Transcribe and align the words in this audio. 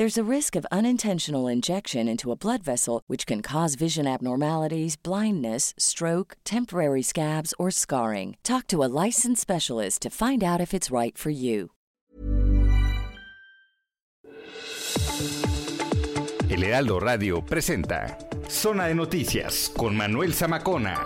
There's 0.00 0.16
a 0.16 0.34
risk 0.36 0.56
of 0.56 0.64
unintentional 0.72 1.46
injection 1.46 2.08
into 2.08 2.32
a 2.32 2.34
blood 2.34 2.62
vessel, 2.62 3.02
which 3.06 3.26
can 3.26 3.42
cause 3.42 3.74
vision 3.74 4.06
abnormalities, 4.06 4.96
blindness, 4.96 5.74
stroke, 5.76 6.38
temporary 6.42 7.02
scabs, 7.02 7.52
or 7.58 7.70
scarring. 7.70 8.38
Talk 8.42 8.66
to 8.68 8.82
a 8.82 8.88
licensed 9.04 9.42
specialist 9.42 10.00
to 10.00 10.08
find 10.08 10.42
out 10.42 10.58
if 10.58 10.72
it's 10.72 10.90
right 10.90 11.18
for 11.18 11.28
you. 11.28 11.72
El 16.48 16.64
Heraldo 16.64 16.98
Radio 16.98 17.42
presenta 17.42 18.16
Zona 18.48 18.86
de 18.86 18.94
Noticias 18.94 19.70
con 19.76 19.94
Manuel 19.94 20.32
Zamacona. 20.32 20.96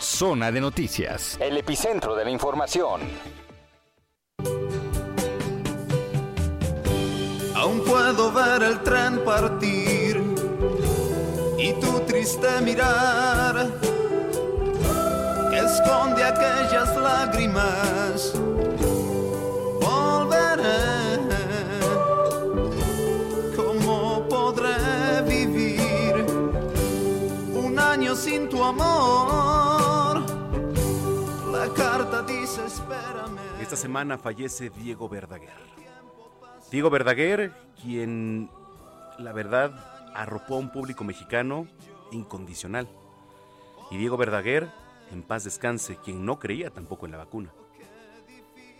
Zona 0.00 0.52
de 0.52 0.60
Noticias, 0.60 1.36
el 1.40 1.56
epicentro 1.56 2.14
de 2.14 2.24
la 2.24 2.30
información. 2.30 3.00
Aún 7.66 7.80
puedo 7.80 8.30
ver 8.30 8.62
el 8.62 8.80
tren 8.84 9.24
partir 9.24 10.22
y 11.58 11.72
tu 11.80 11.98
triste 12.06 12.60
mirar 12.60 13.72
que 15.50 15.58
esconde 15.58 16.22
aquellas 16.22 16.96
lágrimas. 16.96 18.34
Volveré, 19.80 21.18
¿cómo 23.56 24.28
podré 24.28 25.22
vivir 25.22 26.24
un 27.52 27.76
año 27.80 28.14
sin 28.14 28.48
tu 28.48 28.62
amor? 28.62 30.22
La 31.50 31.68
carta 31.74 32.22
dice 32.22 32.64
espérame. 32.64 33.60
Esta 33.60 33.74
semana 33.74 34.16
fallece 34.16 34.70
Diego 34.70 35.08
Verdaguer. 35.08 35.85
Diego 36.70 36.90
Verdaguer, 36.90 37.52
quien 37.80 38.50
la 39.18 39.32
verdad 39.32 39.72
arropó 40.14 40.56
a 40.56 40.58
un 40.58 40.70
público 40.70 41.04
mexicano 41.04 41.68
incondicional. 42.10 42.88
Y 43.90 43.98
Diego 43.98 44.16
Verdaguer, 44.16 44.68
en 45.12 45.22
paz 45.22 45.44
descanse, 45.44 45.96
quien 45.96 46.24
no 46.24 46.38
creía 46.38 46.70
tampoco 46.70 47.06
en 47.06 47.12
la 47.12 47.18
vacuna. 47.18 47.52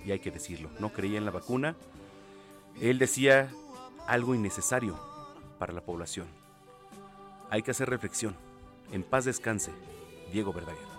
Y 0.04 0.10
hay 0.10 0.18
que 0.18 0.30
decirlo, 0.30 0.70
no 0.80 0.92
creía 0.92 1.18
en 1.18 1.24
la 1.24 1.30
vacuna. 1.30 1.76
Él 2.80 2.98
decía 2.98 3.50
algo 4.06 4.34
innecesario 4.34 4.98
para 5.58 5.72
la 5.72 5.80
población. 5.80 6.26
Hay 7.50 7.62
que 7.62 7.70
hacer 7.70 7.88
reflexión. 7.88 8.36
En 8.92 9.02
paz 9.02 9.24
descanse, 9.24 9.72
Diego 10.32 10.52
Verdaguer. 10.52 10.96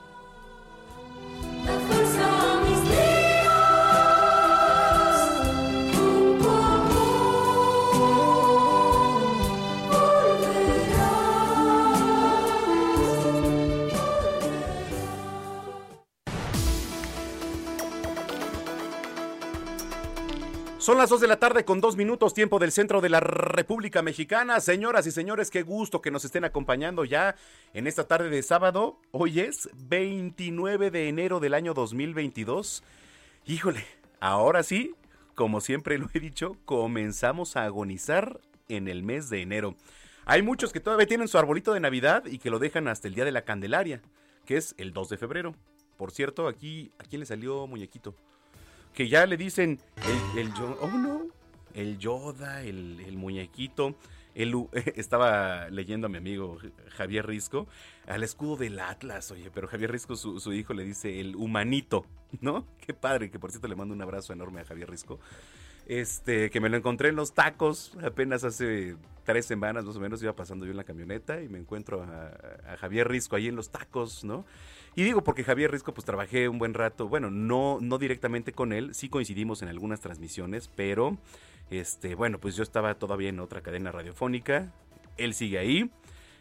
Son 20.87 20.97
las 20.97 21.09
2 21.09 21.19
de 21.19 21.27
la 21.27 21.37
tarde 21.37 21.65
con 21.65 21.81
dos 21.81 21.97
minutos 21.97 22.33
tiempo 22.33 22.59
del 22.59 22.71
centro 22.71 23.01
de 23.01 23.09
la 23.09 23.19
República 23.19 24.01
Mexicana. 24.01 24.61
Señoras 24.61 25.05
y 25.05 25.11
señores, 25.11 25.51
qué 25.51 25.61
gusto 25.61 26.01
que 26.01 26.11
nos 26.11 26.23
estén 26.23 26.45
acompañando 26.45 27.03
ya 27.03 27.35
en 27.73 27.87
esta 27.87 28.07
tarde 28.07 28.29
de 28.29 28.41
sábado. 28.41 28.97
Hoy 29.11 29.41
es 29.41 29.69
29 29.75 30.89
de 30.89 31.09
enero 31.09 31.41
del 31.41 31.55
año 31.55 31.73
2022. 31.73 32.85
Híjole, 33.47 33.83
ahora 34.21 34.63
sí, 34.63 34.95
como 35.35 35.59
siempre 35.59 35.97
lo 35.97 36.07
he 36.13 36.21
dicho, 36.21 36.55
comenzamos 36.63 37.57
a 37.57 37.65
agonizar 37.65 38.39
en 38.69 38.87
el 38.87 39.03
mes 39.03 39.29
de 39.29 39.41
enero. 39.41 39.75
Hay 40.23 40.41
muchos 40.41 40.71
que 40.71 40.79
todavía 40.79 41.05
tienen 41.05 41.27
su 41.27 41.37
arbolito 41.37 41.73
de 41.73 41.81
Navidad 41.81 42.23
y 42.27 42.37
que 42.37 42.49
lo 42.49 42.59
dejan 42.59 42.87
hasta 42.87 43.09
el 43.09 43.13
día 43.13 43.25
de 43.25 43.33
la 43.33 43.41
Candelaria, 43.41 44.01
que 44.45 44.55
es 44.55 44.73
el 44.77 44.93
2 44.93 45.09
de 45.09 45.17
febrero. 45.17 45.53
Por 45.97 46.11
cierto, 46.11 46.47
aquí, 46.47 46.93
¿a 46.97 47.03
quién 47.03 47.19
le 47.19 47.25
salió 47.25 47.67
muñequito? 47.67 48.15
Que 48.97 49.07
ya 49.07 49.27
le 49.27 49.37
dicen 49.37 49.79
el, 50.35 50.39
el 50.39 50.53
oh 50.81 50.89
no, 50.89 51.27
el 51.75 51.99
Yoda, 51.99 52.63
el, 52.63 52.99
el 53.01 53.15
muñequito. 53.15 53.93
Él 54.33 54.55
estaba 54.95 55.69
leyendo 55.69 56.07
a 56.07 56.09
mi 56.09 56.17
amigo 56.17 56.57
Javier 56.95 57.27
Risco 57.27 57.67
al 58.07 58.23
escudo 58.23 58.57
del 58.57 58.79
Atlas, 58.79 59.29
oye, 59.29 59.51
pero 59.53 59.67
Javier 59.67 59.91
Risco, 59.91 60.15
su, 60.15 60.39
su, 60.39 60.51
hijo, 60.51 60.73
le 60.73 60.83
dice 60.83 61.19
el 61.19 61.35
humanito, 61.35 62.07
¿no? 62.41 62.65
Qué 62.81 62.95
padre, 62.95 63.29
que 63.29 63.37
por 63.37 63.51
cierto 63.51 63.67
le 63.67 63.75
mando 63.75 63.93
un 63.93 64.01
abrazo 64.01 64.33
enorme 64.33 64.61
a 64.61 64.65
Javier 64.65 64.89
Risco. 64.89 65.19
Este, 65.87 66.49
que 66.49 66.59
me 66.59 66.67
lo 66.67 66.75
encontré 66.75 67.07
en 67.09 67.15
los 67.15 67.33
tacos 67.33 67.97
apenas 68.03 68.43
hace 68.43 68.97
tres 69.23 69.45
semanas 69.45 69.85
más 69.85 69.95
o 69.95 69.99
menos, 70.01 70.21
iba 70.21 70.35
pasando 70.35 70.65
yo 70.65 70.71
en 70.71 70.77
la 70.77 70.83
camioneta 70.83 71.41
y 71.41 71.47
me 71.47 71.57
encuentro 71.57 72.03
a, 72.03 72.75
Javier 72.77 73.07
Risco 73.07 73.37
ahí 73.37 73.47
en 73.47 73.55
los 73.55 73.69
tacos, 73.71 74.25
¿no? 74.25 74.45
Y 74.95 75.03
digo 75.03 75.23
porque 75.23 75.45
Javier 75.45 75.71
Risco, 75.71 75.93
pues 75.93 76.03
trabajé 76.03 76.49
un 76.49 76.59
buen 76.59 76.73
rato, 76.73 77.07
bueno, 77.07 77.29
no, 77.29 77.77
no 77.79 77.97
directamente 77.97 78.51
con 78.51 78.73
él, 78.73 78.93
sí 78.95 79.07
coincidimos 79.07 79.61
en 79.61 79.69
algunas 79.69 80.01
transmisiones, 80.01 80.69
pero, 80.75 81.17
este, 81.69 82.15
bueno, 82.15 82.37
pues 82.37 82.57
yo 82.57 82.63
estaba 82.63 82.95
todavía 82.95 83.29
en 83.29 83.39
otra 83.39 83.61
cadena 83.61 83.91
radiofónica, 83.91 84.73
él 85.15 85.33
sigue 85.33 85.57
ahí. 85.57 85.89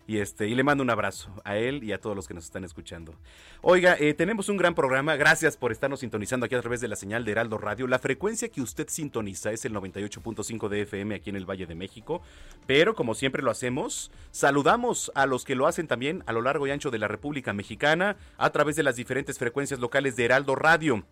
Y, 0.08 0.18
este, 0.18 0.46
y 0.46 0.54
le 0.54 0.62
mando 0.62 0.84
un 0.84 0.90
abrazo 0.90 1.30
a 1.44 1.56
él 1.56 1.82
y 1.82 1.92
a 1.92 2.00
todos 2.00 2.14
los 2.14 2.28
que 2.28 2.34
nos 2.34 2.44
están 2.44 2.62
escuchando. 2.62 3.14
Oiga, 3.60 3.96
eh, 3.98 4.14
tenemos 4.14 4.48
un 4.48 4.56
gran 4.56 4.74
programa. 4.74 5.16
Gracias 5.16 5.56
por 5.56 5.72
estarnos 5.72 6.00
sintonizando 6.00 6.46
aquí 6.46 6.54
a 6.54 6.60
través 6.60 6.80
de 6.80 6.86
la 6.86 6.94
señal 6.94 7.24
de 7.24 7.32
Heraldo 7.32 7.58
Radio. 7.58 7.88
La 7.88 7.98
frecuencia 7.98 8.48
que 8.48 8.60
usted 8.60 8.86
sintoniza 8.88 9.50
es 9.50 9.64
el 9.64 9.74
98.5 9.74 10.68
de 10.68 10.82
FM 10.82 11.16
aquí 11.16 11.30
en 11.30 11.36
el 11.36 11.44
Valle 11.44 11.66
de 11.66 11.74
México. 11.74 12.22
Pero 12.66 12.94
como 12.94 13.14
siempre 13.14 13.42
lo 13.42 13.50
hacemos, 13.50 14.12
saludamos 14.30 15.10
a 15.16 15.26
los 15.26 15.44
que 15.44 15.56
lo 15.56 15.66
hacen 15.66 15.88
también 15.88 16.22
a 16.26 16.32
lo 16.32 16.42
largo 16.42 16.68
y 16.68 16.70
ancho 16.70 16.92
de 16.92 16.98
la 16.98 17.08
República 17.08 17.52
Mexicana 17.52 18.16
a 18.38 18.50
través 18.50 18.76
de 18.76 18.84
las 18.84 18.94
diferentes 18.94 19.38
frecuencias 19.38 19.80
locales 19.80 20.14
de 20.14 20.24
Heraldo 20.24 20.54
Radio. 20.54 21.04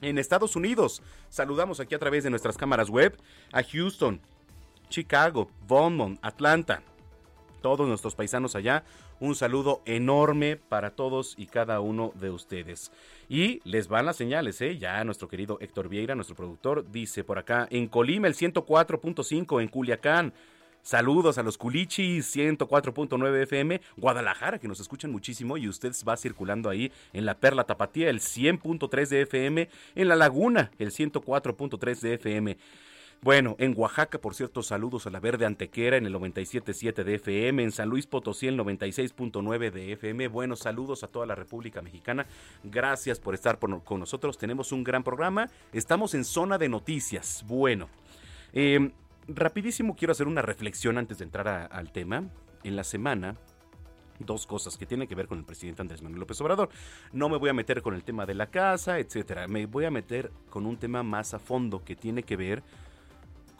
En 0.00 0.18
Estados 0.18 0.56
Unidos, 0.56 1.00
saludamos 1.28 1.78
aquí 1.78 1.94
a 1.94 1.98
través 2.00 2.24
de 2.24 2.30
nuestras 2.30 2.58
cámaras 2.58 2.90
web 2.90 3.16
a 3.52 3.62
Houston, 3.62 4.20
Chicago, 4.88 5.48
Beaumont, 5.68 6.18
Atlanta, 6.22 6.82
todos 7.62 7.88
nuestros 7.88 8.14
paisanos 8.14 8.54
allá. 8.54 8.84
Un 9.20 9.34
saludo 9.34 9.80
enorme 9.86 10.56
para 10.56 10.90
todos 10.90 11.34
y 11.38 11.46
cada 11.46 11.80
uno 11.80 12.12
de 12.20 12.30
ustedes. 12.30 12.92
Y 13.28 13.60
les 13.64 13.88
van 13.88 14.04
las 14.04 14.16
señales, 14.16 14.60
¿eh? 14.60 14.76
Ya 14.76 15.02
nuestro 15.04 15.28
querido 15.28 15.56
Héctor 15.60 15.88
Vieira, 15.88 16.14
nuestro 16.14 16.36
productor, 16.36 16.90
dice 16.90 17.24
por 17.24 17.38
acá, 17.38 17.66
en 17.70 17.86
Colima 17.86 18.26
el 18.26 18.34
104.5, 18.34 19.62
en 19.62 19.68
Culiacán. 19.68 20.34
Saludos 20.82 21.38
a 21.38 21.44
los 21.44 21.58
Culichis 21.58 22.34
104.9 22.34 23.42
FM, 23.42 23.80
Guadalajara, 23.96 24.58
que 24.58 24.66
nos 24.66 24.80
escuchan 24.80 25.12
muchísimo 25.12 25.56
y 25.56 25.68
usted 25.68 25.92
va 26.06 26.16
circulando 26.16 26.68
ahí 26.68 26.90
en 27.12 27.24
la 27.24 27.38
Perla 27.38 27.62
Tapatía, 27.62 28.10
el 28.10 28.18
100.3 28.18 29.08
de 29.08 29.22
FM, 29.22 29.68
en 29.94 30.08
La 30.08 30.16
Laguna, 30.16 30.72
el 30.80 30.90
104.3 30.90 32.00
de 32.00 32.14
FM. 32.14 32.58
Bueno, 33.24 33.54
en 33.60 33.74
Oaxaca, 33.76 34.18
por 34.18 34.34
cierto, 34.34 34.64
saludos 34.64 35.06
a 35.06 35.10
la 35.10 35.20
Verde 35.20 35.46
Antequera 35.46 35.96
en 35.96 36.06
el 36.06 36.14
97.7 36.14 37.04
de 37.04 37.14
FM, 37.14 37.62
en 37.62 37.70
San 37.70 37.88
Luis 37.88 38.04
Potosí 38.04 38.48
el 38.48 38.58
96.9 38.58 39.70
de 39.70 39.92
FM. 39.92 40.26
Buenos 40.26 40.58
saludos 40.58 41.04
a 41.04 41.06
toda 41.06 41.24
la 41.24 41.36
República 41.36 41.82
Mexicana. 41.82 42.26
Gracias 42.64 43.20
por 43.20 43.34
estar 43.34 43.60
con 43.60 44.00
nosotros. 44.00 44.38
Tenemos 44.38 44.72
un 44.72 44.82
gran 44.82 45.04
programa. 45.04 45.48
Estamos 45.72 46.14
en 46.14 46.24
zona 46.24 46.58
de 46.58 46.68
noticias. 46.68 47.44
Bueno, 47.46 47.88
eh, 48.52 48.90
rapidísimo 49.28 49.94
quiero 49.94 50.10
hacer 50.10 50.26
una 50.26 50.42
reflexión 50.42 50.98
antes 50.98 51.18
de 51.18 51.24
entrar 51.24 51.46
a, 51.46 51.66
al 51.66 51.92
tema. 51.92 52.24
En 52.64 52.74
la 52.74 52.82
semana 52.82 53.36
dos 54.18 54.46
cosas 54.46 54.76
que 54.76 54.86
tienen 54.86 55.06
que 55.06 55.14
ver 55.14 55.26
con 55.26 55.38
el 55.38 55.44
presidente 55.44 55.82
Andrés 55.82 56.02
Manuel 56.02 56.20
López 56.20 56.40
Obrador. 56.40 56.70
No 57.12 57.28
me 57.28 57.36
voy 57.36 57.50
a 57.50 57.54
meter 57.54 57.82
con 57.82 57.94
el 57.94 58.02
tema 58.02 58.26
de 58.26 58.34
la 58.34 58.48
casa, 58.48 58.98
etcétera. 58.98 59.46
Me 59.46 59.66
voy 59.66 59.84
a 59.84 59.90
meter 59.90 60.32
con 60.50 60.66
un 60.66 60.76
tema 60.76 61.02
más 61.02 61.34
a 61.34 61.38
fondo 61.38 61.84
que 61.84 61.96
tiene 61.96 62.22
que 62.22 62.36
ver 62.36 62.62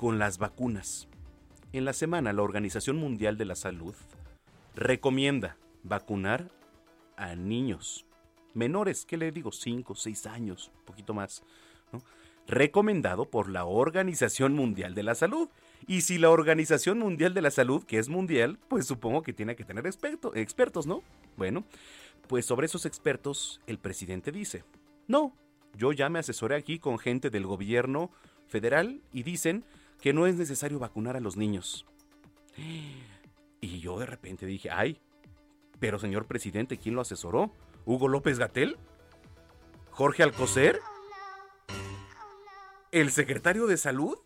con 0.03 0.19
las 0.19 0.39
vacunas. 0.39 1.07
En 1.73 1.85
la 1.85 1.93
semana, 1.93 2.33
la 2.33 2.43
Organización 2.43 2.97
Mundial 2.97 3.39
de 3.39 3.45
la 3.45 3.55
Salud 3.55 3.95
recomienda 4.75 5.57
vacunar 5.85 6.51
a 7.17 7.37
niños 7.37 8.05
menores, 8.53 9.07
¿qué 9.07 9.17
le 9.17 9.31
digo? 9.31 9.53
5, 9.53 9.95
6 9.95 10.27
años, 10.27 10.73
un 10.77 10.85
poquito 10.87 11.15
más. 11.15 11.45
Recomendado 12.49 13.27
por 13.27 13.49
la 13.49 13.65
Organización 13.65 14.55
Mundial 14.55 14.97
de 14.97 15.05
la 15.05 15.15
Salud. 15.15 15.49
Y 15.87 16.01
si 16.01 16.19
la 16.19 16.31
Organización 16.31 16.99
Mundial 16.99 17.33
de 17.33 17.43
la 17.43 17.53
Salud, 17.53 17.85
que 17.85 18.01
es 18.01 18.09
mundial, 18.09 18.59
pues 18.67 18.87
supongo 18.87 19.23
que 19.23 19.33
tiene 19.33 19.55
que 19.55 19.65
tener 19.65 19.87
expertos, 19.87 20.85
¿no? 20.85 21.05
Bueno, 21.37 21.63
pues 22.27 22.45
sobre 22.45 22.67
esos 22.67 22.87
expertos 22.87 23.61
el 23.69 23.79
presidente 23.79 24.33
dice, 24.33 24.65
no, 25.07 25.33
yo 25.79 25.93
ya 25.93 26.09
me 26.09 26.19
asesoré 26.19 26.57
aquí 26.57 26.81
con 26.81 26.99
gente 26.99 27.31
del 27.31 27.47
gobierno 27.47 28.11
federal 28.49 29.01
y 29.13 29.23
dicen 29.23 29.65
que 30.03 30.13
no 30.13 30.27
es 30.27 30.35
necesario 30.35 30.81
vacunar 30.81 31.17
a 31.17 31.21
los 31.21 31.37
niños. 31.37 31.87
Y 33.61 33.79
yo 33.79 34.01
de 34.01 34.07
repente 34.07 34.45
dije, 34.45 34.69
ay, 34.69 35.01
pero 35.79 36.01
señor 36.01 36.27
presidente, 36.27 36.77
¿quién 36.77 36.97
lo 36.97 37.01
asesoró? 37.01 37.53
¿Hugo 37.87 38.09
López 38.09 38.41
Gatel? 38.41 38.77
¿Jorge 39.93 40.25
Alcocer? 40.25 40.81
¿El 42.91 43.13
secretario 43.13 43.69
de 43.69 43.77
salud? 43.77 44.19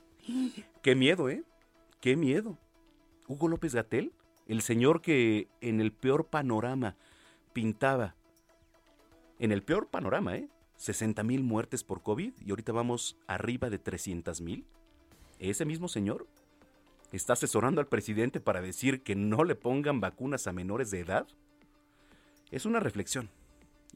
Qué 0.83 0.95
miedo, 0.95 1.29
¿eh? 1.29 1.45
Qué 2.01 2.17
miedo. 2.17 2.59
Hugo 3.29 3.47
López 3.47 3.75
Gatel, 3.75 4.13
el 4.47 4.63
señor 4.63 5.03
que 5.03 5.49
en 5.61 5.83
el 5.83 5.93
peor 5.93 6.29
panorama 6.29 6.97
pintaba, 7.53 8.17
en 9.39 9.53
el 9.53 9.63
peor 9.63 9.89
panorama, 9.89 10.37
¿eh? 10.37 10.49
60 10.77 11.23
mil 11.23 11.43
muertes 11.43 11.85
por 11.85 12.03
COVID 12.03 12.33
y 12.41 12.51
ahorita 12.51 12.73
vamos 12.73 13.19
arriba 13.27 13.69
de 13.69 13.79
300 13.79 14.41
mil. 14.41 14.67
Ese 15.39 15.65
mismo 15.65 15.89
señor 15.89 16.27
está 17.13 17.35
asesorando 17.35 17.81
al 17.81 17.89
presidente 17.89 18.41
para 18.41 18.61
decir 18.61 19.03
que 19.03 19.15
no 19.15 19.45
le 19.45 19.55
pongan 19.55 20.01
vacunas 20.01 20.47
a 20.47 20.53
menores 20.53 20.91
de 20.91 21.01
edad. 21.01 21.27
Es 22.51 22.67
una 22.67 22.81
reflexión 22.81 23.31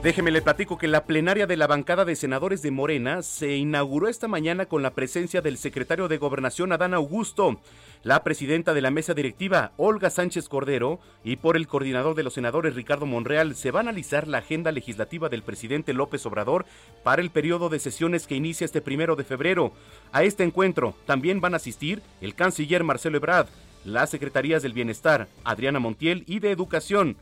Déjeme 0.02 0.32
le 0.32 0.42
platico 0.42 0.78
que 0.78 0.88
la 0.88 1.04
plenaria 1.04 1.46
de 1.46 1.58
la 1.58 1.68
bancada 1.68 2.06
de 2.06 2.16
senadores 2.16 2.62
de 2.62 2.72
Morena 2.72 3.22
se 3.22 3.58
inauguró 3.58 4.08
esta 4.08 4.30
mañana 4.30 4.66
con 4.66 4.82
la 4.82 4.92
presencia 4.92 5.42
del 5.42 5.58
secretario 5.58 6.08
de 6.08 6.18
Gobernación 6.18 6.72
Adán 6.72 6.94
Augusto, 6.94 7.60
la 8.04 8.24
presidenta 8.24 8.74
de 8.74 8.80
la 8.80 8.92
mesa 8.92 9.14
directiva 9.14 9.74
Olga 9.76 10.10
Sánchez 10.10 10.48
Cordero 10.48 11.02
y 11.26 11.36
por 11.36 11.58
el 11.58 11.68
coordinador 11.68 12.16
de 12.16 12.24
los 12.24 12.36
senadores 12.36 12.76
Ricardo 12.76 13.06
Monreal 13.08 13.56
se 13.56 13.72
va 13.72 13.82
a 13.82 13.84
analizar 13.84 14.26
la 14.30 14.38
agenda 14.38 14.72
legislativa 14.72 15.28
del 15.28 15.44
presidente 15.44 15.92
López 15.92 16.26
Obrador 16.26 16.66
para 17.04 17.22
el 17.22 17.30
periodo 17.30 17.68
de 17.68 17.80
sesiones 17.80 18.26
que 18.26 18.36
inicia 18.36 18.64
este 18.64 18.80
primero 18.80 19.18
de 19.18 19.26
febrero. 19.26 19.74
A 20.14 20.24
este 20.24 20.46
encuentro 20.46 20.96
también 21.08 21.42
van 21.42 21.56
a 21.56 21.58
asistir 21.58 22.02
el 22.22 22.36
canciller 22.36 22.86
Marcelo 22.86 23.18
Ebrard, 23.18 23.50
las 23.84 24.10
secretarías 24.10 24.64
del 24.64 24.72
Bienestar 24.72 25.28
Adriana 25.44 25.80
Montiel 25.80 26.24
y 26.26 26.40
de 26.40 26.52
Educación 26.52 27.18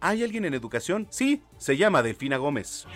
¿Hay 0.00 0.22
alguien 0.22 0.44
en 0.44 0.54
educación? 0.54 1.08
Sí, 1.10 1.42
se 1.56 1.76
llama 1.76 2.02
Delfina 2.02 2.36
Gómez. 2.36 2.86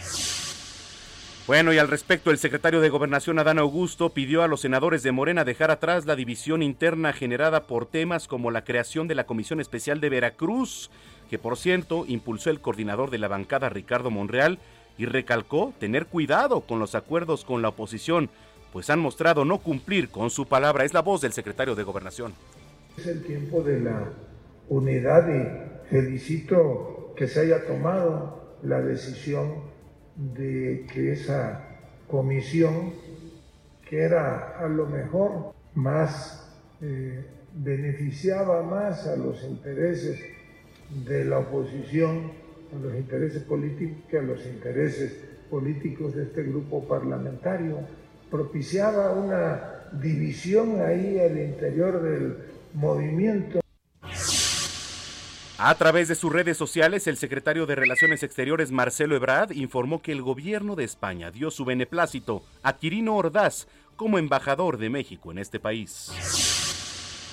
Bueno, 1.48 1.72
y 1.72 1.78
al 1.78 1.88
respecto, 1.88 2.30
el 2.30 2.38
secretario 2.38 2.80
de 2.80 2.88
Gobernación 2.88 3.40
Adán 3.40 3.58
Augusto 3.58 4.10
pidió 4.10 4.44
a 4.44 4.48
los 4.48 4.60
senadores 4.60 5.02
de 5.02 5.10
Morena 5.10 5.44
dejar 5.44 5.72
atrás 5.72 6.06
la 6.06 6.14
división 6.14 6.62
interna 6.62 7.12
generada 7.12 7.66
por 7.66 7.86
temas 7.86 8.28
como 8.28 8.52
la 8.52 8.62
creación 8.62 9.08
de 9.08 9.16
la 9.16 9.26
Comisión 9.26 9.60
Especial 9.60 10.00
de 10.00 10.10
Veracruz, 10.10 10.90
que 11.28 11.40
por 11.40 11.56
cierto 11.56 12.04
impulsó 12.06 12.50
el 12.50 12.60
coordinador 12.60 13.10
de 13.10 13.18
la 13.18 13.26
bancada 13.26 13.68
Ricardo 13.68 14.10
Monreal, 14.10 14.60
y 14.96 15.06
recalcó 15.06 15.74
tener 15.80 16.06
cuidado 16.06 16.60
con 16.60 16.78
los 16.78 16.94
acuerdos 16.94 17.44
con 17.44 17.62
la 17.62 17.70
oposición, 17.70 18.30
pues 18.72 18.90
han 18.90 19.00
mostrado 19.00 19.44
no 19.44 19.58
cumplir 19.58 20.10
con 20.10 20.30
su 20.30 20.46
palabra. 20.46 20.84
Es 20.84 20.94
la 20.94 21.02
voz 21.02 21.20
del 21.20 21.32
secretario 21.32 21.74
de 21.74 21.82
Gobernación. 21.82 22.34
Es 22.96 23.06
el 23.06 23.24
tiempo 23.24 23.62
de 23.62 23.80
la 23.80 24.12
unidad 24.68 25.28
y 25.28 25.81
Felicito 25.92 27.12
que 27.14 27.28
se 27.28 27.40
haya 27.40 27.66
tomado 27.66 28.56
la 28.62 28.80
decisión 28.80 29.56
de 30.16 30.86
que 30.90 31.12
esa 31.12 31.68
comisión, 32.08 32.94
que 33.86 33.98
era 34.00 34.56
a 34.58 34.68
lo 34.68 34.86
mejor 34.86 35.52
más, 35.74 36.50
eh, 36.80 37.26
beneficiaba 37.52 38.62
más 38.62 39.06
a 39.06 39.16
los 39.16 39.44
intereses 39.44 40.18
de 41.04 41.26
la 41.26 41.40
oposición, 41.40 42.32
a 42.74 42.82
los 42.82 42.94
intereses 42.94 43.42
políticos 43.42 43.98
que 44.08 44.18
a 44.18 44.22
los 44.22 44.46
intereses 44.46 45.14
políticos 45.50 46.14
de 46.14 46.22
este 46.22 46.44
grupo 46.44 46.88
parlamentario, 46.88 47.80
propiciaba 48.30 49.12
una 49.12 49.90
división 50.00 50.80
ahí 50.80 51.20
al 51.20 51.38
interior 51.38 52.02
del 52.02 52.38
movimiento 52.72 53.61
a 55.64 55.76
través 55.76 56.08
de 56.08 56.16
sus 56.16 56.32
redes 56.32 56.56
sociales, 56.56 57.06
el 57.06 57.16
secretario 57.16 57.66
de 57.66 57.76
Relaciones 57.76 58.24
Exteriores 58.24 58.72
Marcelo 58.72 59.14
Ebrard 59.14 59.52
informó 59.52 60.02
que 60.02 60.10
el 60.10 60.20
gobierno 60.20 60.74
de 60.74 60.82
España 60.82 61.30
dio 61.30 61.52
su 61.52 61.64
beneplácito 61.64 62.42
a 62.64 62.78
Quirino 62.78 63.14
Ordaz 63.14 63.68
como 63.94 64.18
embajador 64.18 64.76
de 64.76 64.90
México 64.90 65.30
en 65.30 65.38
este 65.38 65.60
país. 65.60 66.10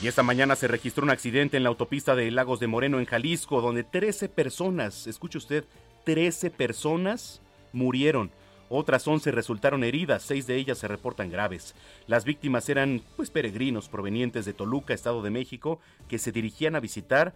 Y 0.04 0.08
esta 0.08 0.22
mañana 0.22 0.56
se 0.56 0.68
registró 0.68 1.04
un 1.06 1.10
accidente 1.10 1.58
en 1.58 1.64
la 1.64 1.70
autopista 1.70 2.16
de 2.16 2.30
Lagos 2.30 2.60
de 2.60 2.68
Moreno 2.68 3.00
en 3.00 3.08
Jalisco, 3.08 3.62
donde 3.62 3.84
13 3.84 4.30
personas, 4.30 5.08
escuche 5.08 5.40
usted, 5.40 5.64
13 6.06 6.52
personas 6.52 7.42
murieron. 7.74 8.30
Otras 8.70 9.08
11 9.08 9.32
resultaron 9.32 9.84
heridas, 9.84 10.22
seis 10.22 10.46
de 10.46 10.56
ellas 10.56 10.78
se 10.78 10.88
reportan 10.88 11.32
graves. 11.32 11.74
Las 12.06 12.26
víctimas 12.26 12.70
eran 12.70 13.02
pues 13.16 13.32
peregrinos 13.32 13.90
provenientes 13.90 14.46
de 14.46 14.54
Toluca, 14.54 14.94
Estado 14.94 15.24
de 15.24 15.32
México, 15.32 15.80
que 16.08 16.20
se 16.20 16.32
dirigían 16.32 16.76
a 16.76 16.80
visitar 16.80 17.34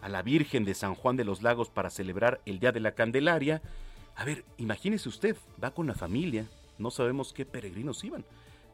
a 0.00 0.08
la 0.08 0.22
Virgen 0.22 0.64
de 0.64 0.74
San 0.74 0.94
Juan 0.94 1.16
de 1.16 1.24
los 1.24 1.42
Lagos 1.42 1.70
para 1.70 1.90
celebrar 1.90 2.40
el 2.46 2.60
Día 2.60 2.72
de 2.72 2.80
la 2.80 2.92
Candelaria. 2.92 3.62
A 4.14 4.24
ver, 4.24 4.44
imagínese 4.56 5.08
usted, 5.08 5.36
va 5.62 5.70
con 5.70 5.86
la 5.86 5.94
familia, 5.94 6.46
no 6.78 6.90
sabemos 6.90 7.32
qué 7.32 7.44
peregrinos 7.44 8.04
iban. 8.04 8.24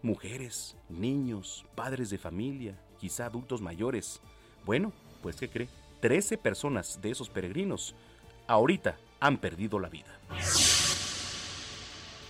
Mujeres, 0.03 0.77
niños, 0.89 1.65
padres 1.75 2.11
de 2.11 2.19
familia, 2.19 2.79
quizá 2.99 3.27
adultos 3.27 3.61
mayores. 3.61 4.21
Bueno, 4.65 4.93
pues 5.23 5.37
¿qué 5.37 5.49
cree? 5.49 5.69
Trece 6.01 6.37
personas 6.37 7.01
de 7.01 7.11
esos 7.11 7.29
peregrinos 7.29 7.95
ahorita 8.47 8.97
han 9.21 9.39
perdido 9.39 9.79
la 9.79 9.89
vida. 9.89 10.19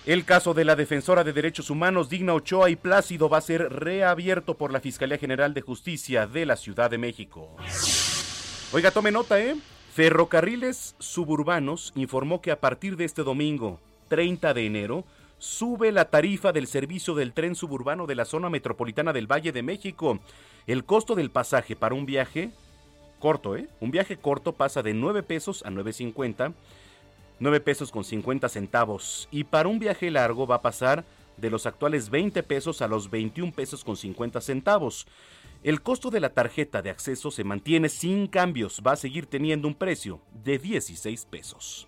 El 0.05 0.25
caso 0.25 0.53
de 0.53 0.65
la 0.65 0.75
defensora 0.75 1.23
de 1.23 1.33
derechos 1.33 1.71
humanos 1.71 2.09
Digna 2.09 2.35
Ochoa 2.35 2.71
y 2.71 2.77
Plácido 2.77 3.29
va 3.29 3.39
a 3.39 3.43
ser 3.43 3.73
reabierto 3.73 4.59
por 4.59 4.73
la 4.73 4.81
Fiscalía 4.81 5.17
General 5.17 5.55
de 5.55 5.61
Justicia 5.61 6.27
de 6.27 6.45
la 6.45 6.57
Ciudad 6.57 6.91
de 6.91 6.99
México. 6.99 7.57
Oiga, 8.75 8.91
tome 8.91 9.13
nota, 9.13 9.39
¿eh? 9.39 9.55
Ferrocarriles 9.93 10.97
Suburbanos 10.99 11.93
informó 11.95 12.41
que 12.41 12.51
a 12.51 12.59
partir 12.59 12.97
de 12.97 13.05
este 13.05 13.23
domingo, 13.23 13.79
30 14.09 14.55
de 14.55 14.65
enero, 14.65 15.05
sube 15.37 15.93
la 15.93 16.07
tarifa 16.07 16.53
del 16.53 16.67
servicio 16.67 17.15
del 17.15 17.35
tren 17.35 17.55
suburbano 17.55 18.07
de 18.07 18.15
la 18.15 18.25
zona 18.25 18.49
metropolitana 18.49 19.13
del 19.13 19.31
Valle 19.31 19.53
de 19.53 19.63
México. 19.63 20.21
El 20.67 20.87
costo 20.87 21.15
del 21.15 21.31
pasaje 21.31 21.77
para 21.77 21.95
un 21.95 22.07
viaje 22.07 22.51
corto, 23.19 23.57
¿eh? 23.57 23.69
Un 23.81 23.91
viaje 23.91 24.17
corto 24.17 24.55
pasa 24.55 24.83
de 24.83 24.95
9 24.95 25.23
pesos 25.23 25.63
a 25.67 25.71
9.50, 25.71 26.55
9 27.41 27.61
pesos 27.61 27.91
con 27.91 28.05
50 28.05 28.49
centavos. 28.49 29.29
Y 29.31 29.45
para 29.45 29.69
un 29.69 29.81
viaje 29.81 30.11
largo 30.11 30.47
va 30.47 30.55
a 30.55 30.63
pasar 30.63 31.05
de 31.37 31.51
los 31.51 31.67
actuales 31.67 32.09
20 32.09 32.43
pesos 32.43 32.81
a 32.81 32.89
los 32.89 33.11
21 33.11 33.53
pesos 33.53 33.85
con 33.85 33.99
50 33.99 34.41
centavos. 34.41 35.07
El 35.63 35.81
costo 35.81 36.11
de 36.11 36.19
la 36.19 36.31
tarjeta 36.31 36.83
de 36.83 36.91
acceso 36.91 37.31
se 37.31 37.45
mantiene 37.45 37.89
sin 37.89 38.27
cambios, 38.27 38.83
va 38.85 38.93
a 38.93 38.97
seguir 38.97 39.27
teniendo 39.27 39.69
un 39.69 39.75
precio 39.75 40.21
de 40.43 40.59
16 40.59 41.25
pesos. 41.27 41.87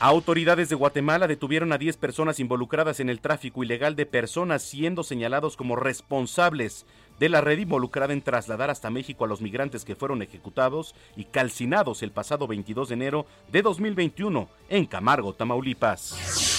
Autoridades 0.00 0.68
de 0.68 0.74
Guatemala 0.74 1.28
detuvieron 1.28 1.72
a 1.72 1.78
10 1.78 1.96
personas 1.96 2.40
involucradas 2.40 2.98
en 2.98 3.08
el 3.08 3.20
tráfico 3.20 3.62
ilegal 3.62 3.94
de 3.94 4.06
personas 4.06 4.62
siendo 4.62 5.04
señalados 5.04 5.56
como 5.56 5.76
responsables 5.76 6.84
de 7.20 7.28
la 7.28 7.40
red 7.40 7.58
involucrada 7.58 8.12
en 8.12 8.22
trasladar 8.22 8.70
hasta 8.70 8.90
México 8.90 9.24
a 9.24 9.28
los 9.28 9.40
migrantes 9.40 9.84
que 9.84 9.94
fueron 9.94 10.20
ejecutados 10.22 10.96
y 11.16 11.26
calcinados 11.26 12.02
el 12.02 12.10
pasado 12.10 12.48
22 12.48 12.88
de 12.88 12.94
enero 12.94 13.26
de 13.52 13.62
2021 13.62 14.48
en 14.68 14.86
Camargo, 14.86 15.32
Tamaulipas. 15.32 16.57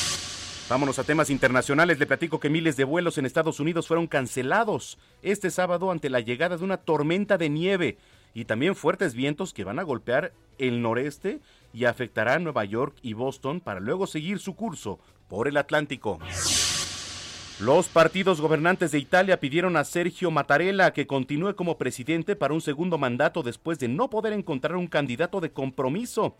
Vámonos 0.69 0.99
a 0.99 1.03
temas 1.03 1.31
internacionales. 1.31 1.97
Le 1.97 2.05
platico 2.05 2.39
que 2.39 2.51
miles 2.51 2.77
de 2.77 2.83
vuelos 2.83 3.17
en 3.17 3.25
Estados 3.25 3.59
Unidos 3.59 3.87
fueron 3.87 4.05
cancelados 4.05 4.99
este 5.23 5.49
sábado 5.49 5.89
ante 5.89 6.11
la 6.11 6.19
llegada 6.19 6.57
de 6.57 6.63
una 6.63 6.77
tormenta 6.77 7.39
de 7.39 7.49
nieve 7.49 7.97
y 8.35 8.45
también 8.45 8.75
fuertes 8.75 9.15
vientos 9.15 9.51
que 9.51 9.63
van 9.63 9.79
a 9.79 9.83
golpear 9.83 10.31
el 10.59 10.83
noreste 10.83 11.39
y 11.73 11.85
afectará 11.85 12.35
a 12.35 12.39
Nueva 12.39 12.65
York 12.65 12.95
y 13.01 13.13
Boston 13.13 13.61
para 13.61 13.79
luego 13.79 14.05
seguir 14.05 14.37
su 14.37 14.55
curso 14.55 14.99
por 15.27 15.47
el 15.47 15.57
Atlántico. 15.57 16.19
Los 17.59 17.87
partidos 17.87 18.39
gobernantes 18.39 18.91
de 18.91 18.99
Italia 18.99 19.39
pidieron 19.39 19.75
a 19.75 19.83
Sergio 19.83 20.29
Mattarella 20.29 20.93
que 20.93 21.07
continúe 21.07 21.55
como 21.55 21.79
presidente 21.79 22.35
para 22.35 22.53
un 22.53 22.61
segundo 22.61 22.99
mandato 22.99 23.41
después 23.41 23.79
de 23.79 23.87
no 23.87 24.11
poder 24.11 24.33
encontrar 24.33 24.75
un 24.75 24.87
candidato 24.87 25.41
de 25.41 25.51
compromiso. 25.51 26.35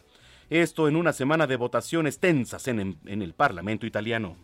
Esto 0.49 0.87
en 0.87 0.95
una 0.95 1.13
semana 1.13 1.45
de 1.45 1.57
votaciones 1.57 2.19
tensas 2.19 2.67
en, 2.67 2.97
el 3.05 3.33
Parlamento 3.33 3.85
italiano. 3.85 4.35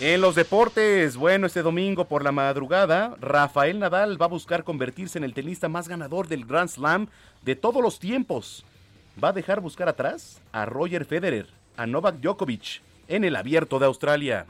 En 0.00 0.20
los 0.22 0.34
deportes, 0.34 1.16
bueno, 1.16 1.46
este 1.46 1.60
domingo 1.60 2.06
por 2.06 2.24
la 2.24 2.32
madrugada, 2.32 3.14
Rafael 3.20 3.80
Nadal 3.80 4.20
va 4.20 4.26
a 4.26 4.30
buscar 4.30 4.64
convertirse 4.64 5.18
en 5.18 5.24
el 5.24 5.34
tenista 5.34 5.68
más 5.68 5.88
ganador 5.88 6.26
del 6.26 6.46
Grand 6.46 6.70
Slam 6.70 7.08
de 7.42 7.54
todos 7.54 7.82
los 7.82 7.98
tiempos. 7.98 8.64
Va 9.22 9.28
a 9.28 9.32
dejar 9.32 9.60
buscar 9.60 9.90
atrás 9.90 10.40
a 10.52 10.64
Roger 10.64 11.04
Federer, 11.04 11.48
a 11.76 11.86
Novak 11.86 12.20
Djokovic 12.20 12.80
en 13.08 13.24
el 13.24 13.36
Abierto 13.36 13.78
de 13.78 13.86
Australia. 13.86 14.46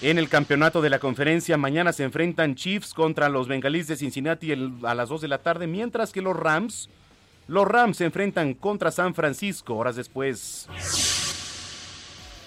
En 0.00 0.18
el 0.18 0.28
campeonato 0.28 0.80
de 0.80 0.90
la 0.90 1.00
conferencia, 1.00 1.56
mañana 1.56 1.92
se 1.92 2.04
enfrentan 2.04 2.54
Chiefs 2.54 2.94
contra 2.94 3.28
los 3.28 3.48
Bengalíes 3.48 3.88
de 3.88 3.96
Cincinnati 3.96 4.52
a 4.84 4.94
las 4.94 5.08
2 5.08 5.22
de 5.22 5.28
la 5.28 5.38
tarde, 5.38 5.66
mientras 5.66 6.12
que 6.12 6.22
los 6.22 6.36
Rams, 6.36 6.88
los 7.48 7.66
Rams 7.66 7.96
se 7.96 8.04
enfrentan 8.04 8.54
contra 8.54 8.90
San 8.90 9.14
Francisco 9.14 9.76
horas 9.76 9.96
después. 9.96 10.68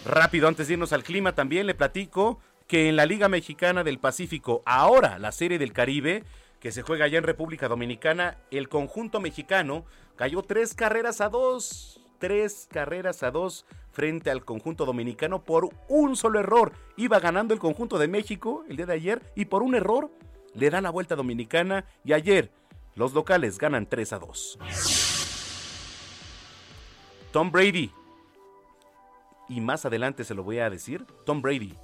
Rápido, 0.06 0.48
antes 0.48 0.68
de 0.68 0.74
irnos 0.74 0.94
al 0.94 1.04
clima, 1.04 1.34
también 1.34 1.66
le 1.68 1.74
platico 1.74 2.40
que 2.68 2.90
en 2.90 2.96
la 2.96 3.06
Liga 3.06 3.30
Mexicana 3.30 3.84
del 3.84 4.00
Pacífico, 4.00 4.62
ahora 4.66 5.20
la 5.20 5.32
Serie 5.32 5.60
del 5.60 5.74
Caribe, 5.74 6.24
que 6.60 6.72
se 6.72 6.82
juega 6.82 7.06
allá 7.06 7.18
en 7.18 7.24
República 7.24 7.68
Dominicana, 7.68 8.38
el 8.52 8.70
conjunto 8.70 9.20
mexicano 9.20 9.86
cayó 10.16 10.42
tres 10.42 10.74
carreras 10.74 11.22
a 11.22 11.30
dos. 11.30 12.00
Tres 12.18 12.68
carreras 12.72 13.24
a 13.24 13.32
dos 13.32 13.66
frente 13.92 14.32
al 14.32 14.46
conjunto 14.46 14.86
dominicano 14.86 15.44
por 15.44 15.70
un 15.90 16.16
solo 16.16 16.40
error. 16.40 16.72
Iba 16.96 17.20
ganando 17.20 17.54
el 17.54 17.60
conjunto 17.60 17.98
de 18.00 18.08
México 18.08 18.64
el 18.70 18.78
día 18.78 18.86
de 18.86 18.94
ayer 18.94 19.22
y 19.36 19.46
por 19.46 19.62
un 19.64 19.76
error 19.76 20.10
le 20.54 20.70
da 20.70 20.80
la 20.80 20.90
vuelta 20.90 21.16
dominicana 21.16 21.86
y 22.06 22.14
ayer 22.14 22.52
los 22.96 23.14
locales 23.14 23.58
ganan 23.58 23.88
3 23.88 24.14
a 24.14 24.20
2. 24.20 24.60
Tom 27.32 27.52
Brady 27.52 27.92
y 29.50 29.62
más 29.62 29.86
adelante 29.86 30.24
se 30.24 30.34
lo 30.34 30.44
voy 30.44 30.60
a 30.60 30.70
decir, 30.70 31.06
Tom 31.26 31.42
Brady 31.42 31.76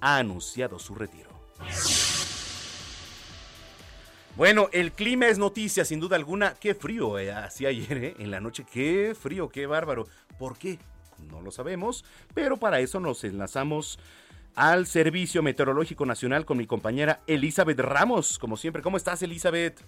ha 0.00 0.18
anunciado 0.18 0.78
su 0.78 0.94
retiro. 0.94 1.30
Bueno, 4.36 4.68
el 4.72 4.92
clima 4.92 5.28
es 5.28 5.38
noticia, 5.38 5.84
sin 5.84 6.00
duda 6.00 6.16
alguna. 6.16 6.54
Qué 6.54 6.74
frío 6.74 7.18
eh, 7.18 7.32
hacía 7.32 7.68
ayer 7.68 7.96
eh, 7.98 8.16
en 8.18 8.30
la 8.32 8.40
noche. 8.40 8.66
Qué 8.70 9.14
frío, 9.18 9.48
qué 9.48 9.66
bárbaro. 9.66 10.08
¿Por 10.38 10.58
qué? 10.58 10.78
No 11.30 11.40
lo 11.40 11.52
sabemos, 11.52 12.04
pero 12.34 12.56
para 12.56 12.80
eso 12.80 12.98
nos 12.98 13.22
enlazamos 13.22 14.00
al 14.56 14.86
Servicio 14.86 15.42
Meteorológico 15.42 16.04
Nacional 16.04 16.44
con 16.44 16.58
mi 16.58 16.66
compañera 16.66 17.20
Elizabeth 17.28 17.78
Ramos. 17.78 18.38
Como 18.38 18.56
siempre, 18.56 18.82
¿cómo 18.82 18.96
estás, 18.96 19.22
Elizabeth? 19.22 19.80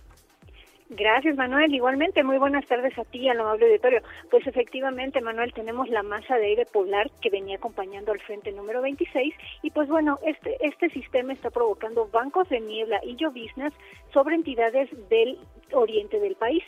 Gracias, 0.88 1.35
Manuel. 1.35 1.75
Igualmente, 1.75 2.23
muy 2.23 2.38
buenas 2.38 2.64
tardes 2.66 2.97
a 2.97 3.05
ti, 3.05 3.28
al 3.28 3.40
amable 3.40 3.66
auditorio. 3.66 4.02
Pues 4.31 4.47
efectivamente, 4.47 5.21
Manuel, 5.21 5.52
tenemos 5.52 5.88
la 5.88 6.05
masa 6.05 6.37
de 6.37 6.47
aire 6.47 6.64
polar 6.64 7.11
que 7.21 7.28
venía 7.28 7.57
acompañando 7.57 8.12
al 8.12 8.21
frente 8.21 8.52
número 8.52 8.83
26 8.83 9.35
y 9.62 9.71
pues 9.71 9.88
bueno, 9.88 10.21
este, 10.25 10.57
este 10.61 10.88
sistema 10.90 11.33
está 11.33 11.50
provocando 11.50 12.07
bancos 12.07 12.49
de 12.50 12.61
niebla 12.61 13.00
y 13.02 13.16
lloviznas 13.16 13.73
sobre 14.12 14.37
entidades 14.37 14.88
del 15.09 15.38
oriente 15.73 16.21
del 16.21 16.37
país. 16.37 16.62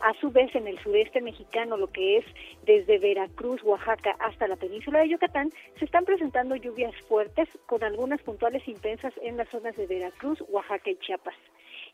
A 0.00 0.14
su 0.14 0.30
vez, 0.30 0.52
en 0.56 0.66
el 0.66 0.78
sureste 0.80 1.20
mexicano, 1.20 1.76
lo 1.76 1.88
que 1.88 2.16
es 2.16 2.24
desde 2.64 2.98
Veracruz, 2.98 3.62
Oaxaca 3.62 4.16
hasta 4.18 4.48
la 4.48 4.56
península 4.56 4.98
de 5.00 5.10
Yucatán, 5.10 5.52
se 5.78 5.84
están 5.84 6.04
presentando 6.04 6.56
lluvias 6.56 6.96
fuertes 7.06 7.48
con 7.66 7.84
algunas 7.84 8.20
puntuales 8.22 8.66
intensas 8.66 9.12
en 9.22 9.36
las 9.36 9.48
zonas 9.50 9.76
de 9.76 9.86
Veracruz, 9.86 10.42
Oaxaca 10.48 10.90
y 10.90 10.96
Chiapas. 10.96 11.36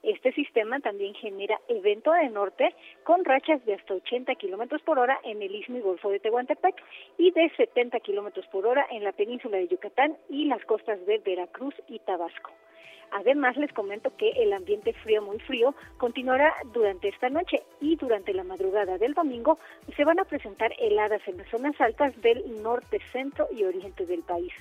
Este 0.03 0.33
sistema 0.33 0.81
también 0.81 1.15
genera 1.15 1.61
evento 1.69 2.13
de 2.13 2.29
norte 2.29 2.75
con 3.05 3.25
rachas 3.25 3.65
de 3.65 3.75
hasta 3.75 3.95
80 3.95 4.35
kilómetros 4.37 4.83
por 4.83 4.99
hora 4.99 5.19
en 5.25 5.43
el 5.43 5.55
Istmo 5.55 5.79
y 5.79 5.81
Golfo 5.81 6.11
de 6.11 6.21
Tehuantepec 6.21 6.75
y 7.19 7.31
de 7.33 7.51
70 7.57 8.01
kilómetros 8.01 8.47
por 8.49 8.67
hora 8.67 8.87
en 8.91 9.05
la 9.05 9.13
península 9.13 9.59
de 9.59 9.69
Yucatán 9.69 10.17
y 10.29 10.47
las 10.47 10.65
costas 10.65 11.05
de 11.07 11.19
Veracruz 11.19 11.75
y 11.89 11.99
Tabasco. 12.01 12.51
Además, 13.13 13.57
les 13.57 13.73
comento 13.73 14.15
que 14.17 14.31
el 14.31 14.53
ambiente 14.53 14.93
frío, 14.93 15.23
muy 15.23 15.39
frío, 15.41 15.75
continuará 15.97 16.55
durante 16.73 17.09
esta 17.09 17.29
noche 17.29 17.63
y 17.81 17.97
durante 17.97 18.35
la 18.35 18.45
madrugada 18.45 18.99
del 18.99 19.15
domingo 19.15 19.59
se 19.97 20.05
van 20.05 20.19
a 20.19 20.25
presentar 20.25 20.73
heladas 20.79 21.23
en 21.27 21.39
las 21.39 21.49
zonas 21.49 21.81
altas 21.81 22.21
del 22.21 22.63
norte, 22.63 23.01
centro 23.13 23.47
y 23.53 23.65
oriente 23.65 24.07
del 24.07 24.23
país. 24.23 24.53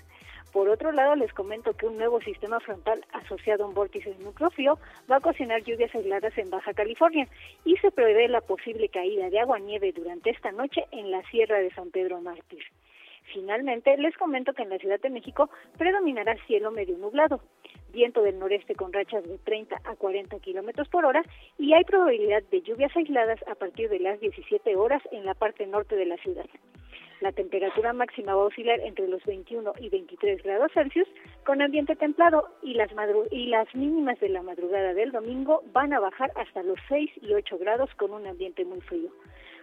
Por 0.55 0.69
otro 0.69 0.93
lado, 0.93 1.17
les 1.17 1.33
comento 1.33 1.73
que 1.73 1.85
un 1.85 1.97
nuevo 1.97 2.21
sistema 2.21 2.61
frontal 2.61 3.03
asociado 3.11 3.65
a 3.65 3.67
un 3.67 3.73
vórtice 3.73 4.13
de 4.13 4.23
núcleo 4.23 4.79
va 5.11 5.15
a 5.15 5.19
ocasionar 5.19 5.61
lluvias 5.61 5.93
aisladas 5.93 6.31
en 6.37 6.49
Baja 6.49 6.73
California 6.73 7.27
y 7.65 7.75
se 7.75 7.91
prevé 7.91 8.29
la 8.29 8.39
posible 8.39 8.87
caída 8.87 9.29
de 9.29 9.37
agua-nieve 9.37 9.91
durante 9.91 10.29
esta 10.29 10.53
noche 10.53 10.85
en 10.91 11.11
la 11.11 11.21
Sierra 11.23 11.59
de 11.59 11.73
San 11.73 11.91
Pedro 11.91 12.21
Mártir. 12.21 12.63
Finalmente, 13.33 13.97
les 13.97 14.15
comento 14.15 14.53
que 14.53 14.63
en 14.63 14.69
la 14.69 14.77
Ciudad 14.77 15.01
de 15.01 15.09
México 15.09 15.49
predominará 15.77 16.37
cielo 16.47 16.71
medio 16.71 16.97
nublado, 16.97 17.41
viento 17.91 18.21
del 18.21 18.39
noreste 18.39 18.75
con 18.75 18.93
rachas 18.93 19.25
de 19.25 19.37
30 19.39 19.75
a 19.83 19.95
40 19.97 20.39
kilómetros 20.39 20.87
por 20.87 21.03
hora 21.03 21.21
y 21.57 21.73
hay 21.73 21.83
probabilidad 21.83 22.43
de 22.43 22.61
lluvias 22.61 22.95
aisladas 22.95 23.43
a 23.49 23.55
partir 23.55 23.89
de 23.89 23.99
las 23.99 24.21
17 24.21 24.73
horas 24.77 25.03
en 25.11 25.25
la 25.25 25.33
parte 25.33 25.67
norte 25.67 25.97
de 25.97 26.05
la 26.05 26.15
ciudad. 26.15 26.45
La 27.25 27.31
temperatura 27.31 27.91
máxima 27.91 28.35
va 28.35 28.43
a 28.43 28.45
oscilar 28.45 28.79
entre 28.81 29.07
los 29.07 29.25
21 29.25 29.73
y 29.79 29.89
23 29.89 30.43
grados 30.43 30.71
Celsius 30.75 31.07
con 31.43 31.59
ambiente 31.59 31.95
templado 31.95 32.49
y 32.61 32.75
las, 32.75 32.91
y 33.31 33.47
las 33.47 33.73
mínimas 33.73 34.19
de 34.19 34.29
la 34.29 34.43
madrugada 34.43 34.93
del 34.93 35.11
domingo 35.11 35.63
van 35.73 35.91
a 35.93 35.99
bajar 35.99 36.31
hasta 36.35 36.61
los 36.61 36.77
6 36.87 37.09
y 37.23 37.33
8 37.33 37.57
grados 37.57 37.89
con 37.95 38.11
un 38.13 38.27
ambiente 38.27 38.63
muy 38.63 38.79
frío. 38.81 39.09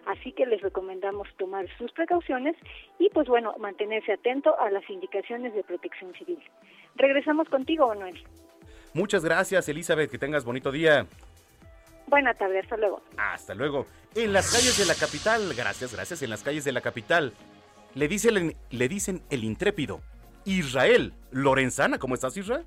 Así 0.06 0.32
que 0.32 0.44
les 0.44 0.60
recomendamos 0.60 1.28
tomar 1.38 1.68
sus 1.78 1.92
precauciones 1.92 2.56
y 2.98 3.08
pues 3.10 3.28
bueno, 3.28 3.54
mantenerse 3.60 4.14
atento 4.14 4.58
a 4.58 4.68
las 4.68 4.90
indicaciones 4.90 5.54
de 5.54 5.62
protección 5.62 6.12
civil. 6.14 6.40
Regresamos 6.96 7.48
contigo, 7.48 7.86
Manuel. 7.86 8.20
Muchas 8.92 9.24
gracias, 9.24 9.68
Elizabeth. 9.68 10.10
Que 10.10 10.18
tengas 10.18 10.44
bonito 10.44 10.72
día. 10.72 11.06
Buena 12.12 12.34
tarde, 12.34 12.58
hasta 12.58 12.76
luego. 12.76 13.00
Hasta 13.16 13.54
luego. 13.54 13.86
En 14.14 14.34
las 14.34 14.52
calles 14.52 14.76
de 14.76 14.84
la 14.84 14.94
capital, 14.94 15.54
gracias, 15.56 15.94
gracias, 15.94 16.20
en 16.20 16.28
las 16.28 16.42
calles 16.42 16.64
de 16.64 16.72
la 16.72 16.82
capital, 16.82 17.32
le 17.94 18.08
dicen, 18.08 18.54
le 18.70 18.88
dicen 18.88 19.22
el 19.30 19.44
intrépido. 19.44 20.00
Israel 20.44 21.12
Lorenzana, 21.30 21.98
¿cómo 21.98 22.14
estás, 22.14 22.36
Israel? 22.36 22.64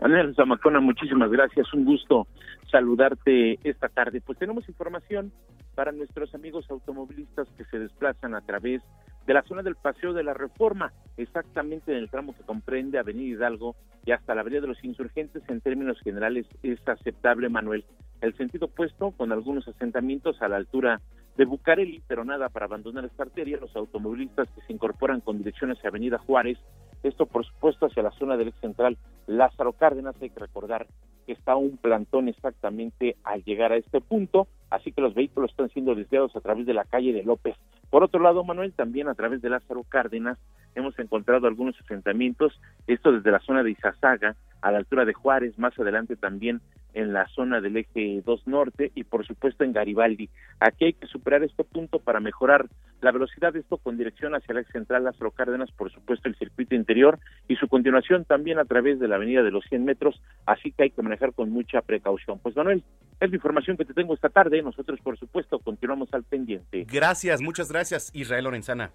Manuel 0.00 0.34
Zamacona, 0.34 0.80
muchísimas 0.80 1.30
gracias. 1.30 1.72
Un 1.72 1.84
gusto 1.84 2.26
saludarte 2.70 3.58
esta 3.62 3.88
tarde. 3.88 4.20
Pues 4.20 4.38
tenemos 4.38 4.68
información 4.68 5.32
para 5.74 5.92
nuestros 5.92 6.34
amigos 6.34 6.66
automovilistas 6.70 7.48
que 7.56 7.64
se 7.64 7.78
desplazan 7.78 8.34
a 8.34 8.40
través 8.40 8.82
de 9.26 9.34
la 9.34 9.42
zona 9.42 9.62
del 9.62 9.76
Paseo 9.76 10.12
de 10.12 10.24
la 10.24 10.34
Reforma, 10.34 10.92
exactamente 11.16 11.92
en 11.92 11.98
el 11.98 12.10
tramo 12.10 12.34
que 12.34 12.42
comprende 12.42 12.98
Avenida 12.98 13.36
Hidalgo 13.36 13.76
y 14.04 14.10
hasta 14.10 14.34
la 14.34 14.40
Avenida 14.40 14.62
de 14.62 14.66
los 14.66 14.82
Insurgentes, 14.82 15.42
en 15.48 15.60
términos 15.60 16.00
generales 16.00 16.46
es 16.62 16.80
aceptable, 16.88 17.48
Manuel. 17.48 17.84
El 18.20 18.36
sentido 18.36 18.66
opuesto, 18.66 19.12
con 19.12 19.30
algunos 19.30 19.68
asentamientos 19.68 20.42
a 20.42 20.48
la 20.48 20.56
altura 20.56 21.00
de 21.36 21.44
Bucareli, 21.44 22.02
pero 22.06 22.24
nada 22.24 22.48
para 22.48 22.66
abandonar 22.66 23.04
esta 23.04 23.22
arteria, 23.22 23.58
los 23.58 23.74
automovilistas 23.74 24.48
que 24.50 24.60
se 24.62 24.72
incorporan 24.72 25.20
con 25.20 25.38
dirección 25.38 25.70
hacia 25.70 25.88
Avenida 25.88 26.18
Juárez, 26.18 26.58
esto 27.02 27.26
por 27.26 27.44
supuesto 27.44 27.86
hacia 27.86 28.02
la 28.02 28.10
zona 28.12 28.36
del 28.36 28.48
ex 28.48 28.60
central 28.60 28.98
Lázaro 29.26 29.72
Cárdenas, 29.72 30.14
hay 30.20 30.30
que 30.30 30.40
recordar 30.40 30.86
que 31.26 31.32
está 31.32 31.56
un 31.56 31.76
plantón 31.76 32.28
exactamente 32.28 33.16
al 33.24 33.42
llegar 33.44 33.72
a 33.72 33.76
este 33.76 34.00
punto, 34.00 34.48
así 34.70 34.92
que 34.92 35.00
los 35.00 35.14
vehículos 35.14 35.50
están 35.50 35.70
siendo 35.70 35.94
desviados 35.94 36.34
a 36.36 36.40
través 36.40 36.66
de 36.66 36.74
la 36.74 36.84
calle 36.84 37.12
de 37.12 37.22
López. 37.22 37.56
Por 37.90 38.02
otro 38.02 38.20
lado, 38.20 38.44
Manuel, 38.44 38.72
también 38.72 39.08
a 39.08 39.14
través 39.14 39.42
de 39.42 39.50
Lázaro 39.50 39.84
Cárdenas 39.84 40.38
hemos 40.74 40.98
encontrado 40.98 41.46
algunos 41.46 41.78
asentamientos, 41.80 42.58
esto 42.86 43.12
desde 43.12 43.30
la 43.30 43.40
zona 43.40 43.62
de 43.62 43.72
Izazaga 43.72 44.36
a 44.60 44.72
la 44.72 44.78
altura 44.78 45.04
de 45.04 45.12
Juárez, 45.12 45.58
más 45.58 45.78
adelante 45.78 46.16
también 46.16 46.60
en 46.94 47.12
la 47.12 47.26
zona 47.28 47.60
del 47.60 47.76
eje 47.76 48.22
2 48.24 48.46
norte 48.46 48.92
y 48.94 49.04
por 49.04 49.26
supuesto 49.26 49.64
en 49.64 49.72
Garibaldi. 49.72 50.28
Aquí 50.60 50.86
hay 50.86 50.92
que 50.92 51.06
superar 51.06 51.42
este 51.42 51.64
punto 51.64 51.98
para 51.98 52.20
mejorar 52.20 52.68
la 53.00 53.12
velocidad 53.12 53.52
de 53.52 53.60
esto 53.60 53.78
con 53.78 53.96
dirección 53.96 54.34
hacia 54.34 54.54
la 54.54 54.60
eje 54.60 54.72
central 54.72 55.04
Lázaro 55.04 55.30
Cárdenas, 55.30 55.70
por 55.72 55.90
supuesto 55.92 56.28
el 56.28 56.36
circuito 56.36 56.74
interior 56.74 57.18
y 57.48 57.56
su 57.56 57.68
continuación 57.68 58.24
también 58.24 58.58
a 58.58 58.64
través 58.64 59.00
de 59.00 59.08
la 59.08 59.16
avenida 59.16 59.42
de 59.42 59.50
los 59.50 59.64
100 59.64 59.84
metros, 59.84 60.20
así 60.46 60.72
que 60.72 60.84
hay 60.84 60.90
que 60.90 61.02
manejar 61.02 61.32
con 61.32 61.50
mucha 61.50 61.80
precaución. 61.80 62.38
Pues 62.38 62.56
Manuel, 62.56 62.84
es 63.20 63.30
la 63.30 63.36
información 63.36 63.76
que 63.76 63.84
te 63.84 63.94
tengo 63.94 64.14
esta 64.14 64.28
tarde, 64.28 64.62
nosotros 64.62 65.00
por 65.00 65.18
supuesto 65.18 65.58
continuamos 65.58 66.12
al 66.14 66.24
pendiente. 66.24 66.86
Gracias, 66.90 67.40
muchas 67.40 67.70
gracias 67.70 68.10
Israel 68.14 68.44
Lorenzana. 68.44 68.90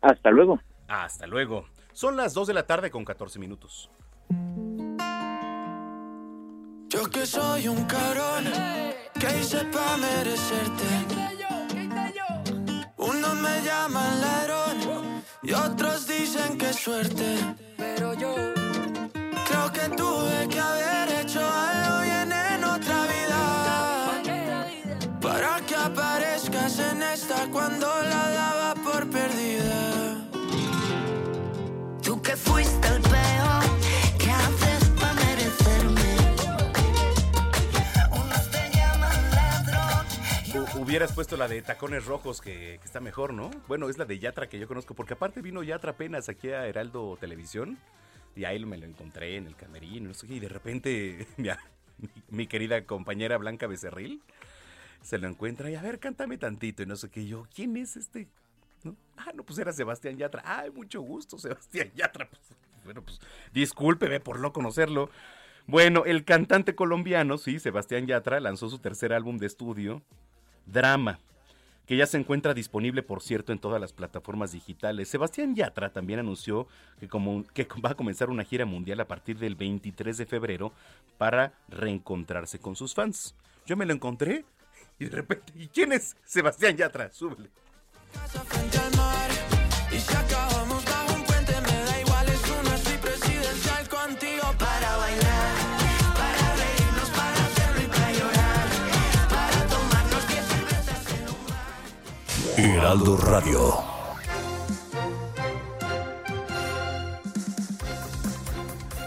Hasta 0.00 0.30
luego. 0.30 0.60
Hasta 0.88 1.26
luego. 1.26 1.66
Son 1.92 2.16
las 2.16 2.32
2 2.34 2.48
de 2.48 2.54
la 2.54 2.66
tarde 2.66 2.90
con 2.90 3.04
14 3.04 3.38
minutos. 3.38 3.90
Yo 6.88 7.04
que 7.10 7.26
soy 7.26 7.68
un 7.68 7.84
cabrón 7.84 8.44
que 9.20 9.38
hice 9.38 9.62
pa' 9.66 9.98
merecerte. 9.98 10.86
Unos 12.96 13.34
me 13.34 13.62
llaman 13.62 14.20
ladrón 14.22 15.22
y 15.42 15.52
otros 15.52 16.06
dicen 16.06 16.56
que 16.56 16.72
suerte. 16.72 17.36
Pero 17.76 18.14
yo 18.14 18.34
creo 19.48 19.70
que 19.70 19.88
tuve 19.96 20.48
que 20.48 20.60
haber 20.60 21.12
hecho 21.20 21.40
algo 21.40 22.00
bien 22.04 22.32
en 22.32 22.64
otra 22.64 23.06
vida. 23.14 24.22
Para 25.20 25.60
que 25.66 25.76
aparezcas 25.76 26.78
en 26.78 27.02
esta 27.02 27.48
cuando 27.52 27.86
la 27.86 28.30
daba 28.30 28.74
por 28.76 29.06
perdida. 29.10 30.16
Tú 32.02 32.22
que 32.22 32.34
fuiste 32.34 32.88
el 32.88 33.07
Hubieras 40.88 41.12
puesto 41.12 41.36
la 41.36 41.48
de 41.48 41.60
tacones 41.60 42.06
rojos 42.06 42.40
que, 42.40 42.76
está 42.76 42.98
mejor, 42.98 43.34
¿no? 43.34 43.50
Bueno, 43.68 43.90
es 43.90 43.98
la 43.98 44.06
de 44.06 44.18
Yatra 44.18 44.48
que 44.48 44.58
yo 44.58 44.66
conozco, 44.66 44.94
porque 44.94 45.12
aparte 45.12 45.42
vino 45.42 45.62
Yatra 45.62 45.90
apenas 45.90 46.30
aquí 46.30 46.48
a 46.48 46.66
Heraldo 46.66 47.18
Televisión 47.20 47.76
y 48.34 48.46
ahí 48.46 48.64
me 48.64 48.78
lo 48.78 48.86
encontré 48.86 49.36
en 49.36 49.46
el 49.46 49.54
camerino, 49.54 50.10
y 50.26 50.38
de 50.40 50.48
repente 50.48 51.26
mi, 52.30 52.46
querida 52.46 52.86
compañera 52.86 53.36
Blanca 53.36 53.66
Becerril 53.66 54.22
se 55.02 55.18
lo 55.18 55.28
encuentra 55.28 55.70
y 55.70 55.74
a 55.74 55.82
ver, 55.82 55.98
cántame 55.98 56.38
tantito 56.38 56.82
y 56.82 56.86
no 56.86 56.96
sé 56.96 57.10
qué, 57.10 57.26
yo, 57.26 57.46
¿quién 57.54 57.76
es 57.76 57.98
este? 57.98 58.26
Ah, 59.18 59.32
no, 59.34 59.42
pues 59.42 59.58
era 59.58 59.74
Sebastián 59.74 60.16
Yatra. 60.16 60.42
Ay, 60.42 60.70
mucho 60.70 61.02
gusto, 61.02 61.36
Sebastián 61.38 61.90
Yatra. 61.94 62.30
Pues, 62.80 62.84
bueno, 62.84 63.02
pues 63.02 63.20
discúlpeme 63.52 64.20
por 64.20 64.40
no 64.40 64.54
conocerlo. 64.54 65.10
Bueno, 65.66 66.06
el 66.06 66.24
cantante 66.24 66.74
colombiano, 66.74 67.36
sí, 67.36 67.58
Sebastián 67.58 68.06
Yatra, 68.06 68.40
lanzó 68.40 68.70
su 68.70 68.78
tercer 68.78 69.12
álbum 69.12 69.36
de 69.36 69.46
estudio, 69.46 70.02
Drama, 70.72 71.18
que 71.86 71.96
ya 71.96 72.06
se 72.06 72.18
encuentra 72.18 72.52
disponible, 72.52 73.02
por 73.02 73.22
cierto, 73.22 73.52
en 73.52 73.58
todas 73.58 73.80
las 73.80 73.92
plataformas 73.92 74.52
digitales. 74.52 75.08
Sebastián 75.08 75.54
Yatra 75.54 75.90
también 75.90 76.20
anunció 76.20 76.66
que, 77.00 77.08
va 77.82 77.90
a 77.90 77.94
comenzar 77.94 78.28
una 78.28 78.44
gira 78.44 78.66
mundial 78.66 79.00
a 79.00 79.06
partir 79.06 79.38
del 79.38 79.54
23 79.54 80.16
de 80.18 80.26
febrero 80.26 80.72
para 81.16 81.52
reencontrarse 81.68 82.58
con 82.58 82.76
sus 82.76 82.94
fans. 82.94 83.34
Yo 83.66 83.76
me 83.76 83.86
lo 83.86 83.94
encontré 83.94 84.44
y 84.98 85.06
de 85.06 85.10
repente, 85.10 85.52
¿y 85.56 85.68
quién 85.68 85.92
es 85.92 86.16
Sebastián 86.24 86.76
Yatra? 86.76 87.10
Súbele. 87.10 87.48
Heraldo 102.58 103.16
Radio. 103.16 103.72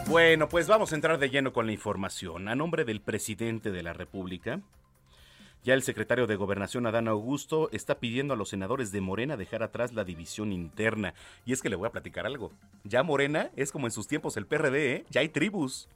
Bueno, 0.07 0.47
pues 0.47 0.69
vamos 0.69 0.93
a 0.93 0.95
entrar 0.95 1.19
de 1.19 1.29
lleno 1.29 1.51
con 1.51 1.65
la 1.65 1.73
información. 1.73 2.47
A 2.47 2.55
nombre 2.55 2.85
del 2.85 3.01
presidente 3.01 3.71
de 3.71 3.83
la 3.83 3.91
República, 3.91 4.61
ya 5.65 5.73
el 5.73 5.83
secretario 5.83 6.27
de 6.27 6.37
Gobernación, 6.37 6.87
Adán 6.87 7.09
Augusto, 7.09 7.69
está 7.73 7.99
pidiendo 7.99 8.35
a 8.35 8.37
los 8.37 8.47
senadores 8.47 8.93
de 8.93 9.01
Morena 9.01 9.35
dejar 9.35 9.63
atrás 9.63 9.91
la 9.91 10.05
división 10.05 10.53
interna. 10.53 11.13
Y 11.45 11.51
es 11.51 11.61
que 11.61 11.67
le 11.67 11.75
voy 11.75 11.89
a 11.89 11.91
platicar 11.91 12.25
algo. 12.25 12.53
Ya 12.85 13.03
Morena 13.03 13.51
es 13.57 13.73
como 13.73 13.85
en 13.85 13.91
sus 13.91 14.07
tiempos 14.07 14.37
el 14.37 14.45
PRD, 14.45 14.93
¿eh? 14.93 15.05
Ya 15.09 15.19
hay 15.19 15.27
tribus. 15.27 15.89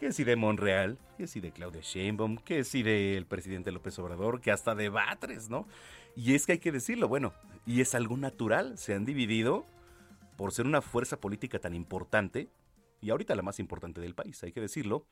Que 0.00 0.12
si 0.12 0.24
de 0.24 0.36
Monreal, 0.36 0.96
que 1.18 1.26
si 1.26 1.40
de 1.40 1.50
Claudia 1.50 1.82
Sheinbaum, 1.82 2.38
que 2.38 2.64
si 2.64 2.82
del 2.82 3.26
presidente 3.26 3.72
López 3.72 3.98
Obrador, 3.98 4.40
que 4.40 4.52
hasta 4.52 4.76
de 4.76 4.88
Batres, 4.88 5.50
¿no? 5.50 5.66
Y 6.20 6.34
es 6.34 6.46
que 6.46 6.52
hay 6.54 6.58
que 6.58 6.72
decirlo, 6.72 7.06
bueno, 7.06 7.32
y 7.64 7.80
es 7.80 7.94
algo 7.94 8.16
natural, 8.16 8.76
se 8.76 8.92
han 8.92 9.04
dividido 9.04 9.64
por 10.36 10.50
ser 10.50 10.66
una 10.66 10.82
fuerza 10.82 11.20
política 11.20 11.60
tan 11.60 11.74
importante, 11.76 12.48
y 13.00 13.10
ahorita 13.10 13.36
la 13.36 13.42
más 13.42 13.60
importante 13.60 14.00
del 14.00 14.16
país, 14.16 14.42
hay 14.42 14.50
que 14.50 14.60
decirlo, 14.60 15.04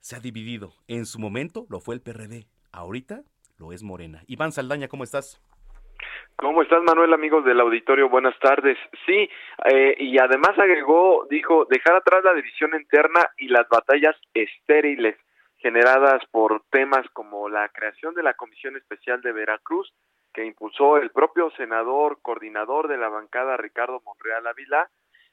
se 0.00 0.16
ha 0.16 0.18
dividido. 0.18 0.72
En 0.88 1.06
su 1.06 1.20
momento 1.20 1.64
lo 1.70 1.78
fue 1.78 1.94
el 1.94 2.00
PRD, 2.00 2.48
ahorita 2.72 3.22
lo 3.56 3.72
es 3.72 3.84
Morena. 3.84 4.24
Iván 4.26 4.50
Saldaña, 4.50 4.88
¿cómo 4.88 5.04
estás? 5.04 5.40
¿Cómo 6.34 6.62
estás, 6.62 6.82
Manuel, 6.82 7.14
amigos 7.14 7.44
del 7.44 7.60
auditorio? 7.60 8.08
Buenas 8.08 8.36
tardes. 8.40 8.78
Sí, 9.06 9.28
eh, 9.72 9.94
y 9.96 10.18
además 10.18 10.58
agregó, 10.58 11.28
dijo, 11.30 11.66
dejar 11.70 11.94
atrás 11.94 12.24
la 12.24 12.34
división 12.34 12.72
interna 12.74 13.30
y 13.38 13.46
las 13.46 13.68
batallas 13.68 14.16
estériles 14.34 15.16
generadas 15.60 16.22
por 16.30 16.62
temas 16.70 17.06
como 17.12 17.48
la 17.48 17.68
creación 17.68 18.14
de 18.14 18.22
la 18.22 18.34
Comisión 18.34 18.76
Especial 18.76 19.20
de 19.20 19.32
Veracruz, 19.32 19.92
que 20.32 20.44
impulsó 20.44 20.96
el 20.96 21.10
propio 21.10 21.50
senador 21.52 22.18
coordinador 22.22 22.88
de 22.88 22.96
la 22.96 23.08
bancada, 23.08 23.56
Ricardo 23.56 24.00
Monreal 24.04 24.46
Ávila, 24.46 24.90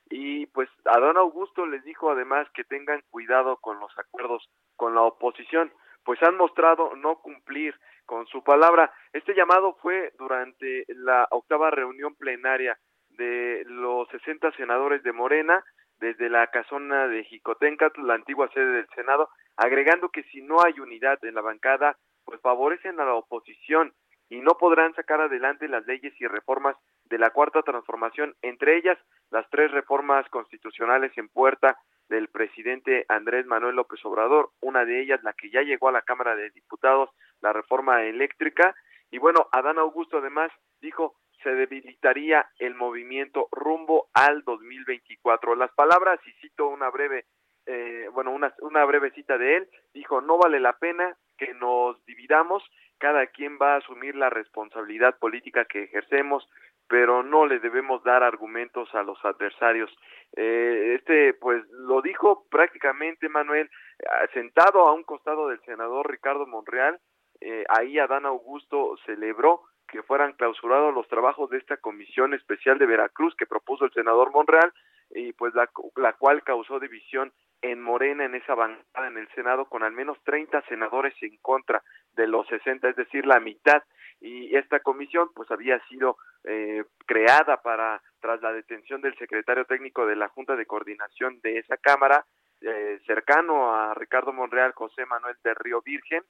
y 0.10 0.46
pues 0.48 0.70
Adán 0.86 1.18
Augusto 1.18 1.66
les 1.66 1.84
dijo 1.84 2.12
además 2.12 2.48
que 2.54 2.64
tengan 2.64 3.02
cuidado 3.10 3.58
con 3.58 3.80
los 3.80 3.92
acuerdos 3.98 4.50
con 4.76 4.96
la 4.96 5.02
oposición, 5.02 5.72
pues 6.04 6.22
han 6.24 6.38
mostrado 6.38 6.96
no 6.96 7.18
cumplir 7.18 7.76
con 8.06 8.26
su 8.28 8.44
palabra. 8.44 8.92
Este 9.12 9.34
llamado 9.34 9.76
fue 9.82 10.14
durante 10.18 10.86
la 10.88 11.28
octava 11.32 11.70
reunión 11.72 12.16
plenaria 12.16 12.78
de 13.10 13.64
los 13.66 14.08
60 14.10 14.52
senadores 14.54 15.04
de 15.04 15.12
Morena 15.12 15.64
desde 16.00 16.30
la 16.30 16.48
casona 16.48 17.08
de 17.08 17.24
Jicotencatl, 17.24 18.06
la 18.06 18.16
antigua 18.16 18.50
sede 18.54 18.72
del 18.72 18.88
Senado, 18.96 19.30
agregando 19.56 20.10
que 20.10 20.24
si 20.24 20.42
no 20.42 20.64
hay 20.64 20.80
unidad 20.80 21.24
en 21.24 21.36
la 21.36 21.42
bancada, 21.42 21.98
pues 22.24 22.40
favorecen 22.42 23.00
a 23.00 23.06
la 23.06 23.14
oposición 23.16 23.94
y 24.30 24.42
no 24.42 24.58
podrán 24.58 24.94
sacar 24.94 25.22
adelante 25.22 25.68
las 25.68 25.86
leyes 25.86 26.14
y 26.20 26.28
reformas 26.28 26.76
de 27.06 27.18
la 27.18 27.30
cuarta 27.30 27.62
transformación, 27.62 28.36
entre 28.42 28.78
ellas 28.78 28.98
las 29.32 29.50
tres 29.50 29.72
reformas 29.72 30.28
constitucionales 30.30 31.18
en 31.18 31.30
puerta 31.30 31.78
del 32.10 32.28
presidente 32.28 33.06
Andrés 33.10 33.46
Manuel 33.46 33.76
López 33.76 34.04
Obrador, 34.06 34.52
una 34.62 34.86
de 34.86 35.02
ellas 35.02 35.22
la 35.24 35.34
que 35.34 35.50
ya 35.50 35.62
llegó 35.62 35.90
a 35.90 35.94
la 35.94 36.02
Cámara 36.02 36.36
de 36.36 36.50
Diputados, 36.52 37.10
la 37.42 37.54
reforma 37.54 38.04
eléctrica, 38.04 38.76
y 39.12 39.20
bueno, 39.20 39.48
Adán 39.52 39.78
Augusto 39.78 40.18
además 40.18 40.52
dijo 40.82 41.16
se 41.48 41.56
debilitaría 41.56 42.46
el 42.60 42.76
movimiento 42.76 43.48
rumbo 43.54 44.10
al 44.14 44.44
2024. 44.44 45.56
Las 45.56 45.72
palabras, 45.72 46.20
y 46.28 46.32
cito 46.42 46.68
una 46.68 46.90
breve, 46.90 47.24
eh, 47.66 48.10
bueno, 48.12 48.32
una, 48.32 48.86
breve 48.86 49.12
cita 49.12 49.38
de 49.38 49.56
él, 49.56 49.70
dijo, 49.94 50.20
no 50.20 50.38
vale 50.38 50.60
la 50.60 50.74
pena 50.74 51.16
que 51.38 51.54
nos 51.54 52.04
dividamos, 52.06 52.64
cada 52.98 53.28
quien 53.28 53.58
va 53.62 53.76
a 53.76 53.78
asumir 53.78 54.16
la 54.16 54.30
responsabilidad 54.30 55.18
política 55.20 55.64
que 55.64 55.84
ejercemos, 55.84 56.50
pero 56.90 57.24
no 57.24 57.46
le 57.46 57.60
debemos 57.60 58.04
dar 58.04 58.24
argumentos 58.24 58.94
a 58.94 59.04
los 59.04 59.24
adversarios. 59.24 59.90
Eh, 60.36 60.96
este, 60.96 61.34
pues, 61.34 61.64
lo 61.70 62.02
dijo 62.02 62.46
prácticamente 62.50 63.30
Manuel, 63.30 63.70
eh, 64.00 64.06
sentado 64.34 64.86
a 64.86 64.94
un 64.94 65.04
costado 65.04 65.48
del 65.48 65.62
senador 65.62 66.12
Ricardo 66.12 66.46
Monreal, 66.46 67.00
eh, 67.40 67.64
ahí 67.70 68.00
Adán 68.00 68.26
Augusto 68.26 68.98
celebró 69.06 69.62
que 69.88 70.04
fueran 70.04 70.34
clausurados 70.34 70.94
los 70.94 71.08
trabajos 71.08 71.50
de 71.50 71.58
esta 71.58 71.78
comisión 71.78 72.34
especial 72.34 72.78
de 72.78 72.86
Veracruz 72.86 73.36
que 73.36 73.46
propuso 73.46 73.86
el 73.86 73.94
senador 73.94 74.32
Monreal 74.32 74.74
y 75.12 75.34
pues 75.34 75.54
la, 75.56 75.70
la 75.96 76.14
cual 76.14 76.44
causó 76.44 76.80
división 76.80 77.32
en 77.62 77.82
Morena 77.82 78.26
en 78.26 78.36
esa 78.36 78.56
bancada 78.56 79.08
en 79.08 79.18
el 79.18 79.28
Senado 79.30 79.66
con 79.66 79.84
al 79.84 79.92
menos 79.92 80.18
30 80.24 80.62
senadores 80.68 81.14
en 81.22 81.38
contra 81.38 81.82
de 82.14 82.28
los 82.28 82.48
60, 82.48 82.90
es 82.90 82.96
decir, 82.96 83.26
la 83.26 83.40
mitad. 83.40 83.84
Y 84.20 84.56
esta 84.56 84.80
comisión 84.80 85.30
pues 85.34 85.50
había 85.52 85.80
sido 85.88 86.18
eh, 86.44 86.84
creada 87.06 87.62
para 87.62 88.02
tras 88.20 88.42
la 88.42 88.52
detención 88.52 89.02
del 89.02 89.18
secretario 89.18 89.66
técnico 89.66 90.06
de 90.06 90.16
la 90.16 90.28
Junta 90.30 90.56
de 90.56 90.66
Coordinación 90.66 91.40
de 91.42 91.60
esa 91.60 91.78
Cámara, 91.78 92.26
eh, 92.62 93.00
cercano 93.06 93.76
a 93.76 93.94
Ricardo 93.94 94.34
Monreal, 94.34 94.74
José 94.74 95.06
Manuel 95.06 95.36
de 95.44 95.54
Río 95.54 95.82
Virgen, 95.84 96.24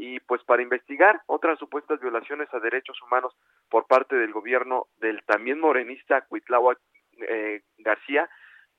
y 0.00 0.18
pues 0.20 0.42
para 0.44 0.62
investigar 0.62 1.20
otras 1.26 1.58
supuestas 1.58 2.00
violaciones 2.00 2.48
a 2.54 2.58
derechos 2.58 3.00
humanos 3.02 3.36
por 3.68 3.86
parte 3.86 4.16
del 4.16 4.32
gobierno 4.32 4.86
del 4.96 5.22
también 5.24 5.60
morenista 5.60 6.22
Cuitláhuac 6.22 6.78
eh, 7.28 7.60
García, 7.76 8.30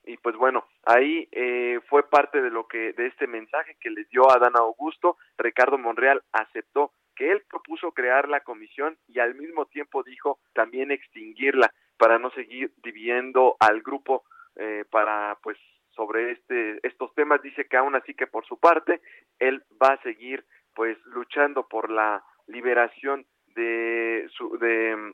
y 0.03 0.17
pues 0.17 0.36
bueno, 0.36 0.65
ahí 0.84 1.29
eh, 1.31 1.79
fue 1.88 2.10
parte 2.10 2.41
de 2.41 2.49
lo 2.49 2.67
que 2.67 2.93
de 2.93 3.05
este 3.05 3.27
mensaje 3.27 3.77
que 3.79 3.91
les 3.91 4.10
dio 4.10 4.31
Adán 4.31 4.53
Augusto, 4.55 5.17
Ricardo 5.38 5.77
Monreal 5.77 6.23
aceptó 6.31 6.91
que 7.15 7.31
él 7.31 7.43
propuso 7.47 7.91
crear 7.91 8.27
la 8.27 8.39
comisión 8.39 8.97
y 9.07 9.19
al 9.19 9.36
mismo 9.36 9.67
tiempo 9.67 10.01
dijo 10.01 10.39
también 10.53 10.89
extinguirla 10.89 11.71
para 11.97 12.17
no 12.17 12.31
seguir 12.31 12.73
dividiendo 12.77 13.57
al 13.60 13.84
grupo 13.84 14.23
eh, 14.55 14.86
para 14.89 15.38
pues 15.43 15.60
sobre 15.91 16.31
este 16.31 16.79
estos 16.81 17.13
temas. 17.13 17.43
Dice 17.43 17.65
que 17.65 17.77
aún 17.77 17.93
así 17.95 18.15
que 18.15 18.25
por 18.25 18.43
su 18.47 18.57
parte 18.57 19.01
él 19.38 19.63
va 19.79 19.93
a 19.93 20.01
seguir 20.01 20.43
pues 20.75 20.97
luchando 21.05 21.67
por 21.67 21.89
la 21.89 22.23
liberación 22.47 23.25
de 23.55 24.27
su 24.36 24.57
de, 24.57 25.13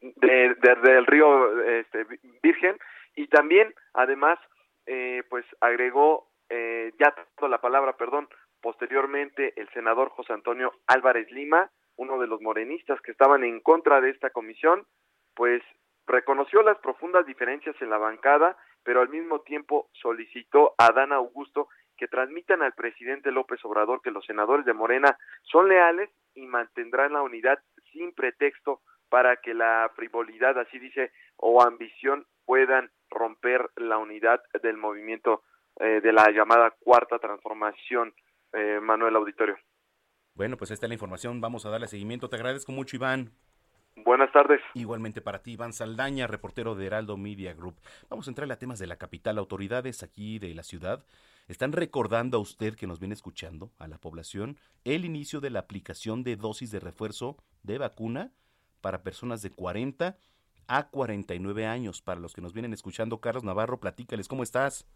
de, 0.00 0.54
del 0.82 1.06
río 1.06 1.62
este, 1.62 2.06
Virgen. 2.42 2.78
Y 3.14 3.26
también 3.28 3.74
además 3.94 4.38
eh, 4.86 5.22
pues 5.28 5.44
agregó 5.60 6.28
eh, 6.48 6.92
ya 6.98 7.14
la 7.46 7.60
palabra 7.60 7.96
perdón 7.96 8.28
posteriormente 8.60 9.52
el 9.56 9.68
senador 9.70 10.08
José 10.10 10.32
Antonio 10.32 10.72
Álvarez 10.86 11.30
Lima 11.30 11.70
uno 11.96 12.18
de 12.18 12.26
los 12.26 12.40
morenistas 12.40 13.00
que 13.02 13.10
estaban 13.10 13.44
en 13.44 13.60
contra 13.60 14.00
de 14.00 14.10
esta 14.10 14.30
comisión 14.30 14.86
pues 15.34 15.62
reconoció 16.06 16.62
las 16.62 16.78
profundas 16.78 17.26
diferencias 17.26 17.76
en 17.82 17.90
la 17.90 17.98
bancada 17.98 18.56
pero 18.82 19.02
al 19.02 19.10
mismo 19.10 19.40
tiempo 19.42 19.90
solicitó 19.92 20.74
a 20.78 20.90
Dan 20.92 21.12
Augusto 21.12 21.68
que 21.98 22.08
transmitan 22.08 22.62
al 22.62 22.72
presidente 22.72 23.30
López 23.32 23.62
Obrador 23.64 24.00
que 24.00 24.10
los 24.10 24.24
senadores 24.24 24.64
de 24.64 24.72
Morena 24.72 25.18
son 25.42 25.68
leales 25.68 26.08
y 26.34 26.46
mantendrán 26.46 27.12
la 27.12 27.22
unidad 27.22 27.58
sin 27.92 28.12
pretexto 28.12 28.80
para 29.08 29.36
que 29.36 29.54
la 29.54 29.90
frivolidad, 29.96 30.58
así 30.58 30.78
dice, 30.78 31.12
o 31.36 31.62
ambición 31.62 32.26
puedan 32.44 32.90
romper 33.10 33.70
la 33.76 33.98
unidad 33.98 34.40
del 34.62 34.76
movimiento 34.76 35.42
eh, 35.80 36.00
de 36.02 36.12
la 36.12 36.30
llamada 36.30 36.70
cuarta 36.80 37.18
transformación, 37.18 38.14
eh, 38.52 38.80
Manuel 38.80 39.16
Auditorio. 39.16 39.56
Bueno, 40.34 40.56
pues 40.56 40.70
esta 40.70 40.86
es 40.86 40.88
la 40.88 40.94
información, 40.94 41.40
vamos 41.40 41.66
a 41.66 41.70
darle 41.70 41.88
seguimiento. 41.88 42.28
Te 42.28 42.36
agradezco 42.36 42.72
mucho, 42.72 42.96
Iván. 42.96 43.32
Buenas 44.04 44.30
tardes. 44.32 44.60
Igualmente 44.74 45.20
para 45.20 45.42
ti, 45.42 45.52
Iván 45.52 45.72
Saldaña, 45.72 46.28
reportero 46.28 46.76
de 46.76 46.86
Heraldo 46.86 47.16
Media 47.16 47.54
Group. 47.54 47.74
Vamos 48.08 48.28
a 48.28 48.30
entrar 48.30 48.50
a 48.52 48.58
temas 48.58 48.78
de 48.78 48.86
la 48.86 48.96
capital. 48.96 49.38
Autoridades 49.38 50.04
aquí 50.04 50.38
de 50.38 50.54
la 50.54 50.62
ciudad 50.62 51.04
están 51.48 51.72
recordando 51.72 52.36
a 52.36 52.40
usted 52.40 52.74
que 52.74 52.86
nos 52.86 53.00
viene 53.00 53.14
escuchando, 53.14 53.70
a 53.78 53.88
la 53.88 53.98
población, 53.98 54.56
el 54.84 55.04
inicio 55.04 55.40
de 55.40 55.50
la 55.50 55.60
aplicación 55.60 56.22
de 56.22 56.36
dosis 56.36 56.70
de 56.70 56.80
refuerzo 56.80 57.36
de 57.62 57.78
vacuna 57.78 58.30
para 58.80 59.02
personas 59.02 59.42
de 59.42 59.50
40 59.50 60.16
a 60.68 60.88
49 60.90 61.66
años. 61.66 62.02
Para 62.02 62.20
los 62.20 62.34
que 62.34 62.42
nos 62.42 62.52
vienen 62.52 62.72
escuchando, 62.72 63.20
Carlos 63.20 63.44
Navarro, 63.44 63.80
platícales, 63.80 64.28
¿cómo 64.28 64.42
estás? 64.42 64.86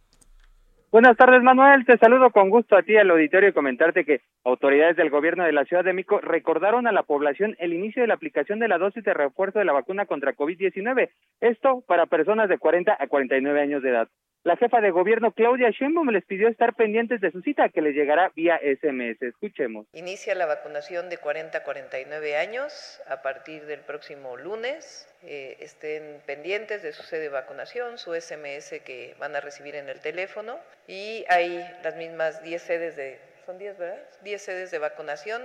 Buenas 0.92 1.16
tardes, 1.16 1.42
Manuel. 1.42 1.86
Te 1.86 1.96
saludo 1.96 2.28
con 2.32 2.50
gusto 2.50 2.76
a 2.76 2.82
ti 2.82 2.98
al 2.98 3.10
auditorio 3.10 3.48
y 3.48 3.54
comentarte 3.54 4.04
que 4.04 4.20
autoridades 4.44 4.94
del 4.94 5.08
gobierno 5.08 5.42
de 5.42 5.52
la 5.52 5.64
Ciudad 5.64 5.82
de 5.82 5.94
México 5.94 6.20
recordaron 6.20 6.86
a 6.86 6.92
la 6.92 7.02
población 7.02 7.56
el 7.60 7.72
inicio 7.72 8.02
de 8.02 8.08
la 8.08 8.14
aplicación 8.14 8.58
de 8.58 8.68
la 8.68 8.76
dosis 8.76 9.02
de 9.02 9.14
refuerzo 9.14 9.58
de 9.58 9.64
la 9.64 9.72
vacuna 9.72 10.04
contra 10.04 10.34
COVID-19. 10.34 11.08
Esto 11.40 11.82
para 11.88 12.04
personas 12.04 12.50
de 12.50 12.58
40 12.58 12.94
a 13.00 13.06
49 13.06 13.58
años 13.58 13.82
de 13.82 13.88
edad. 13.88 14.08
La 14.44 14.56
jefa 14.56 14.80
de 14.80 14.90
gobierno 14.90 15.30
Claudia 15.30 15.70
Sheinbaum 15.70 16.08
les 16.08 16.24
pidió 16.24 16.48
estar 16.48 16.74
pendientes 16.74 17.20
de 17.20 17.30
su 17.30 17.42
cita 17.42 17.68
que 17.68 17.80
les 17.80 17.94
llegará 17.94 18.32
vía 18.34 18.58
SMS. 18.58 19.22
Escuchemos. 19.22 19.86
Inicia 19.92 20.34
la 20.34 20.46
vacunación 20.46 21.08
de 21.08 21.18
40 21.18 21.58
a 21.58 21.62
49 21.62 22.36
años 22.36 23.00
a 23.08 23.22
partir 23.22 23.66
del 23.66 23.80
próximo 23.80 24.36
lunes. 24.36 25.08
Eh, 25.22 25.58
estén 25.60 26.20
pendientes 26.26 26.82
de 26.82 26.92
su 26.92 27.04
sede 27.04 27.22
de 27.22 27.28
vacunación, 27.28 27.98
su 27.98 28.14
SMS 28.14 28.80
que 28.84 29.14
van 29.20 29.36
a 29.36 29.40
recibir 29.40 29.76
en 29.76 29.88
el 29.88 30.00
teléfono 30.00 30.58
y 30.88 31.24
hay 31.28 31.64
las 31.84 31.94
mismas 31.96 32.42
10 32.42 32.62
sedes 32.62 32.96
de 32.96 33.20
son 33.46 33.58
10, 33.58 33.78
¿verdad? 33.78 34.02
10 34.22 34.42
sedes 34.42 34.70
de 34.72 34.78
vacunación 34.78 35.40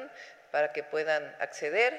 para 0.51 0.71
que 0.71 0.81
puedan 0.81 1.23
acceder 1.39 1.93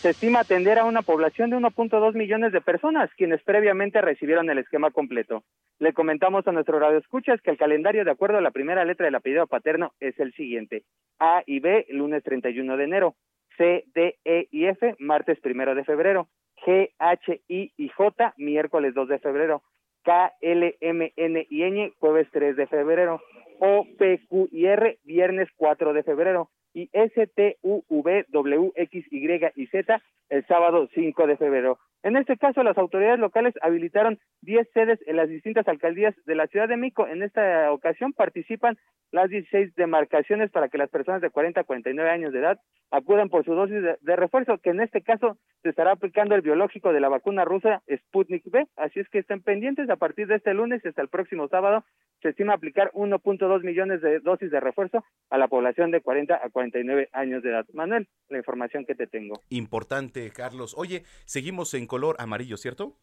se 0.00 0.08
estima 0.08 0.40
atender 0.40 0.78
a 0.78 0.86
una 0.86 1.02
población 1.02 1.50
de 1.50 1.58
1.2 1.58 2.14
millones 2.14 2.52
de 2.52 2.62
personas, 2.62 3.10
quienes 3.18 3.42
previamente 3.42 4.00
recibieron 4.00 4.48
el 4.48 4.56
esquema 4.56 4.90
completo. 4.90 5.44
Le 5.78 5.92
comentamos 5.92 6.48
a 6.48 6.52
nuestro 6.52 6.78
radio 6.78 6.96
escuchas 6.96 7.38
que 7.42 7.50
el 7.50 7.58
calendario, 7.58 8.02
de 8.02 8.10
acuerdo 8.10 8.38
a 8.38 8.40
la 8.40 8.50
primera 8.50 8.82
letra 8.86 9.04
del 9.04 9.14
apellido 9.16 9.46
paterno, 9.46 9.92
es 10.00 10.18
el 10.18 10.32
siguiente. 10.32 10.84
A 11.18 11.42
y 11.44 11.60
B, 11.60 11.86
lunes 11.90 12.24
31 12.24 12.78
de 12.78 12.84
enero. 12.84 13.14
C, 13.58 13.84
D, 13.94 14.18
E 14.24 14.48
y 14.50 14.64
F, 14.68 14.96
martes 15.00 15.38
primero 15.40 15.74
de 15.74 15.84
febrero. 15.84 16.28
G, 16.64 16.92
H, 16.98 17.42
I 17.48 17.70
y 17.76 17.88
J, 17.90 18.32
miércoles 18.38 18.94
2 18.94 19.06
de 19.06 19.18
febrero. 19.18 19.62
K, 20.02 20.32
L, 20.40 20.78
M, 20.80 21.12
N 21.14 21.46
y 21.50 21.62
Ñ, 21.62 21.92
jueves 21.98 22.26
3 22.32 22.56
de 22.56 22.66
febrero. 22.68 23.20
O, 23.58 23.86
P, 23.98 24.18
Q 24.30 24.48
y 24.50 24.64
R, 24.64 24.98
viernes 25.04 25.50
4 25.58 25.92
de 25.92 26.02
febrero 26.04 26.48
y 26.74 26.90
STUV, 26.92 28.26
Y 28.30 29.52
y 29.56 29.66
Z 29.66 30.02
el 30.28 30.46
sábado 30.46 30.88
5 30.94 31.26
de 31.26 31.36
febrero. 31.36 31.78
En 32.02 32.16
este 32.16 32.38
caso, 32.38 32.62
las 32.62 32.78
autoridades 32.78 33.18
locales 33.18 33.54
habilitaron 33.60 34.18
10 34.42 34.68
sedes 34.72 34.98
en 35.06 35.16
las 35.16 35.28
distintas 35.28 35.68
alcaldías 35.68 36.14
de 36.24 36.34
la 36.34 36.46
Ciudad 36.46 36.68
de 36.68 36.78
Mico. 36.78 37.06
En 37.06 37.22
esta 37.22 37.70
ocasión 37.72 38.12
participan 38.12 38.78
las 39.12 39.28
16 39.28 39.74
demarcaciones 39.74 40.50
para 40.50 40.68
que 40.68 40.78
las 40.78 40.88
personas 40.88 41.20
de 41.20 41.30
40 41.30 41.60
a 41.60 41.64
49 41.64 42.10
años 42.10 42.32
de 42.32 42.38
edad 42.38 42.60
acudan 42.90 43.28
por 43.28 43.44
su 43.44 43.54
dosis 43.54 43.82
de, 44.00 44.16
refuerzo, 44.16 44.58
que 44.58 44.70
en 44.70 44.80
este 44.80 45.02
caso 45.02 45.36
se 45.62 45.68
estará 45.68 45.92
aplicando 45.92 46.34
el 46.34 46.42
biológico 46.42 46.92
de 46.92 47.00
la 47.00 47.08
vacuna 47.08 47.44
rusa 47.44 47.82
Sputnik 47.88 48.46
V. 48.46 48.66
Así 48.76 49.00
es 49.00 49.08
que 49.08 49.18
estén 49.18 49.42
pendientes. 49.42 49.90
A 49.90 49.96
partir 49.96 50.26
de 50.26 50.36
este 50.36 50.54
lunes 50.54 50.84
hasta 50.84 51.02
el 51.02 51.08
próximo 51.08 51.48
sábado 51.48 51.84
se 52.22 52.30
estima 52.30 52.54
aplicar 52.54 52.90
1.2 52.92 53.62
millones 53.62 54.00
de 54.00 54.20
dosis 54.20 54.50
de 54.50 54.60
refuerzo 54.60 55.04
a 55.30 55.38
la 55.38 55.48
población 55.48 55.90
de 55.90 56.00
40 56.00 56.34
a 56.34 56.50
49 56.50 57.08
años 57.12 57.42
de 57.42 57.50
edad. 57.50 57.66
Manuel, 57.72 58.08
la 58.28 58.38
información 58.38 58.84
que 58.84 58.94
te 58.94 59.06
tengo. 59.06 59.40
Importante, 59.50 60.30
Carlos. 60.30 60.74
Oye, 60.76 61.04
seguimos 61.24 61.74
en 61.74 61.86
color 61.90 62.14
amarillo, 62.20 62.56
¿cierto? 62.56 62.96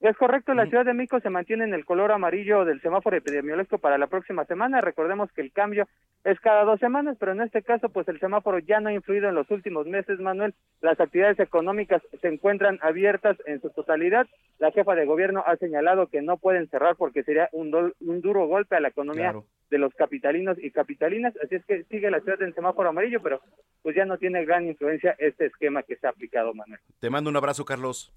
Es 0.00 0.16
correcto, 0.18 0.52
la 0.52 0.66
Ciudad 0.66 0.84
de 0.84 0.92
México 0.92 1.18
se 1.20 1.30
mantiene 1.30 1.64
en 1.64 1.72
el 1.72 1.86
color 1.86 2.12
amarillo 2.12 2.64
del 2.64 2.80
semáforo 2.82 3.16
epidemiológico 3.16 3.78
para 3.78 3.96
la 3.96 4.06
próxima 4.06 4.44
semana. 4.44 4.82
Recordemos 4.82 5.32
que 5.32 5.40
el 5.40 5.50
cambio 5.50 5.88
es 6.24 6.38
cada 6.40 6.64
dos 6.64 6.78
semanas, 6.80 7.16
pero 7.18 7.32
en 7.32 7.40
este 7.40 7.62
caso, 7.62 7.88
pues 7.88 8.06
el 8.08 8.20
semáforo 8.20 8.58
ya 8.58 8.80
no 8.80 8.90
ha 8.90 8.92
influido 8.92 9.28
en 9.28 9.34
los 9.34 9.50
últimos 9.50 9.86
meses, 9.86 10.18
Manuel. 10.20 10.54
Las 10.82 11.00
actividades 11.00 11.38
económicas 11.40 12.02
se 12.20 12.28
encuentran 12.28 12.78
abiertas 12.82 13.38
en 13.46 13.62
su 13.62 13.70
totalidad. 13.70 14.26
La 14.58 14.72
jefa 14.72 14.94
de 14.94 15.06
gobierno 15.06 15.42
ha 15.46 15.56
señalado 15.56 16.08
que 16.08 16.22
no 16.22 16.36
pueden 16.36 16.68
cerrar 16.68 16.96
porque 16.96 17.22
sería 17.22 17.48
un, 17.52 17.94
un 18.00 18.20
duro 18.20 18.46
golpe 18.46 18.76
a 18.76 18.80
la 18.80 18.88
economía 18.88 19.34
de 19.70 19.78
los 19.78 19.94
capitalinos 19.94 20.58
y 20.62 20.70
capitalinas. 20.70 21.34
Así 21.42 21.54
es 21.54 21.64
que 21.64 21.84
sigue 21.84 22.10
la 22.10 22.20
ciudad 22.20 22.42
en 22.42 22.54
semáforo 22.54 22.90
amarillo, 22.90 23.22
pero 23.22 23.40
pues 23.82 23.96
ya 23.96 24.04
no 24.04 24.18
tiene 24.18 24.44
gran 24.44 24.66
influencia 24.66 25.14
este 25.18 25.46
esquema 25.46 25.82
que 25.82 25.96
se 25.96 26.06
ha 26.06 26.10
aplicado, 26.10 26.52
Manuel. 26.52 26.80
Te 27.00 27.10
mando 27.10 27.30
un 27.30 27.36
abrazo, 27.36 27.64
Carlos. 27.64 28.12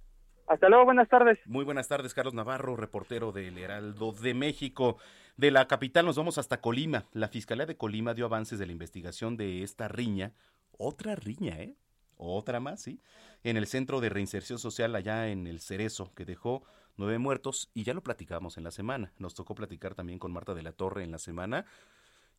Hasta 0.48 0.70
luego, 0.70 0.86
buenas 0.86 1.10
tardes. 1.10 1.38
Muy 1.46 1.66
buenas 1.66 1.90
tardes, 1.90 2.14
Carlos 2.14 2.34
Navarro, 2.34 2.78
reportero 2.78 3.34
del 3.34 3.58
Heraldo 3.58 4.14
de 4.14 4.34
México. 4.34 4.98
De 5.36 5.52
la 5.52 5.68
capital 5.68 6.06
nos 6.06 6.16
vamos 6.16 6.38
hasta 6.38 6.62
Colima. 6.62 7.04
La 7.12 7.28
Fiscalía 7.28 7.66
de 7.66 7.76
Colima 7.76 8.14
dio 8.14 8.26
avances 8.26 8.58
de 8.58 8.66
la 8.66 8.72
investigación 8.72 9.36
de 9.36 9.62
esta 9.64 9.90
riña. 9.90 10.32
Otra 10.78 11.16
riña, 11.16 11.60
¿eh? 11.60 11.76
Otra 12.16 12.62
más, 12.62 12.82
sí. 12.82 13.02
En 13.44 13.58
el 13.58 13.68
Centro 13.68 14.00
de 14.00 14.08
Reinserción 14.08 14.58
Social 14.58 14.96
allá 14.96 15.28
en 15.28 15.48
el 15.48 15.60
Cerezo, 15.60 16.14
que 16.16 16.24
dejó 16.24 16.64
nueve 16.96 17.18
muertos 17.18 17.70
y 17.74 17.84
ya 17.84 17.94
lo 17.94 18.02
platicamos 18.02 18.58
en 18.58 18.64
la 18.64 18.72
semana. 18.72 19.12
Nos 19.18 19.36
tocó 19.36 19.54
platicar 19.54 19.96
también 19.96 20.18
con 20.18 20.32
Marta 20.32 20.54
de 20.54 20.64
la 20.64 20.72
Torre 20.72 21.04
en 21.04 21.12
la 21.12 21.20
semana. 21.20 21.66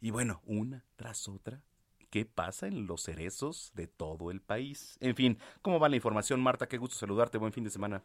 Y 0.01 0.13
bueno, 0.13 0.41
una 0.47 0.87
tras 0.97 1.29
otra, 1.29 1.63
qué 2.11 2.25
pasa 2.25 2.67
en 2.67 2.87
los 2.87 3.03
cerezos 3.03 3.73
de 3.75 3.87
todo 3.87 4.31
el 4.31 4.41
país. 4.41 4.97
En 5.01 5.15
fin, 5.15 5.39
¿cómo 5.63 5.79
va 5.81 5.89
la 5.89 5.97
información, 5.97 6.41
Marta? 6.41 6.69
Qué 6.69 6.79
gusto 6.79 6.97
saludarte. 6.97 7.39
Buen 7.39 7.53
fin 7.53 7.65
de 7.65 7.71
semana. 7.71 8.03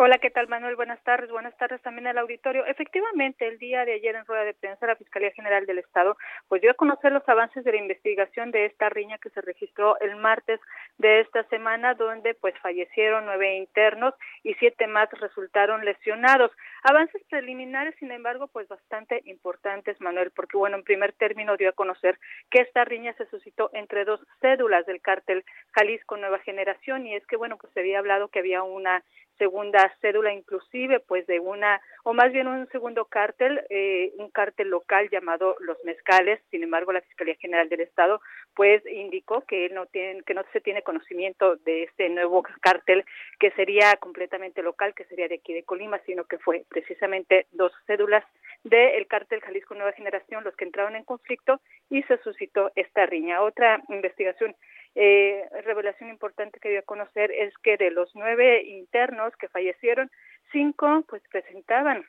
Hola, 0.00 0.18
¿qué 0.18 0.30
tal 0.30 0.46
Manuel? 0.46 0.76
Buenas 0.76 1.02
tardes. 1.02 1.28
Buenas 1.28 1.56
tardes 1.56 1.82
también 1.82 2.06
al 2.06 2.18
auditorio. 2.18 2.64
Efectivamente, 2.66 3.48
el 3.48 3.58
día 3.58 3.84
de 3.84 3.94
ayer 3.94 4.14
en 4.14 4.24
rueda 4.26 4.44
de 4.44 4.54
prensa 4.54 4.86
la 4.86 4.94
Fiscalía 4.94 5.32
General 5.32 5.66
del 5.66 5.80
Estado 5.80 6.16
pues 6.46 6.62
dio 6.62 6.70
a 6.70 6.74
conocer 6.74 7.10
los 7.10 7.28
avances 7.28 7.64
de 7.64 7.72
la 7.72 7.78
investigación 7.78 8.52
de 8.52 8.66
esta 8.66 8.90
riña 8.90 9.18
que 9.18 9.30
se 9.30 9.40
registró 9.40 9.98
el 9.98 10.14
martes 10.14 10.60
de 10.98 11.18
esta 11.22 11.42
semana 11.48 11.94
donde 11.94 12.34
pues 12.34 12.54
fallecieron 12.60 13.26
nueve 13.26 13.56
internos 13.56 14.14
y 14.44 14.54
siete 14.54 14.86
más 14.86 15.10
resultaron 15.18 15.84
lesionados. 15.84 16.52
Avances 16.84 17.20
preliminares, 17.28 17.96
sin 17.98 18.12
embargo, 18.12 18.46
pues 18.46 18.68
bastante 18.68 19.22
importantes, 19.24 20.00
Manuel, 20.00 20.30
porque 20.30 20.56
bueno, 20.56 20.76
en 20.76 20.84
primer 20.84 21.12
término 21.14 21.56
dio 21.56 21.70
a 21.70 21.72
conocer 21.72 22.20
que 22.52 22.60
esta 22.60 22.84
riña 22.84 23.14
se 23.14 23.26
suscitó 23.26 23.70
entre 23.72 24.04
dos 24.04 24.20
cédulas 24.40 24.86
del 24.86 25.00
cártel 25.00 25.44
Jalisco 25.72 26.16
Nueva 26.16 26.38
Generación 26.38 27.04
y 27.04 27.16
es 27.16 27.26
que 27.26 27.36
bueno, 27.36 27.56
pues 27.56 27.72
se 27.72 27.80
había 27.80 27.98
hablado 27.98 28.28
que 28.28 28.38
había 28.38 28.62
una 28.62 29.02
segunda 29.38 29.92
cédula 30.00 30.32
inclusive 30.32 31.00
pues 31.00 31.26
de 31.26 31.40
una 31.40 31.80
o 32.04 32.12
más 32.12 32.32
bien 32.32 32.46
un 32.48 32.68
segundo 32.68 33.06
cártel 33.06 33.60
eh, 33.70 34.12
un 34.18 34.30
cártel 34.30 34.68
local 34.68 35.08
llamado 35.10 35.56
los 35.60 35.82
mezcales. 35.84 36.40
Sin 36.50 36.62
embargo 36.62 36.92
la 36.92 37.00
fiscalía 37.00 37.36
general 37.36 37.68
del 37.68 37.80
estado 37.80 38.20
pues 38.54 38.84
indicó 38.86 39.42
que 39.42 39.68
no 39.70 39.86
tienen 39.86 40.22
que 40.22 40.34
no 40.34 40.42
se 40.52 40.60
tiene 40.60 40.82
conocimiento 40.82 41.56
de 41.56 41.84
este 41.84 42.08
nuevo 42.08 42.42
cártel 42.60 43.04
que 43.38 43.50
sería 43.52 43.96
completamente 43.96 44.62
local 44.62 44.94
que 44.94 45.04
sería 45.04 45.28
de 45.28 45.36
aquí 45.36 45.54
de 45.54 45.64
Colima 45.64 46.00
sino 46.06 46.24
que 46.24 46.38
fue 46.38 46.64
precisamente 46.68 47.46
dos 47.52 47.72
cédulas 47.86 48.24
del 48.64 49.06
cártel 49.06 49.40
Jalisco 49.40 49.74
Nueva 49.74 49.92
Generación 49.92 50.44
los 50.44 50.56
que 50.56 50.64
entraron 50.64 50.96
en 50.96 51.04
conflicto 51.04 51.60
y 51.90 52.02
se 52.02 52.18
suscitó 52.18 52.70
esta 52.74 53.06
riña. 53.06 53.42
Otra 53.42 53.82
investigación 53.88 54.54
eh, 54.94 55.48
revelación 55.64 56.10
importante 56.10 56.60
que 56.60 56.70
dio 56.70 56.80
a 56.80 56.82
conocer 56.82 57.30
es 57.30 57.52
que 57.62 57.76
de 57.76 57.90
los 57.90 58.10
nueve 58.14 58.62
internos 58.64 59.34
que 59.36 59.48
fallecieron, 59.48 60.10
cinco 60.52 61.04
pues 61.08 61.22
presentaban 61.30 62.04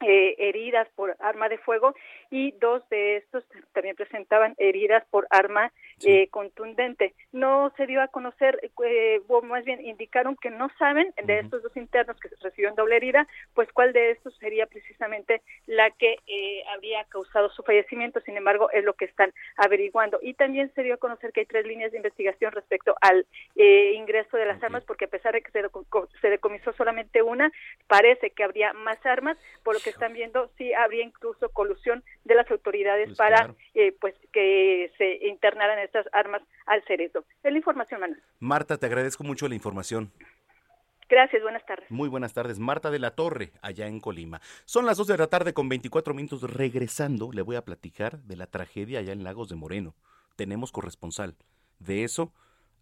eh, 0.00 0.34
heridas 0.38 0.88
por 0.94 1.16
arma 1.20 1.48
de 1.48 1.58
fuego 1.58 1.94
y 2.30 2.52
dos 2.52 2.86
de 2.90 3.16
estos 3.16 3.44
también 3.72 3.96
presentaban 3.96 4.54
heridas 4.58 5.04
por 5.10 5.26
arma 5.30 5.72
eh, 6.04 6.28
contundente. 6.28 7.14
No 7.32 7.72
se 7.76 7.86
dio 7.86 8.02
a 8.02 8.08
conocer, 8.08 8.60
eh, 8.84 9.20
o 9.28 9.42
más 9.42 9.64
bien 9.64 9.84
indicaron 9.84 10.36
que 10.36 10.50
no 10.50 10.70
saben 10.78 11.12
de 11.24 11.38
estos 11.38 11.62
dos 11.62 11.74
internos 11.76 12.18
que 12.20 12.28
recibieron 12.42 12.76
doble 12.76 12.96
herida, 12.96 13.26
pues 13.54 13.72
cuál 13.72 13.92
de 13.92 14.10
estos 14.10 14.36
sería 14.36 14.66
precisamente 14.66 15.40
la 15.66 15.90
que 15.90 16.18
eh, 16.26 16.62
habría 16.74 17.04
causado 17.04 17.48
su 17.50 17.62
fallecimiento. 17.62 18.20
Sin 18.20 18.36
embargo, 18.36 18.70
es 18.72 18.84
lo 18.84 18.94
que 18.94 19.06
están 19.06 19.32
averiguando. 19.56 20.18
Y 20.20 20.34
también 20.34 20.72
se 20.74 20.82
dio 20.82 20.94
a 20.94 20.98
conocer 20.98 21.32
que 21.32 21.40
hay 21.40 21.46
tres 21.46 21.66
líneas 21.66 21.92
de 21.92 21.98
investigación 21.98 22.52
respecto 22.52 22.94
al 23.00 23.26
ingreso 23.54 24.36
de 24.36 24.46
las 24.46 24.62
armas, 24.62 24.84
porque 24.84 25.06
a 25.06 25.08
pesar 25.08 25.32
de 25.32 25.42
que 25.42 25.50
se, 25.50 25.62
se 26.20 26.30
decomisó 26.30 26.72
solamente 26.74 27.22
una, 27.22 27.50
parece 27.86 28.30
que 28.30 28.44
habría 28.44 28.72
más 28.74 29.04
armas, 29.06 29.38
por 29.62 29.74
lo 29.74 29.80
que 29.86 29.90
están 29.90 30.12
viendo 30.14 30.50
si 30.58 30.74
habría 30.74 31.04
incluso 31.04 31.48
colusión 31.50 32.02
de 32.24 32.34
las 32.34 32.50
autoridades 32.50 33.06
pues 33.06 33.18
para 33.18 33.54
pues 34.00 34.14
que 34.32 34.90
se 34.98 35.26
internaran 35.26 35.78
estas 35.78 36.06
armas 36.12 36.42
al 36.66 36.82
cerebro. 36.84 37.24
Es 37.44 37.52
la 37.52 37.58
información, 37.58 38.00
Manuel. 38.00 38.20
Marta, 38.40 38.76
te 38.78 38.86
agradezco 38.86 39.22
mucho 39.22 39.48
la 39.48 39.54
información. 39.54 40.10
Gracias, 41.08 41.40
buenas 41.40 41.64
tardes. 41.64 41.88
Muy 41.88 42.08
buenas 42.08 42.34
tardes. 42.34 42.58
Marta 42.58 42.90
de 42.90 42.98
la 42.98 43.12
Torre, 43.12 43.52
allá 43.62 43.86
en 43.86 44.00
Colima. 44.00 44.40
Son 44.64 44.86
las 44.86 44.96
2 44.96 45.06
de 45.06 45.18
la 45.18 45.28
tarde 45.28 45.54
con 45.54 45.68
24 45.68 46.14
minutos. 46.14 46.42
Regresando, 46.42 47.30
le 47.32 47.42
voy 47.42 47.54
a 47.54 47.64
platicar 47.64 48.18
de 48.18 48.36
la 48.36 48.48
tragedia 48.48 48.98
allá 48.98 49.12
en 49.12 49.22
Lagos 49.22 49.48
de 49.48 49.54
Moreno. 49.54 49.94
Tenemos 50.34 50.72
corresponsal. 50.72 51.36
De 51.78 52.02
eso, 52.02 52.32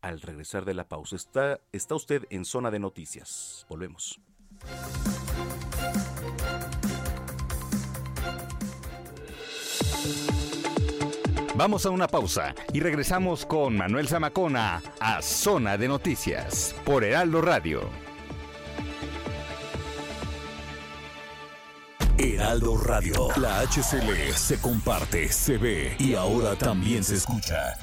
al 0.01 0.23
regresar 0.23 0.65
de 0.65 0.73
la 0.73 0.89
pausa. 0.89 1.17
Está, 1.17 1.61
está 1.73 1.95
usted 1.95 2.25
en 2.31 2.47
zona 2.47 2.71
de 2.71 2.79
noticias. 2.79 3.67
Volvemos. 3.69 4.21
Vamos 11.57 11.87
a 11.87 11.91
una 11.91 12.09
pausa 12.09 12.53
y 12.73 12.81
regresamos 12.81 13.47
con 13.47 13.77
Manuel 13.77 14.09
Zamacona 14.09 14.83
a 14.99 15.23
Zona 15.23 15.77
de 15.77 15.87
Noticias 15.87 16.75
por 16.85 17.05
Heraldo 17.05 17.41
Radio. 17.43 17.89
Heraldo 22.19 22.77
Radio, 22.79 23.29
la 23.37 23.61
HCL 23.61 24.35
se 24.35 24.61
comparte, 24.61 25.29
se 25.29 25.57
ve 25.57 25.95
y 26.01 26.15
ahora 26.15 26.57
también 26.57 27.05
se 27.05 27.15
escucha. 27.15 27.77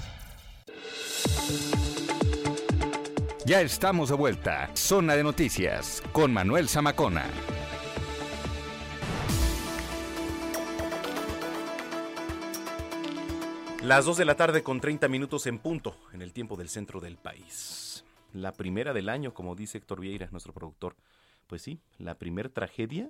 Ya 3.46 3.62
estamos 3.62 4.10
de 4.10 4.16
vuelta. 4.16 4.70
Zona 4.74 5.16
de 5.16 5.24
Noticias 5.24 6.04
con 6.12 6.34
Manuel 6.34 6.68
Zamacona. 6.68 7.24
Las 13.84 14.06
2 14.06 14.18
de 14.18 14.26
la 14.26 14.36
tarde 14.36 14.62
con 14.62 14.80
30 14.80 15.08
minutos 15.08 15.48
en 15.48 15.58
punto, 15.58 15.96
en 16.14 16.22
el 16.22 16.34
tiempo 16.34 16.56
del 16.56 16.70
centro 16.70 17.00
del 17.00 17.18
país. 17.18 18.06
La 18.32 18.52
primera 18.52 18.94
del 18.94 19.10
año, 19.10 19.34
como 19.34 19.56
dice 19.56 19.80
Héctor 19.80 20.00
Vieira, 20.00 20.28
nuestro 20.30 20.54
productor. 20.54 20.96
Pues 21.48 21.64
sí, 21.64 21.80
la 21.98 22.14
primera 22.14 22.48
tragedia 22.50 23.10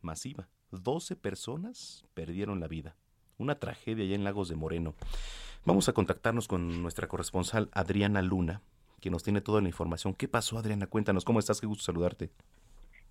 masiva. 0.00 0.46
12 0.70 1.16
personas 1.16 2.04
perdieron 2.14 2.60
la 2.60 2.68
vida. 2.68 2.94
Una 3.36 3.56
tragedia 3.56 4.04
allá 4.04 4.14
en 4.14 4.22
Lagos 4.22 4.48
de 4.48 4.54
Moreno. 4.54 4.94
Vamos 5.64 5.88
a 5.88 5.92
contactarnos 5.92 6.46
con 6.46 6.82
nuestra 6.82 7.08
corresponsal 7.08 7.68
Adriana 7.72 8.22
Luna, 8.22 8.62
que 9.00 9.10
nos 9.10 9.24
tiene 9.24 9.40
toda 9.40 9.60
la 9.60 9.66
información. 9.66 10.14
¿Qué 10.14 10.28
pasó, 10.28 10.56
Adriana? 10.56 10.86
Cuéntanos, 10.86 11.24
¿cómo 11.24 11.40
estás? 11.40 11.60
Qué 11.60 11.66
gusto 11.66 11.82
saludarte. 11.82 12.30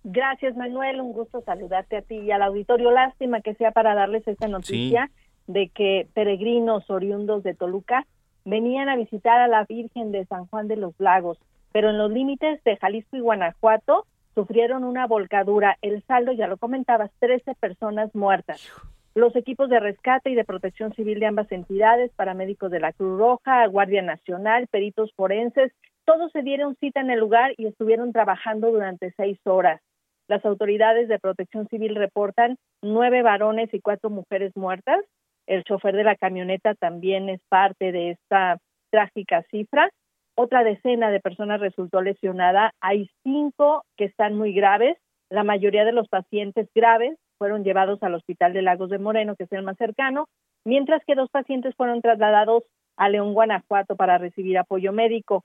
Gracias, 0.02 0.56
Manuel. 0.56 1.02
Un 1.02 1.12
gusto 1.12 1.42
saludarte 1.42 1.98
a 1.98 2.02
ti 2.02 2.16
y 2.16 2.30
al 2.30 2.40
auditorio. 2.40 2.90
Lástima 2.90 3.42
que 3.42 3.54
sea 3.56 3.70
para 3.70 3.94
darles 3.94 4.26
esta 4.26 4.48
noticia 4.48 5.10
de 5.52 5.68
que 5.68 6.08
peregrinos 6.14 6.88
oriundos 6.90 7.42
de 7.42 7.54
Toluca 7.54 8.06
venían 8.44 8.88
a 8.88 8.96
visitar 8.96 9.40
a 9.40 9.48
la 9.48 9.64
Virgen 9.64 10.12
de 10.12 10.24
San 10.26 10.46
Juan 10.46 10.68
de 10.68 10.76
los 10.76 10.94
Lagos, 10.98 11.38
pero 11.72 11.90
en 11.90 11.98
los 11.98 12.10
límites 12.10 12.62
de 12.64 12.76
Jalisco 12.76 13.16
y 13.16 13.20
Guanajuato 13.20 14.06
sufrieron 14.34 14.84
una 14.84 15.06
volcadura. 15.06 15.76
El 15.82 16.02
saldo, 16.04 16.32
ya 16.32 16.46
lo 16.46 16.56
comentabas, 16.56 17.10
13 17.18 17.54
personas 17.56 18.14
muertas. 18.14 18.70
Los 19.14 19.34
equipos 19.34 19.68
de 19.68 19.80
rescate 19.80 20.30
y 20.30 20.34
de 20.36 20.44
protección 20.44 20.94
civil 20.94 21.18
de 21.18 21.26
ambas 21.26 21.50
entidades, 21.50 22.12
paramédicos 22.14 22.70
de 22.70 22.80
la 22.80 22.92
Cruz 22.92 23.18
Roja, 23.18 23.66
Guardia 23.66 24.02
Nacional, 24.02 24.68
peritos 24.68 25.12
forenses, 25.14 25.72
todos 26.04 26.30
se 26.32 26.42
dieron 26.42 26.76
cita 26.76 27.00
en 27.00 27.10
el 27.10 27.18
lugar 27.18 27.52
y 27.56 27.66
estuvieron 27.66 28.12
trabajando 28.12 28.70
durante 28.70 29.12
seis 29.16 29.38
horas. 29.44 29.80
Las 30.28 30.44
autoridades 30.44 31.08
de 31.08 31.18
protección 31.18 31.66
civil 31.68 31.96
reportan 31.96 32.56
nueve 32.82 33.22
varones 33.22 33.74
y 33.74 33.80
cuatro 33.80 34.10
mujeres 34.10 34.56
muertas, 34.56 35.04
el 35.50 35.64
chofer 35.64 35.96
de 35.96 36.04
la 36.04 36.14
camioneta 36.14 36.76
también 36.76 37.28
es 37.28 37.40
parte 37.48 37.90
de 37.90 38.10
esta 38.12 38.58
trágica 38.90 39.42
cifra. 39.50 39.90
Otra 40.36 40.62
decena 40.62 41.10
de 41.10 41.18
personas 41.18 41.60
resultó 41.60 42.02
lesionada. 42.02 42.72
Hay 42.80 43.10
cinco 43.24 43.82
que 43.96 44.04
están 44.04 44.36
muy 44.36 44.52
graves. 44.52 44.96
La 45.28 45.42
mayoría 45.42 45.84
de 45.84 45.90
los 45.90 46.08
pacientes 46.08 46.68
graves 46.72 47.18
fueron 47.36 47.64
llevados 47.64 48.00
al 48.04 48.14
Hospital 48.14 48.52
de 48.52 48.62
Lagos 48.62 48.90
de 48.90 49.00
Moreno, 49.00 49.34
que 49.34 49.44
es 49.44 49.52
el 49.52 49.64
más 49.64 49.76
cercano, 49.76 50.28
mientras 50.64 51.02
que 51.04 51.16
dos 51.16 51.28
pacientes 51.30 51.74
fueron 51.74 52.00
trasladados 52.00 52.62
a 52.96 53.08
León, 53.08 53.34
Guanajuato, 53.34 53.96
para 53.96 54.18
recibir 54.18 54.56
apoyo 54.56 54.92
médico. 54.92 55.42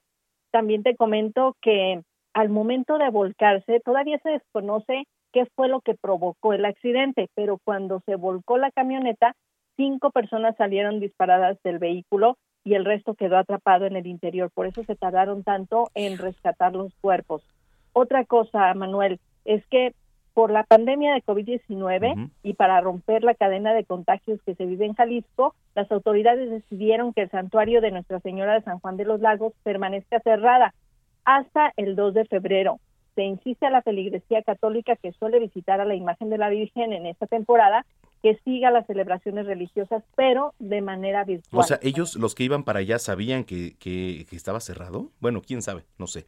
También 0.51 0.83
te 0.83 0.95
comento 0.95 1.55
que 1.63 2.03
al 2.35 2.49
momento 2.49 2.99
de 2.99 3.09
volcarse 3.09 3.79
todavía 3.79 4.19
se 4.19 4.29
desconoce 4.29 5.05
qué 5.33 5.47
fue 5.55 5.67
lo 5.67 5.81
que 5.81 5.95
provocó 5.95 6.53
el 6.53 6.63
accidente, 6.63 7.27
pero 7.33 7.57
cuando 7.63 8.01
se 8.05 8.15
volcó 8.15 8.59
la 8.59 8.69
camioneta 8.69 9.33
cinco 9.75 10.11
personas 10.11 10.55
salieron 10.57 10.99
disparadas 10.99 11.61
del 11.63 11.79
vehículo 11.79 12.37
y 12.63 12.73
el 12.73 12.85
resto 12.85 13.13
quedó 13.13 13.37
atrapado 13.37 13.85
en 13.85 13.95
el 13.95 14.07
interior. 14.07 14.49
Por 14.51 14.65
eso 14.65 14.83
se 14.83 14.95
tardaron 14.95 15.43
tanto 15.43 15.89
en 15.93 16.17
rescatar 16.17 16.73
los 16.73 16.93
cuerpos. 16.95 17.43
Otra 17.93 18.25
cosa, 18.25 18.73
Manuel, 18.73 19.19
es 19.45 19.65
que 19.67 19.93
por 20.33 20.51
la 20.51 20.63
pandemia 20.63 21.13
de 21.13 21.23
COVID-19 21.23 22.29
y 22.43 22.53
para 22.55 22.81
romper 22.81 23.23
la 23.23 23.35
cadena 23.35 23.73
de 23.73 23.85
contagios 23.85 24.41
que 24.45 24.55
se 24.55 24.65
vive 24.65 24.85
en 24.85 24.93
Jalisco, 24.93 25.55
las 25.75 25.89
autoridades 25.91 26.49
decidieron 26.49 27.13
que 27.13 27.21
el 27.21 27.29
santuario 27.29 27.79
de 27.79 27.91
Nuestra 27.91 28.19
Señora 28.19 28.53
de 28.53 28.61
San 28.63 28.79
Juan 28.79 28.97
de 28.97 29.05
los 29.05 29.21
Lagos 29.21 29.53
permanezca 29.63 30.19
cerrada 30.19 30.73
hasta 31.23 31.71
el 31.77 31.95
2 31.95 32.15
de 32.15 32.25
febrero. 32.25 32.79
Se 33.15 33.23
insiste 33.23 33.65
a 33.65 33.69
la 33.69 33.81
feligresía 33.81 34.41
católica 34.41 34.97
que 34.97 35.13
suele 35.13 35.39
visitar 35.39 35.79
a 35.79 35.85
la 35.85 35.95
imagen 35.95 36.29
de 36.29 36.37
la 36.37 36.49
Virgen 36.49 36.91
en 36.91 37.05
esta 37.05 37.27
temporada 37.27 37.85
que 38.21 38.35
siga 38.43 38.71
las 38.71 38.87
celebraciones 38.87 39.45
religiosas, 39.45 40.03
pero 40.15 40.53
de 40.59 40.81
manera 40.81 41.23
virtual. 41.23 41.59
O 41.59 41.63
sea, 41.63 41.79
ellos, 41.81 42.15
los 42.15 42.35
que 42.35 42.43
iban 42.43 42.63
para 42.63 42.79
allá, 42.79 42.99
sabían 42.99 43.43
que, 43.43 43.75
que, 43.79 44.25
estaba 44.31 44.59
cerrado. 44.59 45.11
Bueno, 45.19 45.41
quién 45.41 45.61
sabe, 45.61 45.83
no 45.97 46.07
sé. 46.07 46.25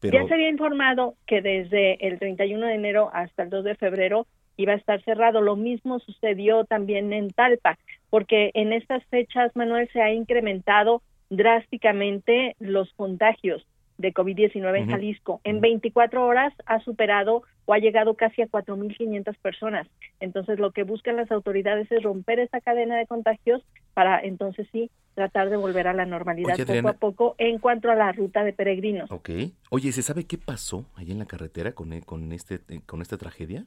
Pero... 0.00 0.18
Ya 0.18 0.26
se 0.26 0.34
había 0.34 0.48
informado 0.48 1.14
que 1.26 1.42
desde 1.42 2.06
el 2.06 2.18
31 2.18 2.66
de 2.66 2.74
enero 2.74 3.10
hasta 3.12 3.42
el 3.42 3.50
2 3.50 3.64
de 3.64 3.74
febrero 3.74 4.26
iba 4.56 4.72
a 4.72 4.76
estar 4.76 5.02
cerrado. 5.04 5.40
Lo 5.40 5.56
mismo 5.56 5.98
sucedió 6.00 6.64
también 6.64 7.12
en 7.12 7.30
Talpa, 7.30 7.78
porque 8.08 8.50
en 8.54 8.72
estas 8.72 9.04
fechas, 9.06 9.54
Manuel, 9.54 9.88
se 9.92 10.00
ha 10.00 10.12
incrementado 10.12 11.02
drásticamente 11.28 12.56
los 12.58 12.92
contagios 12.94 13.66
de 14.00 14.14
COVID-19 14.14 14.78
en 14.78 14.90
Jalisco. 14.90 15.40
En 15.44 15.60
24 15.60 16.24
horas 16.24 16.52
ha 16.66 16.80
superado 16.80 17.42
o 17.66 17.74
ha 17.74 17.78
llegado 17.78 18.14
casi 18.14 18.42
a 18.42 18.48
4.500 18.48 19.36
personas. 19.38 19.86
Entonces, 20.18 20.58
lo 20.58 20.72
que 20.72 20.84
buscan 20.84 21.16
las 21.16 21.30
autoridades 21.30 21.90
es 21.92 22.02
romper 22.02 22.40
esa 22.40 22.60
cadena 22.60 22.96
de 22.96 23.06
contagios 23.06 23.62
para 23.94 24.20
entonces 24.20 24.66
sí 24.72 24.90
tratar 25.14 25.50
de 25.50 25.56
volver 25.56 25.86
a 25.86 25.92
la 25.92 26.06
normalidad 26.06 26.56
poco 26.56 26.88
a 26.88 26.92
poco 26.94 27.34
en 27.38 27.58
cuanto 27.58 27.90
a 27.90 27.94
la 27.94 28.10
ruta 28.12 28.42
de 28.42 28.52
peregrinos. 28.52 29.10
Ok. 29.10 29.30
Oye, 29.68 29.92
¿se 29.92 30.02
sabe 30.02 30.24
qué 30.24 30.38
pasó 30.38 30.86
ahí 30.96 31.10
en 31.10 31.18
la 31.18 31.26
carretera 31.26 31.72
con, 31.72 31.92
e, 31.92 32.00
con, 32.00 32.32
este, 32.32 32.60
con 32.86 33.02
esta 33.02 33.18
tragedia? 33.18 33.66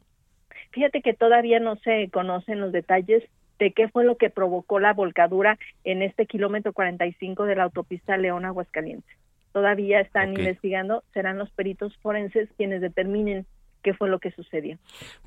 Fíjate 0.72 1.02
que 1.02 1.14
todavía 1.14 1.60
no 1.60 1.76
se 1.78 2.10
conocen 2.10 2.60
los 2.60 2.72
detalles 2.72 3.24
de 3.60 3.72
qué 3.72 3.88
fue 3.90 4.04
lo 4.04 4.18
que 4.18 4.32
provocó 4.32 4.80
la 4.80 4.94
volcadura 4.94 5.60
en 5.84 6.02
este 6.02 6.26
kilómetro 6.26 6.74
45 6.74 7.46
de 7.46 7.56
la 7.56 7.64
autopista 7.64 8.18
León 8.18 8.46
Aguascalientes. 8.46 9.23
Todavía 9.54 10.02
están 10.02 10.30
investigando, 10.30 11.04
serán 11.14 11.38
los 11.38 11.50
peritos 11.52 11.96
forenses 12.02 12.50
quienes 12.58 12.82
determinen 12.82 13.46
qué 13.84 13.94
fue 13.94 14.10
lo 14.10 14.20
que 14.20 14.32
sucedió. 14.32 14.78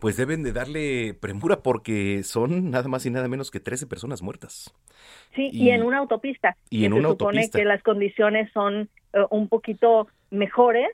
Pues 0.01 0.17
deben 0.17 0.43
de 0.43 0.53
darle 0.53 1.15
premura 1.15 1.63
porque 1.63 2.23
son 2.25 2.71
nada 2.71 2.89
más 2.89 3.07
y 3.07 3.11
nada 3.11 3.29
menos 3.29 3.51
que 3.51 3.61
13 3.61 3.87
personas 3.87 4.23
muertas. 4.23 4.75
Sí, 5.35 5.51
y, 5.53 5.71
en 5.71 5.83
una 5.83 5.99
autopista. 5.99 6.57
Y 6.71 6.87
en 6.87 6.95
se 6.95 7.03
supone 7.03 7.51
que 7.51 7.65
las 7.65 7.83
condiciones 7.83 8.51
son 8.53 8.89
eh, 9.13 9.25
un 9.31 9.49
poquito 9.49 10.09
mejores 10.31 10.89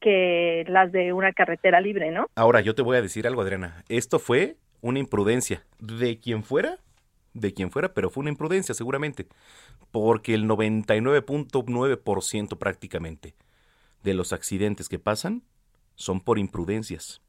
que 0.00 0.64
las 0.68 0.92
de 0.92 1.12
una 1.12 1.32
carretera 1.32 1.80
libre, 1.80 2.10
¿no? 2.10 2.26
Ahora, 2.36 2.60
yo 2.60 2.74
te 2.74 2.82
voy 2.82 2.98
a 2.98 3.02
decir 3.02 3.26
algo, 3.26 3.40
Adriana. 3.40 3.82
Esto 3.88 4.18
fue 4.18 4.56
una 4.82 4.98
imprudencia 4.98 5.64
de 5.80 6.18
quien 6.18 6.44
fuera, 6.44 6.78
de 7.36 7.54
quien 7.54 7.70
fuera, 7.70 7.94
pero 7.94 8.10
fue 8.10 8.22
una 8.22 8.30
imprudencia 8.30 8.74
seguramente, 8.74 9.26
porque 9.90 10.34
el 10.34 10.48
99.9% 10.48 12.58
prácticamente 12.58 13.34
de 14.02 14.14
los 14.14 14.32
accidentes 14.32 14.88
que 14.88 14.98
pasan 14.98 15.42
son 15.94 16.20
por 16.20 16.38
imprudencias. 16.38 17.22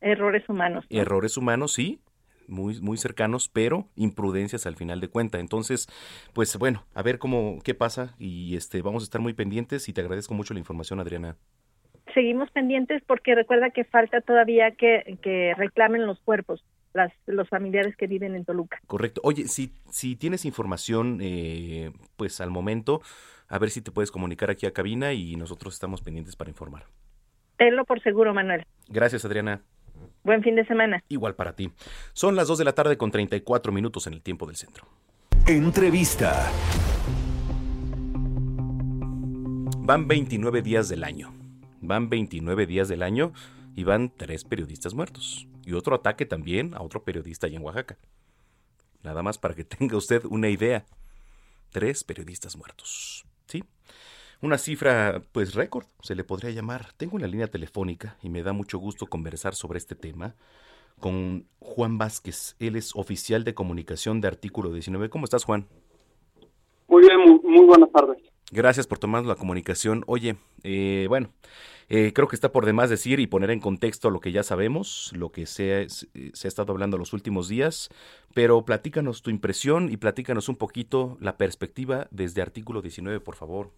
Errores 0.00 0.48
humanos. 0.48 0.86
Errores 0.88 1.36
humanos, 1.36 1.72
sí, 1.72 2.00
muy, 2.48 2.80
muy 2.80 2.96
cercanos, 2.96 3.48
pero 3.48 3.88
imprudencias 3.96 4.66
al 4.66 4.76
final 4.76 5.00
de 5.00 5.08
cuenta. 5.08 5.38
Entonces, 5.38 5.88
pues 6.34 6.56
bueno, 6.58 6.84
a 6.94 7.02
ver 7.02 7.18
cómo, 7.18 7.58
qué 7.62 7.74
pasa 7.74 8.14
y 8.18 8.56
este, 8.56 8.82
vamos 8.82 9.02
a 9.02 9.04
estar 9.04 9.20
muy 9.20 9.34
pendientes 9.34 9.88
y 9.88 9.92
te 9.92 10.00
agradezco 10.00 10.34
mucho 10.34 10.54
la 10.54 10.60
información, 10.60 11.00
Adriana. 11.00 11.36
Seguimos 12.14 12.50
pendientes 12.50 13.02
porque 13.06 13.34
recuerda 13.34 13.70
que 13.70 13.84
falta 13.84 14.20
todavía 14.20 14.72
que, 14.72 15.18
que 15.22 15.54
reclamen 15.56 16.06
los 16.06 16.18
cuerpos. 16.20 16.64
Las, 16.92 17.12
los 17.26 17.48
familiares 17.48 17.96
que 17.96 18.06
viven 18.06 18.34
en 18.34 18.44
Toluca. 18.44 18.80
Correcto. 18.86 19.20
Oye, 19.24 19.46
si, 19.46 19.72
si 19.90 20.16
tienes 20.16 20.44
información, 20.44 21.18
eh, 21.20 21.92
pues 22.16 22.40
al 22.40 22.50
momento, 22.50 23.00
a 23.48 23.58
ver 23.58 23.70
si 23.70 23.80
te 23.80 23.92
puedes 23.92 24.10
comunicar 24.10 24.50
aquí 24.50 24.66
a 24.66 24.72
cabina 24.72 25.12
y 25.12 25.36
nosotros 25.36 25.74
estamos 25.74 26.02
pendientes 26.02 26.36
para 26.36 26.50
informar. 26.50 26.84
Tenlo 27.56 27.84
por 27.84 28.02
seguro, 28.02 28.32
Manuel. 28.32 28.64
Gracias, 28.88 29.24
Adriana. 29.24 29.62
Buen 30.22 30.42
fin 30.42 30.54
de 30.54 30.64
semana. 30.66 31.02
Igual 31.08 31.34
para 31.34 31.54
ti. 31.54 31.70
Son 32.12 32.36
las 32.36 32.48
2 32.48 32.58
de 32.58 32.64
la 32.64 32.72
tarde 32.72 32.96
con 32.96 33.10
34 33.10 33.72
minutos 33.72 34.06
en 34.06 34.14
el 34.14 34.22
tiempo 34.22 34.46
del 34.46 34.56
centro. 34.56 34.86
Entrevista. 35.46 36.50
Van 39.78 40.06
29 40.06 40.62
días 40.62 40.88
del 40.88 41.04
año. 41.04 41.32
Van 41.80 42.08
29 42.08 42.66
días 42.66 42.88
del 42.88 43.02
año 43.02 43.32
y 43.74 43.84
van 43.84 44.12
tres 44.16 44.44
periodistas 44.44 44.94
muertos. 44.94 45.48
Y 45.70 45.74
otro 45.74 45.94
ataque 45.94 46.26
también 46.26 46.74
a 46.74 46.82
otro 46.82 47.04
periodista 47.04 47.46
allá 47.46 47.56
en 47.56 47.62
Oaxaca. 47.62 47.96
Nada 49.04 49.22
más 49.22 49.38
para 49.38 49.54
que 49.54 49.64
tenga 49.78 49.96
usted 49.96 50.24
una 50.24 50.48
idea. 50.48 50.84
Tres 51.70 52.02
periodistas 52.02 52.56
muertos. 52.56 53.24
¿Sí? 53.46 53.62
Una 54.40 54.58
cifra, 54.58 55.22
pues 55.30 55.54
récord, 55.54 55.84
se 56.02 56.16
le 56.16 56.24
podría 56.24 56.50
llamar. 56.50 56.92
Tengo 56.96 57.14
una 57.14 57.28
línea 57.28 57.46
telefónica 57.46 58.16
y 58.20 58.30
me 58.30 58.42
da 58.42 58.52
mucho 58.52 58.78
gusto 58.78 59.06
conversar 59.06 59.54
sobre 59.54 59.78
este 59.78 59.94
tema 59.94 60.34
con 60.98 61.46
Juan 61.60 61.98
Vázquez. 61.98 62.56
Él 62.58 62.74
es 62.74 62.96
oficial 62.96 63.44
de 63.44 63.54
comunicación 63.54 64.20
de 64.20 64.26
Artículo 64.26 64.72
19. 64.72 65.08
¿Cómo 65.08 65.24
estás, 65.24 65.44
Juan? 65.44 65.68
Muy 66.88 67.02
bien, 67.02 67.40
muy, 67.44 67.64
buenas 67.64 67.92
tardes. 67.92 68.18
Gracias 68.50 68.88
por 68.88 68.98
tomar 68.98 69.24
la 69.24 69.36
comunicación. 69.36 70.02
Oye, 70.08 70.34
eh, 70.64 71.06
bueno, 71.08 71.30
eh, 71.90 72.12
creo 72.14 72.28
que 72.28 72.36
está 72.36 72.52
por 72.52 72.64
demás 72.64 72.88
decir 72.88 73.20
y 73.20 73.26
poner 73.26 73.50
en 73.50 73.60
contexto 73.60 74.08
lo 74.08 74.20
que 74.20 74.32
ya 74.32 74.42
sabemos, 74.42 75.12
lo 75.14 75.30
que 75.30 75.44
se, 75.44 75.88
se 75.88 76.46
ha 76.46 76.48
estado 76.48 76.72
hablando 76.72 76.96
los 76.96 77.12
últimos 77.12 77.48
días, 77.48 77.90
pero 78.34 78.64
platícanos 78.64 79.22
tu 79.22 79.28
impresión 79.28 79.90
y 79.90 79.98
platícanos 79.98 80.48
un 80.48 80.56
poquito 80.56 81.18
la 81.20 81.36
perspectiva 81.36 82.06
desde 82.10 82.40
Artículo 82.40 82.80
19, 82.80 83.20
por 83.20 83.34
favor 83.34 83.72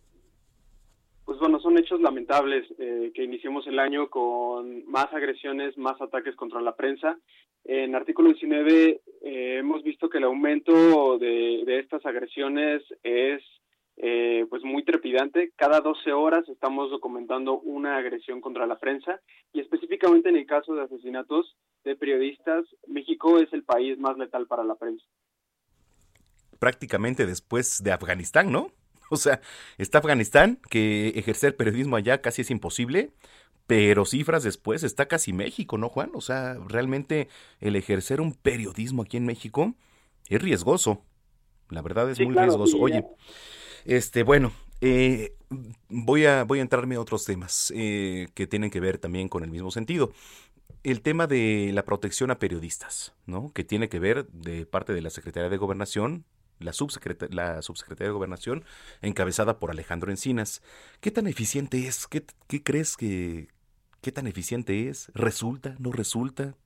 pues 1.24 1.38
bueno, 1.38 1.60
son 1.60 1.78
hechos 1.78 2.00
lamentables 2.00 2.66
eh, 2.78 3.12
que 3.14 3.24
iniciemos 3.24 3.66
el 3.66 3.78
año 3.78 4.10
con 4.10 4.84
más 4.86 5.12
agresiones, 5.12 5.78
más 5.78 6.00
ataques 6.00 6.34
contra 6.36 6.60
la 6.60 6.74
prensa. 6.74 7.18
En 7.64 7.94
artículo 7.94 8.28
19 8.28 9.00
eh, 9.22 9.56
hemos 9.58 9.82
visto 9.82 10.08
que 10.08 10.18
el 10.18 10.24
aumento 10.24 11.18
de, 11.18 11.78
estas 11.78 12.04
agresiones 12.04 12.82
es 13.02 13.42
eh, 14.04 14.46
pues 14.50 14.64
muy 14.64 14.84
trepidante. 14.84 15.52
Cada 15.54 15.80
12 15.80 16.12
horas 16.12 16.48
estamos 16.48 16.90
documentando 16.90 17.60
una 17.60 17.96
agresión 17.96 18.40
contra 18.40 18.66
la 18.66 18.76
prensa 18.76 19.20
y 19.52 19.60
específicamente 19.60 20.28
en 20.28 20.36
el 20.36 20.44
caso 20.44 20.74
de 20.74 20.82
asesinatos 20.82 21.56
de 21.84 21.94
periodistas, 21.94 22.64
México 22.88 23.38
es 23.38 23.52
el 23.52 23.62
país 23.62 23.96
más 23.98 24.18
letal 24.18 24.48
para 24.48 24.64
la 24.64 24.74
prensa. 24.74 25.04
Prácticamente 26.58 27.26
después 27.26 27.80
de 27.84 27.92
Afganistán, 27.92 28.50
¿no? 28.50 28.72
O 29.10 29.16
sea, 29.16 29.40
está 29.78 29.98
Afganistán, 29.98 30.58
que 30.68 31.08
ejercer 31.10 31.54
periodismo 31.54 31.96
allá 31.96 32.22
casi 32.22 32.42
es 32.42 32.50
imposible, 32.50 33.10
pero 33.66 34.04
cifras 34.04 34.42
después 34.42 34.82
está 34.82 35.06
casi 35.06 35.32
México, 35.32 35.78
¿no, 35.78 35.88
Juan? 35.88 36.10
O 36.14 36.22
sea, 36.22 36.54
realmente 36.66 37.28
el 37.60 37.76
ejercer 37.76 38.20
un 38.20 38.32
periodismo 38.32 39.02
aquí 39.02 39.18
en 39.18 39.26
México 39.26 39.74
es 40.28 40.42
riesgoso. 40.42 41.04
La 41.68 41.82
verdad 41.82 42.10
es 42.10 42.18
muy 42.20 42.34
riesgoso. 42.34 42.78
Oye, 42.78 43.04
este, 43.84 44.22
bueno, 44.22 44.52
eh, 44.80 45.34
voy, 45.88 46.26
a, 46.26 46.44
voy 46.44 46.58
a 46.58 46.62
entrarme 46.62 46.96
a 46.96 47.00
otros 47.00 47.24
temas 47.24 47.72
eh, 47.76 48.28
que 48.34 48.46
tienen 48.46 48.70
que 48.70 48.80
ver 48.80 48.98
también 48.98 49.28
con 49.28 49.44
el 49.44 49.50
mismo 49.50 49.70
sentido. 49.70 50.12
El 50.82 51.00
tema 51.00 51.26
de 51.26 51.70
la 51.72 51.84
protección 51.84 52.30
a 52.30 52.38
periodistas, 52.38 53.14
¿no? 53.26 53.52
Que 53.52 53.62
tiene 53.62 53.88
que 53.88 54.00
ver 54.00 54.26
de 54.28 54.66
parte 54.66 54.92
de 54.92 55.02
la 55.02 55.10
Secretaría 55.10 55.48
de 55.48 55.56
Gobernación 55.56 56.24
la, 56.62 56.72
la 57.30 57.62
subsecretaria 57.62 58.08
de 58.08 58.12
Gobernación, 58.12 58.64
encabezada 59.00 59.58
por 59.58 59.70
Alejandro 59.70 60.10
Encinas. 60.10 60.62
¿Qué 61.00 61.10
tan 61.10 61.26
eficiente 61.26 61.86
es? 61.86 62.06
¿Qué, 62.06 62.24
qué 62.46 62.62
crees 62.62 62.96
que, 62.96 63.48
qué 64.00 64.12
tan 64.12 64.26
eficiente 64.26 64.88
es? 64.88 65.10
¿Resulta? 65.14 65.76
¿No 65.78 65.92
resulta? 65.92 66.56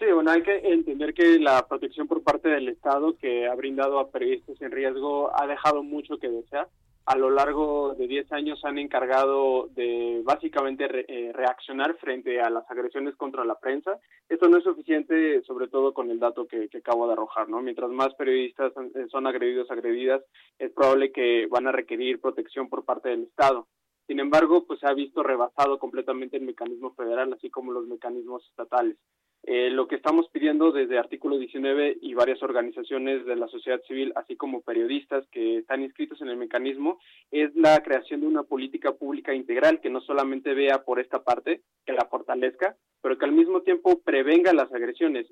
Sí, 0.00 0.06
bueno, 0.10 0.30
hay 0.30 0.42
que 0.42 0.56
entender 0.64 1.12
que 1.12 1.38
la 1.38 1.68
protección 1.68 2.08
por 2.08 2.22
parte 2.22 2.48
del 2.48 2.70
Estado 2.70 3.18
que 3.18 3.46
ha 3.46 3.54
brindado 3.54 4.00
a 4.00 4.10
periodistas 4.10 4.58
en 4.62 4.70
riesgo 4.70 5.30
ha 5.38 5.46
dejado 5.46 5.82
mucho 5.82 6.18
que 6.18 6.30
desear 6.30 6.68
a 7.04 7.16
lo 7.16 7.28
largo 7.28 7.94
de 7.96 8.06
10 8.06 8.32
años 8.32 8.64
han 8.64 8.78
encargado 8.78 9.68
de 9.74 10.22
básicamente 10.24 10.86
eh, 10.86 11.32
reaccionar 11.32 11.96
frente 11.96 12.40
a 12.40 12.48
las 12.48 12.70
agresiones 12.70 13.14
contra 13.16 13.44
la 13.44 13.56
prensa. 13.56 13.98
Esto 14.28 14.48
no 14.48 14.56
es 14.56 14.64
suficiente, 14.64 15.42
sobre 15.42 15.68
todo 15.68 15.92
con 15.92 16.10
el 16.10 16.18
dato 16.18 16.46
que, 16.46 16.70
acabo 16.78 17.06
de 17.06 17.12
arrojar, 17.14 17.50
¿no? 17.50 17.60
Mientras 17.60 17.90
más 17.90 18.14
periodistas 18.14 18.72
eh, 18.94 19.06
son 19.10 19.26
agredidos, 19.26 19.70
agredidas, 19.70 20.22
es 20.58 20.70
probable 20.72 21.12
que 21.12 21.46
van 21.50 21.66
a 21.66 21.72
requerir 21.72 22.22
protección 22.22 22.70
por 22.70 22.86
parte 22.86 23.10
del 23.10 23.24
Estado. 23.24 23.66
Sin 24.06 24.18
embargo, 24.18 24.64
pues 24.66 24.80
se 24.80 24.86
ha 24.86 24.94
visto 24.94 25.22
rebasado 25.22 25.78
completamente 25.78 26.36
el 26.36 26.44
mecanismo 26.44 26.94
federal, 26.94 27.32
así 27.32 27.50
como 27.50 27.72
los 27.72 27.86
mecanismos 27.86 28.46
estatales. 28.48 28.96
Eh, 29.44 29.70
lo 29.70 29.88
que 29.88 29.96
estamos 29.96 30.28
pidiendo 30.28 30.70
desde 30.70 30.98
artículo 30.98 31.38
19 31.38 31.98
y 32.02 32.12
varias 32.12 32.42
organizaciones 32.42 33.24
de 33.24 33.36
la 33.36 33.48
sociedad 33.48 33.80
civil, 33.88 34.12
así 34.14 34.36
como 34.36 34.60
periodistas 34.60 35.26
que 35.32 35.58
están 35.58 35.82
inscritos 35.82 36.20
en 36.20 36.28
el 36.28 36.36
mecanismo, 36.36 37.00
es 37.30 37.54
la 37.54 37.82
creación 37.82 38.20
de 38.20 38.26
una 38.26 38.42
política 38.42 38.92
pública 38.92 39.34
integral 39.34 39.80
que 39.80 39.88
no 39.88 40.02
solamente 40.02 40.52
vea 40.52 40.84
por 40.84 41.00
esta 41.00 41.22
parte, 41.22 41.62
que 41.86 41.92
la 41.92 42.06
fortalezca, 42.06 42.76
pero 43.00 43.16
que 43.16 43.24
al 43.24 43.32
mismo 43.32 43.62
tiempo 43.62 44.00
prevenga 44.02 44.52
las 44.52 44.70
agresiones. 44.72 45.26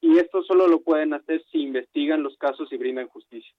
Y 0.00 0.18
esto 0.18 0.42
solo 0.42 0.66
lo 0.66 0.80
pueden 0.80 1.12
hacer 1.12 1.44
si 1.52 1.58
investigan 1.58 2.22
los 2.22 2.36
casos 2.38 2.72
y 2.72 2.78
brindan 2.78 3.08
justicia. 3.08 3.52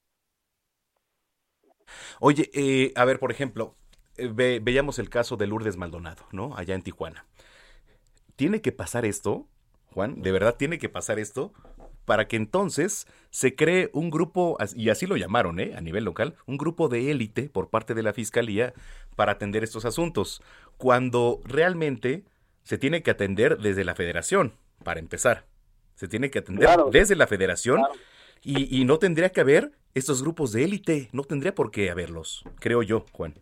Oye, 2.20 2.50
eh, 2.54 2.92
a 2.96 3.04
ver, 3.04 3.20
por 3.20 3.30
ejemplo, 3.30 3.76
eh, 4.16 4.60
veíamos 4.60 4.98
el 4.98 5.08
caso 5.08 5.36
de 5.36 5.46
Lourdes 5.46 5.76
Maldonado, 5.76 6.24
¿no? 6.32 6.56
Allá 6.56 6.74
en 6.74 6.82
Tijuana. 6.82 7.24
¿Tiene 8.34 8.60
que 8.60 8.72
pasar 8.72 9.04
esto? 9.04 9.46
Juan, 9.92 10.22
de 10.22 10.32
verdad 10.32 10.56
tiene 10.56 10.78
que 10.78 10.88
pasar 10.88 11.18
esto 11.18 11.52
para 12.04 12.26
que 12.26 12.36
entonces 12.36 13.06
se 13.30 13.54
cree 13.54 13.90
un 13.92 14.10
grupo, 14.10 14.58
y 14.74 14.88
así 14.88 15.06
lo 15.06 15.16
llamaron 15.16 15.60
¿eh? 15.60 15.74
a 15.76 15.80
nivel 15.80 16.04
local, 16.04 16.34
un 16.46 16.58
grupo 16.58 16.88
de 16.88 17.10
élite 17.10 17.48
por 17.48 17.70
parte 17.70 17.94
de 17.94 18.02
la 18.02 18.12
Fiscalía 18.12 18.74
para 19.16 19.32
atender 19.32 19.62
estos 19.62 19.84
asuntos, 19.84 20.42
cuando 20.76 21.40
realmente 21.44 22.24
se 22.64 22.78
tiene 22.78 23.02
que 23.02 23.10
atender 23.10 23.58
desde 23.58 23.84
la 23.84 23.94
federación, 23.94 24.54
para 24.82 25.00
empezar. 25.00 25.46
Se 25.94 26.08
tiene 26.08 26.30
que 26.30 26.40
atender 26.40 26.68
desde 26.90 27.14
la 27.14 27.26
federación 27.26 27.82
y, 28.42 28.80
y 28.80 28.84
no 28.84 28.98
tendría 28.98 29.30
que 29.30 29.40
haber 29.40 29.72
estos 29.94 30.22
grupos 30.22 30.52
de 30.52 30.64
élite, 30.64 31.08
no 31.12 31.22
tendría 31.22 31.54
por 31.54 31.70
qué 31.70 31.90
haberlos, 31.90 32.44
creo 32.58 32.82
yo, 32.82 33.04
Juan. 33.12 33.34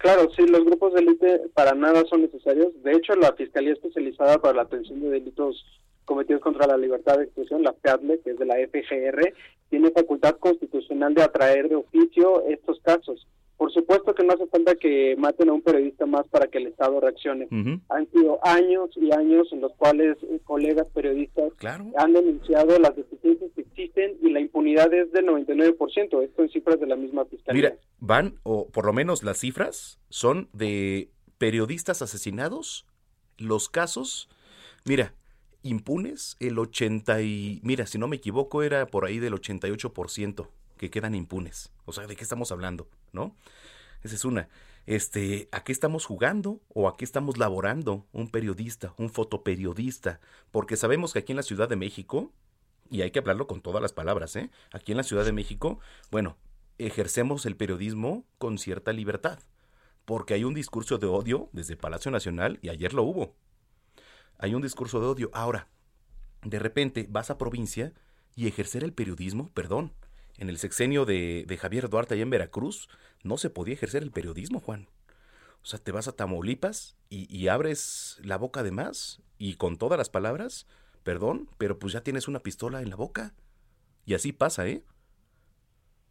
Claro, 0.00 0.30
sí, 0.34 0.46
los 0.46 0.64
grupos 0.64 0.94
de 0.94 1.00
élite 1.00 1.42
para 1.52 1.74
nada 1.74 2.02
son 2.08 2.22
necesarios. 2.22 2.72
De 2.82 2.92
hecho, 2.92 3.14
la 3.16 3.34
Fiscalía 3.34 3.74
Especializada 3.74 4.38
para 4.38 4.54
la 4.54 4.62
Atención 4.62 4.98
de 5.02 5.10
Delitos 5.10 5.62
Cometidos 6.06 6.40
contra 6.40 6.66
la 6.66 6.78
Libertad 6.78 7.18
de 7.18 7.24
Expresión, 7.24 7.62
la 7.62 7.74
FEADLE, 7.74 8.20
que 8.20 8.30
es 8.30 8.38
de 8.38 8.46
la 8.46 8.54
FGR, 8.54 9.34
tiene 9.68 9.90
facultad 9.90 10.36
constitucional 10.38 11.12
de 11.12 11.22
atraer 11.22 11.68
de 11.68 11.76
oficio 11.76 12.42
estos 12.46 12.80
casos. 12.80 13.26
Por 13.60 13.70
supuesto 13.74 14.14
que 14.14 14.24
no 14.24 14.32
hace 14.32 14.46
falta 14.46 14.74
que 14.74 15.14
maten 15.18 15.50
a 15.50 15.52
un 15.52 15.60
periodista 15.60 16.06
más 16.06 16.26
para 16.28 16.46
que 16.46 16.56
el 16.56 16.68
Estado 16.68 16.98
reaccione. 16.98 17.46
Han 17.90 18.10
sido 18.10 18.38
años 18.42 18.88
y 18.96 19.12
años 19.12 19.48
en 19.52 19.60
los 19.60 19.74
cuales 19.74 20.16
eh, 20.22 20.40
colegas 20.44 20.86
periodistas 20.94 21.52
han 21.98 22.12
denunciado 22.14 22.78
las 22.78 22.96
deficiencias 22.96 23.50
que 23.54 23.60
existen 23.60 24.16
y 24.22 24.30
la 24.30 24.40
impunidad 24.40 24.90
es 24.94 25.12
del 25.12 25.26
99%. 25.26 26.22
Esto 26.22 26.42
en 26.42 26.48
cifras 26.48 26.80
de 26.80 26.86
la 26.86 26.96
misma 26.96 27.26
fiscalía. 27.26 27.72
Mira, 27.72 27.78
van, 27.98 28.40
o 28.44 28.66
por 28.68 28.86
lo 28.86 28.94
menos 28.94 29.22
las 29.22 29.36
cifras 29.36 30.00
son 30.08 30.48
de 30.54 31.10
periodistas 31.36 32.00
asesinados, 32.00 32.86
los 33.36 33.68
casos, 33.68 34.30
mira, 34.86 35.12
impunes, 35.62 36.38
el 36.40 36.58
80 36.58 37.20
y, 37.20 37.60
mira, 37.62 37.84
si 37.84 37.98
no 37.98 38.08
me 38.08 38.16
equivoco, 38.16 38.62
era 38.62 38.86
por 38.86 39.04
ahí 39.04 39.18
del 39.18 39.34
88% 39.34 40.48
que 40.80 40.88
quedan 40.88 41.14
impunes. 41.14 41.70
O 41.84 41.92
sea, 41.92 42.06
¿de 42.06 42.16
qué 42.16 42.22
estamos 42.22 42.52
hablando? 42.52 42.88
¿No? 43.12 43.36
Esa 44.02 44.14
es 44.14 44.24
una. 44.24 44.48
Este, 44.86 45.50
¿a 45.52 45.62
qué 45.62 45.72
estamos 45.72 46.06
jugando 46.06 46.62
o 46.68 46.88
a 46.88 46.96
qué 46.96 47.04
estamos 47.04 47.36
laborando 47.36 48.06
un 48.12 48.30
periodista, 48.30 48.94
un 48.96 49.10
fotoperiodista? 49.10 50.20
Porque 50.50 50.78
sabemos 50.78 51.12
que 51.12 51.18
aquí 51.18 51.32
en 51.32 51.36
la 51.36 51.42
Ciudad 51.42 51.68
de 51.68 51.76
México, 51.76 52.32
y 52.90 53.02
hay 53.02 53.10
que 53.10 53.18
hablarlo 53.18 53.46
con 53.46 53.60
todas 53.60 53.82
las 53.82 53.92
palabras, 53.92 54.34
¿eh? 54.36 54.50
Aquí 54.72 54.92
en 54.92 54.96
la 54.96 55.02
Ciudad 55.02 55.26
de 55.26 55.32
México, 55.32 55.80
bueno, 56.10 56.38
ejercemos 56.78 57.44
el 57.44 57.56
periodismo 57.56 58.24
con 58.38 58.56
cierta 58.56 58.94
libertad, 58.94 59.38
porque 60.06 60.32
hay 60.32 60.44
un 60.44 60.54
discurso 60.54 60.96
de 60.96 61.08
odio 61.08 61.50
desde 61.52 61.76
Palacio 61.76 62.10
Nacional 62.10 62.58
y 62.62 62.70
ayer 62.70 62.94
lo 62.94 63.02
hubo. 63.02 63.34
Hay 64.38 64.54
un 64.54 64.62
discurso 64.62 64.98
de 64.98 65.08
odio. 65.08 65.30
Ahora, 65.34 65.68
de 66.42 66.58
repente 66.58 67.06
vas 67.10 67.28
a 67.28 67.36
provincia 67.36 67.92
y 68.34 68.48
ejercer 68.48 68.82
el 68.82 68.94
periodismo, 68.94 69.50
perdón, 69.52 69.92
en 70.40 70.48
el 70.48 70.56
sexenio 70.56 71.04
de, 71.04 71.44
Javier 71.60 71.88
Duarte 71.90 72.14
allá 72.14 72.22
en 72.22 72.30
Veracruz, 72.30 72.88
no 73.22 73.36
se 73.36 73.50
podía 73.50 73.74
ejercer 73.74 74.02
el 74.02 74.10
periodismo, 74.10 74.58
Juan. 74.58 74.88
O 75.62 75.66
sea, 75.66 75.78
te 75.78 75.92
vas 75.92 76.08
a 76.08 76.16
Tamaulipas 76.16 76.96
y, 77.10 77.48
abres 77.48 78.18
la 78.24 78.38
boca 78.38 78.62
de 78.62 78.72
más 78.72 79.22
y 79.38 79.56
con 79.56 79.76
todas 79.76 79.98
las 79.98 80.08
palabras, 80.08 80.66
perdón, 81.02 81.48
pero 81.58 81.78
pues 81.78 81.92
ya 81.92 82.00
tienes 82.00 82.26
una 82.26 82.40
pistola 82.40 82.80
en 82.80 82.88
la 82.88 82.96
boca. 82.96 83.34
Y 84.06 84.14
así 84.14 84.32
pasa, 84.32 84.66
¿eh? 84.66 84.82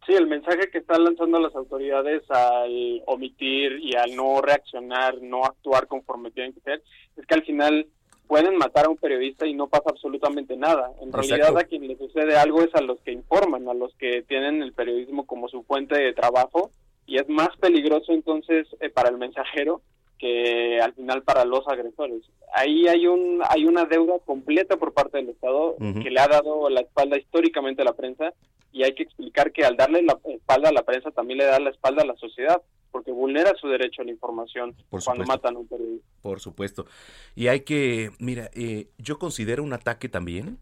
Sí, 0.06 0.14
el 0.14 0.28
mensaje 0.28 0.70
que 0.70 0.78
están 0.78 1.02
lanzando 1.02 1.40
las 1.40 1.54
autoridades 1.56 2.22
al 2.30 3.02
omitir 3.06 3.80
y 3.80 3.96
al 3.96 4.14
no 4.14 4.40
reaccionar, 4.40 5.20
no 5.20 5.44
actuar 5.44 5.88
conforme 5.88 6.30
tienen 6.30 6.54
que 6.54 6.60
ser, 6.60 6.82
es 7.16 7.26
que 7.26 7.34
al 7.34 7.44
final 7.44 7.88
pueden 8.30 8.58
matar 8.58 8.86
a 8.86 8.88
un 8.88 8.96
periodista 8.96 9.44
y 9.44 9.54
no 9.54 9.66
pasa 9.66 9.90
absolutamente 9.90 10.56
nada. 10.56 10.92
En 11.02 11.12
realidad 11.12 11.58
a 11.58 11.64
quien 11.64 11.88
le 11.88 11.98
sucede 11.98 12.36
algo 12.36 12.62
es 12.62 12.72
a 12.76 12.80
los 12.80 13.00
que 13.00 13.10
informan, 13.10 13.68
a 13.68 13.74
los 13.74 13.92
que 13.96 14.22
tienen 14.22 14.62
el 14.62 14.72
periodismo 14.72 15.26
como 15.26 15.48
su 15.48 15.64
fuente 15.64 16.00
de 16.00 16.12
trabajo 16.12 16.70
y 17.06 17.16
es 17.16 17.28
más 17.28 17.48
peligroso 17.58 18.12
entonces 18.12 18.68
eh, 18.78 18.88
para 18.88 19.08
el 19.08 19.18
mensajero 19.18 19.82
que 20.20 20.80
al 20.80 20.92
final 20.92 21.22
para 21.22 21.44
los 21.44 21.66
agresores. 21.66 22.22
Ahí 22.52 22.86
hay 22.86 23.06
un 23.06 23.40
hay 23.48 23.64
una 23.64 23.86
deuda 23.86 24.18
completa 24.24 24.76
por 24.76 24.92
parte 24.92 25.16
del 25.16 25.30
Estado 25.30 25.76
que 25.78 26.10
le 26.10 26.20
ha 26.20 26.28
dado 26.28 26.68
la 26.68 26.80
espalda 26.80 27.16
históricamente 27.16 27.82
a 27.82 27.86
la 27.86 27.94
prensa 27.94 28.34
y 28.70 28.84
hay 28.84 28.94
que 28.94 29.02
explicar 29.02 29.50
que 29.50 29.64
al 29.64 29.76
darle 29.76 30.02
la 30.02 30.18
espalda 30.24 30.68
a 30.68 30.72
la 30.72 30.82
prensa 30.82 31.10
también 31.10 31.38
le 31.38 31.46
da 31.46 31.58
la 31.58 31.70
espalda 31.70 32.02
a 32.02 32.06
la 32.06 32.16
sociedad 32.16 32.60
porque 32.90 33.12
vulnera 33.12 33.54
su 33.58 33.68
derecho 33.68 34.02
a 34.02 34.04
la 34.04 34.10
información 34.10 34.74
cuando 34.90 35.24
matan 35.24 35.56
a 35.56 35.60
un 35.60 35.68
periodista. 35.68 36.06
Por 36.22 36.40
supuesto. 36.40 36.86
Y 37.34 37.46
hay 37.46 37.60
que, 37.60 38.10
mira, 38.18 38.50
eh, 38.52 38.88
yo 38.98 39.18
considero 39.18 39.62
un 39.62 39.72
ataque 39.72 40.08
también 40.08 40.58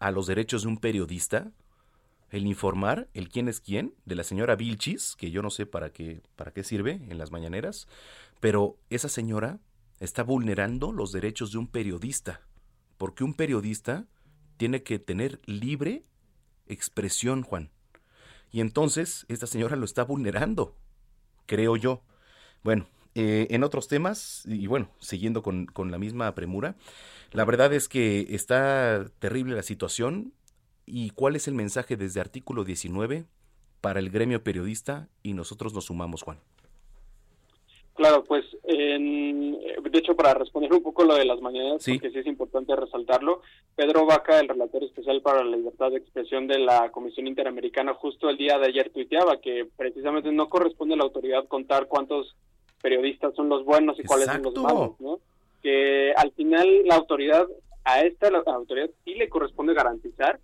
a 0.00 0.10
los 0.10 0.26
derechos 0.26 0.62
de 0.62 0.68
un 0.68 0.78
periodista 0.78 1.52
el 2.32 2.46
informar 2.46 3.08
el 3.14 3.28
quién 3.28 3.48
es 3.48 3.60
quién 3.60 3.94
de 4.04 4.16
la 4.16 4.24
señora 4.24 4.56
Vilchis, 4.56 5.14
que 5.16 5.30
yo 5.30 5.42
no 5.42 5.50
sé 5.50 5.66
para 5.66 5.90
qué, 5.92 6.22
para 6.34 6.52
qué 6.52 6.64
sirve 6.64 7.00
en 7.08 7.18
las 7.18 7.30
mañaneras, 7.30 7.86
pero 8.40 8.76
esa 8.90 9.08
señora 9.08 9.60
está 10.00 10.24
vulnerando 10.24 10.90
los 10.90 11.12
derechos 11.12 11.52
de 11.52 11.58
un 11.58 11.68
periodista, 11.68 12.40
porque 12.98 13.22
un 13.22 13.34
periodista 13.34 14.06
tiene 14.56 14.82
que 14.82 14.98
tener 14.98 15.40
libre 15.46 16.04
expresión, 16.66 17.42
Juan. 17.42 17.70
Y 18.50 18.60
entonces 18.60 19.24
esta 19.28 19.46
señora 19.46 19.76
lo 19.76 19.84
está 19.84 20.02
vulnerando 20.02 20.76
creo 21.46 21.76
yo. 21.76 22.02
Bueno, 22.62 22.86
eh, 23.14 23.46
en 23.50 23.62
otros 23.62 23.88
temas, 23.88 24.42
y 24.46 24.66
bueno, 24.66 24.88
siguiendo 25.00 25.42
con, 25.42 25.66
con 25.66 25.90
la 25.90 25.98
misma 25.98 26.34
premura, 26.34 26.76
la 27.32 27.44
verdad 27.44 27.72
es 27.72 27.88
que 27.88 28.26
está 28.30 29.04
terrible 29.18 29.54
la 29.54 29.62
situación. 29.62 30.32
¿Y 30.86 31.10
cuál 31.10 31.36
es 31.36 31.48
el 31.48 31.54
mensaje 31.54 31.96
desde 31.96 32.20
artículo 32.20 32.64
19 32.64 33.24
para 33.80 34.00
el 34.00 34.10
gremio 34.10 34.42
periodista? 34.42 35.08
Y 35.22 35.34
nosotros 35.34 35.74
nos 35.74 35.86
sumamos, 35.86 36.22
Juan. 36.22 36.38
Claro, 37.94 38.24
pues 38.24 38.44
de 38.62 39.98
hecho 39.98 40.16
para 40.16 40.32
responder 40.32 40.72
un 40.72 40.82
poco 40.82 41.04
lo 41.04 41.14
de 41.14 41.26
las 41.26 41.40
mañanas, 41.42 41.84
porque 41.86 42.10
sí 42.10 42.18
es 42.18 42.26
importante 42.26 42.74
resaltarlo, 42.74 43.42
Pedro 43.76 44.06
Vaca, 44.06 44.40
el 44.40 44.48
relator 44.48 44.82
especial 44.82 45.20
para 45.20 45.44
la 45.44 45.56
libertad 45.56 45.90
de 45.90 45.98
expresión 45.98 46.46
de 46.46 46.58
la 46.58 46.90
Comisión 46.90 47.26
Interamericana, 47.26 47.92
justo 47.92 48.30
el 48.30 48.38
día 48.38 48.58
de 48.58 48.68
ayer 48.68 48.90
tuiteaba 48.90 49.40
que 49.40 49.68
precisamente 49.76 50.32
no 50.32 50.48
corresponde 50.48 50.94
a 50.94 50.96
la 50.96 51.04
autoridad 51.04 51.46
contar 51.46 51.86
cuántos 51.86 52.34
periodistas 52.80 53.34
son 53.34 53.50
los 53.50 53.64
buenos 53.64 53.98
y 54.00 54.04
cuáles 54.04 54.26
son 54.26 54.42
los 54.42 54.54
malos, 54.54 54.98
¿no? 54.98 55.20
Que 55.62 56.12
al 56.16 56.32
final 56.32 56.86
la 56.86 56.96
autoridad, 56.96 57.46
a 57.84 58.00
esta 58.00 58.30
la 58.30 58.38
autoridad 58.38 58.88
sí 59.04 59.14
le 59.14 59.28
corresponde 59.28 59.74
garantizar 59.74 60.40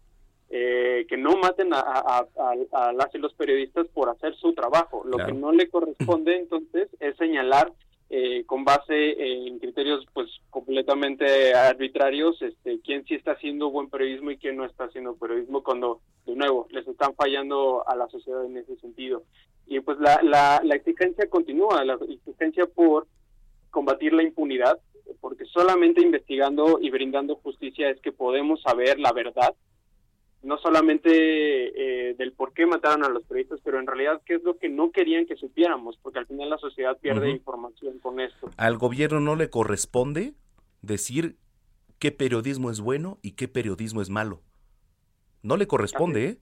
eh, 0.50 1.04
que 1.08 1.16
no 1.18 1.36
maten 1.36 1.74
a, 1.74 2.26
las 2.94 3.14
y 3.14 3.18
los 3.18 3.34
periodistas 3.34 3.86
por 3.88 4.08
hacer 4.08 4.34
su 4.36 4.54
trabajo. 4.54 5.04
Lo 5.04 5.18
que 5.18 5.32
no 5.32 5.52
le 5.52 5.68
corresponde 5.68 6.36
entonces 6.36 6.88
es 7.00 7.16
señalar 7.16 7.72
eh, 8.10 8.44
con 8.46 8.64
base 8.64 9.22
en 9.22 9.58
criterios 9.58 10.06
pues 10.14 10.30
completamente 10.48 11.52
arbitrarios 11.52 12.40
este 12.40 12.80
quién 12.80 13.04
sí 13.04 13.14
está 13.14 13.32
haciendo 13.32 13.70
buen 13.70 13.90
periodismo 13.90 14.30
y 14.30 14.38
quién 14.38 14.56
no 14.56 14.64
está 14.64 14.84
haciendo 14.84 15.14
periodismo 15.16 15.62
cuando 15.62 16.00
de 16.24 16.34
nuevo 16.34 16.66
les 16.70 16.88
están 16.88 17.14
fallando 17.14 17.86
a 17.86 17.94
la 17.94 18.08
sociedad 18.08 18.46
en 18.46 18.56
ese 18.56 18.76
sentido. 18.76 19.24
Y 19.66 19.80
pues 19.80 19.98
la, 19.98 20.20
la, 20.22 20.62
la 20.64 20.74
exigencia 20.74 21.28
continúa 21.28 21.84
la 21.84 21.98
exigencia 22.08 22.64
por 22.64 23.06
combatir 23.70 24.14
la 24.14 24.22
impunidad 24.22 24.78
porque 25.20 25.44
solamente 25.46 26.00
investigando 26.00 26.78
y 26.80 26.90
brindando 26.90 27.36
justicia 27.36 27.90
es 27.90 28.00
que 28.00 28.12
podemos 28.12 28.62
saber 28.62 28.98
la 28.98 29.12
verdad 29.12 29.54
no 30.42 30.58
solamente 30.58 31.10
eh, 31.10 32.14
del 32.14 32.32
por 32.32 32.52
qué 32.52 32.66
mataron 32.66 33.04
a 33.04 33.08
los 33.08 33.24
periodistas, 33.24 33.60
pero 33.64 33.78
en 33.80 33.86
realidad 33.86 34.22
qué 34.24 34.34
es 34.34 34.42
lo 34.42 34.58
que 34.58 34.68
no 34.68 34.92
querían 34.92 35.26
que 35.26 35.36
supiéramos, 35.36 35.98
porque 36.02 36.20
al 36.20 36.26
final 36.26 36.50
la 36.50 36.58
sociedad 36.58 36.96
pierde 36.98 37.30
información 37.30 37.98
con 37.98 38.20
esto. 38.20 38.50
Al 38.56 38.78
gobierno 38.78 39.20
no 39.20 39.36
le 39.36 39.50
corresponde 39.50 40.34
decir 40.82 41.36
qué 41.98 42.12
periodismo 42.12 42.70
es 42.70 42.80
bueno 42.80 43.18
y 43.22 43.32
qué 43.32 43.48
periodismo 43.48 44.00
es 44.00 44.10
malo. 44.10 44.42
No 45.42 45.56
le 45.56 45.66
corresponde, 45.66 46.24
¿eh? 46.24 46.38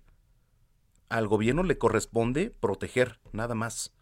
Al 1.08 1.28
gobierno 1.28 1.62
le 1.62 1.78
corresponde 1.78 2.50
proteger, 2.50 3.20
nada 3.32 3.54
más. 3.54 3.94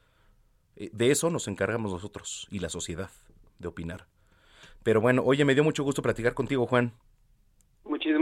Eh, 0.77 0.91
de 0.93 1.11
eso 1.11 1.31
nos 1.31 1.49
encargamos 1.49 1.93
nosotros 1.93 2.49
y 2.51 2.59
la 2.59 2.69
sociedad, 2.69 3.11
de 3.59 3.69
opinar. 3.69 4.07
Pero 4.83 5.01
bueno, 5.01 5.23
oye, 5.25 5.45
me 5.45 5.55
dio 5.55 5.65
mucho 5.65 5.85
gusto 5.85 6.03
platicar 6.03 6.35
contigo, 6.35 6.67
Juan. 6.67 6.95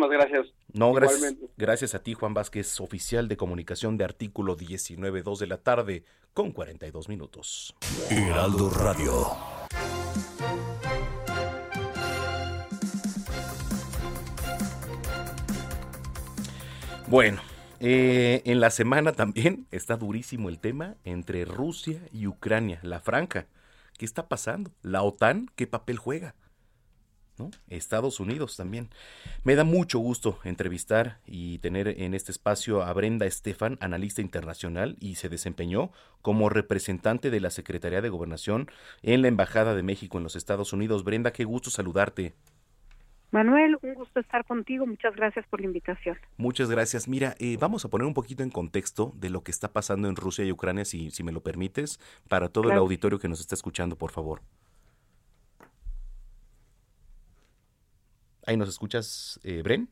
Muchísimas 0.02 0.10
gracias. 0.10 0.54
No, 0.72 0.92
gracias, 0.92 1.34
gracias 1.56 1.94
a 1.94 2.02
ti, 2.02 2.14
Juan 2.14 2.34
Vázquez, 2.34 2.80
oficial 2.80 3.28
de 3.28 3.36
comunicación 3.36 3.96
de 3.96 4.04
artículo 4.04 4.56
19, 4.56 5.22
2 5.22 5.38
de 5.38 5.46
la 5.46 5.58
tarde, 5.58 6.04
con 6.34 6.50
42 6.50 7.08
minutos. 7.08 7.74
Heraldo 8.10 8.70
Radio. 8.70 9.36
Bueno, 17.06 17.42
eh, 17.78 18.42
en 18.44 18.60
la 18.60 18.70
semana 18.70 19.12
también 19.12 19.66
está 19.70 19.96
durísimo 19.96 20.48
el 20.48 20.58
tema 20.58 20.96
entre 21.04 21.44
Rusia 21.44 22.00
y 22.10 22.26
Ucrania, 22.26 22.80
la 22.82 22.98
franja. 22.98 23.46
¿Qué 23.98 24.04
está 24.04 24.28
pasando? 24.28 24.72
¿La 24.82 25.02
OTAN 25.02 25.48
qué 25.54 25.68
papel 25.68 25.98
juega? 25.98 26.34
Estados 27.68 28.20
Unidos 28.20 28.56
también. 28.56 28.88
Me 29.44 29.54
da 29.54 29.64
mucho 29.64 29.98
gusto 29.98 30.38
entrevistar 30.44 31.18
y 31.26 31.58
tener 31.58 31.88
en 31.88 32.14
este 32.14 32.32
espacio 32.32 32.82
a 32.82 32.92
Brenda 32.92 33.26
Estefan, 33.26 33.78
analista 33.80 34.20
internacional, 34.20 34.96
y 35.00 35.16
se 35.16 35.28
desempeñó 35.28 35.90
como 36.20 36.48
representante 36.48 37.30
de 37.30 37.40
la 37.40 37.50
Secretaría 37.50 38.00
de 38.00 38.08
Gobernación 38.08 38.70
en 39.02 39.22
la 39.22 39.28
Embajada 39.28 39.74
de 39.74 39.82
México 39.82 40.18
en 40.18 40.24
los 40.24 40.36
Estados 40.36 40.72
Unidos. 40.72 41.04
Brenda, 41.04 41.32
qué 41.32 41.44
gusto 41.44 41.70
saludarte. 41.70 42.34
Manuel, 43.32 43.78
un 43.80 43.94
gusto 43.94 44.20
estar 44.20 44.44
contigo. 44.44 44.86
Muchas 44.86 45.16
gracias 45.16 45.46
por 45.46 45.60
la 45.60 45.66
invitación. 45.66 46.18
Muchas 46.36 46.70
gracias. 46.70 47.08
Mira, 47.08 47.34
eh, 47.38 47.56
vamos 47.58 47.82
a 47.84 47.88
poner 47.88 48.06
un 48.06 48.12
poquito 48.12 48.42
en 48.42 48.50
contexto 48.50 49.12
de 49.16 49.30
lo 49.30 49.42
que 49.42 49.50
está 49.50 49.72
pasando 49.72 50.08
en 50.08 50.16
Rusia 50.16 50.44
y 50.44 50.52
Ucrania, 50.52 50.84
si, 50.84 51.10
si 51.10 51.22
me 51.22 51.32
lo 51.32 51.42
permites, 51.42 51.98
para 52.28 52.50
todo 52.50 52.70
el 52.70 52.76
auditorio 52.76 53.18
que 53.18 53.28
nos 53.28 53.40
está 53.40 53.54
escuchando, 53.54 53.96
por 53.96 54.10
favor. 54.10 54.42
Ahí 58.46 58.56
nos 58.56 58.68
escuchas, 58.68 59.40
eh, 59.44 59.62
Bren. 59.62 59.88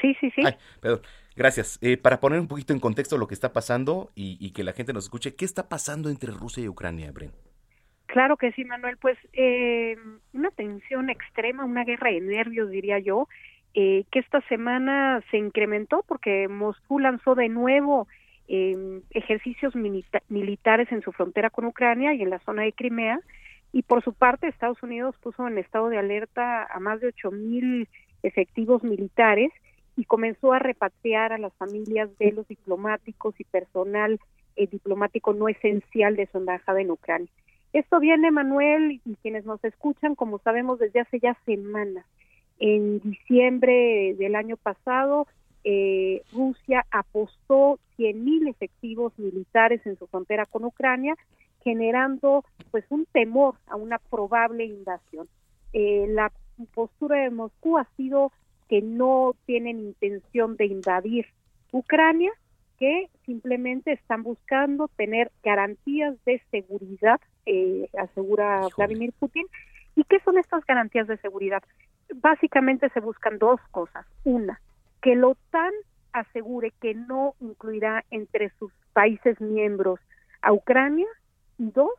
Sí, 0.00 0.14
sí, 0.20 0.30
sí. 0.30 0.42
perdón. 0.80 1.00
Gracias. 1.38 1.78
Eh, 1.82 1.96
para 1.96 2.18
poner 2.18 2.40
un 2.40 2.48
poquito 2.48 2.72
en 2.72 2.80
contexto 2.80 3.16
lo 3.16 3.28
que 3.28 3.34
está 3.34 3.52
pasando 3.52 4.10
y, 4.16 4.50
que 4.50 4.64
la 4.64 4.72
gente 4.72 4.92
nos 4.92 5.04
escuche, 5.04 5.36
¿qué 5.36 5.44
está 5.44 5.68
pasando 5.68 6.10
entre 6.10 6.32
Rusia 6.32 6.64
y 6.64 6.68
Ucrania, 6.68 7.12
Bren? 7.12 7.30
Claro 8.06 8.36
que 8.36 8.50
sí, 8.52 8.64
Manuel. 8.64 8.96
Pues 8.96 9.16
eh, 9.34 9.96
una 10.32 10.50
tensión 10.50 11.10
extrema, 11.10 11.64
una 11.64 11.84
guerra 11.84 12.10
de 12.10 12.20
nervios, 12.20 12.70
diría 12.70 12.98
yo, 12.98 13.28
eh, 13.74 14.04
que 14.10 14.18
esta 14.18 14.40
semana 14.48 15.22
se 15.30 15.36
incrementó 15.36 16.04
porque 16.08 16.48
Moscú 16.48 16.98
lanzó 16.98 17.36
de 17.36 17.48
nuevo 17.48 18.08
eh, 18.48 19.00
ejercicios 19.10 19.74
militares 19.76 20.90
en 20.90 21.02
su 21.02 21.12
frontera 21.12 21.50
con 21.50 21.66
Ucrania 21.66 22.14
y 22.14 22.22
en 22.22 22.30
la 22.30 22.40
zona 22.40 22.62
de 22.62 22.72
Crimea. 22.72 23.20
Y 23.72 23.82
por 23.82 24.02
su 24.02 24.12
parte, 24.12 24.48
Estados 24.48 24.82
Unidos 24.82 25.14
puso 25.22 25.46
en 25.46 25.58
estado 25.58 25.88
de 25.88 25.98
alerta 25.98 26.64
a 26.64 26.80
más 26.80 27.00
de 27.00 27.08
ocho 27.08 27.30
mil 27.30 27.88
efectivos 28.22 28.82
militares 28.82 29.52
y 29.96 30.04
comenzó 30.04 30.52
a 30.52 30.58
repatriar 30.58 31.32
a 31.32 31.38
las 31.38 31.52
familias 31.54 32.08
de 32.18 32.32
los 32.32 32.46
diplomáticos 32.48 33.38
y 33.38 33.44
personal 33.44 34.18
eh, 34.56 34.66
diplomático 34.66 35.34
no 35.34 35.48
esencial 35.48 36.16
de 36.16 36.26
su 36.26 36.38
embajada 36.38 36.80
en 36.80 36.90
Ucrania. 36.90 37.28
Esto 37.72 38.00
viene, 38.00 38.30
Manuel, 38.30 39.00
y 39.04 39.16
quienes 39.16 39.44
nos 39.44 39.62
escuchan, 39.62 40.14
como 40.14 40.38
sabemos, 40.38 40.78
desde 40.78 41.00
hace 41.00 41.20
ya 41.20 41.36
semanas. 41.44 42.06
En 42.58 43.00
diciembre 43.00 44.14
del 44.18 44.34
año 44.34 44.56
pasado, 44.56 45.26
eh, 45.64 46.22
Rusia 46.32 46.86
apostó 46.90 47.78
100.000 47.98 48.48
efectivos 48.48 49.12
militares 49.18 49.84
en 49.86 49.98
su 49.98 50.06
frontera 50.06 50.46
con 50.46 50.64
Ucrania, 50.64 51.14
generando 51.68 52.46
pues 52.70 52.84
un 52.88 53.04
temor 53.12 53.56
a 53.66 53.76
una 53.76 53.98
probable 53.98 54.64
invasión. 54.64 55.28
Eh, 55.74 56.06
la 56.08 56.32
postura 56.72 57.20
de 57.20 57.30
Moscú 57.30 57.76
ha 57.76 57.86
sido 57.98 58.32
que 58.70 58.80
no 58.80 59.34
tienen 59.44 59.78
intención 59.78 60.56
de 60.56 60.64
invadir 60.64 61.26
Ucrania, 61.70 62.32
que 62.78 63.10
simplemente 63.26 63.92
están 63.92 64.22
buscando 64.22 64.88
tener 64.96 65.30
garantías 65.42 66.14
de 66.24 66.40
seguridad, 66.50 67.20
eh, 67.44 67.90
asegura 67.98 68.66
Vladimir 68.74 69.12
Putin. 69.18 69.46
¿Y 69.94 70.04
qué 70.04 70.20
son 70.20 70.38
estas 70.38 70.64
garantías 70.64 71.06
de 71.06 71.18
seguridad? 71.18 71.62
Básicamente 72.14 72.88
se 72.94 73.00
buscan 73.00 73.38
dos 73.38 73.60
cosas. 73.72 74.06
Una, 74.24 74.58
que 75.02 75.16
la 75.16 75.28
OTAN 75.28 75.72
asegure 76.12 76.72
que 76.80 76.94
no 76.94 77.34
incluirá 77.40 78.06
entre 78.10 78.50
sus 78.58 78.72
países 78.94 79.38
miembros 79.38 80.00
a 80.40 80.52
Ucrania. 80.52 81.06
Y 81.58 81.70
dos, 81.70 81.90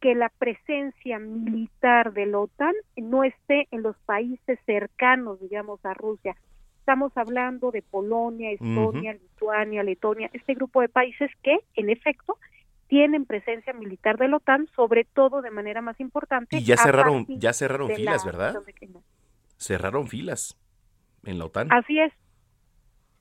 que 0.00 0.14
la 0.14 0.28
presencia 0.28 1.18
militar 1.18 2.12
de 2.12 2.26
la 2.26 2.40
OTAN 2.40 2.74
no 2.96 3.24
esté 3.24 3.68
en 3.70 3.82
los 3.82 3.96
países 4.06 4.58
cercanos, 4.66 5.40
digamos, 5.40 5.84
a 5.84 5.94
Rusia. 5.94 6.36
Estamos 6.78 7.16
hablando 7.16 7.70
de 7.70 7.80
Polonia, 7.80 8.50
Estonia, 8.50 9.14
Lituania, 9.14 9.82
Letonia, 9.82 10.30
este 10.34 10.54
grupo 10.54 10.82
de 10.82 10.90
países 10.90 11.30
que, 11.42 11.58
en 11.74 11.88
efecto, 11.88 12.36
tienen 12.88 13.24
presencia 13.24 13.72
militar 13.72 14.18
de 14.18 14.28
la 14.28 14.36
OTAN, 14.36 14.68
sobre 14.76 15.04
todo 15.04 15.40
de 15.40 15.50
manera 15.50 15.80
más 15.80 15.98
importante. 16.00 16.58
Y 16.58 16.64
ya 16.64 16.76
cerraron, 16.76 17.26
ya 17.26 17.54
cerraron 17.54 17.88
filas, 17.90 18.24
¿verdad? 18.24 18.54
Cerraron 19.56 20.06
filas 20.08 20.56
en 21.24 21.38
la 21.38 21.46
OTAN. 21.46 21.72
Así 21.72 21.98
es. 21.98 22.12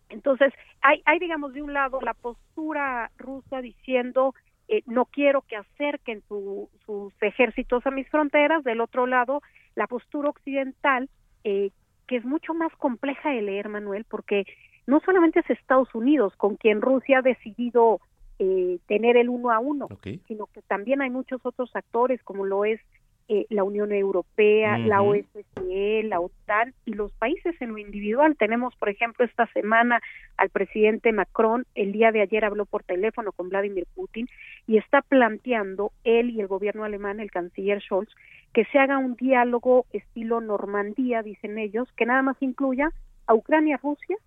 Entonces, 0.10 0.54
hay, 0.82 1.02
hay, 1.06 1.18
digamos, 1.20 1.54
de 1.54 1.62
un 1.62 1.74
lado 1.74 2.02
la 2.02 2.14
postura 2.14 3.10
rusa 3.18 3.62
diciendo 3.62 4.36
eh, 4.68 4.84
no 4.86 5.06
quiero 5.06 5.42
que 5.42 5.56
acerquen 5.56 6.24
sus 6.28 7.14
ejércitos 7.22 7.86
a 7.86 7.92
mis 7.92 8.08
fronteras, 8.10 8.64
del 8.64 8.82
otro 8.82 9.08
lado 9.08 9.42
la 9.76 9.88
postura 9.88 10.30
occidental, 10.30 11.10
eh, 11.44 11.72
que 12.08 12.18
es 12.18 12.26
mucho 12.26 12.54
más 12.54 12.72
compleja 12.78 13.30
de 13.30 13.42
leer, 13.42 13.70
Manuel, 13.70 14.06
porque 14.06 14.46
no 14.88 15.00
solamente 15.02 15.40
es 15.40 15.50
Estados 15.50 15.94
Unidos 15.96 16.34
con 16.38 16.56
quien 16.56 16.82
Rusia 16.82 17.20
ha 17.20 17.22
decidido 17.22 18.00
eh, 18.40 18.80
tener 18.88 19.18
el 19.18 19.30
uno 19.30 19.52
a 19.52 19.60
uno, 19.60 19.88
sino 20.28 20.48
que 20.48 20.62
también 20.64 21.02
hay 21.02 21.10
muchos 21.10 21.42
otros 21.46 21.76
actores, 21.76 22.22
como 22.24 22.46
lo 22.46 22.66
es 22.66 22.80
eh, 23.28 23.46
la 23.50 23.64
Unión 23.64 23.92
Europea, 23.92 24.78
la 24.78 25.02
OSCE, 25.02 26.04
la 26.04 26.20
OTAN 26.20 26.74
y 26.86 26.94
los 26.94 27.12
países 27.14 27.56
en 27.62 27.70
lo 27.70 27.78
individual. 27.78 28.36
Tenemos, 28.38 28.76
por 28.76 28.90
ejemplo, 28.90 29.26
esta 29.26 29.48
semana 29.54 30.02
al 30.38 30.50
presidente 30.50 31.12
Macron, 31.12 31.66
el 31.76 31.92
día 31.92 32.12
de 32.12 32.22
ayer 32.22 32.46
habló 32.46 32.66
por 32.66 32.84
teléfono 32.84 33.32
con 33.32 33.50
Vladimir 33.50 33.88
Putin 33.96 34.28
y 34.68 34.78
está 34.78 35.02
planteando 35.02 35.92
él 36.04 36.32
y 36.32 36.42
el 36.42 36.48
gobierno 36.48 36.84
alemán, 36.84 37.20
el 37.20 37.32
canciller 37.32 37.82
Scholz, 37.82 38.10
que 38.54 38.66
se 38.66 38.80
haga 38.80 38.98
un 38.98 39.16
diálogo 39.16 39.86
estilo 39.94 40.42
Normandía, 40.42 41.24
dicen 41.24 41.58
ellos, 41.58 41.88
que 41.96 42.06
nada 42.06 42.22
más 42.22 42.38
incluya 42.42 42.92
a 43.26 43.34
Ucrania, 43.34 43.80
Rusia, 43.82 44.18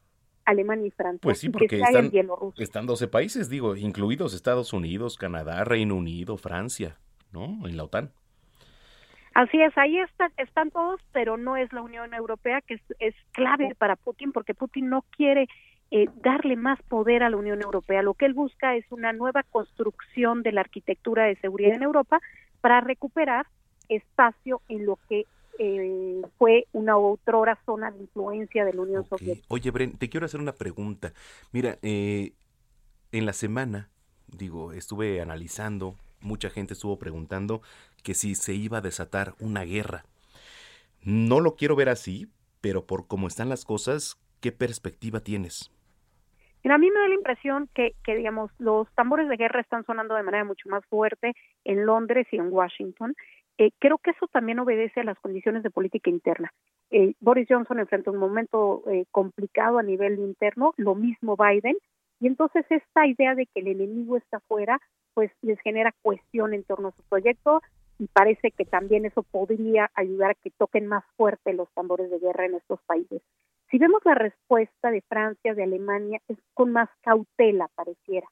Alemania 0.44 0.86
y 0.86 0.90
Francia. 0.90 1.20
Pues 1.22 1.38
sí, 1.38 1.50
porque 1.50 1.76
están, 1.76 2.10
están 2.56 2.86
12 2.86 3.08
países, 3.08 3.50
digo, 3.50 3.76
incluidos 3.76 4.32
Estados 4.32 4.72
Unidos, 4.72 5.16
Canadá, 5.18 5.64
Reino 5.64 5.96
Unido, 5.96 6.36
Francia, 6.36 6.98
¿no? 7.32 7.66
En 7.66 7.76
la 7.76 7.84
OTAN. 7.84 8.12
Así 9.36 9.60
es, 9.60 9.76
ahí 9.76 9.98
están, 9.98 10.32
están 10.38 10.70
todos, 10.70 10.98
pero 11.12 11.36
no 11.36 11.58
es 11.58 11.70
la 11.70 11.82
Unión 11.82 12.14
Europea, 12.14 12.62
que 12.62 12.80
es, 13.00 13.14
clave 13.32 13.74
para 13.76 13.94
Putin, 13.94 14.32
porque 14.32 14.54
Putin 14.54 14.88
no 14.88 15.04
quiere 15.14 15.46
eh, 15.90 16.06
darle 16.22 16.56
más 16.56 16.80
poder 16.84 17.22
a 17.22 17.28
la 17.28 17.36
Unión 17.36 17.60
Europea. 17.60 18.00
Lo 18.00 18.14
que 18.14 18.24
él 18.24 18.32
busca 18.32 18.76
es 18.76 18.86
una 18.88 19.12
nueva 19.12 19.42
construcción 19.42 20.42
de 20.42 20.52
la 20.52 20.62
arquitectura 20.62 21.24
de 21.24 21.36
seguridad 21.36 21.74
en 21.74 21.82
Europa 21.82 22.18
para 22.62 22.80
recuperar 22.80 23.46
espacio 23.90 24.62
en 24.70 24.86
lo 24.86 24.98
que 25.06 25.26
eh, 25.58 26.22
fue 26.38 26.66
una 26.72 26.96
otrora 26.96 27.58
zona 27.66 27.90
de 27.90 27.98
influencia 27.98 28.64
de 28.64 28.72
la 28.72 28.80
Unión 28.80 29.06
Soviética. 29.06 29.46
Oye, 29.50 29.70
Bren, 29.70 29.98
te 29.98 30.08
quiero 30.08 30.24
hacer 30.24 30.40
una 30.40 30.52
pregunta. 30.52 31.12
Mira, 31.52 31.76
eh, 31.82 32.32
en 33.12 33.26
la 33.26 33.34
semana, 33.34 33.90
digo, 34.28 34.72
estuve 34.72 35.20
analizando 35.20 35.94
mucha 36.20 36.50
gente 36.50 36.74
estuvo 36.74 36.98
preguntando 36.98 37.62
que 38.06 38.14
si 38.14 38.36
se 38.36 38.54
iba 38.54 38.78
a 38.78 38.82
desatar 38.82 39.34
una 39.40 39.64
guerra. 39.64 40.04
No 41.02 41.40
lo 41.40 41.56
quiero 41.56 41.74
ver 41.74 41.88
así, 41.88 42.28
pero 42.60 42.86
por 42.86 43.08
cómo 43.08 43.26
están 43.26 43.48
las 43.48 43.64
cosas, 43.64 44.16
¿qué 44.40 44.52
perspectiva 44.52 45.18
tienes? 45.18 45.72
a 46.62 46.78
mí 46.78 46.90
me 46.90 47.00
da 47.00 47.08
la 47.08 47.14
impresión 47.14 47.68
que, 47.74 47.94
que, 48.04 48.16
digamos, 48.16 48.50
los 48.58 48.88
tambores 48.94 49.28
de 49.28 49.36
guerra 49.36 49.60
están 49.60 49.84
sonando 49.86 50.14
de 50.14 50.22
manera 50.22 50.44
mucho 50.44 50.68
más 50.68 50.84
fuerte 50.86 51.32
en 51.64 51.86
Londres 51.86 52.26
y 52.30 52.36
en 52.36 52.52
Washington. 52.52 53.14
Eh, 53.58 53.70
creo 53.80 53.98
que 53.98 54.10
eso 54.10 54.26
también 54.28 54.58
obedece 54.58 55.00
a 55.00 55.04
las 55.04 55.18
condiciones 55.18 55.62
de 55.62 55.70
política 55.70 56.10
interna. 56.10 56.52
Eh, 56.90 57.14
Boris 57.20 57.46
Johnson 57.48 57.78
enfrenta 57.80 58.10
un 58.10 58.18
momento 58.18 58.82
eh, 58.88 59.06
complicado 59.12 59.78
a 59.78 59.82
nivel 59.82 60.18
interno, 60.18 60.74
lo 60.76 60.94
mismo 60.96 61.36
Biden, 61.36 61.76
y 62.20 62.26
entonces 62.26 62.64
esta 62.68 63.06
idea 63.06 63.34
de 63.34 63.46
que 63.46 63.60
el 63.60 63.68
enemigo 63.68 64.16
está 64.16 64.40
fuera 64.40 64.80
pues 65.16 65.32
les 65.40 65.58
genera 65.60 65.94
cuestión 66.02 66.52
en 66.52 66.62
torno 66.62 66.88
a 66.88 66.92
su 66.92 67.02
proyecto 67.04 67.62
y 67.98 68.06
parece 68.08 68.50
que 68.50 68.64
también 68.64 69.04
eso 69.06 69.22
podría 69.22 69.90
ayudar 69.94 70.32
a 70.32 70.34
que 70.34 70.50
toquen 70.50 70.86
más 70.86 71.04
fuerte 71.16 71.52
los 71.52 71.70
tambores 71.72 72.10
de 72.10 72.18
guerra 72.18 72.46
en 72.46 72.54
estos 72.54 72.80
países. 72.82 73.22
Si 73.70 73.78
vemos 73.78 74.02
la 74.04 74.14
respuesta 74.14 74.90
de 74.90 75.02
Francia, 75.02 75.54
de 75.54 75.64
Alemania, 75.64 76.20
es 76.28 76.38
con 76.54 76.72
más 76.72 76.88
cautela, 77.02 77.68
pareciera. 77.74 78.28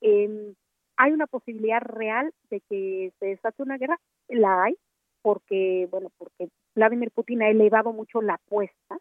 Eh, 0.00 0.54
¿Hay 0.96 1.12
una 1.12 1.26
posibilidad 1.26 1.80
real 1.80 2.32
de 2.50 2.60
que 2.68 3.12
se 3.18 3.26
desate 3.26 3.62
una 3.62 3.78
guerra? 3.78 3.98
La 4.28 4.64
hay, 4.64 4.76
porque, 5.22 5.88
bueno, 5.90 6.10
porque 6.18 6.48
Vladimir 6.74 7.10
Putin 7.12 7.42
ha 7.42 7.48
elevado 7.48 7.92
mucho 7.92 8.22
la 8.22 8.34
apuesta 8.34 8.98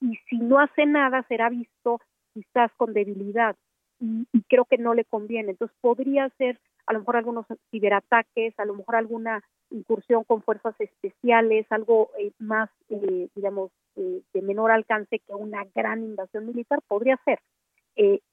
y 0.00 0.16
si 0.28 0.38
no 0.38 0.58
hace 0.58 0.86
nada 0.86 1.24
será 1.28 1.48
visto 1.48 2.00
quizás 2.34 2.72
con 2.76 2.92
debilidad 2.92 3.56
y, 4.00 4.26
creo 4.48 4.64
que 4.64 4.78
no 4.78 4.94
le 4.94 5.04
conviene. 5.04 5.52
Entonces 5.52 5.76
podría 5.80 6.28
ser 6.30 6.58
a 6.86 6.92
lo 6.92 7.00
mejor 7.00 7.16
algunos 7.16 7.46
ciberataques, 7.70 8.58
a 8.58 8.64
lo 8.64 8.74
mejor 8.74 8.96
alguna 8.96 9.42
incursión 9.72 10.24
con 10.24 10.42
fuerzas 10.42 10.74
especiales, 10.78 11.66
algo 11.70 12.10
eh, 12.18 12.32
más, 12.38 12.70
eh, 12.88 13.28
digamos, 13.34 13.70
eh, 13.96 14.22
de 14.32 14.42
menor 14.42 14.70
alcance 14.70 15.18
que 15.18 15.34
una 15.34 15.64
gran 15.74 16.02
invasión 16.02 16.46
militar, 16.46 16.80
podría 16.86 17.18
ser. 17.24 17.40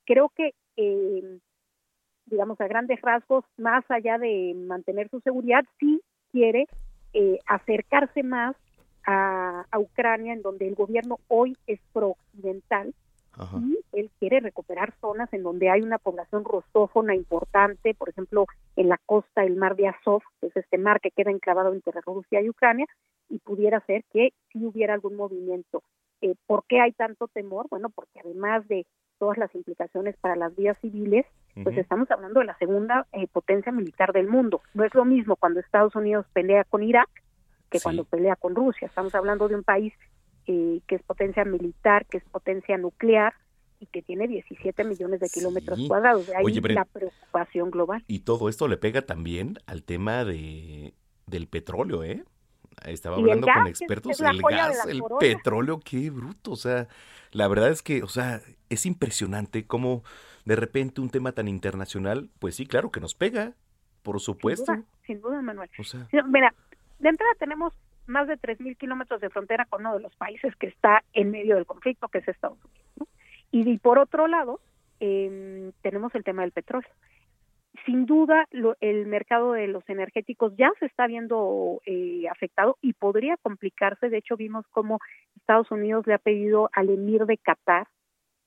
creo 0.06 0.30
que, 0.30 0.54
digamos, 2.26 2.62
a 2.62 2.68
grandes 2.68 3.02
rasgos, 3.02 3.43
más 3.58 3.84
allá 3.89 4.18
de 4.18 4.54
mantener 4.56 5.10
su 5.10 5.20
seguridad, 5.20 5.66
sí 5.80 6.02
quiere 6.32 6.66
acercarse 7.45 8.24
más 8.24 8.56
a, 9.06 9.66
a 9.70 9.80
Ucrania, 9.80 10.34
en 10.34 10.41
donde 10.41 10.68
el 10.68 10.76
gobierno 10.76 11.20
hoy 11.28 11.58
es 11.68 11.80
pro-occidental, 11.91 12.93
y 13.93 13.99
él 13.99 14.09
quiere 14.19 14.39
recuperar 14.39 14.93
zonas 14.99 15.32
en 15.34 15.43
donde 15.43 15.69
hay 15.69 15.82
una 15.82 15.97
población 15.97 16.43
rusófona 16.43 17.15
importante, 17.15 17.93
por 17.93 18.09
ejemplo, 18.09 18.45
en 18.75 18.89
la 18.89 18.99
costa 19.05 19.41
del 19.41 19.55
mar 19.55 19.75
de 19.75 19.88
Azov, 19.88 20.21
que 20.41 20.47
es 20.47 20.57
este 20.57 20.77
mar 20.77 20.99
que 20.99 21.11
queda 21.11 21.32
enclavado 21.32 21.73
entre 21.73 21.99
Rusia 22.01 22.41
y 22.41 22.49
Ucrania, 22.49 22.86
y 23.30 23.39
pudiera 23.39 23.80
ser 23.86 24.03
que 24.11 24.34
si 24.51 24.65
hubiera 24.65 24.93
algún 24.93 25.15
movimiento. 25.15 25.84
Eh, 26.21 26.36
¿Por 26.47 26.65
qué 26.67 26.82
hay 26.82 26.91
tanto 26.91 27.27
temor? 27.27 27.67
Bueno, 27.69 27.89
porque 27.89 28.19
además 28.19 28.67
de 28.67 28.86
todas 29.19 29.38
las 29.38 29.53
implicaciones 29.55 30.15
para 30.17 30.36
las 30.36 30.55
vías 30.55 30.77
civiles, 30.82 31.25
pues 31.63 31.77
estamos 31.77 32.09
hablando 32.09 32.39
de 32.39 32.45
la 32.45 32.57
segunda 32.57 33.05
eh, 33.11 33.27
potencia 33.27 33.71
militar 33.71 34.13
del 34.13 34.27
mundo. 34.27 34.61
No 34.73 34.86
es 34.86 34.93
lo 34.95 35.03
mismo 35.03 35.36
cuando 35.36 35.59
Estados 35.59 35.93
Unidos 35.95 36.25
pelea 36.32 36.63
con 36.63 36.84
Irak 36.84 37.09
que 37.69 37.80
cuando 37.82 38.05
pelea 38.05 38.36
con 38.36 38.55
Rusia. 38.55 38.88
Estamos 38.88 39.13
hablando 39.13 39.47
de 39.47 39.55
un 39.55 39.63
país 39.63 39.93
eh, 40.48 40.82
que 40.88 40.96
es 40.96 41.04
potencia 41.04 41.46
militar, 41.46 42.06
que 42.06 42.18
es 42.18 42.24
potencia 42.26 42.78
nuclear 42.78 43.34
y 43.80 43.86
que 43.86 44.02
tiene 44.02 44.28
17 44.28 44.84
millones 44.84 45.20
de 45.20 45.30
kilómetros 45.30 45.80
cuadrados. 45.88 46.28
De 46.28 46.36
ahí 46.36 46.60
la 46.62 46.86
preocupación 46.86 47.72
global. 47.72 48.04
Y 48.08 48.20
todo 48.20 48.50
esto 48.50 48.68
le 48.68 48.78
pega 48.78 49.04
también 49.04 49.58
al 49.68 49.84
tema 49.84 50.26
de, 50.26 50.94
del 51.28 51.48
petróleo, 51.48 52.04
¿eh? 52.04 52.24
estaba 52.86 53.18
hablando 53.18 53.48
con 53.54 53.68
expertos, 53.68 54.20
el 54.22 54.42
gas, 54.42 54.86
el 54.88 55.02
petróleo, 55.20 55.80
qué 55.84 56.10
bruto, 56.10 56.52
o 56.52 56.56
sea, 56.56 56.88
la 57.32 57.48
verdad 57.48 57.70
es 57.70 57.82
que, 57.82 58.04
o 58.04 58.08
sea, 58.08 58.42
es 58.70 58.86
impresionante 58.86 59.66
cómo 59.66 60.04
de 60.46 60.56
repente 60.56 61.02
un 61.02 61.10
tema 61.10 61.32
tan 61.32 61.48
internacional, 61.48 62.30
pues 62.40 62.56
sí, 62.56 62.66
claro 62.66 62.92
que 62.92 63.00
nos 63.00 63.16
pega, 63.16 63.54
por 64.04 64.20
supuesto. 64.20 64.74
Sin 65.06 65.22
duda, 65.22 65.42
Manuel. 65.42 65.70
mira, 66.28 66.54
de 67.00 67.10
entrada 67.10 67.34
tenemos 67.38 67.74
más 68.10 68.28
de 68.28 68.38
3.000 68.38 68.78
kilómetros 68.78 69.22
de 69.22 69.30
frontera 69.30 69.66
con 69.66 69.82
uno 69.82 69.95
de 69.95 70.01
los 70.01 70.16
países 70.16 70.55
que 70.57 70.68
está 70.68 71.03
en 71.14 71.32
medio 71.32 71.55
del 71.55 71.66
conflicto, 71.66 72.07
que 72.07 72.18
es 72.18 72.28
Estados 72.28 72.57
Unidos. 72.66 73.10
Y, 73.51 73.78
por 73.80 73.97
otro 73.97 74.28
lado, 74.28 74.60
em, 74.99 75.72
tenemos 75.82 76.14
el 76.16 76.24
tema 76.24 76.41
del 76.41 76.51
petróleo. 76.51 76.89
Sin 77.86 78.05
duda, 78.05 78.45
el 78.82 79.05
mercado 79.05 79.53
de 79.53 79.68
los 79.68 79.88
energéticos 79.88 80.53
ya 80.57 80.72
se 80.80 80.88
está 80.88 81.07
viendo 81.07 81.82
eh, 81.86 82.28
afectado 82.30 82.78
y 82.82 82.93
podría 82.93 83.38
complicarse. 83.38 84.10
De 84.10 84.18
hecho, 84.18 84.36
vimos 84.36 84.66
cómo 84.72 84.99
Estados 85.38 85.72
Unidos 85.72 86.05
le 86.05 86.16
ha 86.16 86.20
pedido 86.20 86.70
al 86.74 86.89
emir 86.89 87.26
de 87.26 87.38
Qatar 87.38 87.88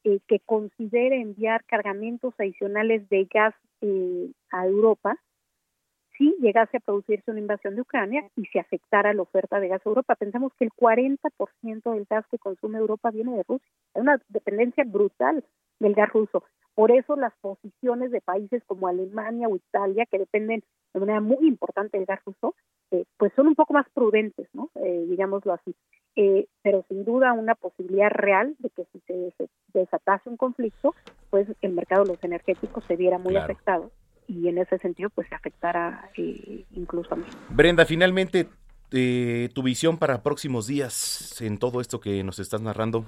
eh, 0.05 0.19
que 0.27 0.41
considere 0.41 1.21
enviar 1.21 1.65
cargamentos 1.65 2.35
adicionales 2.39 3.09
de 3.09 3.25
gas 3.33 3.55
eh, 3.81 4.31
a 4.51 4.67
Europa 4.67 5.17
si 6.23 6.37
llegase 6.41 6.77
a 6.77 6.81
producirse 6.81 7.33
una 7.33 7.41
invasión 7.41 7.75
de 7.75 7.81
Ucrania 7.81 8.25
y 8.37 8.45
se 8.47 8.61
afectara 8.61 9.13
la 9.13 9.23
oferta 9.23 9.59
de 9.59 9.67
gas 9.67 9.83
a 9.85 9.89
Europa. 9.89 10.15
Pensamos 10.15 10.53
que 10.57 10.65
el 10.65 10.71
40% 10.71 11.93
del 11.93 12.07
gas 12.09 12.25
que 12.31 12.39
consume 12.39 12.79
Europa 12.79 13.11
viene 13.11 13.37
de 13.37 13.43
Rusia. 13.43 13.67
Hay 13.95 14.03
una 14.03 14.23
dependencia 14.29 14.85
brutal 14.87 15.45
del 15.81 15.95
gas 15.95 16.11
ruso. 16.11 16.45
Por 16.77 16.93
eso 16.93 17.17
las 17.17 17.33
posiciones 17.41 18.13
de 18.13 18.21
países 18.21 18.63
como 18.67 18.87
Alemania 18.87 19.49
o 19.49 19.57
Italia, 19.57 20.07
que 20.07 20.19
dependen 20.19 20.63
de 20.95 21.01
manera 21.01 21.21
muy 21.21 21.49
importante 21.49 21.99
del 21.99 22.07
gas 22.07 22.21
ruso, 22.25 22.55
eh, 22.93 23.05
pues 23.17 23.33
son 23.35 23.49
un 23.49 23.57
poco 23.57 23.75
más 23.75 23.87
prudentes, 23.93 24.49
¿no? 24.53 24.71
Eh, 24.77 25.05
digámoslo 25.09 25.55
así. 25.55 25.75
Eh, 26.15 26.47
pero 26.63 26.85
sin 26.89 27.05
duda 27.05 27.33
una 27.33 27.57
posibilidad 27.57 28.11
real 28.11 28.55
de 28.61 28.71
que 28.71 28.85
si 28.93 29.01
se, 29.09 29.49
desatase 29.75 30.31
un 30.31 30.37
conflicto, 30.37 30.95
pues 31.31 31.49
el 31.63 31.73
mercado 31.73 32.05
de 32.05 32.13
los 32.13 32.23
energéticos 32.23 32.85
se 32.85 32.97
viera 32.97 33.19
muy 33.19 33.35
afectado 33.37 33.91
y 34.33 34.49
en 34.49 34.59
ese 34.59 34.79
sentido 34.79 35.11
pues 35.11 35.29
se 35.29 35.35
afectara 35.35 36.11
eh, 36.17 36.65
incluso 36.73 37.15
a 37.15 37.17
mí. 37.17 37.25
Brenda, 37.51 37.85
finalmente 37.85 38.49
eh, 38.91 39.49
tu 39.55 39.63
visión 39.63 39.99
para 39.99 40.23
próximos 40.23 40.67
días 40.67 41.41
en 41.41 41.59
todo 41.59 41.81
esto 41.81 42.01
que 42.01 42.23
nos 42.25 42.39
estás 42.39 42.61
narrando. 42.63 43.05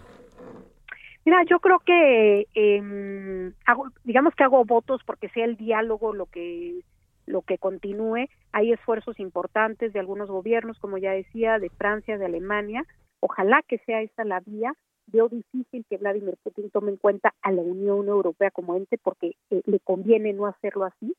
Mira, 1.24 1.42
yo 1.48 1.58
creo 1.60 1.78
que 1.78 2.46
eh, 2.54 3.52
hago, 3.64 3.88
digamos 4.04 4.34
que 4.34 4.44
hago 4.44 4.64
votos 4.64 5.00
porque 5.06 5.30
sea 5.30 5.46
el 5.46 5.56
diálogo 5.56 6.12
lo 6.12 6.26
que 6.26 6.80
lo 7.26 7.40
que 7.40 7.56
continúe. 7.56 8.28
Hay 8.52 8.72
esfuerzos 8.72 9.18
importantes 9.18 9.94
de 9.94 10.00
algunos 10.00 10.28
gobiernos, 10.28 10.78
como 10.78 10.98
ya 10.98 11.12
decía, 11.12 11.58
de 11.58 11.70
Francia, 11.70 12.18
de 12.18 12.26
Alemania. 12.26 12.84
Ojalá 13.20 13.62
que 13.66 13.78
sea 13.78 14.02
esta 14.02 14.24
la 14.24 14.40
vía 14.40 14.74
veo 15.06 15.28
difícil 15.28 15.84
que 15.88 15.96
Vladimir 15.96 16.36
Putin 16.42 16.70
tome 16.70 16.90
en 16.90 16.96
cuenta 16.96 17.34
a 17.42 17.52
la 17.52 17.62
Unión 17.62 18.08
Europea 18.08 18.50
como 18.50 18.76
ente 18.76 18.98
porque 18.98 19.36
eh, 19.50 19.62
le 19.66 19.80
conviene 19.80 20.32
no 20.32 20.46
hacerlo 20.46 20.84
así. 20.84 21.14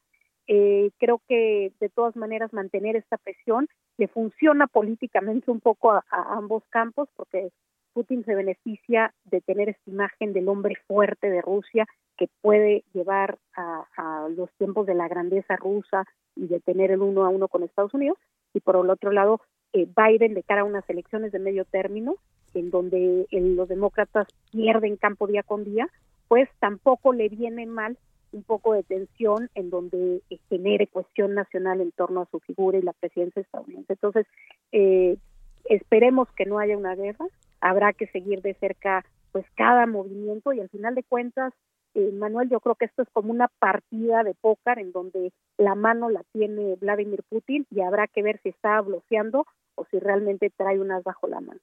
Eh, 0.48 0.92
creo 1.00 1.22
que 1.28 1.72
de 1.80 1.90
todas 1.90 2.16
maneras 2.16 2.54
mantener 2.54 2.96
esta 2.96 3.18
presión 3.18 3.68
le 3.98 4.08
funciona 4.08 4.68
políticamente 4.68 5.50
un 5.50 5.60
poco 5.60 5.92
a, 5.92 6.04
ambos 6.10 6.64
campos 6.70 7.10
porque 7.16 7.50
Putin 7.94 8.24
se 8.26 8.36
beneficia 8.36 9.14
de 9.24 9.42
tener 9.42 9.70
esta 9.70 9.90
imagen 9.90 10.34
del 10.34 10.50
hombre 10.50 10.76
fuerte 10.88 11.30
de 11.30 11.42
Rusia 11.42 11.88
que 12.18 12.28
puede 12.42 12.84
llevar 12.94 13.38
a, 13.56 13.86
a, 13.98 14.30
los 14.30 14.52
tiempos 14.58 14.86
de 14.86 14.96
la 14.96 15.08
grandeza 15.08 15.56
rusa 15.56 16.06
y 16.36 16.48
de 16.48 16.60
tener 16.60 16.92
el 16.92 17.02
uno 17.02 17.26
a 17.26 17.30
uno 17.30 17.48
con 17.48 17.64
Estados 17.64 17.94
Unidos. 17.94 18.18
Y 18.54 18.60
por 18.60 18.76
el 18.76 18.90
otro 18.90 19.12
lado, 19.12 19.42
eh, 19.76 19.88
Biden 19.94 20.34
de 20.34 20.44
cara 20.44 20.62
a 20.62 20.66
unas 20.66 20.90
elecciones 20.90 21.34
de 21.34 21.40
medio 21.40 21.66
término 21.66 22.16
en 22.56 22.72
donde 22.72 23.28
los 23.32 23.68
demócratas 23.68 24.28
pierden 24.52 24.98
campo 24.98 25.28
día 25.28 25.44
con 25.44 25.64
día, 25.64 25.90
pues 26.28 26.50
tampoco 26.60 27.14
le 27.14 27.30
viene 27.30 27.66
mal 27.66 27.98
un 28.32 28.44
poco 28.44 28.74
de 28.74 28.84
tensión 28.84 29.50
en 29.56 29.70
donde 29.70 30.22
eh, 30.30 30.40
genere 30.50 30.88
cuestión 30.88 31.34
nacional 31.34 31.82
en 31.82 31.92
torno 31.92 32.22
a 32.22 32.30
su 32.30 32.40
figura 32.42 32.78
y 32.78 32.82
la 32.82 32.94
presidencia 32.94 33.42
estadounidense. 33.42 33.94
Entonces, 33.94 34.28
eh, 34.72 35.18
esperemos 35.66 36.28
que 36.36 36.46
no 36.46 36.60
haya 36.60 36.78
una 36.78 36.96
guerra, 36.96 37.26
habrá 37.62 37.94
que 37.94 38.08
seguir 38.08 38.42
de 38.42 38.54
cerca 38.56 39.06
pues 39.32 39.46
cada 39.56 39.86
movimiento 39.86 40.54
y 40.54 40.62
al 40.62 40.70
final 40.70 40.96
de 40.96 41.04
cuentas, 41.04 41.54
eh, 41.94 42.12
Manuel, 42.14 42.50
yo 42.50 42.60
creo 42.60 42.76
que 42.76 42.86
esto 42.86 43.02
es 43.02 43.10
como 43.12 43.32
una 43.32 43.48
partida 43.60 44.24
de 44.24 44.34
póker 44.34 44.80
en 44.80 44.92
donde 44.92 45.32
la 45.58 45.76
mano 45.76 46.10
la 46.10 46.24
tiene 46.32 46.76
Vladimir 46.76 47.24
Putin 47.30 47.66
y 47.72 47.82
habrá 47.82 48.08
que 48.08 48.22
ver 48.22 48.40
si 48.44 48.50
está 48.50 48.80
bloqueando 48.82 49.46
o 49.76 49.86
si 49.86 50.00
realmente 50.00 50.50
trae 50.56 50.80
unas 50.80 51.04
bajo 51.04 51.28
la 51.28 51.42
mano. 51.42 51.60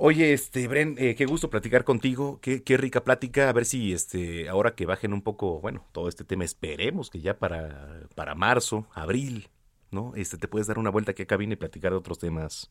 Oye, 0.00 0.32
este, 0.32 0.68
Bren, 0.68 0.94
eh, 0.96 1.16
qué 1.16 1.26
gusto 1.26 1.50
platicar 1.50 1.82
contigo, 1.82 2.38
qué, 2.40 2.62
qué 2.62 2.76
rica 2.76 3.02
plática, 3.02 3.48
a 3.48 3.52
ver 3.52 3.64
si 3.64 3.92
este, 3.92 4.48
ahora 4.48 4.76
que 4.76 4.86
bajen 4.86 5.12
un 5.12 5.22
poco, 5.22 5.60
bueno, 5.60 5.84
todo 5.90 6.08
este 6.08 6.22
tema, 6.22 6.44
esperemos 6.44 7.10
que 7.10 7.20
ya 7.20 7.36
para, 7.36 8.02
para 8.14 8.36
marzo, 8.36 8.86
abril, 8.94 9.48
¿no? 9.90 10.12
Este, 10.14 10.38
te 10.38 10.46
puedes 10.46 10.68
dar 10.68 10.78
una 10.78 10.90
vuelta 10.90 11.10
aquí 11.10 11.22
a 11.22 11.26
cabina 11.26 11.54
y 11.54 11.56
platicar 11.56 11.90
de 11.90 11.98
otros 11.98 12.20
temas. 12.20 12.70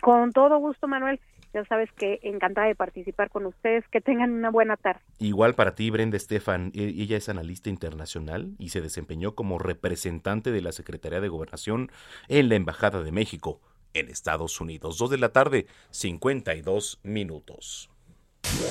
Con 0.00 0.32
todo 0.32 0.58
gusto, 0.58 0.88
Manuel. 0.88 1.20
Ya 1.54 1.64
sabes 1.66 1.88
que 1.92 2.18
encantada 2.22 2.66
de 2.66 2.74
participar 2.74 3.30
con 3.30 3.46
ustedes. 3.46 3.86
Que 3.92 4.00
tengan 4.00 4.32
una 4.32 4.50
buena 4.50 4.76
tarde. 4.76 5.00
Igual 5.20 5.54
para 5.54 5.76
ti, 5.76 5.90
Brenda 5.90 6.16
Estefan. 6.16 6.72
E, 6.74 6.82
ella 6.82 7.16
es 7.16 7.28
analista 7.28 7.70
internacional 7.70 8.56
y 8.58 8.70
se 8.70 8.80
desempeñó 8.80 9.36
como 9.36 9.60
representante 9.60 10.50
de 10.50 10.62
la 10.62 10.72
Secretaría 10.72 11.20
de 11.20 11.28
Gobernación 11.28 11.92
en 12.26 12.48
la 12.48 12.56
Embajada 12.56 13.02
de 13.02 13.12
México 13.12 13.60
en 13.94 14.08
Estados 14.08 14.60
Unidos. 14.60 14.98
Dos 14.98 15.10
de 15.10 15.18
la 15.18 15.30
tarde, 15.30 15.66
52 15.90 17.00
minutos. 17.02 17.90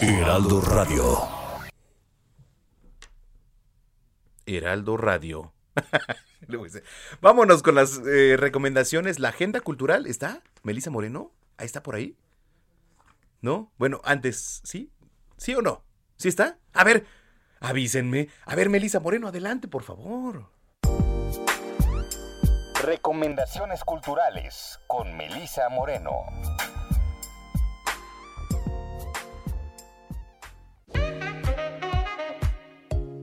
Heraldo 0.02 0.62
Radio. 0.62 1.20
Heraldo 4.46 4.98
Radio. 4.98 5.54
Vámonos 7.22 7.62
con 7.64 7.76
las 7.76 8.00
eh, 8.06 8.36
recomendaciones. 8.38 9.20
La 9.20 9.30
agenda 9.30 9.62
cultural 9.62 10.08
está. 10.08 10.42
Melisa 10.64 10.90
Moreno, 10.90 11.32
ahí 11.58 11.66
está 11.66 11.84
por 11.84 11.96
ahí. 11.96 12.18
¿No? 13.42 13.72
Bueno, 13.78 14.02
antes, 14.04 14.62
¿sí? 14.64 14.92
¿Sí 15.38 15.54
o 15.56 15.62
no? 15.62 15.86
¿Sí 16.18 16.28
está? 16.28 16.60
A 16.74 16.84
ver, 16.84 17.06
avísenme. 17.60 18.28
A 18.46 18.56
ver, 18.56 18.70
Melisa 18.70 19.00
Moreno, 19.00 19.28
adelante, 19.28 19.68
por 19.68 19.84
favor. 19.84 20.52
Recomendaciones 22.82 23.84
culturales 23.84 24.80
con 24.88 25.18
Melisa 25.18 25.68
Moreno. 25.68 26.28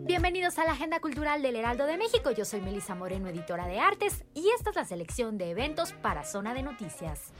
Bienvenidos 0.04 0.58
a 0.58 0.66
la 0.66 0.72
Agenda 0.72 1.00
Cultural 1.00 1.40
del 1.40 1.56
Heraldo 1.56 1.86
de 1.86 1.96
México. 1.96 2.32
Yo 2.32 2.44
soy 2.44 2.60
Melisa 2.60 2.94
Moreno, 2.94 3.28
editora 3.28 3.66
de 3.66 3.80
artes, 3.80 4.26
y 4.34 4.50
esta 4.54 4.68
es 4.70 4.76
la 4.76 4.84
selección 4.84 5.38
de 5.38 5.48
eventos 5.48 5.94
para 5.94 6.24
Zona 6.24 6.52
de 6.52 6.62
Noticias. 6.62 7.32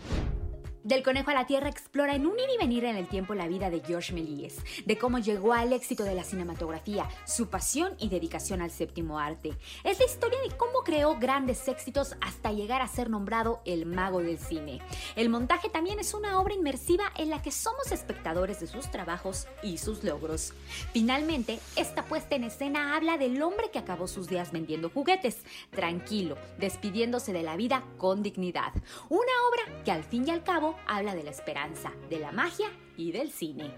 Del 0.87 1.03
conejo 1.03 1.33
a 1.33 1.35
la 1.35 1.47
tierra 1.47 1.69
explora 1.69 2.15
en 2.15 2.27
un 2.27 2.39
ir 2.39 2.47
y 2.55 2.59
venir 2.59 2.85
en 2.85 2.95
el 2.95 3.09
tiempo 3.09 3.35
la 3.35 3.49
vida 3.49 3.71
de 3.71 3.81
Georges 3.81 4.15
Méliès, 4.15 4.55
de 4.85 4.97
cómo 4.97 5.19
llegó 5.19 5.53
al 5.53 5.73
éxito 5.73 6.05
de 6.05 6.15
la 6.15 6.23
cinematografía, 6.23 7.09
su 7.25 7.49
pasión 7.49 7.95
y 7.99 8.09
dedicación 8.09 8.63
al 8.63 8.71
séptimo 8.71 9.19
arte. 9.19 9.59
Es 9.83 9.99
la 9.99 10.05
historia 10.05 10.39
de 10.49 10.57
cómo 10.57 10.85
creó 10.85 11.19
grandes 11.19 11.67
éxitos 11.67 12.15
hasta 12.21 12.53
llegar 12.53 12.83
a 12.83 12.87
ser 12.87 13.11
nombrado 13.11 13.63
el 13.65 13.85
mago 13.85 14.21
del 14.21 14.39
cine. 14.39 14.81
El 15.17 15.29
montaje 15.29 15.71
también 15.71 15.99
es 15.99 16.15
una 16.15 16.39
obra 16.39 16.55
inmersiva 16.55 17.11
en 17.17 17.31
la 17.31 17.43
que 17.43 17.51
somos 17.51 17.91
espectadores 17.91 18.61
de 18.61 18.69
sus 18.69 18.89
trabajos 18.89 19.49
y 19.65 19.79
sus 19.79 20.05
logros. 20.05 20.55
Finalmente, 20.93 21.59
esta 21.75 22.05
puesta 22.05 22.37
en 22.37 22.45
escena 22.45 22.95
habla 22.95 23.19
del 23.19 23.43
hombre 23.43 23.73
que 23.73 23.81
acabó 23.81 24.07
sus 24.07 24.29
días 24.29 24.53
vendiendo 24.53 24.89
juguetes, 24.91 25.39
tranquilo, 25.73 26.39
despidiéndose 26.61 27.33
de 27.33 27.43
la 27.43 27.57
vida 27.57 27.83
con 27.99 28.23
dignidad. 28.23 28.73
Una 29.09 29.33
obra 29.51 29.83
que 29.83 29.91
al 29.91 30.05
fin 30.05 30.29
y 30.29 30.31
al 30.31 30.45
cabo 30.45 30.76
habla 30.87 31.15
de 31.15 31.23
la 31.23 31.31
esperanza, 31.31 31.93
de 32.09 32.19
la 32.19 32.33
magia 32.33 32.69
y 32.97 33.13
del 33.13 33.31
cine. 33.31 33.71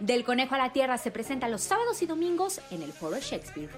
Del 0.00 0.24
Conejo 0.24 0.54
a 0.54 0.58
la 0.58 0.72
Tierra 0.72 0.98
se 0.98 1.10
presenta 1.10 1.48
los 1.48 1.62
sábados 1.62 2.02
y 2.02 2.06
domingos 2.06 2.60
en 2.70 2.82
el 2.82 2.92
Foro 2.92 3.18
Shakespeare. 3.18 3.70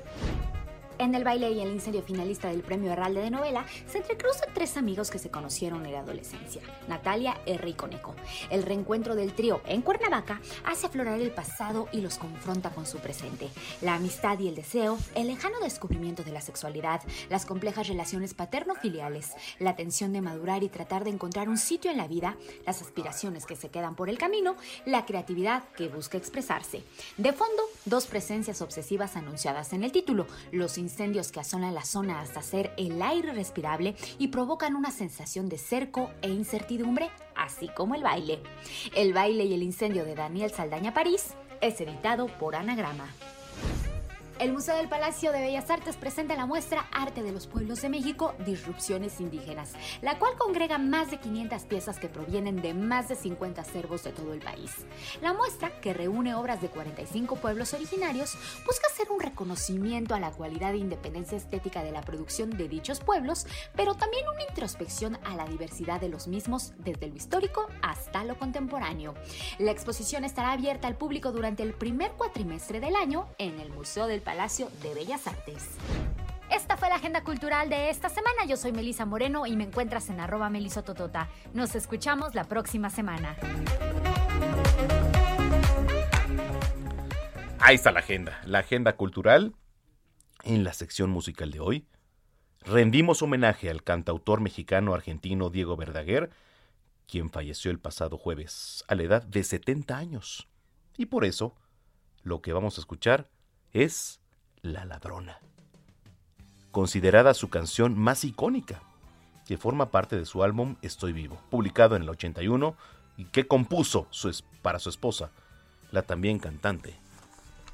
En 0.99 1.15
el 1.15 1.25
baile 1.25 1.51
y 1.51 1.61
el 1.61 1.73
incendio 1.73 2.03
finalista 2.03 2.49
del 2.49 2.63
premio 2.63 2.91
Herralde 2.91 3.21
de 3.21 3.31
novela 3.31 3.67
se 3.87 3.99
entrecruzan 3.99 4.49
tres 4.55 4.79
amigos 4.79 5.11
que 5.11 5.19
se 5.19 5.31
conocieron 5.31 5.85
en 5.85 5.93
la 5.93 6.01
adolescencia, 6.01 6.63
Natalia, 6.89 7.37
R 7.45 7.69
y 7.69 7.75
Conejo. 7.75 8.15
El 8.49 8.63
reencuentro 8.63 9.15
del 9.15 9.35
trío 9.35 9.61
en 9.67 9.83
Cuernavaca 9.83 10.41
hace 10.65 10.87
aflorar 10.87 11.21
el 11.21 11.33
pasado 11.33 11.89
y 11.93 12.01
los 12.01 12.17
confronta 12.17 12.71
con 12.71 12.87
su 12.87 12.97
presente. 12.99 13.51
La 13.83 13.95
amistad 13.95 14.39
y 14.39 14.49
el 14.49 14.55
deseo, 14.55 14.97
el 15.15 15.27
lejano 15.27 15.61
descubrimiento 15.61 16.23
de 16.23 16.33
la 16.33 16.41
sexualidad, 16.41 17.03
las 17.29 17.45
complejas 17.45 17.89
relaciones 17.89 18.33
paterno-filiales, 18.33 19.33
la 19.59 19.77
tensión 19.77 20.15
de 20.15 20.23
madurar 20.23 20.63
y 20.63 20.71
tratar 20.71 21.05
de 21.05 21.11
encontrar 21.11 21.51
un 21.51 21.59
sitio 21.59 21.91
en 21.91 21.99
la 21.99 22.09
vida, 22.09 22.37
las 22.65 22.81
aspiraciones 22.81 23.45
que 23.45 23.57
se 23.57 23.69
quedan 23.69 23.97
por 23.97 24.09
el 24.09 24.17
camino, 24.17 24.57
la 24.87 25.05
creatividad 25.05 25.63
que 25.77 25.89
busca 25.89 26.17
expresarse. 26.17 26.83
De 27.19 27.35
fondo, 27.35 27.63
dos 27.85 28.07
presencias 28.07 28.63
obsesivas 28.63 29.15
anunciadas 29.17 29.75
en 29.75 29.85
el 29.85 29.93
título, 29.93 30.27
los 30.53 30.79
incendios 30.87 31.33
que 31.33 31.41
asolan 31.41 31.75
la 31.75 31.85
zona 31.85 32.21
hasta 32.21 32.39
hacer 32.39 32.73
el 32.77 33.03
aire 33.03 33.33
respirable 33.33 33.97
y 34.19 34.29
provocan 34.29 34.77
una 34.77 34.93
sensación 34.93 35.49
de 35.49 35.59
cerco 35.59 36.11
e 36.23 36.29
incertidumbre, 36.29 37.11
así 37.35 37.69
como 37.69 37.97
el 37.97 38.05
baile. 38.05 38.41
El 38.95 39.13
baile 39.13 39.45
y 39.45 39.55
el 39.55 39.65
incendio 39.65 40.05
de 40.05 40.15
Daniel 40.15 40.53
Saldaña 40.53 40.95
París 40.95 41.35
es 41.61 41.81
editado 41.81 42.29
por 42.39 42.55
Anagrama. 42.55 43.09
El 44.39 44.53
Museo 44.53 44.77
del 44.77 44.91
Palacio 44.91 45.33
de 45.33 45.41
Bellas 45.41 45.71
Artes 45.71 45.97
presenta 45.97 46.37
la 46.37 46.45
muestra 46.45 46.87
Arte 46.93 47.23
de 47.23 47.33
los 47.33 47.47
Pueblos 47.47 47.81
de 47.81 47.89
México, 47.89 48.35
Disrupciones 48.45 49.19
Indígenas, 49.19 49.73
la 50.03 50.19
cual 50.19 50.35
congrega 50.37 50.77
más 50.77 51.11
de 51.11 51.17
500 51.17 51.63
piezas 51.65 51.99
que 51.99 52.11
provienen 52.11 52.61
de 52.61 52.75
más 52.75 53.09
de 53.09 53.17
50 53.17 53.63
acervos 53.63 54.05
de 54.05 54.13
todo 54.13 54.35
el 54.35 54.41
país. 54.41 54.73
La 55.23 55.33
muestra, 55.33 55.81
que 55.81 55.95
reúne 55.95 56.35
obras 56.35 56.61
de 56.61 56.69
45 56.69 57.37
pueblos 57.37 57.73
originarios, 57.73 58.37
busca 58.67 58.89
hacer 58.93 59.11
un 59.11 59.21
reconocimiento 59.21 60.15
a 60.15 60.21
la 60.21 60.33
cualidad 60.33 60.75
e 60.75 60.79
independencia 60.79 61.39
estética 61.39 61.83
de 61.83 61.93
la 61.93 62.03
producción 62.03 62.51
de 62.51 62.69
dichos 62.69 63.01
pueblos, 63.01 63.47
pero 63.75 63.95
también 63.95 64.29
una 64.29 64.45
introspección 64.51 65.19
a 65.25 65.35
la 65.35 65.47
diversidad 65.47 65.99
de 65.99 66.11
los 66.11 66.29
mismos 66.29 66.75
desde 66.77 67.09
lo 67.09 67.17
histórico 67.17 67.69
hasta 67.81 68.23
lo 68.23 68.39
contemporáneo. 68.39 69.15
La 69.59 69.71
exposición 69.71 70.25
estará 70.25 70.53
abierta 70.53 70.89
al 70.89 70.99
público 70.99 71.33
durante 71.33 71.63
el 71.63 71.73
primer 71.73 72.13
cuatrimestre 72.13 72.81
del 72.81 72.97
año 72.97 73.29
en 73.39 73.59
el 73.61 73.71
Museo 73.71 74.07
del 74.07 74.26
Palacio 74.27 74.69
de 74.83 74.93
Bellas 74.93 75.25
Artes. 75.29 75.69
Esta 76.51 76.77
fue 76.77 76.89
la 76.89 76.97
agenda 76.97 77.23
cultural 77.23 77.71
de 77.71 77.91
esta 77.91 78.09
semana. 78.09 78.45
Yo 78.45 78.57
soy 78.57 78.73
Melisa 78.73 79.07
Moreno 79.07 79.47
y 79.47 79.55
me 79.55 79.63
encuentras 79.63 80.11
en 80.11 80.19
arroba 80.19 80.51
melisototota. 80.51 81.29
Nos 81.55 81.77
escuchamos 81.77 82.35
la 82.35 82.43
próxima 82.43 82.91
semana. 82.91 83.37
Ahí 87.61 87.77
está 87.77 87.93
la 87.93 88.01
agenda, 88.01 88.41
la 88.45 88.59
agenda 88.59 88.97
cultural. 88.97 89.55
En 90.43 90.65
la 90.65 90.73
sección 90.73 91.11
musical 91.11 91.53
de 91.53 91.61
hoy, 91.61 91.87
rendimos 92.63 93.23
homenaje 93.23 93.71
al 93.71 93.85
cantautor 93.85 94.41
mexicano-argentino 94.41 95.51
Diego 95.51 95.77
Verdaguer, 95.77 96.31
quien 97.07 97.31
falleció 97.31 97.71
el 97.71 97.79
pasado 97.79 98.19
jueves 98.19 98.85
a 98.89 98.97
la 98.97 99.05
edad 99.05 99.23
de 99.23 99.45
70 99.45 99.97
años. 99.97 100.49
Y 100.97 101.07
por 101.07 101.25
eso, 101.25 101.55
lo 102.25 102.43
que 102.43 102.53
vamos 102.53 102.77
a 102.77 102.81
escuchar 102.81 103.31
es 103.85 104.21
La 104.63 104.87
Ladrona, 104.87 105.39
considerada 106.71 107.35
su 107.35 107.51
canción 107.51 107.99
más 107.99 108.25
icónica, 108.25 108.81
que 109.47 109.59
forma 109.59 109.91
parte 109.91 110.17
de 110.17 110.25
su 110.25 110.43
álbum 110.43 110.77
Estoy 110.81 111.13
Vivo, 111.13 111.39
publicado 111.51 111.95
en 111.95 112.03
el 112.03 112.09
81 112.09 112.75
y 113.19 113.27
que 113.27 113.47
compuso 113.47 114.09
para 114.63 114.79
su 114.79 114.89
esposa, 114.89 115.31
la 115.93 116.03
también 116.03 116.39
cantante 116.39 116.97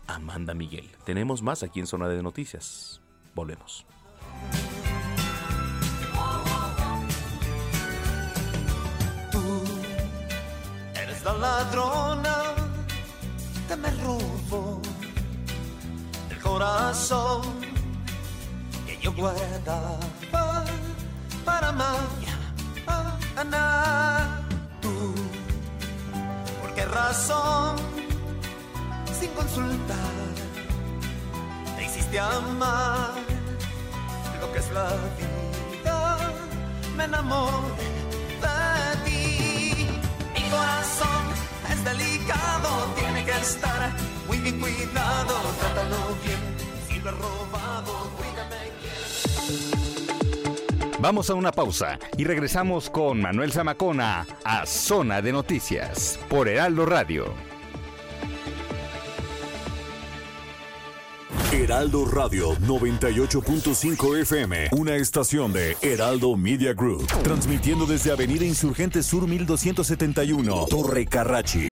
Amanda 0.09 0.55
Miguel. 0.55 0.90
Tenemos 1.05 1.40
más 1.40 1.62
aquí 1.62 1.80
en 1.80 1.86
Zona 1.86 2.09
de 2.09 2.22
Noticias. 2.22 3.00
Volvemos. 3.34 3.86
Eres 10.94 11.24
la 11.24 11.32
ladrona 11.34 12.42
que 13.68 13.76
me 13.76 13.90
corazón 16.43 17.43
que 18.86 18.99
yo 19.01 19.12
guardaba 19.12 19.99
para 21.45 21.72
mañana. 21.72 22.45
Tú, 24.80 25.14
¿por 26.61 26.74
qué 26.74 26.84
razón? 26.84 27.76
Sin 29.18 29.30
consultar, 29.30 30.26
te 31.76 31.84
hiciste 31.84 32.18
amar 32.18 33.12
lo 34.40 34.53
que 34.53 34.59
es 34.59 34.70
la 34.72 34.88
vida. 35.18 36.18
Me 36.97 37.05
enamoré 37.05 37.90
de 38.45 38.97
ti. 39.05 40.01
Mi 40.34 40.43
corazón 40.51 41.31
es 41.72 41.84
delicado, 41.84 42.92
tiene 42.96 43.24
que 43.24 43.32
estar 43.32 43.90
muy 44.26 44.38
bien 44.38 44.60
cuidado, 44.60 45.34
trátalo 45.58 46.16
bien, 46.24 46.38
si 46.88 47.00
lo 47.00 47.08
he 47.08 47.12
robado, 47.12 48.10
cuídame 48.16 48.72
Vamos 51.00 51.30
a 51.30 51.34
una 51.34 51.50
pausa 51.50 51.98
y 52.16 52.24
regresamos 52.24 52.88
con 52.90 53.20
Manuel 53.20 53.52
Zamacona 53.52 54.26
a 54.44 54.66
Zona 54.66 55.20
de 55.20 55.32
Noticias 55.32 56.18
por 56.28 56.48
Heraldo 56.48 56.86
Radio. 56.86 57.51
Heraldo 61.53 62.07
Radio 62.07 62.55
98.5 62.61 64.20
FM, 64.22 64.68
una 64.72 64.96
estación 64.96 65.53
de 65.53 65.76
Heraldo 65.82 66.34
Media 66.34 66.72
Group, 66.72 67.07
transmitiendo 67.22 67.84
desde 67.84 68.11
Avenida 68.11 68.46
Insurgente 68.46 69.03
Sur 69.03 69.28
1271, 69.28 70.66
Torre 70.70 71.05
Carrachi. 71.05 71.71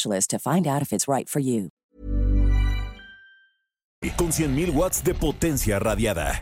to 0.27 0.39
find 0.39 0.67
out 0.67 0.81
if 0.81 0.91
it's 0.93 1.07
right 1.07 1.29
for 1.29 1.39
you. 1.39 1.69
Con 4.17 4.31
100.000 4.31 4.73
watts 4.73 5.03
de 5.03 5.13
potencia 5.13 5.79
radiada. 5.79 6.39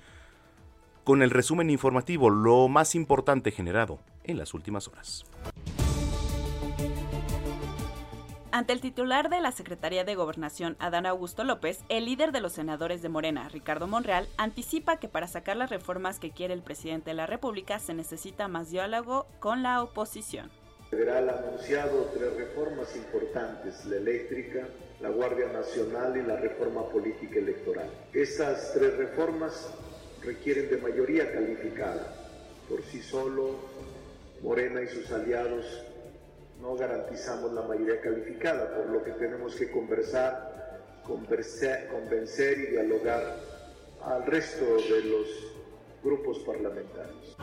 con 1.03 1.21
el 1.21 1.31
resumen 1.31 1.69
informativo, 1.69 2.29
lo 2.29 2.67
más 2.67 2.95
importante 2.95 3.51
generado 3.51 3.99
en 4.23 4.37
las 4.37 4.53
últimas 4.53 4.87
horas. 4.87 5.25
Ante 8.55 8.71
el 8.71 8.81
titular 8.81 9.31
de 9.31 9.41
la 9.41 9.51
Secretaría 9.51 10.03
de 10.03 10.13
Gobernación, 10.13 10.77
Adán 10.77 11.07
Augusto 11.07 11.43
López, 11.43 11.79
el 11.89 12.05
líder 12.05 12.31
de 12.31 12.39
los 12.39 12.53
senadores 12.53 13.01
de 13.01 13.09
Morena, 13.09 13.49
Ricardo 13.49 13.87
Monreal, 13.87 14.29
anticipa 14.37 14.97
que 14.97 15.07
para 15.07 15.27
sacar 15.27 15.57
las 15.57 15.71
reformas 15.71 16.19
que 16.19 16.29
quiere 16.29 16.53
el 16.53 16.61
presidente 16.61 17.09
de 17.09 17.15
la 17.15 17.25
República 17.25 17.79
se 17.79 17.95
necesita 17.95 18.47
más 18.47 18.69
diálogo 18.69 19.25
con 19.39 19.63
la 19.63 19.81
oposición. 19.81 20.51
Federal 20.91 21.29
ha 21.31 21.39
anunciado 21.39 22.11
tres 22.13 22.31
reformas 22.35 22.95
importantes, 22.95 23.85
la 23.85 23.95
eléctrica, 23.95 24.67
la 25.01 25.09
Guardia 25.09 25.47
Nacional 25.47 26.15
y 26.15 26.21
la 26.21 26.35
reforma 26.35 26.87
política 26.89 27.39
electoral. 27.39 27.89
Estas 28.13 28.71
tres 28.75 28.95
reformas 28.97 29.73
requieren 30.21 30.69
de 30.69 30.77
mayoría 30.77 31.33
calificada. 31.33 32.05
Por 32.69 32.83
sí 32.83 33.01
solo, 33.01 33.55
Morena 34.43 34.83
y 34.83 34.87
sus 34.89 35.11
aliados 35.11 35.65
no 36.63 36.75
garantizamos 36.75 37.51
la 37.51 37.61
mayoría 37.63 37.99
calificada, 37.99 38.73
por 38.73 38.89
lo 38.89 39.03
que 39.03 39.11
tenemos 39.11 39.53
que 39.53 39.69
conversar, 39.69 40.79
convencer, 41.03 41.89
convencer 41.89 42.57
y 42.57 42.67
dialogar 42.67 43.37
al 44.01 44.25
resto 44.25 44.63
de 44.63 45.03
los 45.03 45.27
grupos 46.01 46.39
parlamentarios. 46.39 47.35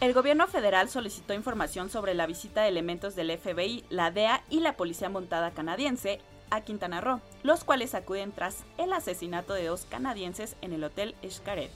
El 0.00 0.12
gobierno 0.12 0.48
federal 0.48 0.88
solicitó 0.88 1.32
información 1.32 1.90
sobre 1.90 2.12
la 2.14 2.26
visita 2.26 2.62
de 2.62 2.68
elementos 2.68 3.14
del 3.14 3.38
FBI, 3.38 3.84
la 3.88 4.10
DEA 4.10 4.44
y 4.50 4.60
la 4.60 4.76
Policía 4.76 5.08
Montada 5.08 5.52
canadiense 5.52 6.20
a 6.50 6.62
Quintana 6.62 7.00
Roo, 7.00 7.20
los 7.44 7.62
cuales 7.62 7.94
acuden 7.94 8.32
tras 8.32 8.64
el 8.78 8.92
asesinato 8.92 9.54
de 9.54 9.66
dos 9.66 9.86
canadienses 9.88 10.56
en 10.60 10.72
el 10.72 10.82
Hotel 10.82 11.14
Xcaret. 11.22 11.70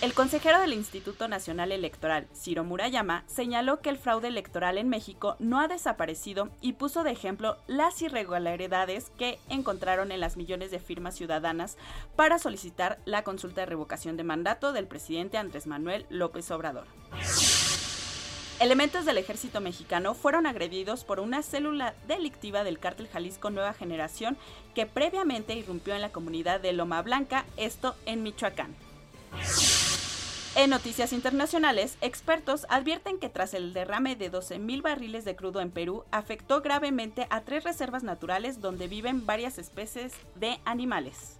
El 0.00 0.14
consejero 0.14 0.58
del 0.60 0.72
Instituto 0.72 1.28
Nacional 1.28 1.72
Electoral, 1.72 2.26
Ciro 2.34 2.64
Murayama, 2.64 3.22
señaló 3.26 3.80
que 3.80 3.90
el 3.90 3.98
fraude 3.98 4.28
electoral 4.28 4.78
en 4.78 4.88
México 4.88 5.36
no 5.40 5.60
ha 5.60 5.68
desaparecido 5.68 6.48
y 6.62 6.72
puso 6.72 7.04
de 7.04 7.10
ejemplo 7.10 7.58
las 7.66 8.00
irregularidades 8.00 9.12
que 9.18 9.38
encontraron 9.50 10.10
en 10.10 10.20
las 10.20 10.38
millones 10.38 10.70
de 10.70 10.78
firmas 10.78 11.16
ciudadanas 11.16 11.76
para 12.16 12.38
solicitar 12.38 12.98
la 13.04 13.24
consulta 13.24 13.60
de 13.60 13.66
revocación 13.66 14.16
de 14.16 14.24
mandato 14.24 14.72
del 14.72 14.86
presidente 14.86 15.36
Andrés 15.36 15.66
Manuel 15.66 16.06
López 16.08 16.50
Obrador. 16.50 16.86
Elementos 18.58 19.04
del 19.04 19.18
ejército 19.18 19.60
mexicano 19.60 20.14
fueron 20.14 20.46
agredidos 20.46 21.04
por 21.04 21.20
una 21.20 21.42
célula 21.42 21.92
delictiva 22.08 22.64
del 22.64 22.78
cártel 22.78 23.08
Jalisco 23.08 23.50
Nueva 23.50 23.74
Generación 23.74 24.38
que 24.74 24.86
previamente 24.86 25.54
irrumpió 25.54 25.94
en 25.94 26.00
la 26.00 26.12
comunidad 26.12 26.58
de 26.58 26.72
Loma 26.72 27.02
Blanca, 27.02 27.44
esto 27.58 27.96
en 28.06 28.22
Michoacán. 28.22 28.74
En 30.60 30.68
noticias 30.68 31.14
internacionales, 31.14 31.96
expertos 32.02 32.66
advierten 32.68 33.18
que 33.18 33.30
tras 33.30 33.54
el 33.54 33.72
derrame 33.72 34.14
de 34.14 34.30
12.000 34.30 34.82
barriles 34.82 35.24
de 35.24 35.34
crudo 35.34 35.62
en 35.62 35.70
Perú, 35.70 36.04
afectó 36.10 36.60
gravemente 36.60 37.26
a 37.30 37.40
tres 37.40 37.64
reservas 37.64 38.02
naturales 38.02 38.60
donde 38.60 38.86
viven 38.86 39.24
varias 39.24 39.56
especies 39.56 40.12
de 40.34 40.60
animales. 40.66 41.38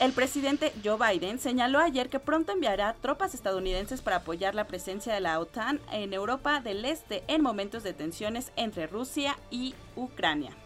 El 0.00 0.12
presidente 0.12 0.72
Joe 0.82 0.96
Biden 0.96 1.38
señaló 1.38 1.80
ayer 1.80 2.08
que 2.08 2.18
pronto 2.18 2.52
enviará 2.52 2.94
tropas 2.94 3.34
estadounidenses 3.34 4.00
para 4.00 4.16
apoyar 4.16 4.54
la 4.54 4.66
presencia 4.66 5.12
de 5.12 5.20
la 5.20 5.38
OTAN 5.38 5.80
en 5.92 6.14
Europa 6.14 6.62
del 6.62 6.86
Este 6.86 7.22
en 7.28 7.42
momentos 7.42 7.82
de 7.82 7.92
tensiones 7.92 8.52
entre 8.56 8.86
Rusia 8.86 9.36
y 9.50 9.74
Ucrania. 9.96 10.56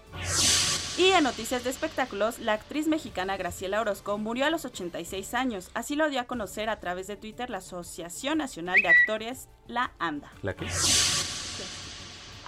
Y 0.97 1.11
en 1.11 1.25
noticias 1.25 1.65
de 1.65 1.71
espectáculos, 1.71 2.39
la 2.39 2.53
actriz 2.53 2.87
mexicana 2.87 3.37
Graciela 3.37 3.81
Orozco 3.81 4.17
murió 4.17 4.47
a 4.47 4.51
los 4.51 4.65
86 4.65 5.35
años. 5.35 5.71
Así 5.75 5.97
lo 5.97 6.09
dio 6.09 6.21
a 6.21 6.25
conocer 6.25 6.69
a 6.69 6.79
través 6.79 7.09
de 7.09 7.17
Twitter 7.17 7.51
la 7.51 7.59
Asociación 7.59 8.39
Nacional 8.39 8.81
de 8.81 8.89
Actores, 8.89 9.49
la 9.67 9.91
ANDA. 9.99 10.31
¿La 10.43 10.55
qué? 10.55 10.67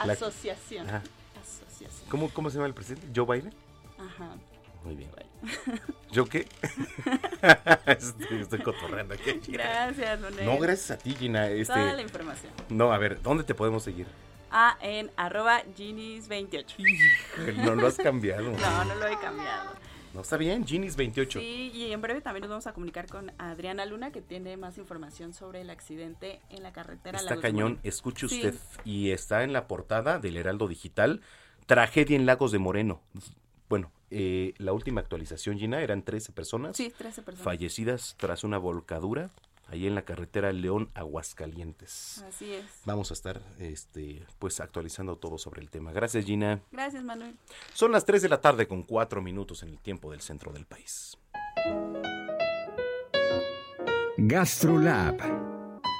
La... 0.04 0.12
Asociación. 0.12 0.86
Asociación. 0.88 2.08
¿Cómo, 2.08 2.30
¿Cómo 2.30 2.48
se 2.48 2.58
llama 2.58 2.68
el 2.68 2.74
presidente? 2.74 3.08
¿Joe 3.14 3.26
Biden? 3.36 3.52
Ajá. 3.98 4.36
Muy 4.84 4.94
bien. 4.94 5.10
¿Yo 6.12 6.26
qué? 6.26 6.46
estoy, 7.86 8.42
estoy 8.42 8.60
cotorreando 8.60 9.14
aquí. 9.14 9.40
Gracias, 9.48 10.20
No, 10.20 10.58
gracias 10.58 10.92
a 10.92 10.98
ti, 10.98 11.16
Gina. 11.16 11.48
Este... 11.48 11.74
Toda 11.74 11.94
la 11.94 12.02
información. 12.02 12.52
No, 12.68 12.92
a 12.92 12.98
ver, 12.98 13.20
¿dónde 13.22 13.42
te 13.42 13.54
podemos 13.56 13.82
seguir? 13.82 14.06
Ah, 14.50 14.78
en 14.80 15.10
arroba 15.16 15.62
Ginis28. 15.76 17.56
No 17.56 17.74
lo 17.74 17.86
has 17.86 17.96
cambiado. 17.96 18.50
no, 18.58 18.84
no 18.84 18.94
lo 18.94 19.06
he 19.06 19.18
cambiado. 19.18 19.70
No, 20.14 20.22
está 20.22 20.38
bien, 20.38 20.64
Ginis28. 20.64 21.40
Sí, 21.40 21.70
y 21.74 21.92
en 21.92 22.00
breve 22.00 22.22
también 22.22 22.40
nos 22.40 22.48
vamos 22.48 22.66
a 22.66 22.72
comunicar 22.72 23.06
con 23.06 23.32
Adriana 23.36 23.84
Luna, 23.84 24.12
que 24.12 24.22
tiene 24.22 24.56
más 24.56 24.78
información 24.78 25.34
sobre 25.34 25.60
el 25.60 25.68
accidente 25.68 26.40
en 26.48 26.62
la 26.62 26.72
carretera. 26.72 27.18
Está 27.18 27.36
cañón, 27.38 27.78
escuche 27.82 28.24
usted. 28.24 28.54
Y 28.84 29.10
está 29.10 29.44
en 29.44 29.52
la 29.52 29.68
portada 29.68 30.18
del 30.18 30.38
Heraldo 30.38 30.68
Digital, 30.68 31.20
Tragedia 31.66 32.16
en 32.16 32.24
Lagos 32.24 32.50
de 32.50 32.58
Moreno. 32.58 33.02
Bueno, 33.68 33.90
eh, 34.10 34.54
la 34.56 34.72
última 34.72 35.02
actualización, 35.02 35.58
Gina, 35.58 35.82
eran 35.82 36.02
13 36.02 36.32
personas. 36.32 36.76
Sí, 36.78 36.90
13 36.96 37.22
personas. 37.22 37.44
Fallecidas 37.44 38.14
tras 38.18 38.42
una 38.42 38.56
volcadura 38.56 39.30
ahí 39.66 39.86
en 39.86 39.94
la 39.94 40.04
carretera 40.04 40.52
León 40.52 40.90
Aguascalientes. 40.94 42.24
Así 42.28 42.52
es. 42.52 42.64
Vamos 42.84 43.10
a 43.10 43.14
estar 43.14 43.42
este 43.58 44.24
pues 44.38 44.60
actualizando 44.60 45.16
todo 45.16 45.38
sobre 45.38 45.62
el 45.62 45.70
tema. 45.70 45.92
Gracias, 45.92 46.24
Gina. 46.24 46.60
Gracias, 46.72 47.04
Manuel. 47.04 47.36
Son 47.74 47.92
las 47.92 48.04
3 48.04 48.22
de 48.22 48.28
la 48.28 48.40
tarde 48.40 48.66
con 48.66 48.82
4 48.82 49.22
minutos 49.22 49.62
en 49.62 49.70
el 49.70 49.80
tiempo 49.80 50.10
del 50.10 50.20
centro 50.20 50.52
del 50.52 50.66
país. 50.66 51.18
GastroLab. 54.18 55.46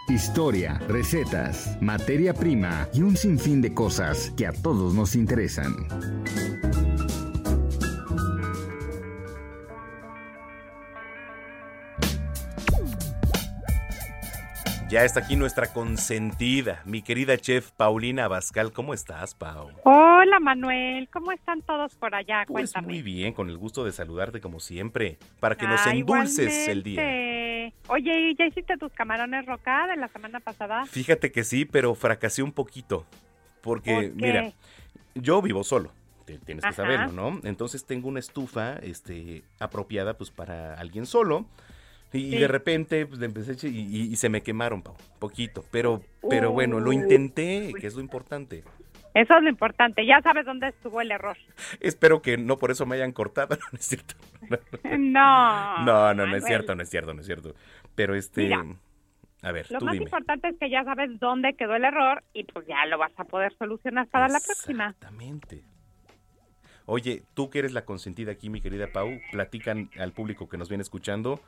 Historia, 0.09 0.79
recetas, 0.87 1.77
materia 1.83 2.33
prima 2.33 2.89
y 2.95 3.03
un 3.03 3.17
sinfín 3.17 3.61
de 3.61 3.75
cosas 3.75 4.33
que 4.37 4.47
a 4.47 4.53
todos 4.53 4.95
nos 4.95 5.17
interesan. 5.17 6.86
Ya 14.97 15.05
está 15.05 15.21
aquí 15.21 15.37
nuestra 15.37 15.75
consentida, 15.75 16.81
mi 16.87 17.03
querida 17.03 17.37
chef 17.37 17.71
Paulina 17.73 18.25
Abascal. 18.25 18.73
¿Cómo 18.73 18.95
estás, 18.95 19.35
Pau? 19.35 19.69
Hola, 19.85 20.41
Manuel. 20.41 21.07
¿Cómo 21.13 21.33
están 21.33 21.61
todos 21.61 21.95
por 21.97 22.15
allá? 22.15 22.45
Pues 22.47 22.73
Cuéntame. 22.73 22.95
muy 22.95 23.03
bien, 23.03 23.35
con 23.35 23.51
el 23.51 23.59
gusto 23.59 23.85
de 23.85 23.93
saludarte 23.93 24.41
como 24.41 24.59
siempre, 24.59 25.19
para 25.39 25.55
que 25.55 25.67
nos 25.67 25.87
ah, 25.87 25.91
endulces 25.91 26.67
el 26.69 26.83
día. 26.83 27.03
Oye, 27.89 28.31
¿y 28.31 28.37
ya 28.37 28.47
hiciste 28.47 28.79
tus 28.79 28.91
camarones 28.95 29.45
rocada 29.45 29.89
de 29.89 29.97
la 29.99 30.09
semana 30.09 30.41
pasada? 30.41 30.87
Fíjate 30.87 31.31
que 31.31 31.45
sí, 31.45 31.67
pero 31.67 31.95
fracasé 31.95 32.43
un 32.43 32.53
poquito. 32.53 33.05
Porque, 33.61 34.15
mira, 34.15 34.51
yo 35.15 35.43
vivo 35.43 35.63
solo 35.63 35.93
tienes 36.25 36.65
que 36.65 36.73
saberlo, 36.73 37.13
¿no? 37.13 37.41
Entonces 37.45 37.85
tengo 37.85 38.09
una 38.09 38.19
estufa 38.19 38.77
este, 38.79 39.45
apropiada 39.61 40.15
pues 40.15 40.31
para 40.31 40.75
alguien 40.75 41.07
solo 41.07 41.47
y, 42.17 42.39
de 42.39 42.49
repente 42.49 43.07
pues, 43.07 43.21
empecé 43.23 43.69
y, 43.69 44.13
y, 44.13 44.17
se 44.17 44.29
me 44.29 44.43
quemaron, 44.43 44.83
Pau, 44.83 44.97
poquito. 45.19 45.65
Pero, 45.71 46.03
pero 46.29 46.53
bueno, 46.53 46.81
lo 46.81 46.93
intenté, 46.93 47.73
que 47.79 47.87
es 47.87 47.95
lo 47.95 48.01
importante. 48.01 48.65
Eso 49.17 49.35
es 49.35 49.43
lo 49.43 49.49
importante, 49.49 50.05
ya 50.05 50.21
sabes 50.21 50.45
dónde 50.45 50.69
estuvo 50.69 51.01
el 51.01 51.11
error. 51.11 51.39
Espero 51.81 52.21
que 52.21 52.37
no 52.37 52.59
por 52.59 52.71
eso 52.71 52.85
me 52.85 52.97
hayan 52.97 53.13
cortado, 53.13 53.57
no 53.73 53.79
es 53.79 53.87
cierto. 53.87 54.15
No. 54.99 55.85
No, 55.85 56.13
no, 56.13 56.27
no 56.27 56.37
es 56.37 56.45
cierto, 56.45 56.75
no 56.75 56.83
es 56.83 56.91
cierto, 56.91 57.15
no 57.15 57.21
es 57.21 57.27
cierto. 57.27 57.55
Pero 57.95 58.15
este... 58.15 58.53
a 58.53 59.53
ver, 59.53 59.71
lo 59.71 59.79
tú 59.79 59.87
más 59.87 59.95
dime. 59.95 60.05
importante 60.05 60.49
es 60.49 60.59
que 60.59 60.69
ya 60.69 60.85
sabes 60.85 61.19
dónde 61.19 61.55
quedó 61.55 61.77
el 61.77 61.85
error 61.85 62.23
y 62.35 62.45
pues 62.45 62.67
ya 62.67 62.85
lo 62.85 62.99
vas 62.99 63.13
a 63.17 63.25
poder 63.25 63.57
solucionar 63.57 64.07
para 64.09 64.29
la 64.29 64.39
próxima. 64.39 64.89
Exactamente. 64.89 65.65
Oye, 66.85 67.23
tú 67.33 67.49
que 67.49 67.61
eres 67.61 67.73
la 67.73 67.87
consentida 67.87 68.33
aquí, 68.33 68.51
mi 68.51 68.61
querida 68.61 68.89
Pau, 68.93 69.19
platican 69.33 69.89
al 69.99 70.13
público 70.13 70.49
que 70.51 70.59
nos 70.59 70.69
viene 70.69 70.83
escuchando 70.83 71.41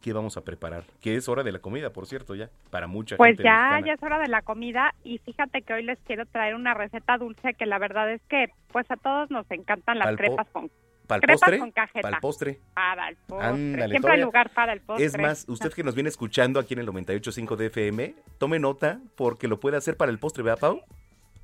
qué 0.00 0.12
vamos 0.12 0.36
a 0.36 0.44
preparar. 0.44 0.84
Que 1.00 1.16
es 1.16 1.28
hora 1.28 1.42
de 1.42 1.52
la 1.52 1.58
comida, 1.58 1.90
por 1.90 2.06
cierto, 2.06 2.34
ya, 2.34 2.50
para 2.70 2.86
mucha 2.86 3.16
pues 3.16 3.28
gente. 3.28 3.42
Pues 3.42 3.44
ya, 3.44 3.56
mexicana. 3.56 3.86
ya 3.86 3.92
es 3.94 4.02
hora 4.02 4.18
de 4.18 4.28
la 4.28 4.42
comida 4.42 4.94
y 5.04 5.18
fíjate 5.18 5.62
que 5.62 5.74
hoy 5.74 5.82
les 5.82 5.98
quiero 6.00 6.26
traer 6.26 6.54
una 6.54 6.74
receta 6.74 7.18
dulce 7.18 7.54
que 7.54 7.66
la 7.66 7.78
verdad 7.78 8.10
es 8.12 8.22
que 8.28 8.48
pues 8.72 8.90
a 8.90 8.96
todos 8.96 9.30
nos 9.30 9.50
encantan 9.50 9.98
las 9.98 10.16
crepas 10.16 10.46
con 10.52 10.70
¿Pal 11.06 11.20
crepas 11.20 11.40
postre? 11.40 11.58
con 11.58 11.70
cajeta. 11.70 12.10
¿Pal 12.10 12.20
postre? 12.20 12.60
Para 12.74 13.08
el 13.08 13.16
postre. 13.16 13.48
Ándale, 13.48 13.90
Siempre 13.90 14.12
hay 14.12 14.20
lugar 14.20 14.50
para 14.50 14.72
el 14.72 14.80
postre. 14.80 15.06
Es 15.06 15.18
más, 15.18 15.44
usted 15.48 15.72
que 15.72 15.84
nos 15.84 15.94
viene 15.94 16.08
escuchando 16.08 16.58
aquí 16.58 16.74
en 16.74 16.80
el 16.80 16.88
98.5 16.88 17.56
de 17.56 17.66
FM, 17.66 18.14
tome 18.38 18.58
nota 18.58 19.00
porque 19.16 19.48
lo 19.48 19.60
puede 19.60 19.76
hacer 19.76 19.96
para 19.96 20.10
el 20.10 20.18
postre, 20.18 20.42
¿verdad, 20.42 20.58
Pau? 20.60 20.80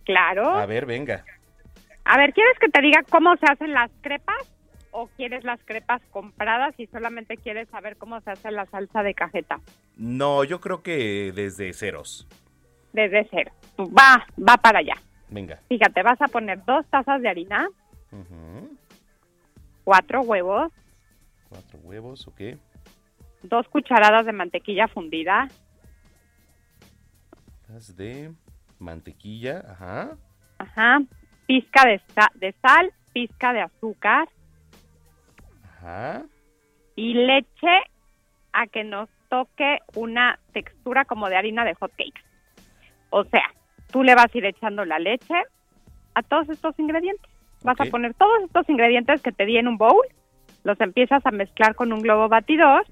Claro. 0.04 0.50
A 0.50 0.66
ver, 0.66 0.86
venga. 0.86 1.24
A 2.04 2.18
ver, 2.18 2.32
¿quieres 2.32 2.58
que 2.58 2.68
te 2.68 2.80
diga 2.80 3.02
cómo 3.08 3.36
se 3.36 3.46
hacen 3.46 3.72
las 3.72 3.90
crepas? 4.00 4.50
¿O 4.94 5.08
quieres 5.16 5.42
las 5.42 5.58
crepas 5.64 6.02
compradas 6.10 6.78
y 6.78 6.86
solamente 6.86 7.38
quieres 7.38 7.66
saber 7.70 7.96
cómo 7.96 8.20
se 8.20 8.30
hace 8.30 8.50
la 8.50 8.66
salsa 8.66 9.02
de 9.02 9.14
cajeta? 9.14 9.58
No, 9.96 10.44
yo 10.44 10.60
creo 10.60 10.82
que 10.82 11.32
desde 11.34 11.72
ceros. 11.72 12.28
Desde 12.92 13.26
cero. 13.30 13.52
Va, 13.78 14.26
va 14.38 14.56
para 14.58 14.80
allá. 14.80 14.94
Venga. 15.30 15.58
Fíjate, 15.68 16.02
vas 16.02 16.20
a 16.20 16.28
poner 16.28 16.62
dos 16.66 16.86
tazas 16.90 17.22
de 17.22 17.28
harina, 17.30 17.66
Ujú. 18.12 18.76
cuatro 19.82 20.20
huevos, 20.20 20.70
Cuatro 21.48 21.78
huevos, 21.80 22.28
ok. 22.28 22.40
dos 23.42 23.66
cucharadas 23.68 24.26
de 24.26 24.32
mantequilla 24.32 24.88
fundida, 24.88 25.48
de 27.96 28.30
mantequilla, 28.78 29.64
ajá. 29.70 30.16
ajá, 30.58 31.00
pizca 31.46 31.86
de, 31.86 32.00
de 32.34 32.54
sal, 32.60 32.92
pizca 33.14 33.54
de 33.54 33.62
azúcar 33.62 34.28
Ajá. 35.82 36.22
y 36.94 37.14
leche 37.14 37.82
a 38.52 38.66
que 38.66 38.84
nos 38.84 39.08
toque 39.28 39.78
una 39.94 40.38
textura 40.52 41.04
como 41.04 41.28
de 41.28 41.36
harina 41.36 41.64
de 41.64 41.74
hot 41.74 41.90
cakes. 41.92 42.22
O 43.10 43.24
sea, 43.24 43.50
tú 43.90 44.02
le 44.02 44.14
vas 44.14 44.26
a 44.32 44.38
ir 44.38 44.44
echando 44.44 44.84
la 44.84 44.98
leche 44.98 45.34
a 46.14 46.22
todos 46.22 46.48
estos 46.50 46.78
ingredientes. 46.78 47.30
Vas 47.64 47.80
a 47.80 47.86
poner 47.86 48.14
todos 48.14 48.42
estos 48.44 48.68
ingredientes 48.68 49.22
que 49.22 49.32
te 49.32 49.46
di 49.46 49.56
en 49.56 49.68
un 49.68 49.78
bowl, 49.78 50.04
los 50.64 50.80
empiezas 50.80 51.24
a 51.24 51.30
mezclar 51.30 51.74
con 51.74 51.92
un 51.92 52.00
globo 52.00 52.28
batidor 52.28 52.84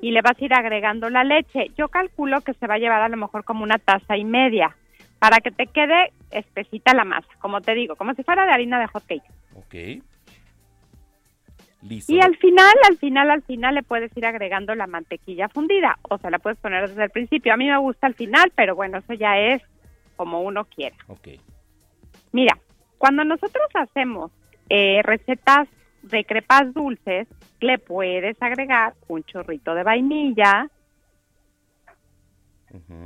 y 0.00 0.10
le 0.10 0.22
vas 0.22 0.40
a 0.40 0.44
ir 0.44 0.54
agregando 0.54 1.10
la 1.10 1.24
leche. 1.24 1.66
Yo 1.76 1.88
calculo 1.88 2.40
que 2.40 2.54
se 2.54 2.66
va 2.66 2.74
a 2.74 2.78
llevar 2.78 3.02
a 3.02 3.08
lo 3.08 3.16
mejor 3.16 3.44
como 3.44 3.62
una 3.62 3.78
taza 3.78 4.16
y 4.16 4.24
media 4.24 4.76
para 5.18 5.38
que 5.38 5.50
te 5.50 5.66
quede 5.66 6.12
espesita 6.30 6.94
la 6.94 7.04
masa, 7.04 7.28
como 7.38 7.60
te 7.60 7.74
digo, 7.74 7.96
como 7.96 8.14
si 8.14 8.22
fuera 8.22 8.44
de 8.44 8.52
harina 8.52 8.80
de 8.80 8.86
hot 8.86 9.04
cake. 9.06 9.22
Ok. 9.54 10.02
Listo. 11.82 12.12
Y 12.12 12.20
al 12.20 12.36
final, 12.36 12.74
al 12.88 12.96
final, 12.98 13.30
al 13.30 13.42
final 13.42 13.74
le 13.74 13.82
puedes 13.82 14.16
ir 14.16 14.24
agregando 14.24 14.74
la 14.74 14.86
mantequilla 14.86 15.48
fundida, 15.48 15.98
o 16.02 16.16
sea, 16.18 16.30
la 16.30 16.38
puedes 16.38 16.58
poner 16.58 16.88
desde 16.88 17.04
el 17.04 17.10
principio. 17.10 17.52
A 17.52 17.56
mí 17.56 17.66
me 17.68 17.78
gusta 17.78 18.06
al 18.06 18.14
final, 18.14 18.52
pero 18.54 18.76
bueno, 18.76 18.98
eso 18.98 19.14
ya 19.14 19.38
es 19.38 19.62
como 20.16 20.42
uno 20.42 20.64
quiera. 20.64 20.96
Ok. 21.08 21.28
Mira, 22.30 22.56
cuando 22.98 23.24
nosotros 23.24 23.66
hacemos 23.74 24.30
eh, 24.68 25.02
recetas 25.02 25.68
de 26.02 26.24
crepas 26.24 26.72
dulces, 26.72 27.26
le 27.60 27.78
puedes 27.78 28.40
agregar 28.40 28.94
un 29.08 29.24
chorrito 29.24 29.74
de 29.74 29.82
vainilla, 29.82 30.68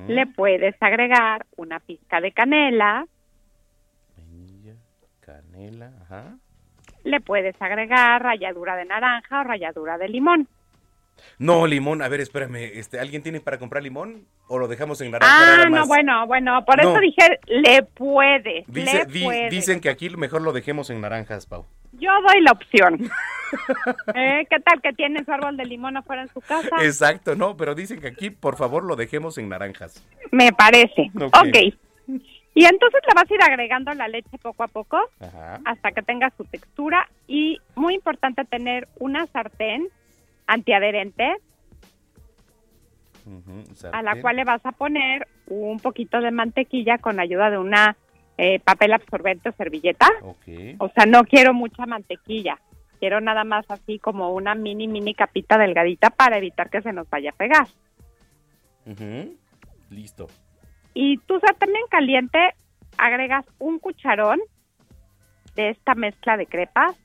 le 0.07 0.27
puedes 0.27 0.77
agregar 0.81 1.47
una 1.57 1.81
pizca 1.81 2.21
de 2.21 2.33
canela, 2.33 3.07
Canela, 5.27 5.93
ajá. 6.03 6.39
Le 7.07 7.21
puedes 7.21 7.55
agregar 7.61 8.23
ralladura 8.23 8.77
de 8.77 8.85
naranja 8.85 9.41
o 9.41 9.45
ralladura 9.45 9.97
de 9.99 10.09
limón. 10.09 10.49
No, 11.39 11.67
limón, 11.67 12.03
a 12.03 12.09
ver, 12.09 12.21
espérame, 12.21 12.57
este, 12.75 13.01
¿alguien 13.01 13.23
tiene 13.23 13.41
para 13.41 13.59
comprar 13.59 13.83
limón 13.83 14.27
o 14.49 14.59
lo 14.59 14.69
dejamos 14.69 15.01
en 15.01 15.11
naranja 15.13 15.35
Ah, 15.35 15.57
nada 15.65 15.69
no, 15.71 15.87
bueno, 15.87 16.27
bueno, 16.27 16.63
por 16.67 16.83
No. 16.83 16.91
eso 16.91 17.01
dije, 17.01 17.41
le 17.47 17.83
puedes, 17.85 18.67
Dice- 18.67 18.99
le 18.99 19.05
di- 19.07 19.25
puedes. 19.25 19.51
dicen 19.51 19.81
que 19.81 19.89
aquí 19.89 20.11
mejor 20.11 20.43
lo 20.43 20.53
dejemos 20.53 20.91
en 20.91 21.01
naranjas, 21.01 21.47
Pau. 21.47 21.65
Yo 21.93 22.11
doy 22.29 22.43
la 22.43 22.53
opción. 22.53 23.11
¿Eh? 24.15 24.47
¿Qué 24.51 24.61
tal 24.61 24.83
que 24.83 24.93
tiene 24.93 25.25
su 25.25 25.33
árbol 25.33 25.57
de 25.57 25.65
limón 25.65 25.97
afuera 25.97 26.21
en 26.23 26.29
su 26.29 26.41
casa? 26.43 26.69
Exacto, 26.83 27.35
no, 27.35 27.57
pero 27.57 27.75
dicen 27.75 27.99
que 28.01 28.09
aquí 28.09 28.29
por 28.29 28.57
favor 28.57 28.85
lo 28.85 28.95
dejemos 28.97 29.39
en 29.39 29.49
naranjas. 29.49 30.05
Me 30.33 30.53
parece. 30.53 31.11
Ok. 31.15 31.35
ok. 31.35 31.57
Y 32.57 32.65
entonces 32.65 33.03
le 33.07 33.13
vas 33.15 33.31
a 33.31 33.35
ir 33.35 33.43
agregando 33.43 33.93
la 33.93 34.09
leche 34.09 34.39
poco 34.39 34.63
a 34.63 34.69
poco 34.69 34.99
Ajá. 35.21 35.61
hasta 35.67 35.93
que 35.93 36.01
tenga 36.01 36.33
su 36.39 36.45
textura. 36.45 37.07
Y 37.29 37.59
muy 37.75 37.95
importante 37.95 38.47
tener 38.47 38.89
una 38.99 39.27
sartén 39.27 39.89
antiadherente 40.47 41.37
a 43.93 44.01
la 44.01 44.23
cual 44.23 44.37
le 44.37 44.45
vas 44.45 44.65
a 44.65 44.73
poner 44.73 45.29
un 45.49 45.81
poquito 45.81 46.19
de 46.23 46.31
mantequilla 46.31 46.97
con 46.97 47.21
ayuda 47.21 47.51
de 47.51 47.59
una 47.59 47.95
eh, 48.39 48.59
papel 48.61 48.95
absorbente 48.95 49.51
o 49.51 49.53
servilleta. 49.53 50.09
O 50.79 50.89
sea, 50.89 51.05
no 51.05 51.25
quiero 51.25 51.53
mucha 51.53 51.85
mantequilla. 51.85 52.59
Quiero 52.99 53.21
nada 53.21 53.45
más 53.45 53.67
así 53.69 53.99
como 53.99 54.33
una 54.33 54.55
mini, 54.55 54.89
mini 54.89 55.13
capita 55.13 55.59
delgadita 55.59 56.09
para 56.09 56.39
evitar 56.39 56.71
que 56.71 56.81
se 56.81 56.95
nos 56.95 57.11
vaya 57.11 57.33
a 57.33 57.35
pegar. 57.35 57.69
Listo. 59.91 60.29
Y 60.99 61.19
tu 61.19 61.39
sartén 61.41 61.75
bien 61.75 61.87
caliente, 61.91 62.39
agregas 62.97 63.45
un 63.59 63.79
cucharón 63.79 64.41
de 65.55 65.69
esta 65.69 65.95
mezcla 65.95 66.39
de 66.39 66.47
crepas 66.47 66.97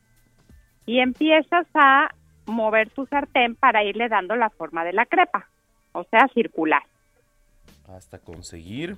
y 0.86 1.00
empiezas 1.00 1.68
a 1.74 2.08
mover 2.46 2.90
tu 2.90 3.06
sartén 3.08 3.56
para 3.56 3.84
irle 3.84 4.08
dando 4.08 4.38
la 4.38 4.50
forma 4.50 4.86
de 4.86 4.94
la 4.94 5.06
crepa, 5.06 5.50
o 5.92 6.06
sea, 6.06 6.30
circular. 6.34 6.84
Hasta 7.90 8.20
conseguir 8.20 8.96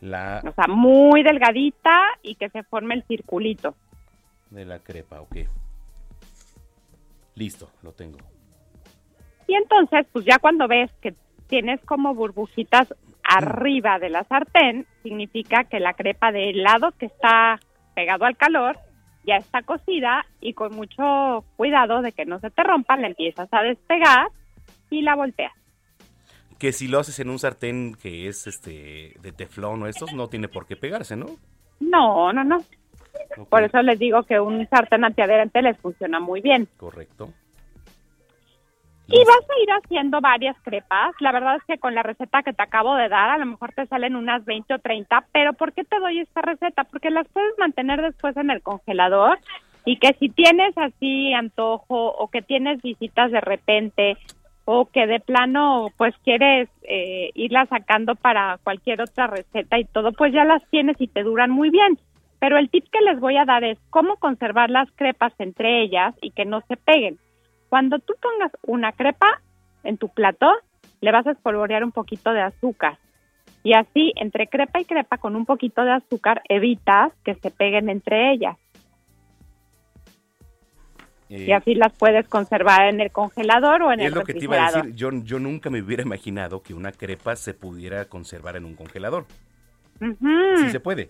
la 0.00 0.42
O 0.44 0.52
sea, 0.52 0.66
muy 0.66 1.22
delgadita 1.22 2.02
y 2.22 2.34
que 2.34 2.50
se 2.50 2.64
forme 2.64 2.96
el 2.96 3.04
circulito. 3.04 3.76
de 4.50 4.64
la 4.64 4.80
crepa, 4.80 5.20
ok. 5.20 5.36
Listo, 7.36 7.70
lo 7.82 7.92
tengo. 7.92 8.18
Y 9.46 9.54
entonces, 9.54 10.08
pues 10.12 10.24
ya 10.24 10.40
cuando 10.40 10.66
ves 10.66 10.90
que 11.00 11.14
tienes 11.46 11.80
como 11.84 12.16
burbujitas 12.16 12.92
arriba 13.36 13.98
de 13.98 14.10
la 14.10 14.24
sartén, 14.24 14.86
significa 15.02 15.64
que 15.64 15.80
la 15.80 15.94
crepa 15.94 16.32
del 16.32 16.62
lado 16.62 16.92
que 16.98 17.06
está 17.06 17.58
pegado 17.94 18.24
al 18.24 18.36
calor 18.36 18.78
ya 19.24 19.36
está 19.36 19.62
cocida 19.62 20.26
y 20.40 20.54
con 20.54 20.74
mucho 20.74 21.44
cuidado 21.56 22.02
de 22.02 22.12
que 22.12 22.24
no 22.24 22.40
se 22.40 22.50
te 22.50 22.62
rompa, 22.62 22.96
la 22.96 23.08
empiezas 23.08 23.48
a 23.52 23.62
despegar 23.62 24.28
y 24.90 25.02
la 25.02 25.14
volteas. 25.14 25.52
Que 26.58 26.72
si 26.72 26.88
lo 26.88 27.00
haces 27.00 27.18
en 27.20 27.30
un 27.30 27.38
sartén 27.38 27.94
que 27.94 28.28
es 28.28 28.46
este 28.46 29.14
de 29.20 29.32
teflón 29.32 29.82
o 29.82 29.86
estos, 29.86 30.12
no 30.12 30.28
tiene 30.28 30.48
por 30.48 30.66
qué 30.66 30.76
pegarse, 30.76 31.16
¿no? 31.16 31.26
No, 31.80 32.32
no, 32.32 32.44
no. 32.44 32.58
Por 33.48 33.62
eso 33.62 33.82
les 33.82 33.98
digo 33.98 34.22
que 34.24 34.38
un 34.38 34.68
sartén 34.68 35.04
antiadherente 35.04 35.62
les 35.62 35.76
funciona 35.78 36.20
muy 36.20 36.40
bien. 36.40 36.68
Correcto. 36.76 37.32
Y 39.08 39.18
vas 39.18 39.50
a 39.50 39.62
ir 39.62 39.68
haciendo 39.70 40.20
varias 40.20 40.56
crepas. 40.62 41.14
La 41.20 41.32
verdad 41.32 41.56
es 41.56 41.64
que 41.64 41.78
con 41.78 41.94
la 41.94 42.02
receta 42.02 42.42
que 42.42 42.52
te 42.52 42.62
acabo 42.62 42.94
de 42.94 43.08
dar, 43.08 43.30
a 43.30 43.38
lo 43.38 43.46
mejor 43.46 43.72
te 43.72 43.86
salen 43.86 44.16
unas 44.16 44.44
20 44.44 44.74
o 44.74 44.78
30. 44.78 45.24
Pero 45.32 45.52
¿por 45.54 45.72
qué 45.72 45.84
te 45.84 45.98
doy 45.98 46.20
esta 46.20 46.40
receta? 46.40 46.84
Porque 46.84 47.10
las 47.10 47.28
puedes 47.28 47.58
mantener 47.58 48.00
después 48.00 48.36
en 48.36 48.50
el 48.50 48.62
congelador 48.62 49.38
y 49.84 49.98
que 49.98 50.14
si 50.18 50.28
tienes 50.28 50.76
así 50.78 51.32
antojo 51.34 52.12
o 52.12 52.28
que 52.28 52.42
tienes 52.42 52.80
visitas 52.82 53.30
de 53.32 53.40
repente 53.40 54.16
o 54.64 54.86
que 54.86 55.06
de 55.06 55.18
plano 55.18 55.88
pues 55.96 56.14
quieres 56.22 56.68
eh, 56.82 57.30
irlas 57.34 57.68
sacando 57.68 58.14
para 58.14 58.58
cualquier 58.62 59.02
otra 59.02 59.26
receta 59.26 59.78
y 59.78 59.84
todo, 59.84 60.12
pues 60.12 60.32
ya 60.32 60.44
las 60.44 60.62
tienes 60.70 61.00
y 61.00 61.08
te 61.08 61.24
duran 61.24 61.50
muy 61.50 61.70
bien. 61.70 61.98
Pero 62.38 62.58
el 62.58 62.70
tip 62.70 62.84
que 62.90 63.00
les 63.00 63.20
voy 63.20 63.36
a 63.36 63.44
dar 63.44 63.64
es 63.64 63.78
cómo 63.90 64.16
conservar 64.16 64.70
las 64.70 64.90
crepas 64.92 65.32
entre 65.38 65.82
ellas 65.82 66.14
y 66.20 66.30
que 66.30 66.44
no 66.44 66.60
se 66.68 66.76
peguen. 66.76 67.18
Cuando 67.72 67.98
tú 68.00 68.12
pongas 68.20 68.52
una 68.66 68.92
crepa 68.92 69.40
en 69.82 69.96
tu 69.96 70.10
plato, 70.10 70.46
le 71.00 71.10
vas 71.10 71.26
a 71.26 71.30
espolvorear 71.30 71.82
un 71.84 71.90
poquito 71.90 72.30
de 72.34 72.42
azúcar. 72.42 72.98
Y 73.62 73.72
así, 73.72 74.12
entre 74.16 74.46
crepa 74.46 74.78
y 74.80 74.84
crepa, 74.84 75.16
con 75.16 75.34
un 75.36 75.46
poquito 75.46 75.82
de 75.82 75.92
azúcar, 75.92 76.42
evitas 76.50 77.14
que 77.24 77.34
se 77.36 77.50
peguen 77.50 77.88
entre 77.88 78.30
ellas. 78.34 78.58
Eh, 81.30 81.46
Y 81.48 81.52
así 81.52 81.74
las 81.74 81.94
puedes 81.96 82.28
conservar 82.28 82.88
en 82.90 83.00
el 83.00 83.10
congelador 83.10 83.80
o 83.84 83.90
en 83.92 84.00
es 84.00 84.08
el 84.08 84.14
lo 84.16 84.22
que 84.24 84.34
te 84.34 84.44
iba 84.44 84.56
a 84.56 84.58
refrigerador. 84.66 84.84
decir. 84.92 84.96
Yo, 84.98 85.10
yo 85.24 85.38
nunca 85.38 85.70
me 85.70 85.80
hubiera 85.80 86.02
imaginado 86.02 86.62
que 86.62 86.74
una 86.74 86.92
crepa 86.92 87.36
se 87.36 87.54
pudiera 87.54 88.04
conservar 88.04 88.56
en 88.56 88.66
un 88.66 88.74
congelador. 88.74 89.24
Sí 89.98 90.68
se 90.68 90.78
puede. 90.78 91.08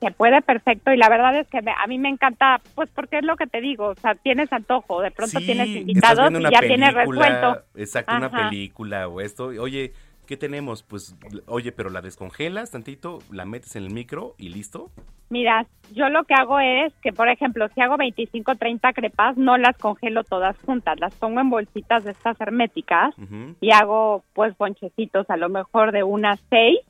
Se 0.00 0.10
puede 0.12 0.40
perfecto 0.42 0.92
y 0.92 0.96
la 0.96 1.08
verdad 1.08 1.36
es 1.38 1.46
que 1.48 1.60
me- 1.62 1.72
a 1.72 1.86
mí 1.86 1.98
me 1.98 2.08
encanta, 2.08 2.60
pues 2.74 2.88
porque 2.94 3.18
es 3.18 3.24
lo 3.24 3.36
que 3.36 3.46
te 3.46 3.60
digo, 3.60 3.88
o 3.88 3.94
sea, 3.96 4.14
tienes 4.14 4.50
antojo, 4.52 5.02
de 5.02 5.10
pronto 5.10 5.38
Sí, 5.40 5.46
tienes 5.46 5.68
invitados 5.68 6.30
y 6.32 6.42
ya 6.50 6.60
tienes 6.60 6.94
resuelto. 6.94 7.58
Exacto, 7.76 8.16
una 8.16 8.30
película 8.30 9.08
o 9.08 9.20
esto. 9.20 9.46
Oye, 9.60 9.92
¿qué 10.26 10.36
tenemos? 10.38 10.82
Pues, 10.82 11.14
oye, 11.46 11.70
pero 11.72 11.90
la 11.90 12.00
descongelas 12.00 12.70
tantito, 12.70 13.18
la 13.30 13.44
metes 13.44 13.76
en 13.76 13.84
el 13.84 13.90
micro 13.90 14.34
y 14.38 14.48
listo. 14.48 14.90
Mira, 15.32 15.64
yo 15.92 16.08
lo 16.08 16.24
que 16.24 16.34
hago 16.34 16.58
es 16.58 16.92
que, 17.02 17.12
por 17.12 17.28
ejemplo, 17.28 17.68
si 17.74 17.80
hago 17.80 17.96
25, 17.96 18.56
30 18.56 18.92
crepas, 18.92 19.36
no 19.36 19.58
las 19.58 19.76
congelo 19.78 20.24
todas 20.24 20.56
juntas, 20.66 20.98
las 20.98 21.14
pongo 21.14 21.40
en 21.40 21.50
bolsitas 21.50 22.02
de 22.02 22.10
estas 22.10 22.40
herméticas 22.40 23.14
y 23.60 23.70
hago 23.70 24.24
pues 24.32 24.58
bonchecitos, 24.58 25.30
a 25.30 25.36
lo 25.36 25.48
mejor 25.48 25.92
de 25.92 26.02
unas 26.02 26.40
seis, 26.50 26.80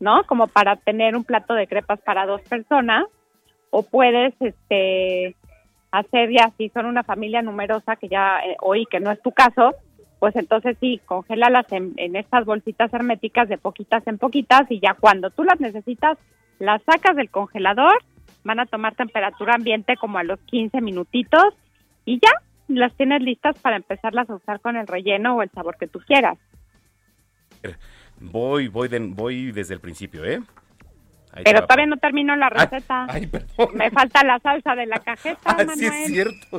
¿no? 0.00 0.24
Como 0.24 0.46
para 0.46 0.76
tener 0.76 1.16
un 1.16 1.24
plato 1.24 1.54
de 1.54 1.66
crepas 1.66 2.00
para 2.00 2.26
dos 2.26 2.40
personas. 2.42 3.04
O 3.70 3.82
puedes, 3.82 4.34
este, 4.40 5.36
hacer 5.90 6.30
ya, 6.30 6.50
si 6.56 6.68
son 6.70 6.86
una 6.86 7.02
familia 7.02 7.42
numerosa, 7.42 7.96
que 7.96 8.08
ya 8.08 8.40
eh, 8.40 8.56
oí 8.60 8.86
que 8.86 9.00
no 9.00 9.10
es 9.10 9.20
tu 9.22 9.32
caso, 9.32 9.74
pues 10.18 10.34
entonces 10.36 10.76
sí, 10.80 11.00
congélalas 11.04 11.70
en, 11.72 11.94
en 11.96 12.16
estas 12.16 12.44
bolsitas 12.44 12.92
herméticas 12.92 13.48
de 13.48 13.58
poquitas 13.58 14.06
en 14.06 14.18
poquitas 14.18 14.62
y 14.70 14.80
ya 14.80 14.94
cuando 14.94 15.30
tú 15.30 15.44
las 15.44 15.60
necesitas, 15.60 16.18
las 16.58 16.82
sacas 16.82 17.16
del 17.16 17.30
congelador, 17.30 18.02
van 18.44 18.60
a 18.60 18.66
tomar 18.66 18.94
temperatura 18.94 19.54
ambiente 19.54 19.96
como 19.96 20.18
a 20.18 20.24
los 20.24 20.40
15 20.40 20.80
minutitos 20.80 21.54
y 22.04 22.18
ya 22.18 22.32
las 22.68 22.94
tienes 22.94 23.22
listas 23.22 23.58
para 23.60 23.76
empezarlas 23.76 24.28
a 24.30 24.34
usar 24.34 24.60
con 24.60 24.76
el 24.76 24.86
relleno 24.86 25.36
o 25.36 25.42
el 25.42 25.50
sabor 25.50 25.76
que 25.78 25.86
tú 25.86 26.00
quieras. 26.00 26.38
Voy, 28.20 28.68
voy, 28.68 28.88
voy 28.88 29.52
desde 29.52 29.74
el 29.74 29.80
principio, 29.80 30.24
¿eh? 30.24 30.40
Pero 31.44 31.62
todavía 31.62 31.86
no 31.86 31.96
termino 31.98 32.34
la 32.36 32.48
receta. 32.48 33.06
Me 33.74 33.90
falta 33.90 34.24
la 34.24 34.38
salsa 34.40 34.74
de 34.74 34.86
la 34.86 34.98
cajeta, 35.04 35.38
ah, 35.44 35.64
Sí 35.74 35.86
es 35.86 36.06
cierto. 36.06 36.58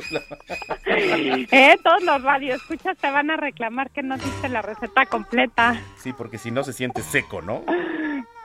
eh, 0.86 1.76
todos 1.82 2.02
los 2.02 2.22
radioescuchas 2.22 2.96
te 2.96 3.10
van 3.10 3.30
a 3.30 3.36
reclamar 3.36 3.90
que 3.90 4.02
no 4.02 4.16
hiciste 4.16 4.48
la 4.48 4.62
receta 4.62 5.06
completa. 5.06 5.80
Sí, 5.96 6.12
porque 6.12 6.38
si 6.38 6.50
no 6.50 6.62
se 6.62 6.72
siente 6.72 7.02
seco, 7.02 7.42
¿no? 7.42 7.64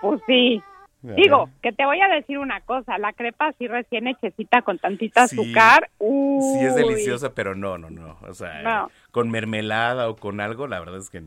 Pues 0.01 0.22
sí. 0.28 0.61
Digo, 1.01 1.51
que 1.61 1.72
te 1.72 1.86
voy 1.86 2.01
a 2.01 2.07
decir 2.07 2.39
una 2.39 2.61
cosa, 2.61 2.97
la 2.97 3.13
crepa 3.13 3.49
así 3.49 3.68
recién 3.68 4.07
hechecita 4.07 4.63
con 4.63 4.80
tantita 4.80 5.24
azúcar. 5.24 5.91
Sí 5.99 6.59
es 6.61 6.74
deliciosa, 6.74 7.36
pero 7.36 7.53
no, 7.53 7.78
no, 7.78 7.91
no. 7.91 8.18
O 8.28 8.34
sea, 8.34 8.88
con 9.11 9.30
mermelada 9.30 10.09
o 10.09 10.16
con 10.16 10.41
algo, 10.41 10.66
la 10.66 10.80
verdad 10.80 10.97
es 10.97 11.11
que... 11.11 11.22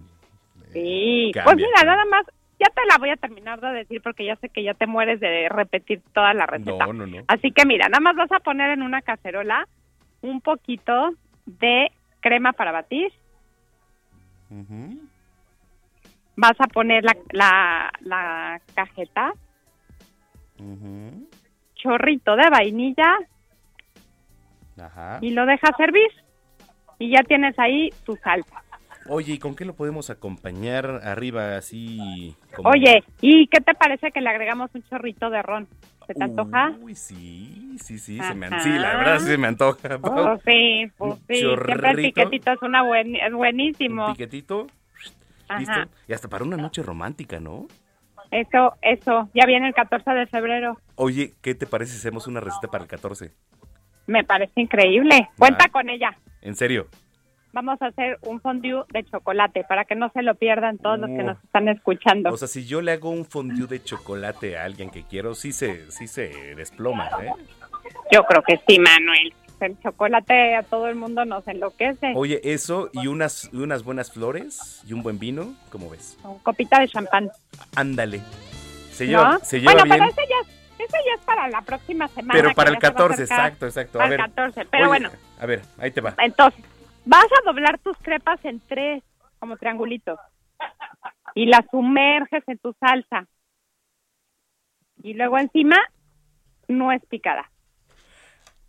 Sí, 0.72 1.32
pues 1.44 1.56
mira, 1.56 1.84
nada 1.84 2.04
más 2.06 2.24
ya 2.58 2.66
te 2.74 2.84
la 2.86 2.98
voy 2.98 3.10
a 3.10 3.16
terminar 3.16 3.60
de 3.60 3.68
decir 3.68 4.02
porque 4.02 4.24
ya 4.24 4.36
sé 4.36 4.48
que 4.48 4.62
ya 4.62 4.74
te 4.74 4.86
mueres 4.86 5.20
de 5.20 5.48
repetir 5.48 6.02
toda 6.12 6.34
la 6.34 6.46
receta. 6.46 6.86
No, 6.86 6.92
no, 6.92 7.06
no. 7.06 7.24
Así 7.28 7.52
que 7.52 7.64
mira, 7.64 7.88
nada 7.88 8.00
más 8.00 8.16
vas 8.16 8.32
a 8.32 8.40
poner 8.40 8.70
en 8.70 8.82
una 8.82 9.02
cacerola 9.02 9.66
un 10.22 10.40
poquito 10.40 11.10
de 11.46 11.90
crema 12.20 12.52
para 12.52 12.72
batir. 12.72 13.12
Vas 16.36 16.60
a 16.60 16.66
poner 16.66 17.04
la, 17.04 17.16
la, 17.30 17.92
la 18.00 18.60
cajeta. 18.74 19.32
Chorrito 21.76 22.34
de 22.34 22.50
vainilla. 22.50 23.18
Ajá. 24.80 25.18
Y 25.20 25.30
lo 25.30 25.46
dejas 25.46 25.76
servir. 25.76 26.10
Y 26.98 27.10
ya 27.10 27.22
tienes 27.22 27.56
ahí 27.58 27.90
tu 28.04 28.16
salsa. 28.16 28.62
Oye, 29.08 29.34
¿y 29.34 29.38
con 29.38 29.56
qué 29.56 29.64
lo 29.64 29.74
podemos 29.74 30.10
acompañar 30.10 31.00
arriba 31.02 31.56
así? 31.56 32.34
Oye, 32.62 33.02
¿y 33.20 33.46
qué 33.46 33.60
te 33.60 33.74
parece 33.74 34.10
que 34.10 34.20
le 34.20 34.28
agregamos 34.28 34.70
un 34.74 34.82
chorrito 34.82 35.30
de 35.30 35.42
ron? 35.42 35.66
¿Se 36.06 36.14
te 36.14 36.24
antoja? 36.24 36.72
Uy, 36.80 36.94
sí, 36.94 37.76
sí, 37.82 37.98
sí, 37.98 38.18
se 38.18 38.34
me, 38.34 38.48
sí, 38.60 38.70
la 38.70 38.96
verdad 38.96 39.18
sí 39.18 39.26
se 39.26 39.38
me 39.38 39.48
antoja. 39.48 39.98
Oh, 40.02 40.38
sí, 40.44 40.90
pues 40.96 41.18
sí, 41.28 41.36
siempre 41.36 41.90
el 41.90 41.96
piquetito 41.96 42.52
es, 42.52 42.62
una 42.62 42.82
buen, 42.82 43.16
es 43.16 43.32
buenísimo. 43.32 44.06
Un 44.06 44.12
piquetito, 44.12 44.66
listo. 45.58 45.80
Y 46.06 46.12
hasta 46.12 46.28
para 46.28 46.44
una 46.44 46.56
noche 46.56 46.82
romántica, 46.82 47.40
¿no? 47.40 47.66
Eso, 48.30 48.74
eso, 48.82 49.30
ya 49.34 49.46
viene 49.46 49.68
el 49.68 49.74
14 49.74 50.10
de 50.10 50.26
febrero. 50.26 50.78
Oye, 50.96 51.34
¿qué 51.40 51.54
te 51.54 51.66
parece 51.66 51.92
si 51.92 51.98
hacemos 51.98 52.26
una 52.26 52.40
receta 52.40 52.68
para 52.68 52.84
el 52.84 52.90
14? 52.90 53.32
Me 54.06 54.24
parece 54.24 54.60
increíble. 54.60 55.28
Cuenta 55.38 55.68
con 55.68 55.88
ella. 55.88 56.16
¿En 56.42 56.56
serio? 56.56 56.88
Vamos 57.52 57.80
a 57.82 57.86
hacer 57.86 58.18
un 58.22 58.40
fondue 58.40 58.84
de 58.92 59.04
chocolate 59.04 59.64
para 59.64 59.84
que 59.84 59.94
no 59.94 60.10
se 60.10 60.22
lo 60.22 60.34
pierdan 60.34 60.78
todos 60.78 60.98
los 60.98 61.08
que 61.10 61.22
nos 61.22 61.42
están 61.42 61.68
escuchando. 61.68 62.30
O 62.30 62.36
sea, 62.36 62.48
si 62.48 62.66
yo 62.66 62.80
le 62.80 62.92
hago 62.92 63.10
un 63.10 63.24
fondue 63.24 63.66
de 63.66 63.82
chocolate 63.82 64.58
a 64.58 64.64
alguien 64.64 64.90
que 64.90 65.04
quiero, 65.04 65.34
sí 65.34 65.52
se, 65.52 65.90
sí 65.90 66.06
se 66.06 66.54
desploma, 66.54 67.10
¿eh? 67.22 67.32
Yo 68.12 68.24
creo 68.24 68.42
que 68.42 68.60
sí, 68.66 68.78
Manuel. 68.78 69.32
El 69.60 69.78
chocolate 69.80 70.54
a 70.54 70.62
todo 70.62 70.86
el 70.86 70.94
mundo 70.94 71.24
nos 71.24 71.46
enloquece. 71.48 72.12
Oye, 72.14 72.40
eso 72.44 72.90
y 72.92 73.08
unas, 73.08 73.50
unas 73.52 73.82
buenas 73.82 74.12
flores 74.12 74.84
y 74.86 74.92
un 74.92 75.02
buen 75.02 75.18
vino, 75.18 75.54
¿cómo 75.70 75.90
ves? 75.90 76.16
Un 76.22 76.38
copita 76.38 76.78
de 76.78 76.88
champán. 76.88 77.28
Ándale. 77.74 78.20
Se 78.92 79.06
lleva, 79.06 79.38
se 79.40 79.58
lleva 79.58 79.72
bueno, 79.72 79.84
bien. 79.84 79.98
pero 79.98 80.10
ese 80.10 80.22
ya, 80.28 80.84
ese 80.84 80.96
ya 81.04 81.14
es 81.18 81.20
para 81.24 81.48
la 81.48 81.62
próxima 81.62 82.06
semana. 82.08 82.40
Pero 82.40 82.54
para 82.54 82.70
el 82.70 82.78
14, 82.78 83.22
exacto, 83.22 83.66
exacto. 83.66 83.98
Para 83.98 84.06
a 84.06 84.10
ver, 84.10 84.20
el 84.20 84.26
14, 84.26 84.64
pero 84.70 84.88
bueno. 84.88 85.10
A 85.40 85.46
ver, 85.46 85.62
ahí 85.78 85.90
te 85.90 86.00
va. 86.00 86.14
Entonces, 86.18 86.64
Vas 87.04 87.24
a 87.24 87.44
doblar 87.46 87.78
tus 87.78 87.96
crepas 87.98 88.44
en 88.44 88.60
tres, 88.60 89.02
como 89.38 89.56
triangulitos. 89.56 90.18
Y 91.34 91.46
las 91.46 91.64
sumerges 91.70 92.42
en 92.46 92.58
tu 92.58 92.74
salsa. 92.80 93.26
Y 95.02 95.14
luego 95.14 95.38
encima, 95.38 95.76
no 96.66 96.92
es 96.92 97.04
picada. 97.06 97.50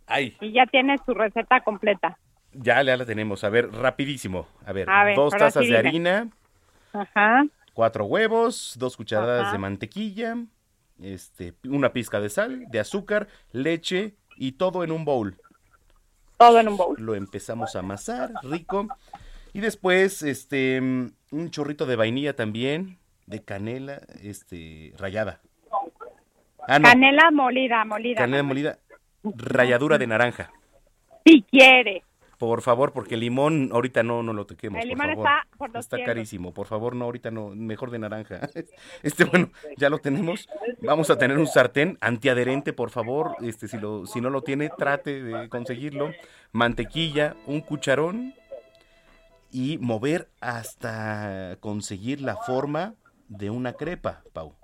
Ay. 0.06 0.36
Y 0.40 0.52
ya 0.52 0.66
tienes 0.66 1.04
tu 1.04 1.14
receta 1.14 1.60
completa. 1.60 2.18
Ya, 2.52 2.82
ya 2.82 2.96
la 2.96 3.04
tenemos. 3.04 3.44
A 3.44 3.48
ver, 3.48 3.70
rapidísimo. 3.70 4.46
A 4.64 4.72
ver, 4.72 4.88
dos 5.14 5.34
tazas 5.36 5.66
de 5.66 5.76
harina. 5.76 6.28
Ajá. 6.92 7.44
Cuatro 7.74 8.04
huevos, 8.04 8.74
dos 8.78 8.96
cucharadas 8.96 9.52
de 9.52 9.58
mantequilla, 9.58 10.36
este, 11.00 11.54
una 11.64 11.92
pizca 11.92 12.20
de 12.20 12.28
sal, 12.28 12.66
de 12.68 12.80
azúcar, 12.80 13.28
leche 13.52 14.16
y 14.36 14.52
todo 14.52 14.82
en 14.82 14.92
un 14.92 15.04
bowl 15.04 15.36
todo 16.40 16.58
en 16.58 16.68
un 16.68 16.76
bowl. 16.78 16.96
Lo 16.98 17.14
empezamos 17.14 17.76
a 17.76 17.80
amasar, 17.80 18.32
rico. 18.42 18.88
Y 19.52 19.60
después, 19.60 20.22
este, 20.22 20.80
un 20.80 21.50
chorrito 21.50 21.84
de 21.84 21.96
vainilla 21.96 22.34
también, 22.34 22.98
de 23.26 23.44
canela, 23.44 24.00
este, 24.22 24.94
rayada. 24.96 25.42
Ah, 26.66 26.80
canela 26.80 27.30
molida, 27.30 27.84
molida. 27.84 28.20
Canela 28.20 28.42
molida, 28.42 28.78
ralladura 29.22 29.98
de 29.98 30.06
naranja. 30.06 30.50
Si 31.26 31.42
quiere. 31.42 32.04
Por 32.40 32.62
favor, 32.62 32.94
porque 32.94 33.16
el 33.16 33.20
limón 33.20 33.68
ahorita 33.70 34.02
no, 34.02 34.22
no 34.22 34.32
lo 34.32 34.46
toquemos. 34.46 34.82
El 34.82 34.88
limón 34.88 35.10
está 35.10 35.46
por 35.58 35.70
los 35.74 35.84
Está 35.84 36.02
carísimo. 36.02 36.54
Por 36.54 36.66
favor, 36.66 36.96
no, 36.96 37.04
ahorita 37.04 37.30
no. 37.30 37.50
Mejor 37.50 37.90
de 37.90 37.98
naranja. 37.98 38.40
Este, 39.02 39.24
bueno, 39.24 39.50
ya 39.76 39.90
lo 39.90 39.98
tenemos. 39.98 40.48
Vamos 40.80 41.10
a 41.10 41.18
tener 41.18 41.36
un 41.36 41.46
sartén 41.46 41.98
antiadherente, 42.00 42.72
por 42.72 42.88
favor. 42.88 43.36
Este, 43.42 43.68
si, 43.68 43.76
lo, 43.76 44.06
si 44.06 44.22
no 44.22 44.30
lo 44.30 44.40
tiene, 44.40 44.70
trate 44.70 45.22
de 45.22 45.50
conseguirlo. 45.50 46.12
Mantequilla, 46.52 47.36
un 47.46 47.60
cucharón 47.60 48.32
y 49.52 49.76
mover 49.76 50.30
hasta 50.40 51.58
conseguir 51.60 52.22
la 52.22 52.36
forma 52.36 52.94
de 53.28 53.50
una 53.50 53.74
crepa, 53.74 54.22
Pau. 54.32 54.54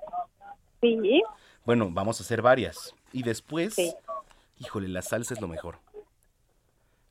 Sí. 0.80 1.22
Bueno, 1.66 1.90
vamos 1.92 2.20
a 2.20 2.24
hacer 2.24 2.40
varias. 2.40 2.94
Y 3.12 3.22
después, 3.22 3.76
híjole, 4.58 4.88
la 4.88 5.02
salsa 5.02 5.34
es 5.34 5.42
lo 5.42 5.48
mejor. 5.48 5.78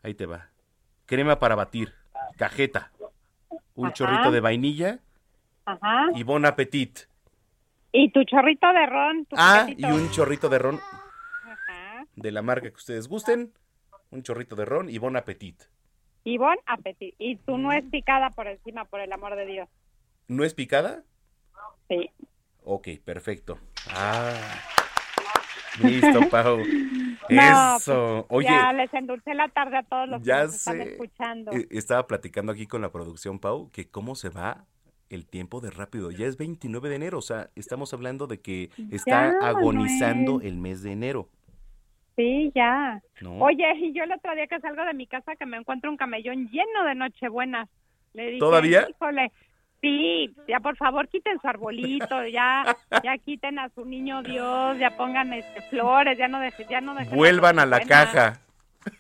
Ahí 0.02 0.16
te 0.16 0.26
va 0.26 0.55
crema 1.06 1.40
para 1.40 1.56
batir, 1.56 1.94
cajeta, 2.38 2.92
un 3.76 3.92
chorrito 3.94 4.32
de 4.32 4.40
vainilla 4.40 5.00
Ajá. 5.66 6.08
y 6.16 6.24
bon 6.24 6.46
appetit. 6.46 7.00
Y 7.92 8.12
tu 8.12 8.24
chorrito 8.26 8.68
de 8.74 8.86
ron. 8.86 9.28
ah, 9.38 9.68
y 9.76 9.86
un 9.86 10.10
chorrito 10.12 10.50
de 10.50 10.60
ron 10.60 10.80
Ajá. 11.46 12.06
de 12.16 12.32
la 12.32 12.42
marca 12.42 12.70
que 12.70 12.76
ustedes 12.76 13.08
gusten, 13.08 13.54
un 14.12 14.24
chorrito 14.24 14.56
de 14.56 14.66
ron 14.66 14.90
y 14.90 14.98
bon 14.98 15.16
appetit. 15.16 15.62
Y 16.24 16.38
bon 16.38 16.58
appetit. 16.66 17.14
Y 17.20 17.36
tu 17.38 17.58
no 17.58 17.72
es 17.72 17.84
picada 17.86 18.32
por 18.32 18.48
encima, 18.48 18.86
por 18.86 19.00
el 19.00 19.12
amor 19.14 19.36
de 19.36 19.46
Dios. 19.46 19.70
¿No 20.28 20.44
es 20.44 20.54
picada? 20.54 21.04
Sí. 21.88 22.10
Ok, 22.64 22.88
perfecto. 23.04 23.60
Ah. 23.92 24.34
Listo, 25.84 26.20
Pau. 26.32 26.60
Eso. 27.30 28.26
Pues, 28.28 28.48
Oye. 28.48 28.48
Ya 28.48 28.74
les 28.74 28.94
endulcé 28.94 29.34
la 29.34 29.50
tarde 29.50 29.78
a 29.78 29.84
todos 29.84 30.08
los 30.10 30.24
que 30.24 30.32
nos 30.32 30.56
están 30.56 30.82
escuchando. 30.82 31.52
E, 31.52 31.68
estaba 31.72 32.08
platicando 32.08 32.52
aquí 32.52 32.68
con 32.68 32.82
la 32.82 32.92
producción, 32.92 33.40
Pau, 33.40 33.70
que 33.72 33.90
cómo 33.90 34.16
se 34.16 34.30
va 34.30 34.66
el 35.10 35.26
tiempo 35.26 35.62
de 35.62 35.72
rápido. 35.72 36.12
Ya 36.12 36.26
es 36.26 36.38
29 36.38 36.90
de 36.90 36.96
enero, 36.96 37.20
o 37.20 37.22
sea, 37.22 37.50
estamos 37.56 37.94
hablando 37.94 38.28
de 38.28 38.42
que 38.42 38.70
está 38.92 39.30
agonizando 39.42 40.42
el 40.42 40.58
mes 40.58 40.84
de 40.84 40.92
enero. 40.92 41.30
Sí, 42.16 42.52
ya. 42.56 43.02
Oye, 43.40 43.66
y 43.78 43.94
yo 43.94 44.04
el 44.04 44.12
otro 44.14 44.34
día 44.36 44.48
que 44.48 44.60
salgo 44.62 44.86
de 44.86 44.94
mi 44.94 45.06
casa 45.06 45.36
que 45.36 45.46
me 45.46 45.58
encuentro 45.58 45.90
un 45.90 45.98
camellón 45.98 46.50
lleno 46.50 46.86
de 46.86 46.96
Nochebuenas. 46.96 47.70
Le 48.14 48.28
dije, 48.28 48.40
¿Todavía? 48.40 48.88
Híjole, 48.90 49.32
Sí, 49.86 50.36
ya 50.48 50.60
por 50.62 50.76
favor 50.78 51.08
quiten 51.08 51.40
su 51.40 51.48
arbolito, 51.48 52.26
ya 52.26 52.76
ya 53.04 53.18
quiten 53.20 53.60
a 53.60 53.70
su 53.70 53.86
niño 53.86 54.24
Dios, 54.24 54.80
ya 54.80 54.98
pongan 54.98 55.32
este 55.32 55.62
flores, 55.70 56.18
ya 56.18 56.28
no 56.28 56.40
dejen, 56.40 56.68
ya 56.68 56.82
no 56.82 56.96
dejen 56.96 57.16
Vuelvan 57.16 57.60
a 57.60 57.68
la 57.68 57.80
caja. 57.82 58.42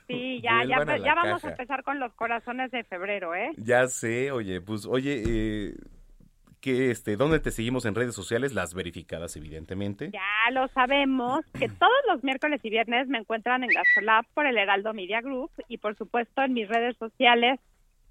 Sí, 0.07 0.41
ya 0.43 0.64
ya, 0.64 0.97
ya 0.97 1.15
vamos 1.15 1.43
a 1.43 1.49
empezar 1.49 1.84
con 1.84 1.99
los 1.99 2.14
corazones 2.14 2.69
de 2.69 2.84
febrero, 2.84 3.34
¿eh? 3.34 3.49
Ya 3.57 3.88
sé, 3.88 4.31
oye, 4.31 4.61
pues 4.61 4.85
oye, 4.85 5.23
eh, 5.26 5.76
que 6.61 6.91
este, 6.91 7.15
¿dónde 7.15 7.39
te 7.39 7.49
seguimos 7.49 7.85
en 7.85 7.95
redes 7.95 8.14
sociales? 8.14 8.53
Las 8.53 8.76
verificadas, 8.76 9.35
evidentemente. 9.35 10.11
Ya 10.11 10.51
lo 10.51 10.68
sabemos, 10.68 11.45
que 11.60 11.68
todos 11.68 11.97
los 12.07 12.23
miércoles 12.23 12.60
y 12.61 12.69
viernes 12.69 13.07
me 13.07 13.18
encuentran 13.18 13.64
en 13.64 13.72
Gasolab 13.72 14.26
por 14.35 14.45
el 14.45 14.57
Heraldo 14.57 14.93
Media 14.93 15.22
Group 15.22 15.49
y 15.68 15.80
por 15.80 15.95
supuesto 15.95 16.43
en 16.43 16.53
mis 16.53 16.68
redes 16.68 16.95
sociales 16.97 17.60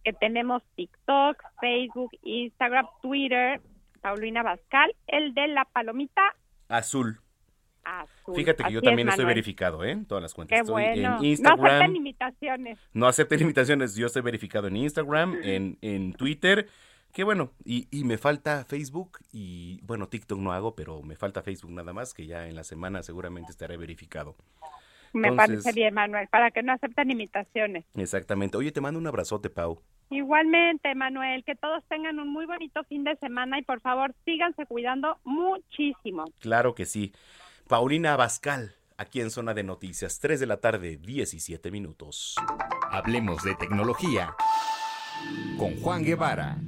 que 0.04 0.12
tenemos 0.12 0.62
TikTok, 0.76 1.42
Facebook, 1.60 2.10
Instagram, 2.22 2.86
Twitter, 3.02 3.60
Paulina 4.00 4.42
Bascal, 4.42 4.94
el 5.06 5.34
de 5.34 5.48
la 5.48 5.64
palomita 5.64 6.22
Azul. 6.68 7.20
azul. 7.84 8.34
Fíjate 8.36 8.64
que 8.64 8.72
yo 8.72 8.78
es, 8.80 8.84
también 8.84 9.08
estoy 9.08 9.24
Manuel. 9.24 9.34
verificado, 9.34 9.84
¿eh? 9.84 9.90
En 9.92 10.06
todas 10.06 10.22
las 10.22 10.34
cuentas. 10.34 10.56
Qué 10.56 10.60
Estoy 10.60 10.72
bueno. 10.72 11.18
en 11.18 11.24
Instagram. 11.24 11.58
No 11.60 11.66
aceptan 11.66 11.96
imitaciones. 11.96 12.78
No 12.92 13.06
acepten 13.06 13.40
imitaciones. 13.40 13.94
Yo 13.96 14.06
estoy 14.06 14.22
verificado 14.22 14.66
en 14.68 14.76
Instagram, 14.76 15.38
en, 15.42 15.78
en 15.80 16.12
Twitter. 16.12 16.68
Que 17.12 17.22
bueno, 17.22 17.52
y, 17.64 17.86
y 17.96 18.02
me 18.04 18.18
falta 18.18 18.64
Facebook 18.64 19.18
y 19.32 19.80
bueno, 19.82 20.08
TikTok 20.08 20.38
no 20.40 20.52
hago, 20.52 20.74
pero 20.74 21.00
me 21.02 21.14
falta 21.14 21.42
Facebook 21.42 21.70
nada 21.70 21.92
más, 21.92 22.12
que 22.12 22.26
ya 22.26 22.48
en 22.48 22.56
la 22.56 22.64
semana 22.64 23.02
seguramente 23.04 23.52
estaré 23.52 23.76
verificado. 23.76 24.34
Me 25.14 25.28
Entonces- 25.28 25.62
parece 25.62 25.72
bien, 25.72 25.94
Manuel, 25.94 26.28
para 26.28 26.50
que 26.50 26.62
no 26.62 26.72
acepten 26.72 27.10
imitaciones. 27.10 27.84
Exactamente. 27.94 28.56
Oye, 28.56 28.72
te 28.72 28.80
mando 28.80 28.98
un 29.00 29.06
abrazote, 29.06 29.48
Pau. 29.48 29.80
Igualmente, 30.10 30.94
Manuel, 30.94 31.44
que 31.44 31.54
todos 31.54 31.82
tengan 31.88 32.18
un 32.20 32.28
muy 32.32 32.44
bonito 32.46 32.84
fin 32.84 33.04
de 33.04 33.16
semana 33.16 33.58
y 33.58 33.62
por 33.62 33.80
favor 33.80 34.14
síganse 34.24 34.66
cuidando 34.66 35.18
muchísimo. 35.24 36.24
Claro 36.40 36.74
que 36.74 36.84
sí. 36.84 37.12
Paulina 37.68 38.12
Abascal, 38.12 38.74
aquí 38.98 39.20
en 39.20 39.30
Zona 39.30 39.54
de 39.54 39.62
Noticias, 39.62 40.18
3 40.20 40.40
de 40.40 40.46
la 40.46 40.58
tarde, 40.58 40.98
17 40.98 41.70
minutos. 41.70 42.34
Hablemos 42.90 43.42
de 43.42 43.54
tecnología 43.54 44.34
con 45.56 45.74
Juan 45.80 46.04
Guevara. 46.04 46.58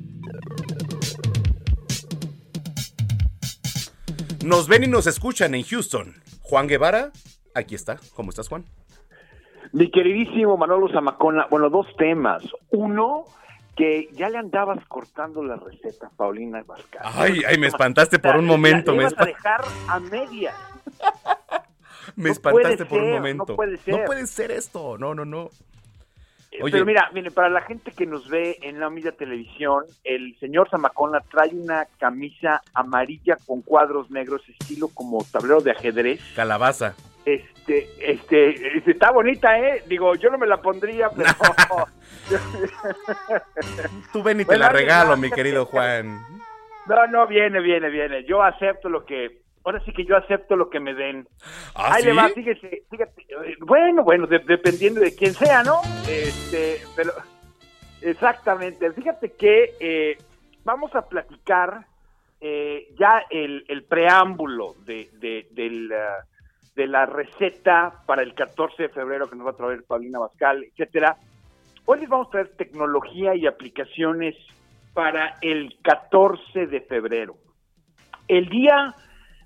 Nos 4.44 4.68
ven 4.68 4.85
y 4.85 4.86
nos 4.86 5.06
escuchan 5.06 5.55
en 5.55 5.64
Houston. 5.64 6.14
Juan 6.40 6.68
Guevara, 6.68 7.10
aquí 7.57 7.74
está. 7.74 7.99
¿Cómo 8.15 8.31
estás, 8.31 8.49
Juan? 8.49 8.65
Mi 9.73 9.91
queridísimo 9.91 10.57
Manolo 10.57 10.89
Zamacona, 10.89 11.47
bueno, 11.51 11.69
dos 11.70 11.87
temas. 11.97 12.43
Uno, 12.70 13.24
que 13.77 14.09
ya 14.12 14.28
le 14.28 14.39
andabas 14.39 14.85
cortando 14.87 15.43
la 15.43 15.57
receta 15.57 16.11
Paulina 16.16 16.62
Vascal. 16.62 17.03
Ay, 17.03 17.43
ay, 17.47 17.59
me 17.59 17.66
espantaste 17.66 18.19
por 18.19 18.37
un 18.37 18.47
momento. 18.47 18.93
La, 18.93 18.97
Me, 18.97 19.03
ibas 19.03 19.15
a 19.19 19.24
dejar 19.24 19.65
a 19.89 20.01
medias. 20.01 20.55
me 22.16 22.28
no 22.28 22.33
espantaste 22.33 22.87
por 22.87 23.03
un 23.03 23.12
momento. 23.12 23.45
no 23.49 23.57
puede 23.57 23.77
ser. 23.78 23.99
No 23.99 24.05
puede 24.05 24.27
ser 24.27 24.51
esto. 24.51 24.97
No, 24.99 25.15
no, 25.15 25.24
no. 25.24 25.51
Oye. 26.62 26.73
Pero 26.73 26.87
mira, 26.87 27.11
mire, 27.12 27.31
para 27.31 27.51
la 27.51 27.61
gente 27.61 27.91
que 27.91 28.07
nos 28.07 28.31
ve 28.31 28.59
en 28.62 28.81
la 28.81 28.89
media 28.89 29.12
televisión, 29.12 29.85
el 30.05 30.39
señor 30.39 30.70
Zamacona 30.70 31.20
trae 31.20 31.51
una 31.51 31.87
camisa 31.99 32.62
amarilla 32.73 33.37
con 33.47 33.61
cuadros 33.61 34.11
negros, 34.11 34.41
estilo 34.49 34.89
como 34.89 35.23
tablero 35.31 35.61
de 35.61 35.73
ajedrez. 35.73 36.20
Calabaza. 36.35 36.95
Este, 37.27 37.89
este, 37.98 38.77
este, 38.78 38.93
está 38.93 39.11
bonita, 39.11 39.59
¿eh? 39.59 39.82
Digo, 39.89 40.15
yo 40.15 40.31
no 40.31 40.39
me 40.39 40.47
la 40.47 40.62
pondría, 40.62 41.11
pero... 41.11 41.28
Tú 44.12 44.23
ven 44.23 44.40
y 44.40 44.44
te 44.44 44.47
Bueno, 44.47 44.61
la 44.65 44.69
regalo, 44.70 45.16
mi 45.16 45.31
querido 45.31 45.66
Juan. 45.66 46.20
No, 46.86 47.07
no, 47.09 47.27
viene, 47.27 47.61
viene, 47.61 47.90
viene. 47.90 48.24
Yo 48.24 48.43
acepto 48.44 48.89
lo 48.89 49.05
que... 49.05 49.40
Ahora 49.65 49.82
sí 49.85 49.93
que 49.93 50.05
yo 50.05 50.16
acepto 50.16 50.55
lo 50.55 50.70
que 50.70 50.78
me 50.78 50.94
den. 50.94 51.27
¿Ah, 51.74 51.94
Ahí 51.94 52.05
le 52.05 52.12
sí? 52.12 52.16
va, 52.16 52.28
fíjese, 52.28 52.82
fíjate. 52.89 53.23
eh, 53.23 53.57
Bueno, 53.59 54.05
bueno, 54.05 54.28
de- 54.28 54.39
dependiendo 54.39 55.01
de 55.01 55.12
quién 55.16 55.35
sea, 55.35 55.65
¿no? 55.65 55.81
Este, 56.09 56.81
pero... 56.94 57.12
Exactamente. 58.03 58.93
Fíjate 58.93 59.32
que 59.32 59.74
eh, 59.81 60.16
vamos 60.62 60.94
a 60.94 61.09
platicar 61.09 61.86
eh, 62.40 62.86
ya 62.97 63.24
el, 63.31 63.65
el 63.66 63.82
preámbulo 63.82 64.74
de, 64.85 65.09
de, 65.15 65.48
del, 65.51 65.90
ah, 65.93 66.24
de 66.77 66.86
la 66.86 67.07
receta 67.07 68.03
para 68.07 68.23
el 68.23 68.35
14 68.35 68.85
de 68.85 68.89
febrero 68.90 69.28
que 69.28 69.35
nos 69.36 69.47
va 69.47 69.51
a 69.53 69.57
traer 69.57 69.82
Paulina 69.85 70.19
Bascal, 70.19 70.62
etcétera. 70.62 71.16
Hoy 71.86 72.01
les 72.01 72.09
vamos 72.09 72.28
a 72.28 72.31
traer 72.32 72.48
tecnología 72.57 73.35
y 73.35 73.47
aplicaciones 73.47 74.36
para 74.93 75.39
el 75.40 75.77
14 75.82 76.66
de 76.66 76.81
febrero. 76.82 77.36
El 78.28 78.48
día 78.48 78.94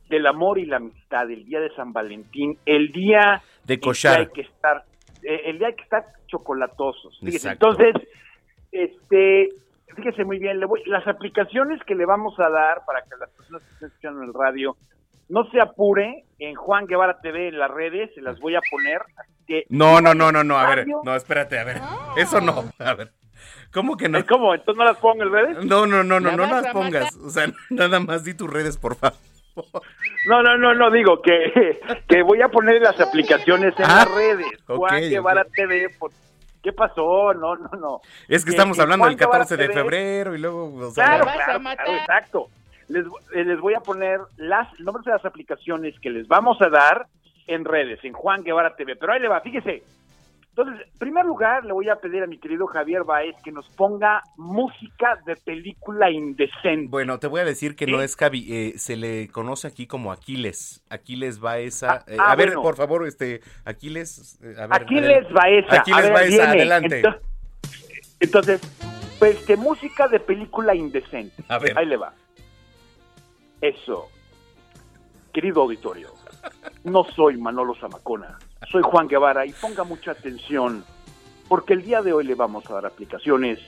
del 0.08 0.26
amor 0.26 0.58
y 0.58 0.66
la 0.66 0.76
amistad, 0.78 1.30
el 1.30 1.44
día 1.44 1.60
de 1.60 1.70
San 1.76 1.92
Valentín, 1.92 2.58
el 2.66 2.90
día 2.90 3.42
De 3.64 3.74
en 3.74 3.80
que 3.80 3.84
cochar. 3.86 4.20
hay 4.20 4.26
que 4.28 4.40
estar, 4.42 4.84
eh, 5.22 5.42
el 5.46 5.58
día 5.58 5.68
hay 5.68 5.74
que 5.76 5.84
estar 5.84 6.04
chocolatosos. 6.26 7.16
Fíjese, 7.20 7.50
entonces, 7.50 7.94
este, 8.72 9.50
fíjese 9.94 10.24
muy 10.24 10.38
bien, 10.38 10.58
le 10.58 10.66
voy- 10.66 10.82
las 10.86 11.06
aplicaciones 11.06 11.80
que 11.84 11.94
le 11.94 12.06
vamos 12.06 12.38
a 12.40 12.48
dar 12.48 12.84
para 12.86 13.02
que 13.02 13.10
las 13.20 13.30
personas 13.30 13.62
que 13.62 13.72
estén 13.74 13.88
escuchando 13.88 14.22
en 14.22 14.28
el 14.28 14.34
radio 14.34 14.76
no 15.30 15.48
se 15.50 15.60
apure 15.60 16.24
en 16.38 16.54
Juan 16.54 16.86
Guevara 16.86 17.18
TV 17.20 17.48
en 17.48 17.58
las 17.58 17.70
redes, 17.70 18.10
se 18.14 18.20
las 18.20 18.38
voy 18.40 18.54
a 18.56 18.60
poner. 18.70 19.00
así 19.16 19.32
que- 19.46 19.64
No, 19.70 20.00
no, 20.00 20.14
no, 20.14 20.30
no, 20.32 20.44
no. 20.44 20.58
A 20.58 20.74
ver, 20.74 20.86
no, 21.04 21.14
espérate, 21.16 21.58
a 21.58 21.64
ver. 21.64 21.80
Eso 22.16 22.40
no. 22.40 22.64
A 22.78 22.94
ver. 22.94 23.12
¿Cómo 23.72 23.96
que 23.96 24.08
no? 24.08 24.24
¿Cómo? 24.26 24.52
¿Entonces 24.54 24.76
no 24.78 24.84
las 24.84 24.98
pongo 24.98 25.22
en 25.22 25.32
redes? 25.32 25.64
No, 25.64 25.86
no, 25.86 26.02
no, 26.02 26.20
no, 26.20 26.30
¿La 26.30 26.36
no 26.36 26.46
las 26.46 26.66
pongas. 26.72 27.16
O 27.16 27.30
sea, 27.30 27.46
nada 27.70 28.00
más 28.00 28.24
di 28.24 28.34
tus 28.34 28.50
redes, 28.50 28.76
por 28.76 28.96
favor. 28.96 29.16
No, 30.26 30.42
no, 30.42 30.56
no, 30.58 30.74
no, 30.74 30.90
digo 30.90 31.20
que, 31.22 31.80
que 32.08 32.22
voy 32.22 32.42
a 32.42 32.48
poner 32.48 32.80
las 32.82 33.00
aplicaciones 33.00 33.74
en 33.78 33.84
Ah, 33.84 34.04
las 34.06 34.14
redes. 34.14 34.46
ok, 34.66 34.76
Juan 34.78 35.00
Guevara. 35.08 35.44
TV, 35.54 35.88
por- 35.98 36.10
¿qué 36.62 36.72
pasó? 36.72 37.32
No, 37.34 37.56
no, 37.56 37.70
no. 37.80 38.00
Es 38.28 38.44
que 38.44 38.50
estamos 38.50 38.78
hablando 38.78 39.04
Juan 39.04 39.16
del 39.16 39.26
14 39.28 39.56
de 39.56 39.68
febrero 39.70 40.34
y 40.34 40.38
luego. 40.38 40.74
o 40.88 40.90
sea, 40.90 41.04
Claro, 41.06 41.24
claro, 41.24 41.60
claro, 41.62 41.92
exacto. 41.96 42.48
Les, 42.90 43.06
eh, 43.34 43.44
les 43.44 43.60
voy 43.60 43.74
a 43.74 43.80
poner 43.80 44.20
las 44.36 44.68
nombres 44.80 45.04
de 45.06 45.12
las 45.12 45.24
aplicaciones 45.24 45.94
que 46.00 46.10
les 46.10 46.26
vamos 46.28 46.60
a 46.60 46.68
dar 46.68 47.06
en 47.46 47.64
redes, 47.64 48.04
en 48.04 48.12
Juan 48.12 48.42
Guevara 48.42 48.74
TV. 48.76 48.96
Pero 48.96 49.12
ahí 49.12 49.20
le 49.20 49.28
va, 49.28 49.40
fíjese. 49.40 49.82
Entonces, 50.50 50.84
en 50.92 50.98
primer 50.98 51.24
lugar, 51.24 51.64
le 51.64 51.72
voy 51.72 51.88
a 51.88 51.96
pedir 51.96 52.24
a 52.24 52.26
mi 52.26 52.36
querido 52.36 52.66
Javier 52.66 53.04
Baez 53.04 53.36
que 53.44 53.52
nos 53.52 53.68
ponga 53.70 54.20
música 54.36 55.16
de 55.24 55.36
película 55.36 56.10
indecente. 56.10 56.88
Bueno, 56.90 57.18
te 57.20 57.28
voy 57.28 57.40
a 57.40 57.44
decir 57.44 57.76
que 57.76 57.86
no 57.86 58.02
es 58.02 58.16
Javi, 58.16 58.46
eh, 58.52 58.72
se 58.76 58.96
le 58.96 59.28
conoce 59.28 59.68
aquí 59.68 59.86
como 59.86 60.10
Aquiles. 60.10 60.82
Aquiles 60.90 61.38
Baeza. 61.38 62.04
eh, 62.08 62.16
ah, 62.18 62.32
a 62.32 62.36
ver, 62.36 62.48
bueno. 62.48 62.62
por 62.62 62.74
favor, 62.76 63.06
este, 63.06 63.40
Aquiles. 63.64 64.38
eh, 64.42 64.56
a 64.58 64.66
ver, 64.66 64.82
Aquiles 64.82 65.30
Baeza. 65.32 65.80
Aquiles 65.80 65.98
A 65.98 66.02
ver, 66.02 66.12
Baeza, 66.12 66.28
viene. 66.28 66.42
adelante. 66.44 67.02
Ento- 67.02 67.18
Entonces, 68.18 68.60
pues 69.20 69.36
que 69.46 69.56
música 69.56 70.08
de 70.08 70.18
película 70.18 70.74
indecente. 70.74 71.42
A 71.48 71.58
ver. 71.58 71.78
Ahí 71.78 71.86
le 71.86 71.96
va. 71.96 72.12
Eso. 73.60 74.08
Querido 75.32 75.62
auditorio, 75.62 76.12
no 76.84 77.04
soy 77.04 77.36
Manolo 77.36 77.74
Zamacona, 77.74 78.38
soy 78.70 78.82
Juan 78.82 79.06
Guevara 79.06 79.46
y 79.46 79.52
ponga 79.52 79.84
mucha 79.84 80.10
atención 80.10 80.84
porque 81.48 81.74
el 81.74 81.82
día 81.82 82.02
de 82.02 82.12
hoy 82.12 82.24
le 82.24 82.34
vamos 82.34 82.68
a 82.70 82.74
dar 82.74 82.86
aplicaciones 82.86 83.58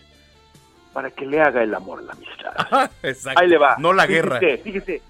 para 0.92 1.10
que 1.10 1.26
le 1.26 1.40
haga 1.40 1.62
el 1.62 1.74
amor 1.74 2.02
la 2.02 2.12
amistad. 2.12 2.90
Exacto. 3.02 3.40
Ahí 3.40 3.48
le 3.48 3.58
va. 3.58 3.76
No 3.78 3.92
la 3.92 4.06
guerra. 4.06 4.38
Fíjese. 4.38 5.02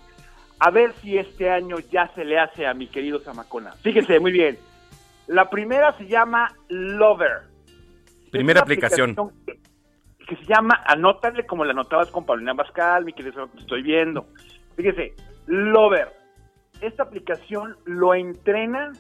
A 0.59 0.71
ver 0.71 0.95
si 1.03 1.19
este 1.19 1.51
año 1.51 1.79
ya 1.91 2.11
se 2.15 2.25
le 2.25 2.39
hace 2.39 2.67
a 2.67 2.73
mi 2.73 2.87
querido 2.87 3.19
Zamacona. 3.21 3.73
Fíjese, 3.83 4.21
muy 4.21 4.33
bien. 4.33 4.59
La 5.27 5.51
primera 5.51 5.97
se 5.99 6.07
llama 6.07 6.55
Lover. 6.69 7.43
Primera 8.31 8.61
aplicación. 8.61 9.17
que, 9.45 9.59
que 10.27 10.37
se 10.37 10.45
llama, 10.45 10.81
anótale 10.87 11.45
como 11.47 11.65
la 11.65 11.73
anotabas 11.73 12.11
con 12.11 12.25
Paulina 12.25 12.55
Pascal, 12.55 13.05
mi 13.05 13.13
querido, 13.13 13.49
te 13.49 13.61
estoy 13.61 13.83
viendo. 13.83 14.27
Fíjese, 14.77 15.15
Lover. 15.47 16.12
Esta 16.81 17.05
aplicación 17.05 17.77
lo 17.85 18.15
entrena 18.15 18.93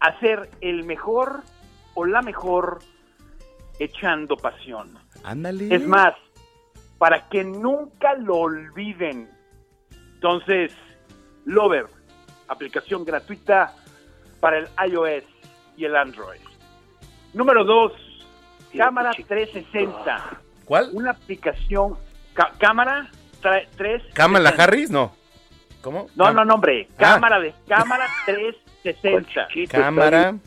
a 0.00 0.18
ser 0.20 0.48
el 0.60 0.84
mejor 0.84 1.40
o 1.94 2.04
la 2.04 2.22
mejor 2.22 2.78
echando 3.78 4.36
pasión. 4.36 4.96
Ándale. 5.24 5.74
Es 5.74 5.86
más, 5.86 6.14
para 6.98 7.28
que 7.28 7.42
nunca 7.44 8.14
lo 8.14 8.36
olviden. 8.36 9.28
Entonces, 10.14 10.72
Lover, 11.44 11.86
aplicación 12.48 13.04
gratuita 13.04 13.74
para 14.40 14.58
el 14.58 14.68
iOS 14.90 15.24
y 15.76 15.84
el 15.84 15.96
Android. 15.96 16.40
Número 17.32 17.64
dos, 17.64 17.92
cámara 18.76 19.10
360. 19.10 20.40
¿Cuál? 20.64 20.90
Una 20.92 21.10
aplicación, 21.10 21.96
ca- 22.32 22.52
cámara 22.58 23.10
3. 23.76 24.02
¿Kamala 24.14 24.50
Harris? 24.56 24.90
No. 24.90 25.12
¿Cómo? 25.82 26.06
No, 26.14 26.24
Cam- 26.26 26.34
no, 26.34 26.44
no, 26.44 26.54
hombre. 26.54 26.88
Ah. 26.92 27.14
Cámara 27.14 27.40
de 27.40 27.54
cámara 27.68 28.06
360. 28.26 29.48
Cámara 29.70 30.32
Sí, 30.32 30.38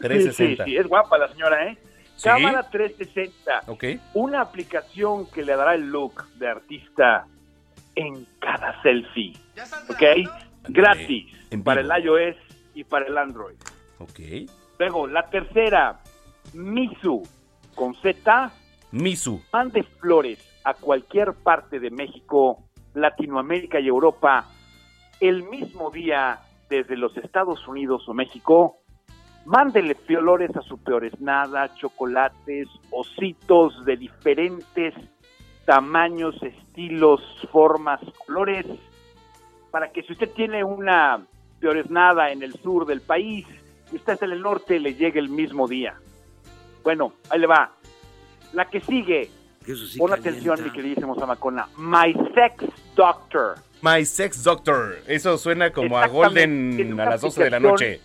360. 0.00 0.64
Sí, 0.64 0.70
sí, 0.70 0.76
es 0.76 0.86
guapa 0.86 1.18
la 1.18 1.28
señora, 1.28 1.66
¿eh? 1.66 1.78
¿Sí? 2.16 2.24
Cámara 2.24 2.68
360. 2.70 3.62
Ok. 3.66 3.84
Una 4.14 4.40
aplicación 4.40 5.30
que 5.30 5.42
le 5.44 5.54
dará 5.54 5.74
el 5.74 5.88
look 5.90 6.24
de 6.36 6.48
artista 6.48 7.26
en 7.94 8.26
cada 8.40 8.80
selfie. 8.82 9.34
¿Ok? 9.88 10.02
Gratis. 10.68 11.26
En 11.50 11.62
Para 11.62 11.80
el 11.80 11.90
iOS 12.04 12.36
y 12.74 12.84
para 12.84 13.06
el 13.06 13.18
Android. 13.18 13.56
Ok. 13.98 14.20
Luego, 14.78 15.06
la 15.06 15.28
tercera, 15.28 15.98
Misu, 16.54 17.22
con 17.74 17.94
Z, 17.96 18.50
Misu. 18.92 19.42
Mande 19.52 19.82
flores 19.82 20.38
a 20.64 20.74
cualquier 20.74 21.34
parte 21.34 21.80
de 21.80 21.90
México, 21.90 22.64
Latinoamérica 22.94 23.80
y 23.80 23.88
Europa 23.88 24.46
el 25.20 25.44
mismo 25.44 25.90
día 25.90 26.40
desde 26.68 26.96
los 26.96 27.16
Estados 27.16 27.66
Unidos 27.66 28.08
o 28.08 28.14
México. 28.14 28.78
Mándele 29.46 29.94
flores 29.94 30.54
a 30.56 30.62
su 30.62 30.78
peores 30.78 31.18
nada, 31.20 31.74
chocolates, 31.74 32.68
ositos 32.90 33.84
de 33.84 33.96
diferentes 33.96 34.94
tamaños, 35.64 36.42
estilos, 36.42 37.20
formas, 37.50 38.00
colores, 38.26 38.66
para 39.70 39.90
que 39.90 40.02
si 40.02 40.12
usted 40.12 40.30
tiene 40.32 40.64
una 40.64 41.26
peores 41.60 41.90
nada 41.90 42.30
en 42.30 42.42
el 42.42 42.52
sur 42.54 42.86
del 42.86 43.00
país 43.00 43.46
y 43.92 43.96
está 43.96 44.16
en 44.20 44.32
el 44.32 44.42
norte, 44.42 44.78
le 44.78 44.94
llegue 44.94 45.18
el 45.18 45.28
mismo 45.28 45.66
día. 45.66 45.94
Bueno, 46.82 47.12
ahí 47.30 47.40
le 47.40 47.46
va. 47.46 47.72
La 48.52 48.66
que 48.66 48.80
sigue, 48.80 49.30
pon 49.98 50.12
atención, 50.12 50.62
mi 50.62 50.70
queridísimo 50.70 51.14
Samacona, 51.18 51.68
My 51.76 52.14
Sex 52.34 52.64
Doctor. 52.94 53.56
My 53.82 54.04
Sex 54.04 54.42
Doctor. 54.42 54.98
Eso 55.06 55.38
suena 55.38 55.70
como 55.70 55.98
a 55.98 56.06
Golden 56.06 56.98
a 57.00 57.10
las 57.10 57.20
12 57.20 57.44
de 57.44 57.50
la 57.50 57.60
noche. 57.60 58.00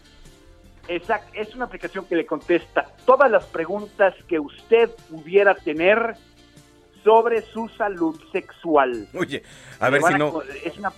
Exacto, 0.88 1.32
es 1.34 1.56
una 1.56 1.66
aplicación 1.66 2.06
que 2.06 2.16
le 2.16 2.26
contesta 2.26 2.90
todas 3.06 3.32
las 3.32 3.46
preguntas 3.46 4.14
que 4.28 4.40
usted 4.40 4.90
pudiera 5.10 5.56
tener 5.56 6.16
sobre 7.04 7.42
su 7.42 7.70
salud 7.70 8.20
sexual. 8.32 9.08
Oye, 9.14 9.44
a 9.80 9.90
ver 9.90 10.02
si 10.04 10.14
no. 10.16 10.42
Es 10.64 10.78
una... 10.78 10.92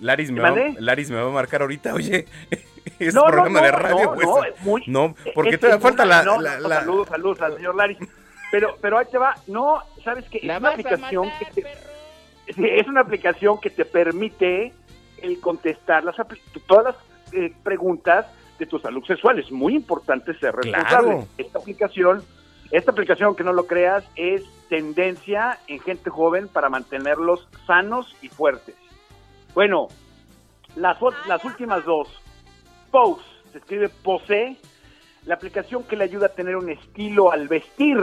Laris, 0.00 0.30
me 0.30 0.40
va, 0.40 0.54
Laris 0.78 1.10
me 1.10 1.16
va 1.16 1.28
a 1.28 1.32
marcar 1.32 1.62
ahorita, 1.62 1.94
oye. 1.94 2.26
Es 2.98 3.14
un 3.14 3.22
programa 3.22 3.62
de 3.62 3.70
radio, 3.70 4.04
no, 4.04 4.14
pues. 4.14 4.26
No, 4.26 4.44
es 4.44 4.60
muy, 4.62 4.82
no 4.88 5.14
porque 5.34 5.56
todavía 5.56 5.80
falta 5.80 6.04
la, 6.04 6.24
Saludos, 6.24 7.08
saludos 7.08 7.40
al 7.40 7.56
señor 7.56 7.76
Laris. 7.76 7.98
Pero, 8.52 8.76
pero 8.82 8.98
ahí 8.98 9.06
te 9.10 9.16
va. 9.16 9.34
No, 9.46 9.78
¿sabes 10.04 10.28
qué? 10.28 10.36
Es 10.36 10.44
una 10.44 10.68
aplicación 10.68 11.30
que 11.38 11.62
te, 11.62 12.80
es 12.80 12.86
una 12.86 13.00
aplicación 13.00 13.58
que 13.58 13.70
te 13.70 13.86
permite 13.86 14.74
el 15.22 15.40
contestar 15.40 16.04
las, 16.04 16.16
todas 16.66 16.84
las 16.84 16.96
eh, 17.32 17.54
preguntas 17.62 18.26
de 18.58 18.66
tu 18.66 18.78
salud 18.78 19.02
sexual. 19.06 19.38
Es 19.38 19.50
muy 19.50 19.74
importante 19.74 20.38
ser 20.38 20.54
responsable. 20.54 21.26
Esta 21.38 21.60
aplicación, 21.60 22.22
esta 22.70 22.90
aplicación 22.90 23.34
que 23.34 23.42
no 23.42 23.54
lo 23.54 23.66
creas, 23.66 24.04
es 24.16 24.44
tendencia 24.68 25.58
en 25.66 25.80
gente 25.80 26.10
joven 26.10 26.46
para 26.46 26.68
mantenerlos 26.68 27.48
sanos 27.66 28.14
y 28.20 28.28
fuertes. 28.28 28.76
Bueno, 29.54 29.88
las, 30.76 30.98
las 31.26 31.42
últimas 31.42 31.86
dos, 31.86 32.08
Pose, 32.90 33.24
se 33.50 33.58
escribe 33.58 33.88
Pose, 33.88 34.58
la 35.24 35.36
aplicación 35.36 35.84
que 35.84 35.96
le 35.96 36.04
ayuda 36.04 36.26
a 36.26 36.34
tener 36.34 36.56
un 36.56 36.68
estilo 36.68 37.32
al 37.32 37.48
vestir. 37.48 37.98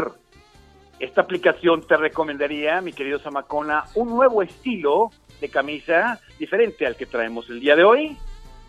Esta 1.00 1.22
aplicación 1.22 1.82
te 1.88 1.96
recomendaría, 1.96 2.82
mi 2.82 2.92
querido 2.92 3.20
Samacona, 3.20 3.86
un 3.96 4.10
nuevo 4.10 4.44
estilo 4.44 5.12
de 5.40 5.50
camisa 5.50 6.20
diferente 6.38 6.86
al 6.86 6.98
que 6.98 7.06
traemos 7.06 7.50
el 7.50 7.62
día 7.62 7.76
de 7.78 7.86
hoy. 7.86 8.18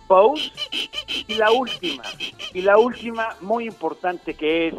Pose. 0.06 0.50
Y 1.26 1.34
la 1.34 1.50
última, 1.50 2.02
y 2.54 2.62
la 2.62 2.78
última 2.78 3.36
muy 3.40 3.66
importante 3.66 4.34
que 4.34 4.68
es, 4.68 4.74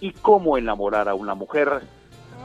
¿y 0.00 0.12
cómo 0.12 0.56
enamorar 0.56 1.08
a 1.08 1.14
una 1.14 1.34
mujer? 1.34 1.82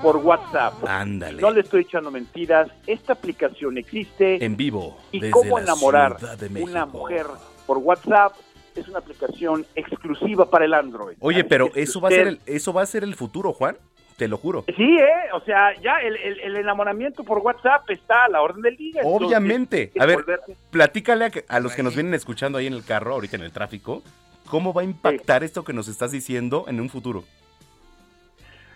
por 0.02 0.18
WhatsApp. 0.18 0.74
Ándale. 0.86 1.42
No 1.42 1.52
le 1.52 1.62
estoy 1.62 1.84
echando 1.84 2.10
mentiras. 2.10 2.68
Esta 2.88 3.14
aplicación 3.14 3.78
existe. 3.78 4.44
En 4.44 4.58
vivo. 4.58 4.98
Y 5.12 5.30
cómo 5.30 5.60
enamorar 5.60 6.18
a 6.22 6.62
una 6.62 6.86
mujer 6.86 7.28
por 7.66 7.78
WhatsApp 7.78 8.34
es 8.82 8.88
una 8.88 9.00
aplicación 9.00 9.66
exclusiva 9.76 10.50
para 10.50 10.66
el 10.66 10.74
Android. 10.74 11.18
Oye, 11.20 11.44
pero 11.44 11.72
eso 11.76 12.02
va 12.02 12.10
a 12.10 12.12
ser 12.12 12.28
el, 12.28 12.40
eso 12.46 12.74
va 12.74 12.82
a 12.82 12.86
ser 12.86 13.04
el 13.04 13.16
futuro, 13.16 13.54
Juan. 13.54 13.78
Te 14.18 14.28
lo 14.28 14.38
juro. 14.38 14.64
Sí, 14.78 14.98
¿eh? 15.00 15.32
O 15.34 15.42
sea, 15.42 15.74
ya 15.82 15.98
el, 15.98 16.56
enamoramiento 16.56 17.24
por 17.24 17.40
WhatsApp 17.40 17.90
está 17.90 18.26
a 18.26 18.30
la 18.30 18.42
orden 18.42 18.62
del 18.62 18.78
día. 18.78 19.02
Obviamente. 19.04 19.92
a 20.00 20.06
ver, 20.06 20.24
platícale 20.70 21.32
a, 21.48 21.60
los 21.60 21.74
que 21.74 21.82
nos 21.82 21.96
vienen 21.96 22.14
escuchando 22.14 22.60
ahí 22.60 22.68
en 22.68 22.74
el 22.74 22.86
carro, 22.86 23.14
ahorita 23.14 23.38
en 23.38 23.44
el 23.44 23.52
tráfico, 23.52 24.04
¿cómo 24.50 24.72
va 24.72 24.82
a 24.82 24.86
impactar 24.86 25.44
esto 25.44 25.64
que 25.64 25.74
nos 25.74 25.88
estás 25.88 26.12
diciendo 26.12 26.66
en 26.68 26.80
un 26.80 26.90
futuro? 26.90 27.24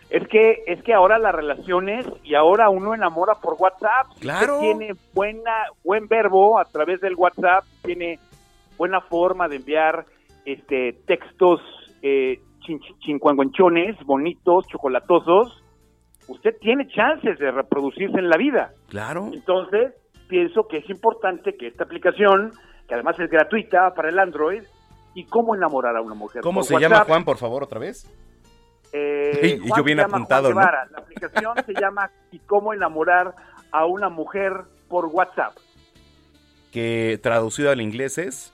Es 0.09 0.25
que 0.29 0.63
es 0.67 0.81
que 0.83 0.93
ahora 0.93 1.19
las 1.19 1.35
relaciones 1.35 2.05
y 2.23 2.33
ahora 2.33 2.69
uno 2.69 2.93
enamora 2.95 3.35
por 3.35 3.55
WhatsApp. 3.59 4.07
Claro. 4.19 4.59
tiene 4.59 4.95
buena 5.13 5.51
buen 5.83 6.07
verbo 6.07 6.57
a 6.57 6.65
través 6.65 7.01
del 7.01 7.15
WhatsApp, 7.15 7.65
tiene 7.83 8.19
buena 8.77 9.01
forma 9.01 9.47
de 9.47 9.57
enviar 9.57 10.05
este 10.45 10.93
textos 11.05 11.59
eh, 12.01 12.39
chincuanguanchones, 12.99 13.97
bonitos, 14.05 14.67
chocolatosos. 14.67 15.63
Usted 16.27 16.57
tiene 16.59 16.87
chances 16.87 17.39
de 17.39 17.51
reproducirse 17.51 18.17
en 18.17 18.29
la 18.29 18.37
vida. 18.37 18.71
Claro. 18.89 19.29
Entonces, 19.33 19.93
pienso 20.27 20.67
que 20.67 20.77
es 20.77 20.89
importante 20.89 21.55
que 21.55 21.67
esta 21.67 21.85
aplicación, 21.85 22.51
que 22.87 22.93
además 22.93 23.19
es 23.19 23.29
gratuita 23.29 23.93
para 23.95 24.09
el 24.09 24.19
Android, 24.19 24.63
y 25.13 25.25
cómo 25.25 25.55
enamorar 25.55 25.95
a 25.95 26.01
una 26.01 26.15
mujer. 26.15 26.41
¿Cómo 26.41 26.63
se 26.63 26.77
llama 26.79 27.03
Juan, 27.05 27.23
por 27.23 27.37
favor, 27.37 27.63
otra 27.63 27.79
vez? 27.79 28.05
Eh, 28.93 29.59
y 29.63 29.75
yo 29.75 29.83
bien 29.83 29.99
apuntado, 29.99 30.53
¿no? 30.53 30.61
La 30.61 30.87
aplicación 30.95 31.55
se 31.65 31.73
llama 31.73 32.11
¿Y 32.31 32.39
cómo 32.39 32.73
enamorar 32.73 33.33
a 33.71 33.85
una 33.85 34.09
mujer 34.09 34.53
por 34.87 35.07
WhatsApp? 35.07 35.57
Que 36.71 37.19
traducido 37.21 37.71
al 37.71 37.81
inglés 37.81 38.17
es... 38.17 38.53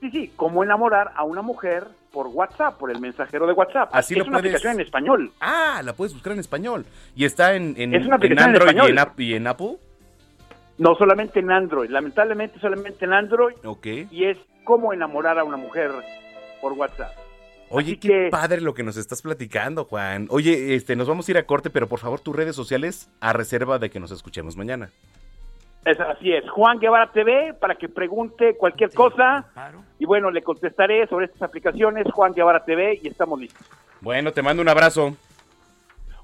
Sí, 0.00 0.10
sí, 0.10 0.32
cómo 0.34 0.64
enamorar 0.64 1.12
a 1.14 1.24
una 1.24 1.42
mujer 1.42 1.86
por 2.10 2.26
WhatsApp, 2.28 2.78
por 2.78 2.90
el 2.90 3.00
mensajero 3.00 3.46
de 3.46 3.52
WhatsApp. 3.52 3.90
Así 3.92 4.18
es 4.18 4.26
una 4.26 4.38
aplicación 4.38 4.74
en 4.74 4.80
español. 4.80 5.30
Ah, 5.40 5.82
la 5.84 5.92
puedes 5.92 6.14
buscar 6.14 6.32
en 6.32 6.38
español. 6.38 6.86
¿Y 7.14 7.26
está 7.26 7.54
en, 7.54 7.74
en, 7.76 7.94
Android 7.94 8.76
y, 9.18 9.34
en, 9.34 9.46
Apple? 9.46 9.76
No, 10.78 10.94
solamente 10.94 11.40
en 11.40 11.50
Android. 11.50 11.90
Lamentablemente 11.90 12.58
solamente 12.60 13.04
en 13.04 13.12
Android. 13.12 13.56
Ok. 13.62 13.86
Y 14.10 14.24
es 14.24 14.38
cómo 14.64 14.92
enamorar 14.92 15.38
a 15.38 15.44
una 15.44 15.58
mujer 15.58 15.90
por 16.62 16.72
WhatsApp. 16.72 17.12
Oye, 17.68 18.00
qué 18.00 18.28
padre 18.30 18.60
lo 18.60 18.74
que 18.74 18.82
nos 18.82 18.96
estás 18.96 19.22
platicando, 19.22 19.84
Juan. 19.84 20.26
Oye, 20.30 20.74
este, 20.74 20.96
nos 20.96 21.06
vamos 21.06 21.28
a 21.28 21.30
ir 21.30 21.38
a 21.38 21.44
corte, 21.44 21.70
pero 21.70 21.88
por 21.88 22.00
favor 22.00 22.18
tus 22.18 22.34
redes 22.34 22.56
sociales 22.56 23.08
a 23.20 23.32
reserva 23.32 23.78
de 23.78 23.90
que 23.90 24.00
nos 24.00 24.10
escuchemos 24.10 24.56
mañana. 24.56 24.90
Es, 25.84 25.98
así 25.98 26.32
es, 26.32 26.48
Juan 26.50 26.78
Guevara 26.78 27.10
TV, 27.10 27.54
para 27.54 27.74
que 27.74 27.88
pregunte 27.88 28.56
cualquier 28.56 28.92
cosa. 28.92 29.46
Y 29.98 30.04
bueno, 30.04 30.30
le 30.30 30.42
contestaré 30.42 31.06
sobre 31.06 31.26
estas 31.26 31.42
aplicaciones, 31.42 32.06
Juan 32.12 32.32
Guevara 32.32 32.64
TV, 32.64 33.00
y 33.02 33.08
estamos 33.08 33.40
listos. 33.40 33.66
Bueno, 34.00 34.32
te 34.32 34.42
mando 34.42 34.62
un 34.62 34.68
abrazo. 34.68 35.16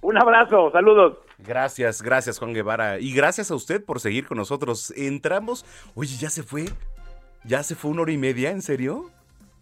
Un 0.03 0.19
abrazo, 0.19 0.70
saludos. 0.73 1.19
Gracias, 1.39 2.03
gracias 2.03 2.39
Juan 2.39 2.55
Guevara. 2.55 2.99
Y 2.99 3.12
gracias 3.15 3.51
a 3.51 3.55
usted 3.55 3.85
por 3.85 4.01
seguir 4.01 4.27
con 4.27 4.39
nosotros. 4.39 4.93
Entramos. 4.97 5.65
Oye, 5.95 6.16
¿ya 6.16 6.31
se 6.31 6.43
fue? 6.43 6.66
¿Ya 7.45 7.62
se 7.62 7.74
fue 7.74 7.91
una 7.91 8.03
hora 8.03 8.12
y 8.12 8.19
media? 8.19 8.51
¿En 8.51 8.62
serio? 8.62 9.11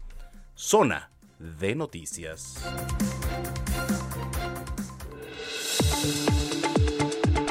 Zona 0.55 1.10
de 1.39 1.74
Noticias. 1.74 2.65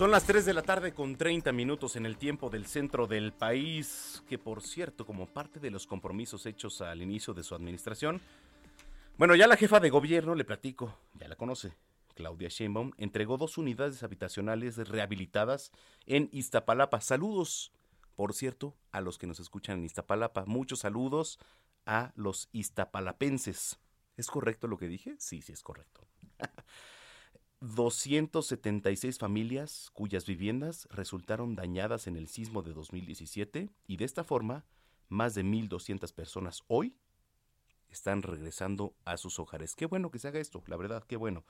Son 0.00 0.10
las 0.10 0.24
3 0.24 0.46
de 0.46 0.54
la 0.54 0.62
tarde 0.62 0.94
con 0.94 1.14
30 1.14 1.52
minutos 1.52 1.94
en 1.94 2.06
el 2.06 2.16
tiempo 2.16 2.48
del 2.48 2.64
centro 2.64 3.06
del 3.06 3.34
país, 3.34 4.22
que 4.26 4.38
por 4.38 4.62
cierto, 4.62 5.04
como 5.04 5.26
parte 5.26 5.60
de 5.60 5.70
los 5.70 5.86
compromisos 5.86 6.46
hechos 6.46 6.80
al 6.80 7.02
inicio 7.02 7.34
de 7.34 7.42
su 7.42 7.54
administración, 7.54 8.22
Bueno, 9.18 9.34
ya 9.34 9.46
la 9.46 9.58
jefa 9.58 9.78
de 9.78 9.90
gobierno, 9.90 10.34
le 10.34 10.46
platico, 10.46 10.98
ya 11.12 11.28
la 11.28 11.36
conoce, 11.36 11.74
Claudia 12.14 12.48
Sheinbaum, 12.48 12.92
entregó 12.96 13.36
dos 13.36 13.58
unidades 13.58 14.02
habitacionales 14.02 14.78
rehabilitadas 14.88 15.70
en 16.06 16.30
Iztapalapa. 16.32 17.02
Saludos, 17.02 17.70
por 18.16 18.32
cierto, 18.32 18.74
a 18.92 19.02
los 19.02 19.18
que 19.18 19.26
nos 19.26 19.38
escuchan 19.38 19.80
en 19.80 19.84
Iztapalapa. 19.84 20.46
Muchos 20.46 20.78
saludos 20.78 21.38
a 21.84 22.14
los 22.16 22.48
iztapalapenses. 22.52 23.78
¿Es 24.16 24.28
correcto 24.28 24.66
lo 24.66 24.78
que 24.78 24.88
dije? 24.88 25.16
Sí, 25.18 25.42
sí 25.42 25.52
es 25.52 25.62
correcto. 25.62 26.00
276 27.60 29.18
familias 29.18 29.90
cuyas 29.92 30.24
viviendas 30.24 30.88
resultaron 30.90 31.56
dañadas 31.56 32.06
en 32.06 32.16
el 32.16 32.26
sismo 32.26 32.62
de 32.62 32.72
2017 32.72 33.68
y 33.86 33.96
de 33.98 34.04
esta 34.04 34.24
forma 34.24 34.64
más 35.08 35.34
de 35.34 35.44
1.200 35.44 36.12
personas 36.14 36.62
hoy 36.68 36.96
están 37.90 38.22
regresando 38.22 38.94
a 39.04 39.18
sus 39.18 39.38
hogares. 39.38 39.74
Qué 39.74 39.84
bueno 39.84 40.10
que 40.10 40.18
se 40.18 40.28
haga 40.28 40.40
esto, 40.40 40.62
la 40.68 40.76
verdad, 40.76 41.04
qué 41.04 41.16
bueno. 41.16 41.44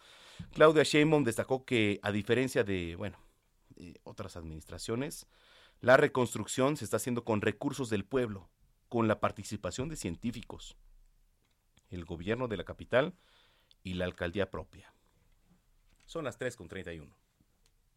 Claudia 0.53 0.83
Sheinbaum 0.83 1.23
destacó 1.23 1.65
que 1.65 2.01
a 2.03 2.11
diferencia 2.11 2.65
de, 2.65 2.97
bueno, 2.97 3.19
otras 4.03 4.37
administraciones, 4.37 5.29
la 5.81 5.97
reconstrucción 5.97 6.77
se 6.77 6.85
está 6.85 6.97
haciendo 6.97 7.25
con 7.25 7.41
recursos 7.41 7.89
del 7.89 8.05
pueblo, 8.05 8.51
con 8.89 9.07
la 9.07 9.21
participación 9.21 9.89
de 9.89 9.97
científicos, 9.97 10.77
el 11.89 12.05
gobierno 12.05 12.49
de 12.49 12.57
la 12.57 12.65
capital 12.65 13.15
y 13.85 13.95
la 13.95 14.07
alcaldía 14.07 14.51
propia. 14.51 14.93
Son 16.11 16.25
las 16.25 16.39
3 16.39 16.57
con 16.57 16.67
31. 16.67 17.09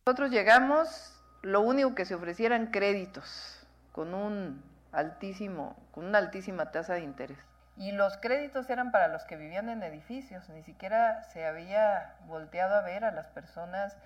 Nosotros 0.05 0.29
llegamos, 0.29 1.19
lo 1.41 1.61
único 1.61 1.95
que 1.95 2.05
se 2.05 2.13
ofrecieran 2.13 2.67
créditos 2.67 3.65
con 3.91 4.13
un 4.13 4.63
altísimo, 4.91 5.75
con 5.89 6.05
una 6.05 6.19
altísima 6.19 6.69
tasa 6.69 6.93
de 6.93 7.01
interés. 7.01 7.39
Y 7.75 7.91
los 7.91 8.17
créditos 8.17 8.69
eran 8.69 8.91
para 8.91 9.07
los 9.07 9.23
que 9.23 9.35
vivían 9.35 9.67
en 9.67 9.81
edificios, 9.81 10.47
ni 10.49 10.61
siquiera 10.61 11.23
se 11.23 11.47
había 11.47 12.13
volteado 12.27 12.75
a 12.75 12.81
ver 12.81 13.03
a 13.03 13.11
las 13.11 13.29
personas 13.29 13.97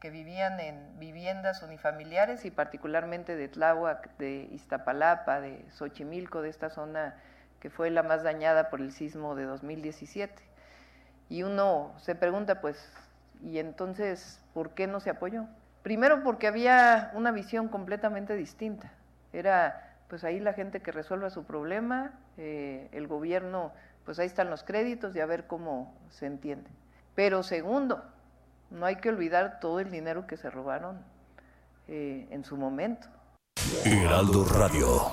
que 0.00 0.08
vivían 0.08 0.58
en 0.58 0.98
viviendas 0.98 1.62
unifamiliares 1.62 2.46
y 2.46 2.50
particularmente 2.50 3.36
de 3.36 3.48
Tláhuac, 3.48 4.16
de 4.16 4.48
Iztapalapa, 4.52 5.42
de 5.42 5.70
Xochimilco, 5.70 6.40
de 6.40 6.48
esta 6.48 6.70
zona 6.70 7.14
que 7.60 7.68
fue 7.68 7.90
la 7.90 8.02
más 8.02 8.22
dañada 8.22 8.70
por 8.70 8.80
el 8.80 8.90
sismo 8.90 9.34
de 9.34 9.44
2017. 9.44 10.42
Y 11.28 11.42
uno 11.42 11.92
se 11.98 12.14
pregunta, 12.14 12.62
pues, 12.62 12.90
¿y 13.42 13.58
entonces 13.58 14.42
por 14.54 14.70
qué 14.70 14.86
no 14.86 15.00
se 15.00 15.10
apoyó? 15.10 15.46
Primero 15.82 16.22
porque 16.22 16.46
había 16.46 17.10
una 17.14 17.32
visión 17.32 17.68
completamente 17.68 18.36
distinta. 18.36 18.92
Era 19.32 19.96
pues 20.08 20.24
ahí 20.24 20.40
la 20.40 20.52
gente 20.52 20.80
que 20.80 20.90
resuelva 20.90 21.30
su 21.30 21.44
problema, 21.44 22.12
eh, 22.36 22.88
el 22.92 23.06
gobierno, 23.06 23.72
pues 24.04 24.18
ahí 24.18 24.26
están 24.26 24.50
los 24.50 24.64
créditos 24.64 25.14
y 25.14 25.20
a 25.20 25.26
ver 25.26 25.46
cómo 25.46 25.94
se 26.10 26.26
entiende. 26.26 26.68
Pero 27.14 27.42
segundo, 27.42 28.02
no 28.70 28.86
hay 28.86 28.96
que 28.96 29.08
olvidar 29.08 29.60
todo 29.60 29.80
el 29.80 29.90
dinero 29.90 30.26
que 30.26 30.36
se 30.36 30.50
robaron 30.50 30.98
eh, 31.86 32.26
en 32.30 32.44
su 32.44 32.56
momento. 32.56 33.06
Radio. 34.48 35.10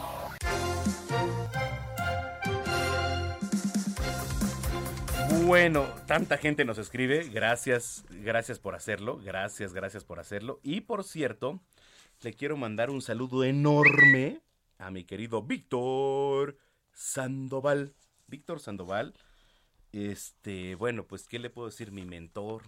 Bueno, 5.47 5.87
tanta 6.07 6.37
gente 6.37 6.65
nos 6.65 6.77
escribe, 6.77 7.29
gracias, 7.29 8.03
gracias 8.09 8.59
por 8.59 8.75
hacerlo, 8.75 9.17
gracias, 9.23 9.73
gracias 9.73 10.03
por 10.03 10.19
hacerlo. 10.19 10.59
Y 10.61 10.81
por 10.81 11.05
cierto, 11.05 11.61
le 12.19 12.33
quiero 12.33 12.57
mandar 12.57 12.89
un 12.89 13.01
saludo 13.01 13.45
enorme 13.45 14.41
a 14.77 14.91
mi 14.91 15.05
querido 15.05 15.41
Víctor 15.41 16.57
Sandoval. 16.91 17.95
Víctor 18.27 18.59
Sandoval, 18.59 19.13
este, 19.93 20.75
bueno, 20.75 21.07
pues, 21.07 21.29
¿qué 21.29 21.39
le 21.39 21.49
puedo 21.49 21.69
decir? 21.69 21.93
Mi 21.93 22.03
mentor, 22.03 22.63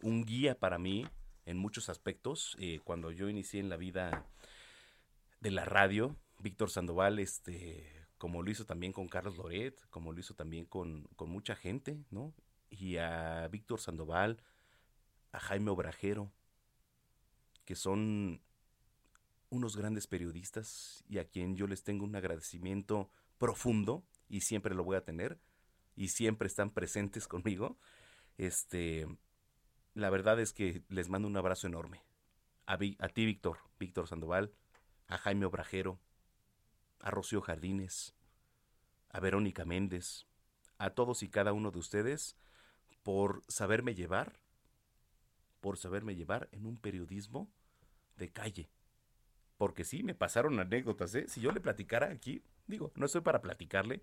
un 0.00 0.24
guía 0.24 0.58
para 0.58 0.78
mí 0.78 1.06
en 1.44 1.58
muchos 1.58 1.90
aspectos. 1.90 2.56
Eh, 2.58 2.80
cuando 2.84 3.10
yo 3.10 3.28
inicié 3.28 3.60
en 3.60 3.68
la 3.68 3.76
vida 3.76 4.24
de 5.40 5.50
la 5.50 5.66
radio, 5.66 6.16
Víctor 6.38 6.70
Sandoval, 6.70 7.18
este, 7.18 8.03
como 8.24 8.42
lo 8.42 8.50
hizo 8.50 8.64
también 8.64 8.94
con 8.94 9.06
Carlos 9.06 9.36
Loret, 9.36 9.78
como 9.90 10.10
lo 10.10 10.18
hizo 10.18 10.32
también 10.32 10.64
con, 10.64 11.06
con 11.14 11.28
mucha 11.28 11.54
gente, 11.54 12.02
¿no? 12.10 12.32
Y 12.70 12.96
a 12.96 13.46
Víctor 13.48 13.82
Sandoval, 13.82 14.42
a 15.30 15.40
Jaime 15.40 15.70
Obrajero, 15.70 16.32
que 17.66 17.76
son 17.76 18.40
unos 19.50 19.76
grandes 19.76 20.06
periodistas 20.06 21.04
y 21.06 21.18
a 21.18 21.28
quien 21.28 21.54
yo 21.54 21.66
les 21.66 21.84
tengo 21.84 22.06
un 22.06 22.16
agradecimiento 22.16 23.10
profundo 23.36 24.06
y 24.30 24.40
siempre 24.40 24.74
lo 24.74 24.84
voy 24.84 24.96
a 24.96 25.04
tener 25.04 25.38
y 25.94 26.08
siempre 26.08 26.46
están 26.46 26.70
presentes 26.70 27.28
conmigo. 27.28 27.76
Este, 28.38 29.06
la 29.92 30.08
verdad 30.08 30.40
es 30.40 30.54
que 30.54 30.82
les 30.88 31.10
mando 31.10 31.28
un 31.28 31.36
abrazo 31.36 31.66
enorme. 31.66 32.02
A, 32.64 32.78
a 33.00 33.08
ti, 33.10 33.26
Víctor, 33.26 33.58
Víctor 33.78 34.08
Sandoval, 34.08 34.54
a 35.08 35.18
Jaime 35.18 35.44
Obrajero, 35.44 36.00
a 37.04 37.10
Rocío 37.10 37.42
Jardines, 37.42 38.14
a 39.10 39.20
Verónica 39.20 39.66
Méndez, 39.66 40.26
a 40.78 40.90
todos 40.90 41.22
y 41.22 41.28
cada 41.28 41.52
uno 41.52 41.70
de 41.70 41.78
ustedes 41.78 42.34
por 43.02 43.42
saberme 43.46 43.94
llevar, 43.94 44.40
por 45.60 45.76
saberme 45.76 46.16
llevar 46.16 46.48
en 46.50 46.64
un 46.64 46.78
periodismo 46.78 47.52
de 48.16 48.32
calle, 48.32 48.70
porque 49.58 49.84
sí, 49.84 50.02
me 50.02 50.14
pasaron 50.14 50.58
anécdotas, 50.58 51.14
¿eh? 51.14 51.26
Si 51.28 51.42
yo 51.42 51.52
le 51.52 51.60
platicara 51.60 52.10
aquí, 52.10 52.42
digo, 52.66 52.90
no 52.96 53.04
estoy 53.04 53.20
para 53.20 53.42
platicarle, 53.42 54.00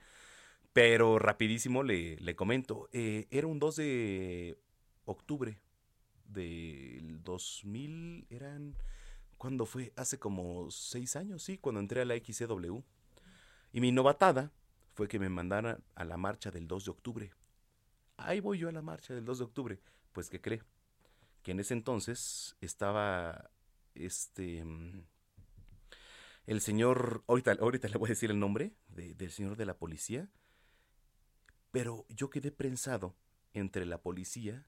pero 0.71 1.17
rapidísimo 1.17 1.81
le, 1.81 2.17
le 2.17 2.35
comento. 2.35 2.87
Eh, 2.93 3.27
era 3.31 3.47
un 3.47 3.57
2 3.57 3.75
de 3.77 4.59
octubre 5.05 5.59
del 6.25 7.23
2000, 7.23 8.27
eran... 8.29 8.75
¿Cuándo 9.41 9.65
fue? 9.65 9.91
Hace 9.95 10.19
como 10.19 10.69
seis 10.69 11.15
años, 11.15 11.41
sí, 11.41 11.57
cuando 11.57 11.81
entré 11.81 11.99
a 11.99 12.05
la 12.05 12.15
XCW. 12.15 12.77
Y 13.73 13.81
mi 13.81 13.91
novatada 13.91 14.51
fue 14.93 15.07
que 15.07 15.17
me 15.17 15.29
mandaran 15.29 15.83
a 15.95 16.05
la 16.05 16.15
marcha 16.15 16.51
del 16.51 16.67
2 16.67 16.85
de 16.85 16.91
octubre. 16.91 17.33
Ahí 18.17 18.39
voy 18.39 18.59
yo 18.59 18.69
a 18.69 18.71
la 18.71 18.83
marcha 18.83 19.15
del 19.15 19.25
2 19.25 19.39
de 19.39 19.43
octubre. 19.43 19.79
Pues, 20.11 20.29
¿qué 20.29 20.39
cree? 20.39 20.61
Que 21.41 21.53
en 21.53 21.59
ese 21.59 21.73
entonces 21.73 22.55
estaba 22.61 23.49
este 23.95 24.63
el 26.45 26.61
señor, 26.61 27.23
ahorita, 27.25 27.53
ahorita 27.53 27.87
le 27.87 27.97
voy 27.97 28.09
a 28.09 28.13
decir 28.13 28.29
el 28.29 28.37
nombre 28.37 28.75
del 28.89 29.31
señor 29.31 29.57
de 29.57 29.65
la 29.65 29.75
policía, 29.75 30.29
pero 31.71 32.05
yo 32.09 32.29
quedé 32.29 32.51
prensado 32.51 33.15
entre 33.53 33.87
la 33.87 34.03
policía 34.03 34.67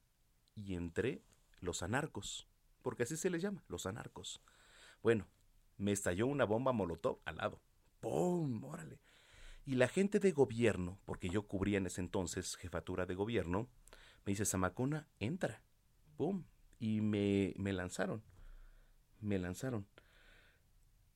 y 0.56 0.74
entre 0.74 1.22
los 1.60 1.84
anarcos, 1.84 2.48
porque 2.82 3.04
así 3.04 3.18
se 3.18 3.30
les 3.30 3.44
llama, 3.44 3.64
los 3.68 3.86
anarcos. 3.86 4.41
Bueno, 5.04 5.28
me 5.78 5.92
estalló 5.92 6.26
una 6.28 6.46
bomba 6.46 6.72
molotov 6.72 7.20
al 7.26 7.36
lado. 7.36 7.62
¡Pum! 8.00 8.64
Órale. 8.64 9.00
Y 9.66 9.76
la 9.76 9.90
gente 9.90 10.20
de 10.20 10.32
gobierno, 10.32 10.98
porque 11.06 11.30
yo 11.30 11.44
cubría 11.44 11.78
en 11.78 11.86
ese 11.86 12.02
entonces 12.02 12.56
jefatura 12.56 13.06
de 13.06 13.14
gobierno, 13.14 13.70
me 14.26 14.32
dice, 14.32 14.46
Zamacona, 14.46 15.08
entra. 15.20 15.62
¡Pum! 16.16 16.46
Y 16.80 17.02
me, 17.02 17.54
me 17.58 17.74
lanzaron. 17.74 18.24
Me 19.20 19.38
lanzaron. 19.40 19.86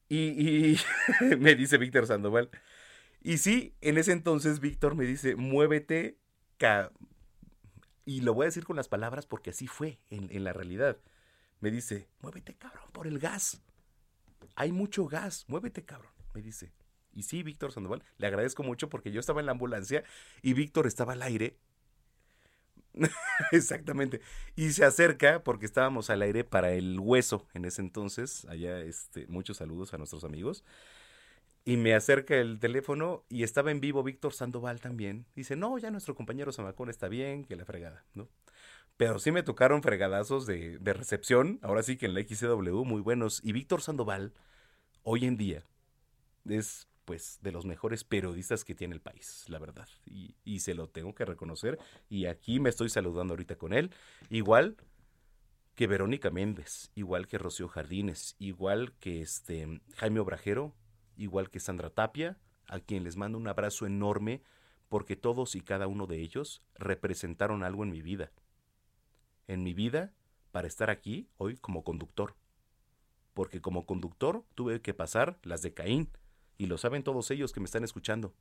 Y, 0.10 0.78
me 1.40 1.56
dice 1.56 1.78
Víctor 1.78 2.08
Sandoval. 2.08 2.50
Y 3.22 3.38
sí, 3.38 3.74
en 3.82 3.98
ese 3.98 4.12
entonces 4.12 4.60
Víctor 4.60 4.96
me 4.96 5.06
dice, 5.06 5.36
muévete. 5.36 6.18
Y 8.06 8.22
lo 8.22 8.34
voy 8.34 8.44
a 8.44 8.48
decir 8.48 8.66
con 8.66 8.76
las 8.76 8.88
palabras 8.88 9.26
porque 9.26 9.52
así 9.52 9.68
fue 9.68 10.00
en, 10.10 10.30
en 10.32 10.44
la 10.44 10.54
realidad. 10.54 10.98
Me 11.60 11.72
dice, 11.72 12.10
muévete 12.22 12.56
cabrón 12.56 12.90
por 12.92 13.08
el 13.08 13.20
gas. 13.20 13.62
Hay 14.58 14.74
mucho 14.74 15.06
gas, 15.06 15.46
muévete 15.48 15.86
cabrón, 15.86 16.12
me 16.34 16.42
dice. 16.42 16.74
Y 17.14 17.24
sí, 17.24 17.42
Víctor 17.44 17.72
Sandoval, 17.72 18.04
le 18.18 18.28
agradezco 18.28 18.64
mucho 18.64 18.90
porque 18.90 19.12
yo 19.12 19.22
estaba 19.22 19.40
en 19.40 19.46
la 19.46 19.54
ambulancia 19.54 20.04
y 20.42 20.54
Víctor 20.54 20.86
estaba 20.86 21.14
al 21.14 21.22
aire 21.22 21.58
Exactamente. 23.52 24.22
Y 24.56 24.72
se 24.72 24.86
acerca 24.86 25.44
porque 25.44 25.66
estábamos 25.66 26.10
al 26.10 26.22
aire 26.22 26.44
para 26.44 26.72
el 26.72 27.00
hueso 27.00 27.48
en 27.54 27.66
ese 27.66 27.82
entonces. 27.82 28.46
Allá, 28.46 28.80
este, 28.82 29.28
muchos 29.28 29.58
saludos 29.58 29.94
a 29.94 29.98
nuestros 29.98 30.24
amigos. 30.24 30.64
Y 31.66 31.78
me 31.78 31.94
acerca 31.94 32.36
el 32.36 32.60
teléfono 32.60 33.26
y 33.30 33.44
estaba 33.44 33.72
en 33.72 33.82
vivo 33.82 34.02
Víctor 34.02 34.34
Sandoval 34.34 34.80
también. 34.80 35.26
Dice, 35.36 35.56
no, 35.56 35.78
ya 35.78 35.92
nuestro 35.92 36.16
compañero 36.16 36.52
Samacón 36.52 36.90
está 36.90 37.10
bien, 37.10 37.44
que 37.44 37.56
la 37.56 37.66
fregada, 37.66 38.06
¿no? 38.14 38.30
Pero 38.98 39.20
sí 39.20 39.32
me 39.32 39.44
tocaron 39.44 39.84
fregadazos 39.84 40.46
de, 40.46 40.80
de 40.80 40.94
recepción, 40.94 41.60
ahora 41.62 41.84
sí 41.84 41.98
que 41.98 42.08
en 42.08 42.16
la 42.16 42.22
XCW, 42.22 42.84
muy 42.84 43.02
buenos. 43.02 43.42
Y 43.44 43.52
Víctor 43.54 43.82
Sandoval, 43.82 44.34
hoy 45.04 45.26
en 45.26 45.38
día, 45.38 45.64
es 46.46 46.88
pues 47.08 47.40
de 47.42 47.54
los 47.54 47.66
mejores 47.66 48.04
periodistas 48.04 48.66
que 48.66 48.76
tiene 48.76 48.94
el 48.94 49.00
país, 49.00 49.46
la 49.48 49.60
verdad. 49.60 49.88
Y, 50.06 50.60
se 50.60 50.74
lo 50.74 50.90
tengo 50.90 51.16
que 51.16 51.24
reconocer. 51.24 51.80
Y 52.10 52.26
aquí 52.26 52.60
me 52.60 52.68
estoy 52.68 52.90
saludando 52.90 53.32
ahorita 53.32 53.56
con 53.56 53.72
él. 53.72 53.92
Igual 54.30 54.76
que 55.74 55.88
Verónica 55.88 56.32
Méndez, 56.32 56.92
igual 56.96 57.26
que 57.28 57.38
Rocío 57.38 57.70
Jardines, 57.70 58.36
igual 58.40 58.92
que 59.00 59.22
este 59.22 59.80
Jaime 59.96 60.20
Obrajero, 60.20 60.76
igual 61.16 61.50
que 61.50 61.62
Sandra 61.62 61.90
Tapia, 61.90 62.40
a 62.68 62.82
quien 62.82 63.06
les 63.06 63.16
mando 63.16 63.38
un 63.38 63.48
abrazo 63.48 63.86
enorme 63.86 64.42
porque 64.90 65.16
todos 65.16 65.56
y 65.56 65.62
cada 65.62 65.88
uno 65.88 66.08
de 66.08 66.20
ellos 66.20 66.62
representaron 66.76 67.64
algo 67.64 67.86
en 67.86 67.92
mi 67.92 68.02
vida. 68.02 68.34
En 69.48 69.64
mi 69.64 69.74
vida 69.74 70.14
para 70.52 70.68
estar 70.68 70.90
aquí 70.90 71.28
hoy 71.38 71.58
como 71.58 71.84
conductor. 71.84 72.36
Porque 73.34 73.62
como 73.62 73.86
conductor 73.86 74.44
tuve 74.56 74.82
que 74.82 74.94
pasar 74.94 75.40
las 75.44 75.62
de 75.62 75.74
Caín, 75.74 76.10
y 76.58 76.66
lo 76.66 76.78
saben 76.78 77.04
todos 77.04 77.30
ellos 77.32 77.54
que 77.54 77.60
me 77.60 77.66
están 77.66 77.84
escuchando. 77.84 78.34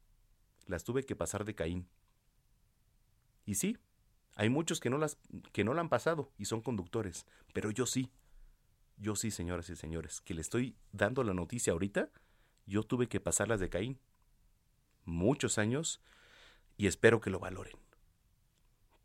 Las 0.66 0.84
tuve 0.84 1.04
que 1.04 1.14
pasar 1.14 1.44
de 1.44 1.54
Caín. 1.54 1.86
Y 3.44 3.56
sí, 3.56 3.76
hay 4.34 4.48
muchos 4.48 4.80
que 4.80 4.90
no 4.90 4.98
las 4.98 5.18
que 5.52 5.64
no 5.64 5.74
la 5.74 5.82
han 5.82 5.88
pasado 5.88 6.32
y 6.38 6.46
son 6.46 6.62
conductores, 6.62 7.26
pero 7.52 7.70
yo 7.70 7.86
sí. 7.86 8.10
Yo 8.98 9.14
sí, 9.14 9.30
señoras 9.30 9.68
y 9.68 9.76
señores, 9.76 10.22
que 10.22 10.32
le 10.32 10.40
estoy 10.40 10.74
dando 10.92 11.22
la 11.22 11.34
noticia 11.34 11.74
ahorita, 11.74 12.08
yo 12.64 12.82
tuve 12.82 13.08
que 13.08 13.20
pasar 13.20 13.48
las 13.48 13.60
de 13.60 13.68
Caín. 13.68 14.00
Muchos 15.04 15.58
años 15.58 16.00
y 16.78 16.86
espero 16.86 17.20
que 17.20 17.30
lo 17.30 17.38
valoren. 17.38 17.76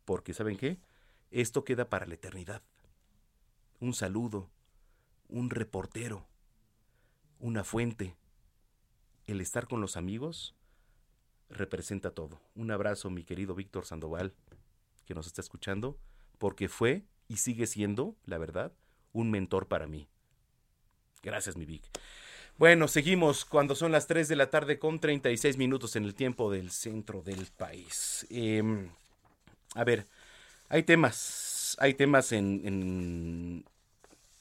Porque 0.06 0.32
¿saben 0.32 0.56
qué? 0.56 0.80
Esto 1.32 1.64
queda 1.64 1.88
para 1.88 2.06
la 2.06 2.14
eternidad. 2.14 2.62
Un 3.80 3.94
saludo, 3.94 4.50
un 5.28 5.48
reportero, 5.48 6.26
una 7.38 7.64
fuente. 7.64 8.14
El 9.26 9.40
estar 9.40 9.66
con 9.66 9.80
los 9.80 9.96
amigos 9.96 10.54
representa 11.48 12.10
todo. 12.10 12.42
Un 12.54 12.70
abrazo, 12.70 13.08
mi 13.08 13.24
querido 13.24 13.54
Víctor 13.54 13.86
Sandoval, 13.86 14.34
que 15.06 15.14
nos 15.14 15.26
está 15.26 15.40
escuchando, 15.40 15.98
porque 16.36 16.68
fue 16.68 17.06
y 17.28 17.38
sigue 17.38 17.66
siendo, 17.66 18.14
la 18.26 18.36
verdad, 18.36 18.74
un 19.14 19.30
mentor 19.30 19.68
para 19.68 19.86
mí. 19.86 20.08
Gracias, 21.22 21.56
mi 21.56 21.64
Vic. 21.64 21.84
Bueno, 22.58 22.88
seguimos 22.88 23.46
cuando 23.46 23.74
son 23.74 23.90
las 23.90 24.06
3 24.06 24.28
de 24.28 24.36
la 24.36 24.50
tarde 24.50 24.78
con 24.78 25.00
36 25.00 25.56
minutos 25.56 25.96
en 25.96 26.04
el 26.04 26.14
tiempo 26.14 26.50
del 26.50 26.70
centro 26.70 27.22
del 27.22 27.46
país. 27.46 28.26
Em, 28.28 28.90
a 29.74 29.84
ver, 29.84 30.06
hay 30.72 30.84
temas, 30.84 31.76
hay 31.80 31.92
temas 31.92 32.32
en, 32.32 33.62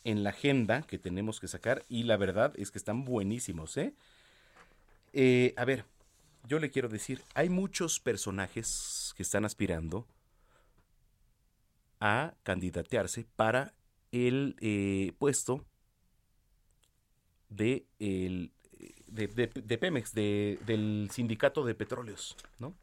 en, 0.05 0.23
la 0.23 0.29
agenda 0.29 0.81
que 0.83 0.97
tenemos 0.97 1.41
que 1.41 1.49
sacar 1.49 1.83
y 1.89 2.03
la 2.03 2.15
verdad 2.15 2.53
es 2.55 2.71
que 2.71 2.77
están 2.77 3.03
buenísimos, 3.03 3.75
¿eh? 3.75 3.93
eh 5.11 5.53
a 5.57 5.65
ver, 5.65 5.83
yo 6.47 6.59
le 6.59 6.71
quiero 6.71 6.87
decir, 6.87 7.21
hay 7.33 7.49
muchos 7.49 7.99
personajes 7.99 9.13
que 9.17 9.23
están 9.23 9.43
aspirando 9.43 10.07
a 11.99 12.33
candidatearse 12.43 13.25
para 13.35 13.73
el 14.13 14.55
eh, 14.61 15.11
puesto 15.19 15.65
de, 17.49 17.85
el, 17.99 18.53
de, 19.07 19.27
de, 19.27 19.77
Pemex, 19.77 20.13
de, 20.13 20.59
del 20.65 21.09
sindicato 21.11 21.65
de 21.65 21.75
petróleos, 21.75 22.37
¿no? 22.57 22.73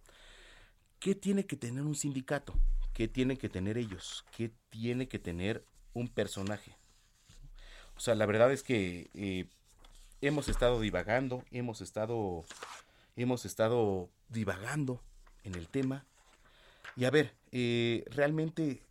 ¿Qué 1.01 1.15
tiene 1.15 1.47
que 1.47 1.57
tener 1.57 1.83
un 1.83 1.95
sindicato? 1.95 2.53
¿Qué 2.99 3.07
tiene 3.07 3.39
que 3.39 3.49
tener 3.49 3.79
ellos? 3.79 4.25
¿Qué 4.37 4.51
tiene 4.71 5.07
que 5.07 5.21
tener 5.21 5.65
un 5.95 6.09
personaje? 6.09 6.77
O 7.97 8.01
sea, 8.01 8.17
la 8.17 8.27
verdad 8.27 8.51
es 8.51 8.65
que 8.65 9.09
eh, 9.15 9.47
hemos 10.21 10.49
estado 10.49 10.81
divagando, 10.81 11.45
hemos 11.53 11.81
estado, 11.81 12.45
hemos 13.15 13.45
estado 13.45 14.11
divagando 14.29 15.01
en 15.45 15.55
el 15.55 15.69
tema. 15.69 16.07
Y 16.97 17.05
a 17.05 17.11
ver, 17.11 17.37
eh, 17.53 18.05
realmente 18.11 18.83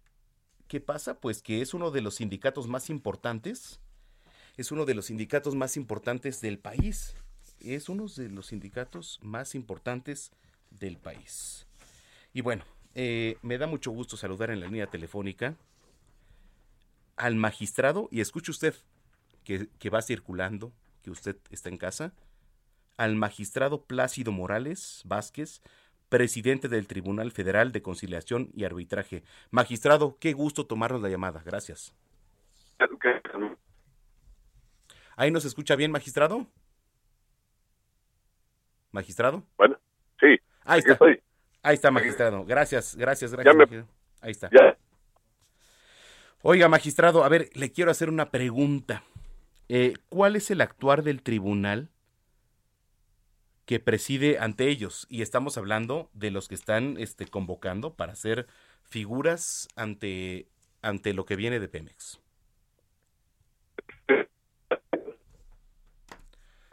¿Qué 0.69 0.79
pasa? 0.79 1.19
Pues 1.19 1.41
que 1.41 1.61
es 1.61 1.73
uno 1.73 1.91
de 1.91 1.99
los 1.99 2.15
sindicatos 2.15 2.67
más 2.67 2.89
importantes, 2.89 3.81
es 4.55 4.71
uno 4.71 4.85
de 4.85 4.93
los 4.93 5.07
sindicatos 5.07 5.53
más 5.53 5.75
importantes 5.75 6.39
del 6.39 6.59
país, 6.59 7.13
es 7.59 7.89
uno 7.89 8.07
de 8.07 8.29
los 8.29 8.47
sindicatos 8.47 9.19
más 9.21 9.53
importantes 9.53 10.31
del 10.69 10.97
país. 10.97 11.67
Y 12.33 12.41
bueno, 12.41 12.65
eh, 12.99 13.37
me 13.43 13.59
da 13.59 13.67
mucho 13.67 13.91
gusto 13.91 14.17
saludar 14.17 14.49
en 14.49 14.59
la 14.59 14.65
línea 14.65 14.87
telefónica 14.87 15.55
al 17.15 17.35
magistrado, 17.35 18.09
y 18.11 18.21
escuche 18.21 18.49
usted 18.49 18.73
que, 19.43 19.69
que 19.77 19.89
va 19.91 20.01
circulando, 20.01 20.73
que 21.03 21.11
usted 21.11 21.37
está 21.51 21.69
en 21.69 21.77
casa, 21.77 22.11
al 22.97 23.15
magistrado 23.15 23.83
Plácido 23.83 24.31
Morales 24.31 25.03
Vázquez, 25.05 25.61
presidente 26.09 26.67
del 26.69 26.87
Tribunal 26.87 27.31
Federal 27.31 27.71
de 27.71 27.83
Conciliación 27.83 28.49
y 28.55 28.63
Arbitraje. 28.63 29.23
Magistrado, 29.51 30.17
qué 30.19 30.33
gusto 30.33 30.65
tomarnos 30.65 31.01
la 31.01 31.09
llamada. 31.09 31.43
Gracias. 31.45 31.93
¿Ahí 35.15 35.29
nos 35.29 35.45
escucha 35.45 35.75
bien, 35.75 35.91
magistrado? 35.91 36.47
¿Magistrado? 38.91 39.43
Bueno, 39.55 39.77
sí. 40.19 40.39
Ahí 40.65 40.79
está. 40.79 40.97
Ahí 41.63 41.75
está, 41.75 41.91
magistrado. 41.91 42.45
Gracias, 42.45 42.95
gracias, 42.95 43.31
gracias. 43.31 43.85
Ahí 44.21 44.31
está. 44.31 44.49
Oiga, 46.41 46.67
magistrado, 46.69 47.23
a 47.23 47.29
ver, 47.29 47.49
le 47.53 47.71
quiero 47.71 47.91
hacer 47.91 48.09
una 48.09 48.29
pregunta. 48.29 49.03
Eh, 49.69 49.95
¿Cuál 50.09 50.35
es 50.35 50.49
el 50.51 50.61
actuar 50.61 51.03
del 51.03 51.21
tribunal 51.21 51.89
que 53.67 53.81
preside 53.81 54.39
ante 54.39 54.69
ellos. 54.69 55.05
Y 55.09 55.21
estamos 55.21 55.57
hablando 55.57 56.09
de 56.13 56.31
los 56.31 56.47
que 56.47 56.55
están 56.55 56.95
este, 56.97 57.27
convocando 57.27 57.93
para 57.95 58.15
ser 58.15 58.47
figuras 58.81 59.67
ante, 59.75 60.47
ante 60.81 61.13
lo 61.13 61.25
que 61.25 61.35
viene 61.35 61.59
de 61.59 61.67
Pemex. 61.67 62.19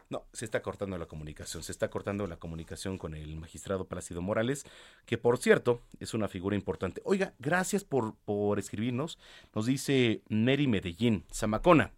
No, 0.09 0.25
se 0.33 0.45
está 0.45 0.61
cortando 0.61 0.97
la 0.97 1.07
comunicación, 1.07 1.63
se 1.63 1.71
está 1.71 1.89
cortando 1.89 2.27
la 2.27 2.37
comunicación 2.37 2.97
con 2.97 3.15
el 3.15 3.35
magistrado 3.37 3.87
Plácido 3.87 4.21
Morales, 4.21 4.65
que 5.05 5.17
por 5.17 5.39
cierto 5.39 5.81
es 5.99 6.13
una 6.13 6.27
figura 6.27 6.55
importante. 6.55 7.01
Oiga, 7.05 7.33
gracias 7.39 7.83
por, 7.83 8.13
por 8.25 8.59
escribirnos, 8.59 9.17
nos 9.55 9.65
dice 9.65 10.21
Neri 10.29 10.67
Medellín, 10.67 11.25
Zamacona. 11.33 11.91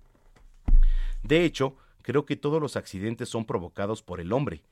De 1.24 1.44
hecho, 1.44 1.76
creo 2.02 2.26
que 2.26 2.38
todos 2.38 2.62
los 2.62 2.78
accidentes 2.78 3.28
son 3.28 3.46
provocados 3.46 4.02
por 4.02 4.22
el 4.22 4.32
hombre 4.32 4.64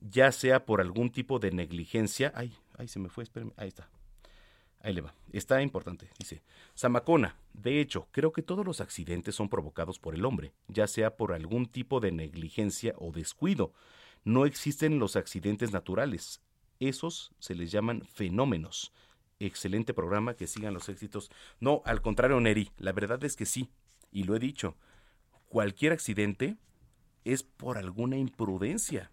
ya 0.00 0.32
sea 0.32 0.64
por 0.64 0.80
algún 0.80 1.10
tipo 1.10 1.38
de 1.38 1.50
negligencia. 1.50 2.32
Ay, 2.34 2.56
ay, 2.78 2.88
se 2.88 2.98
me 2.98 3.08
fue, 3.08 3.24
espérenme. 3.24 3.52
Ahí 3.56 3.68
está. 3.68 3.88
Ahí 4.80 4.94
le 4.94 5.02
va. 5.02 5.14
Está 5.32 5.62
importante. 5.62 6.10
Dice, 6.18 6.42
Zamacona, 6.76 7.36
de 7.52 7.80
hecho, 7.80 8.08
creo 8.12 8.32
que 8.32 8.42
todos 8.42 8.64
los 8.64 8.80
accidentes 8.80 9.34
son 9.34 9.48
provocados 9.48 9.98
por 9.98 10.14
el 10.14 10.24
hombre, 10.24 10.52
ya 10.68 10.86
sea 10.86 11.16
por 11.16 11.32
algún 11.32 11.66
tipo 11.66 12.00
de 12.00 12.12
negligencia 12.12 12.94
o 12.98 13.12
descuido. 13.12 13.72
No 14.24 14.46
existen 14.46 14.98
los 14.98 15.16
accidentes 15.16 15.72
naturales. 15.72 16.40
Esos 16.78 17.32
se 17.38 17.54
les 17.54 17.70
llaman 17.70 18.02
fenómenos. 18.02 18.92
Excelente 19.38 19.92
programa, 19.92 20.34
que 20.34 20.46
sigan 20.46 20.74
los 20.74 20.88
éxitos. 20.88 21.30
No, 21.60 21.82
al 21.84 22.00
contrario, 22.00 22.40
Neri, 22.40 22.70
la 22.78 22.92
verdad 22.92 23.22
es 23.24 23.36
que 23.36 23.46
sí, 23.46 23.70
y 24.10 24.24
lo 24.24 24.34
he 24.34 24.38
dicho, 24.38 24.76
cualquier 25.48 25.92
accidente 25.92 26.56
es 27.24 27.42
por 27.42 27.76
alguna 27.76 28.16
imprudencia. 28.16 29.10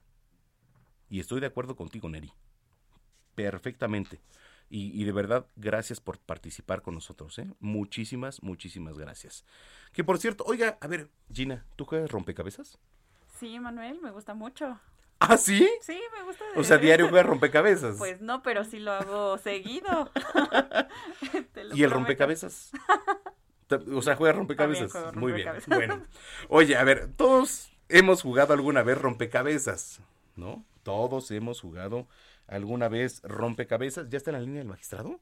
Y 1.10 1.20
estoy 1.20 1.40
de 1.40 1.48
acuerdo 1.48 1.76
contigo, 1.76 2.10
Neri. 2.10 2.32
Perfectamente. 3.36 4.20
Y, 4.70 5.06
de 5.06 5.12
verdad, 5.14 5.46
gracias 5.56 6.02
por 6.02 6.20
participar 6.20 6.82
con 6.82 6.94
nosotros. 6.94 7.40
¿eh? 7.40 7.48
Muchísimas, 7.60 8.44
muchísimas 8.44 8.98
gracias. 8.98 9.46
Que 9.94 10.04
por 10.04 10.18
cierto, 10.18 10.44
oiga, 10.46 10.78
a 10.82 10.88
ver, 10.88 11.10
Gina, 11.32 11.66
¿tú 11.78 11.86
juegas 11.86 12.12
rompecabezas? 12.12 12.78
Sí, 13.40 13.60
Manuel, 13.60 14.02
me 14.02 14.12
gusta 14.12 14.34
mucho. 14.34 14.78
¿Ah, 15.20 15.38
sí? 15.38 15.68
Sí, 15.82 16.00
me 16.18 16.24
gusta. 16.24 16.44
O 16.56 16.64
sea, 16.64 16.78
diario 16.78 17.08
juegas 17.10 17.28
rompecabezas. 17.28 17.98
Pues 17.98 18.22
no, 18.22 18.44
pero 18.44 18.66
sí 18.66 18.80
lo 18.80 18.92
hago 18.92 19.38
seguido. 19.38 20.12
¿Y 21.74 21.84
el 21.84 21.92
rompecabezas? 21.92 22.72
o 23.94 24.02
sea, 24.02 24.16
juegas 24.16 24.36
rompecabezas. 24.36 25.16
Muy 25.16 25.32
bien. 25.32 25.50
Bueno, 25.68 26.04
oye, 26.50 26.76
a 26.76 26.84
ver, 26.84 27.10
todos 27.16 27.72
hemos 27.90 28.22
jugado 28.22 28.54
alguna 28.54 28.84
vez 28.84 28.98
rompecabezas, 28.98 30.02
¿no? 30.36 30.66
Todos 30.84 31.32
hemos 31.32 31.62
jugado 31.62 32.08
alguna 32.48 32.90
vez 32.90 33.22
rompecabezas. 33.24 34.10
¿Ya 34.10 34.18
está 34.18 34.32
en 34.32 34.36
la 34.36 34.42
línea 34.42 34.60
del 34.60 34.68
magistrado? 34.68 35.20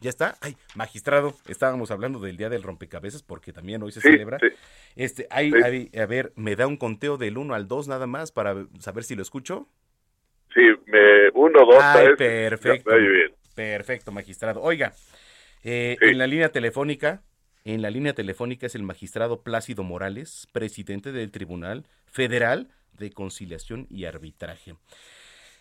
¿Ya 0.00 0.10
está? 0.10 0.36
Ay, 0.42 0.56
magistrado, 0.74 1.34
estábamos 1.48 1.90
hablando 1.90 2.18
del 2.18 2.36
Día 2.36 2.50
del 2.50 2.62
Rompecabezas 2.62 3.22
porque 3.22 3.52
también 3.52 3.82
hoy 3.82 3.92
se 3.92 4.00
celebra. 4.02 4.38
Este, 4.94 5.26
hay, 5.30 5.52
a 5.98 6.06
ver, 6.06 6.32
¿me 6.36 6.54
da 6.54 6.66
un 6.66 6.76
conteo 6.76 7.16
del 7.16 7.38
1 7.38 7.54
al 7.54 7.66
2 7.66 7.88
nada 7.88 8.06
más 8.06 8.30
para 8.30 8.66
saber 8.78 9.04
si 9.04 9.14
lo 9.14 9.22
escucho? 9.22 9.68
Sí, 10.54 10.60
me, 10.86 11.30
1, 11.34 11.58
2, 11.66 11.76
Ay, 11.80 12.08
perfecto. 12.16 12.90
Perfecto, 13.54 14.12
magistrado. 14.12 14.60
Oiga, 14.60 14.92
eh, 15.64 15.96
en 16.00 16.18
la 16.18 16.26
línea 16.26 16.50
telefónica, 16.50 17.22
en 17.64 17.80
la 17.80 17.90
línea 17.90 18.12
telefónica 18.12 18.66
es 18.66 18.74
el 18.74 18.82
magistrado 18.82 19.42
Plácido 19.42 19.82
Morales, 19.82 20.46
presidente 20.52 21.10
del 21.10 21.30
Tribunal 21.30 21.86
Federal 22.04 22.68
de 22.92 23.10
Conciliación 23.10 23.86
y 23.90 24.04
Arbitraje. 24.04 24.74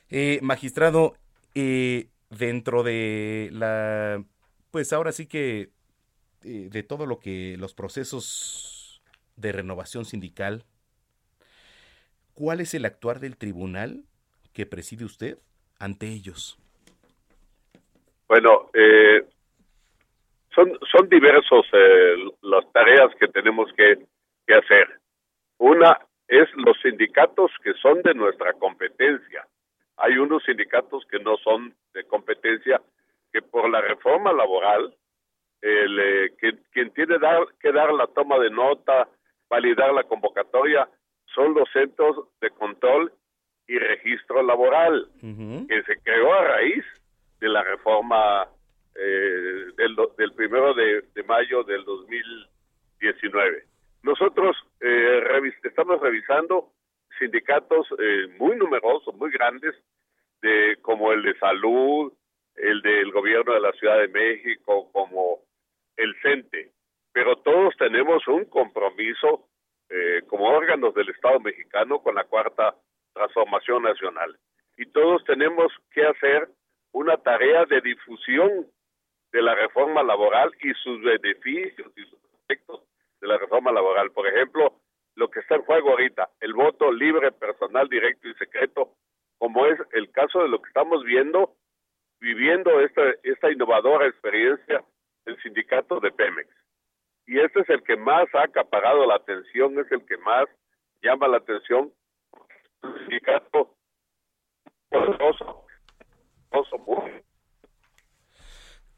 Eh, 0.09 0.39
magistrado, 0.41 1.15
eh, 1.55 2.09
dentro 2.29 2.83
de 2.83 3.49
la, 3.51 4.23
pues 4.71 4.93
ahora 4.93 5.11
sí 5.11 5.27
que 5.27 5.69
eh, 6.43 6.69
de 6.69 6.83
todo 6.83 7.05
lo 7.05 7.19
que 7.19 7.55
los 7.57 7.73
procesos 7.73 9.01
de 9.35 9.51
renovación 9.51 10.05
sindical, 10.05 10.63
¿cuál 12.33 12.61
es 12.61 12.73
el 12.73 12.85
actuar 12.85 13.19
del 13.19 13.37
tribunal 13.37 14.03
que 14.53 14.65
preside 14.65 15.05
usted 15.05 15.37
ante 15.79 16.07
ellos? 16.07 16.57
Bueno, 18.27 18.69
eh, 18.73 19.25
son, 20.53 20.77
son 20.91 21.09
diversos 21.09 21.65
eh, 21.73 22.15
las 22.41 22.71
tareas 22.71 23.13
que 23.19 23.27
tenemos 23.27 23.71
que, 23.75 24.05
que 24.47 24.53
hacer. 24.55 24.99
Una 25.57 25.99
es 26.27 26.49
los 26.55 26.77
sindicatos 26.81 27.51
que 27.63 27.73
son 27.81 28.01
de 28.01 28.13
nuestra 28.13 28.53
competencia. 28.53 29.47
Hay 29.97 30.17
unos 30.17 30.43
sindicatos 30.43 31.05
que 31.09 31.19
no 31.19 31.37
son 31.37 31.73
de 31.93 32.03
competencia, 32.05 32.81
que 33.31 33.41
por 33.41 33.69
la 33.69 33.81
reforma 33.81 34.33
laboral, 34.33 34.95
el, 35.61 35.99
eh, 35.99 36.33
que, 36.39 36.57
quien 36.71 36.91
tiene 36.91 37.17
dar, 37.19 37.45
que 37.59 37.71
dar 37.71 37.93
la 37.93 38.07
toma 38.07 38.37
de 38.39 38.49
nota, 38.49 39.07
validar 39.49 39.93
la 39.93 40.03
convocatoria, 40.03 40.87
son 41.33 41.53
los 41.53 41.69
centros 41.71 42.27
de 42.41 42.49
control 42.51 43.11
y 43.67 43.77
registro 43.79 44.43
laboral, 44.43 45.07
que 45.21 45.83
se 45.83 45.99
creó 46.03 46.33
a 46.33 46.43
raíz 46.43 46.85
de 47.39 47.49
la 47.49 47.63
reforma 47.63 48.47
eh, 48.95 49.65
del, 49.75 49.95
del 50.17 50.33
primero 50.33 50.73
de, 50.73 51.03
de 51.13 51.23
mayo 51.23 51.63
del 51.63 51.83
2019. 51.83 53.65
Nosotros 54.03 54.55
eh, 54.81 55.51
estamos 55.63 55.99
revisando 55.99 56.74
sindicatos 57.19 57.87
eh, 57.99 58.27
muy 58.39 58.55
numerosos, 58.55 59.15
muy 59.15 59.31
grandes, 59.31 59.75
de 60.41 60.77
como 60.81 61.11
el 61.11 61.23
de 61.23 61.37
salud, 61.39 62.13
el 62.55 62.81
del 62.81 63.11
gobierno 63.11 63.53
de 63.53 63.59
la 63.59 63.71
Ciudad 63.73 63.99
de 63.99 64.07
México, 64.07 64.89
como 64.91 65.39
el 65.97 66.15
CENTE, 66.21 66.71
pero 67.13 67.37
todos 67.37 67.75
tenemos 67.77 68.27
un 68.27 68.45
compromiso 68.45 69.47
eh, 69.89 70.21
como 70.27 70.49
órganos 70.49 70.93
del 70.93 71.09
Estado 71.09 71.39
mexicano 71.39 71.99
con 71.99 72.15
la 72.15 72.25
cuarta 72.25 72.75
transformación 73.13 73.83
nacional. 73.83 74.37
Y 74.77 74.85
todos 74.87 75.23
tenemos 75.23 75.71
que 75.91 76.05
hacer 76.05 76.49
una 76.91 77.17
tarea 77.17 77.65
de 77.65 77.81
difusión 77.81 78.67
de 79.31 79.41
la 79.41 79.55
reforma 79.55 80.03
laboral 80.03 80.51
y 80.61 80.73
sus 80.75 81.01
beneficios 81.01 81.91
y 81.95 82.03
sus 82.05 82.19
efectos 82.43 82.81
de 83.21 83.27
la 83.27 83.37
reforma 83.37 83.71
laboral. 83.71 84.11
Por 84.11 84.27
ejemplo, 84.27 84.73
lo 85.15 85.29
que 85.29 85.39
está 85.39 85.55
en 85.55 85.63
juego 85.63 85.91
ahorita, 85.91 86.29
el 86.41 86.53
voto 86.53 86.91
libre, 86.91 87.31
personal, 87.31 87.87
directo 87.89 88.27
y 88.27 88.33
secreto, 88.35 88.93
como 89.37 89.65
es 89.65 89.79
el 89.93 90.11
caso 90.11 90.39
de 90.39 90.49
lo 90.49 90.61
que 90.61 90.67
estamos 90.67 91.03
viendo, 91.03 91.55
viviendo 92.19 92.81
esta, 92.81 93.01
esta 93.23 93.51
innovadora 93.51 94.07
experiencia 94.07 94.83
del 95.25 95.41
sindicato 95.41 95.99
de 95.99 96.11
Pemex. 96.11 96.49
Y 97.27 97.39
este 97.39 97.61
es 97.61 97.69
el 97.69 97.83
que 97.83 97.95
más 97.95 98.27
ha 98.35 98.43
acaparado 98.43 99.05
la 99.05 99.15
atención, 99.15 99.79
es 99.79 99.91
el 99.91 100.05
que 100.05 100.17
más 100.17 100.45
llama 101.01 101.27
la 101.27 101.37
atención. 101.37 101.91
Sindicato 102.81 103.75
poderoso, 104.89 105.65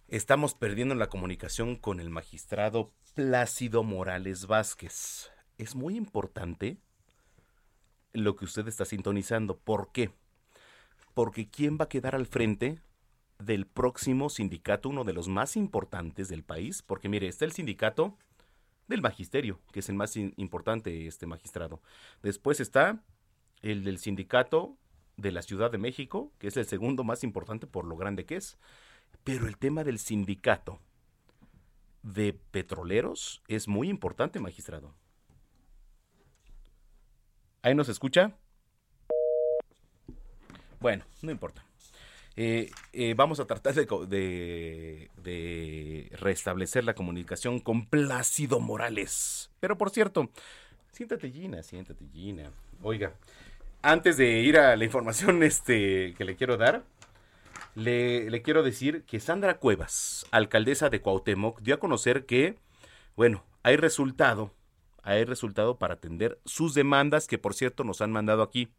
Estamos 0.08 0.54
perdiendo 0.56 0.96
la 0.96 1.08
comunicación 1.08 1.76
con 1.76 2.00
el 2.00 2.10
magistrado 2.10 2.94
Plácido 3.16 3.84
Morales 3.84 4.48
Vázquez. 4.48 5.32
Es 5.58 5.76
muy 5.76 5.96
importante 5.96 6.78
lo 8.14 8.36
que 8.36 8.46
usted 8.46 8.68
está 8.68 8.86
sintonizando. 8.86 9.58
¿Por 9.58 9.92
qué? 9.92 10.12
Porque 11.14 11.50
¿quién 11.50 11.78
va 11.80 11.86
a 11.86 11.90
quedar 11.90 12.16
al 12.16 12.28
frente 12.28 12.82
del 13.40 13.66
próximo 13.66 14.30
sindicato, 14.30 14.90
uno 14.90 15.04
de 15.04 15.14
los 15.14 15.28
más 15.28 15.56
importantes 15.56 16.28
del 16.30 16.44
país? 16.44 16.82
Porque 16.82 17.10
mire, 17.10 17.28
está 17.28 17.46
el 17.46 17.52
sindicato 17.52 18.18
del 18.88 19.02
magisterio, 19.02 19.60
que 19.72 19.80
es 19.80 19.90
el 19.90 19.96
más 19.96 20.16
importante, 20.16 21.08
este 21.08 21.26
magistrado. 21.26 21.82
Después 22.22 22.60
está 22.60 23.04
el 23.62 23.84
del 23.84 23.98
sindicato 23.98 24.78
de 25.18 25.32
la 25.32 25.42
Ciudad 25.42 25.72
de 25.72 25.78
México, 25.78 26.32
que 26.38 26.48
es 26.48 26.58
el 26.58 26.66
segundo 26.66 27.04
más 27.04 27.24
importante 27.24 27.68
por 27.68 27.86
lo 27.86 27.98
grande 27.98 28.26
que 28.26 28.38
es. 28.38 28.58
Pero 29.24 29.48
el 29.48 29.58
tema 29.58 29.84
del 29.84 30.00
sindicato 30.00 30.80
de 32.04 32.34
petroleros 32.34 33.42
es 33.48 33.68
muy 33.68 33.90
importante, 33.90 34.40
magistrado. 34.40 34.94
¿Ahí 37.68 37.76
nos 37.76 37.90
escucha? 37.90 38.32
Bueno, 40.80 41.04
no 41.22 41.32
importa. 41.32 41.66
Eh, 42.38 42.72
eh, 42.94 43.14
vamos 43.14 43.42
a 43.42 43.46
tratar 43.46 43.74
de, 43.74 45.10
restablecer 46.14 46.86
la 46.86 46.94
comunicación 46.94 47.60
con 47.60 47.86
Plácido 47.86 48.62
Morales. 48.62 49.52
Pero 49.60 49.78
por 49.78 49.90
cierto, 49.90 50.30
siéntate 50.94 51.30
Gina, 51.30 51.62
siéntate 51.62 52.08
Gina. 52.14 52.54
Oiga, 52.84 53.12
antes 53.82 54.16
de 54.16 54.40
ir 54.40 54.58
a 54.58 54.78
la 54.78 54.86
información 54.86 55.44
este, 55.44 56.14
que 56.14 56.24
le 56.24 56.38
quiero 56.38 56.56
dar, 56.56 56.86
le, 57.76 58.42
quiero 58.44 58.64
decir 58.64 59.04
que 59.04 59.20
Sandra 59.20 59.58
Cuevas, 59.58 60.26
alcaldesa 60.32 60.90
de 60.90 61.02
Cuauhtémoc, 61.02 61.60
dio 61.60 61.76
a 61.76 61.80
conocer 61.80 62.26
que, 62.26 62.56
bueno, 63.18 63.44
hay 63.62 63.76
resultado, 63.76 64.54
hay 65.08 65.24
resultado 65.24 65.78
para 65.78 65.96
atender 65.96 66.40
sus 66.46 66.74
demandas 66.74 67.28
que 67.28 67.38
por 67.38 67.54
cierto 67.54 67.84
nos 67.84 68.02
han 68.02 68.12
mandado 68.12 68.44
aquí. 68.44 68.70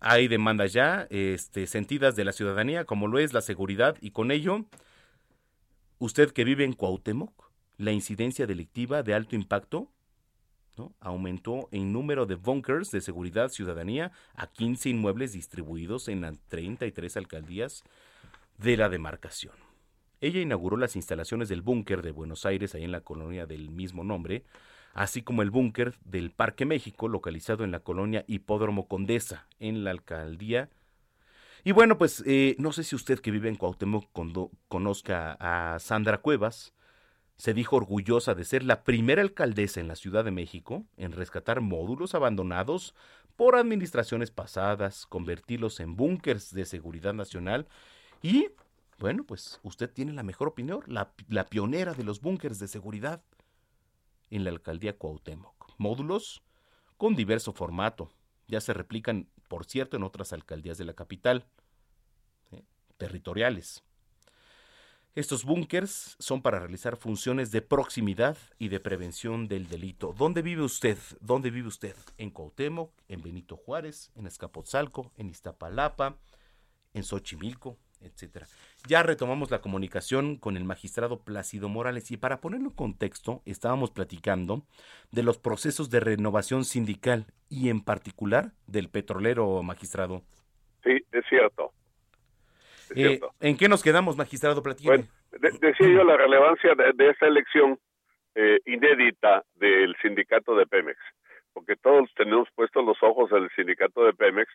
Hay 0.00 0.28
demandas 0.28 0.72
ya 0.72 1.06
este, 1.10 1.66
sentidas 1.66 2.16
de 2.16 2.24
la 2.24 2.32
ciudadanía, 2.32 2.84
como 2.84 3.06
lo 3.06 3.18
es 3.18 3.32
la 3.32 3.40
seguridad, 3.40 3.96
y 4.00 4.10
con 4.10 4.30
ello, 4.30 4.64
usted 5.98 6.32
que 6.32 6.44
vive 6.44 6.64
en 6.64 6.72
Cuauhtémoc, 6.72 7.50
la 7.76 7.92
incidencia 7.92 8.46
delictiva 8.46 9.02
de 9.02 9.14
alto 9.14 9.36
impacto 9.36 9.92
aumentó 11.00 11.68
en 11.72 11.92
número 11.92 12.26
de 12.26 12.36
bunkers 12.36 12.92
de 12.92 13.00
seguridad 13.00 13.48
ciudadanía 13.48 14.12
a 14.34 14.46
15 14.46 14.90
inmuebles 14.90 15.32
distribuidos 15.32 16.06
en 16.08 16.20
las 16.20 16.38
33 16.48 17.16
alcaldías 17.16 17.82
de 18.58 18.76
la 18.76 18.88
demarcación. 18.88 19.54
Ella 20.20 20.40
inauguró 20.40 20.76
las 20.76 20.94
instalaciones 20.96 21.48
del 21.48 21.62
búnker 21.62 22.02
de 22.02 22.12
Buenos 22.12 22.46
Aires, 22.46 22.74
ahí 22.74 22.84
en 22.84 22.92
la 22.92 23.00
colonia 23.00 23.46
del 23.46 23.70
mismo 23.70 24.04
nombre, 24.04 24.44
así 24.94 25.22
como 25.22 25.42
el 25.42 25.50
búnker 25.50 25.96
del 26.04 26.30
Parque 26.30 26.64
México, 26.64 27.08
localizado 27.08 27.64
en 27.64 27.70
la 27.70 27.80
colonia 27.80 28.24
Hipódromo 28.26 28.88
Condesa, 28.88 29.46
en 29.60 29.84
la 29.84 29.90
alcaldía. 29.90 30.68
Y 31.64 31.72
bueno, 31.72 31.98
pues 31.98 32.22
eh, 32.26 32.56
no 32.58 32.72
sé 32.72 32.84
si 32.84 32.96
usted 32.96 33.20
que 33.20 33.30
vive 33.30 33.48
en 33.48 33.56
Cuauhtémoc 33.56 34.06
conozca 34.68 35.36
a 35.40 35.78
Sandra 35.78 36.18
Cuevas, 36.18 36.72
se 37.38 37.54
dijo 37.54 37.76
orgullosa 37.76 38.34
de 38.34 38.44
ser 38.44 38.64
la 38.64 38.82
primera 38.82 39.22
alcaldesa 39.22 39.80
en 39.80 39.88
la 39.88 39.94
Ciudad 39.94 40.24
de 40.24 40.32
México 40.32 40.84
en 40.96 41.12
rescatar 41.12 41.60
módulos 41.60 42.14
abandonados 42.14 42.94
por 43.36 43.54
administraciones 43.54 44.32
pasadas, 44.32 45.06
convertirlos 45.06 45.78
en 45.78 45.94
búnkers 45.94 46.52
de 46.52 46.66
seguridad 46.66 47.14
nacional 47.14 47.68
y, 48.20 48.48
bueno, 48.98 49.22
pues 49.22 49.60
usted 49.62 49.88
tiene 49.88 50.12
la 50.12 50.24
mejor 50.24 50.48
opinión, 50.48 50.82
la, 50.86 51.12
pionera 51.48 51.94
de 51.94 52.02
los 52.02 52.20
búnkers 52.20 52.58
de 52.58 52.66
seguridad 52.66 53.22
en 54.30 54.44
la 54.44 54.50
alcaldía 54.50 54.96
Cuauhtémoc. 54.96 55.72
Módulos 55.78 56.42
con 56.96 57.14
diverso 57.14 57.52
formato, 57.52 58.10
ya 58.48 58.60
se 58.60 58.72
replican, 58.72 59.28
por 59.48 59.64
cierto, 59.64 59.96
en 59.96 60.02
otras 60.02 60.32
alcaldías 60.32 60.78
de 60.78 60.84
la 60.84 60.94
capital, 60.94 61.46
territoriales. 62.96 63.84
Estos 65.14 65.44
búnkers 65.44 66.16
son 66.18 66.42
para 66.42 66.60
realizar 66.60 66.96
funciones 66.96 67.50
de 67.50 67.62
proximidad 67.62 68.36
y 68.58 68.68
de 68.68 68.78
prevención 68.78 69.48
del 69.48 69.68
delito. 69.68 70.14
¿Dónde 70.16 70.42
vive 70.42 70.62
usted? 70.62 70.98
¿Dónde 71.20 71.50
vive 71.50 71.68
usted? 71.68 71.96
En 72.18 72.30
Cuauhtémoc, 72.30 72.92
en 73.08 73.22
Benito 73.22 73.56
Juárez, 73.56 74.12
en 74.14 74.26
Escapotzalco, 74.26 75.12
en 75.16 75.28
Iztapalapa, 75.28 76.18
en 76.94 77.02
Xochimilco, 77.02 77.78
etcétera. 78.00 78.46
Ya 78.86 79.02
retomamos 79.02 79.50
la 79.50 79.60
comunicación 79.60 80.36
con 80.36 80.56
el 80.56 80.64
magistrado 80.64 81.20
Plácido 81.20 81.68
Morales 81.68 82.10
y 82.10 82.16
para 82.16 82.40
ponerlo 82.40 82.68
en 82.68 82.74
contexto, 82.74 83.42
estábamos 83.44 83.90
platicando 83.90 84.62
de 85.12 85.22
los 85.22 85.38
procesos 85.38 85.90
de 85.90 86.00
renovación 86.00 86.64
sindical 86.64 87.26
y 87.48 87.70
en 87.70 87.82
particular 87.82 88.52
del 88.66 88.88
petrolero 88.88 89.62
magistrado. 89.62 90.22
Sí, 90.84 91.02
es 91.12 91.24
cierto. 91.28 91.72
Eh, 92.94 93.20
¿En 93.40 93.56
qué 93.56 93.68
nos 93.68 93.82
quedamos, 93.82 94.16
magistrado 94.16 94.62
Platino? 94.62 94.90
Bueno, 94.90 95.04
decía 95.60 95.88
yo 95.88 96.04
la 96.04 96.16
relevancia 96.16 96.74
de, 96.74 97.10
esta 97.10 97.26
elección 97.26 97.78
eh, 98.34 98.58
inédita 98.66 99.44
del 99.56 99.94
sindicato 100.00 100.56
de 100.56 100.66
Pemex, 100.66 100.98
porque 101.52 101.76
todos 101.76 102.08
tenemos 102.14 102.48
puestos 102.54 102.84
los 102.84 102.96
ojos 103.02 103.30
en 103.32 103.44
el 103.44 103.50
sindicato 103.50 104.04
de 104.04 104.14
Pemex 104.14 104.50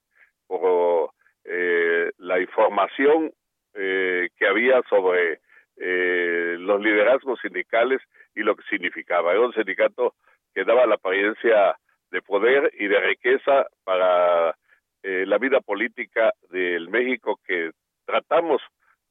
por 0.48 1.12
eh, 1.46 2.12
la 2.18 2.40
información 2.40 3.32
que 3.76 4.48
había 4.48 4.84
sobre 4.88 5.40
los 5.76 6.80
liderazgos 6.80 7.40
sindicales 7.42 8.02
y 8.36 8.42
lo 8.42 8.56
que 8.56 8.62
significaba. 8.70 9.32
Era 9.32 9.42
un 9.42 9.54
sindicato 9.54 10.14
que 10.54 10.64
daba 10.64 10.86
la 10.86 10.96
apariencia 10.96 11.76
de 12.12 12.22
poder 12.22 12.72
y 12.78 12.88
de 12.88 13.00
riqueza 13.00 13.66
para 13.84 14.56
la 15.02 15.38
vida 15.40 15.60
política 15.62 16.32
del 16.52 16.88
México 16.90 17.40
que 17.48 17.72
tratamos 18.06 18.62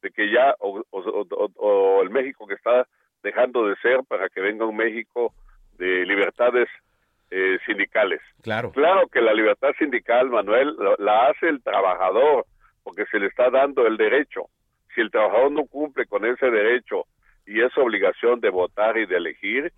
de 0.03 0.11
que 0.11 0.31
ya, 0.31 0.55
o, 0.59 2.03
el 2.03 2.11
México 2.11 2.47
que 2.47 2.55
está 2.55 2.87
dejando 3.23 3.67
de 3.67 3.77
ser 3.77 4.01
para 4.07 4.29
que 4.29 4.41
venga 4.41 4.67
un 4.67 4.77
México 4.77 5.33
de 5.79 6.05
libertades 6.05 6.69
eh, 7.35 7.59
sindicales. 7.65 8.21
Claro. 8.43 8.73
Claro 8.73 9.09
que 9.09 9.23
la 9.23 9.33
libertad 9.33 9.71
sindical, 9.79 10.29
Manuel, 10.29 10.77
la, 10.99 11.29
hace 11.29 11.49
el 11.49 11.63
trabajador, 11.63 12.45
porque 12.83 13.07
se 13.07 13.19
le 13.19 13.29
está 13.29 13.49
dando 13.49 13.87
el 13.87 13.97
derecho. 13.97 14.51
Si 14.95 15.01
el 15.01 15.11
trabajador 15.11 15.51
no 15.51 15.65
cumple 15.65 16.05
con 16.05 16.27
ese 16.27 16.51
derecho 16.51 17.07
y 17.47 17.63
esa 17.63 17.81
obligación 17.81 18.41
de 18.41 18.51
votar 18.51 18.99
y 18.99 19.07
de 19.07 19.17
elegir, 19.17 19.73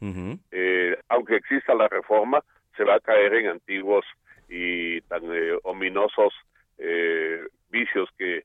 eh, 0.51 0.99
aunque 1.09 1.37
exista 1.37 1.75
la 1.75 1.87
reforma, 1.87 2.43
se 2.77 2.83
va 2.83 2.97
a 2.97 3.01
caer 3.01 3.35
en 3.35 3.47
antiguos 3.47 4.05
y 4.49 5.01
tan 5.03 5.23
eh, 5.33 5.57
ominosos 5.63 6.35
eh, 6.79 7.41
vicios 7.71 8.09
que 8.19 8.43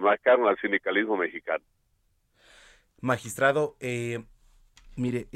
marcaron 0.00 0.46
al 0.46 0.56
sindicalismo 0.60 1.16
mexicano. 1.16 1.64
Magistrado, 3.00 3.74
mire, 4.96 5.26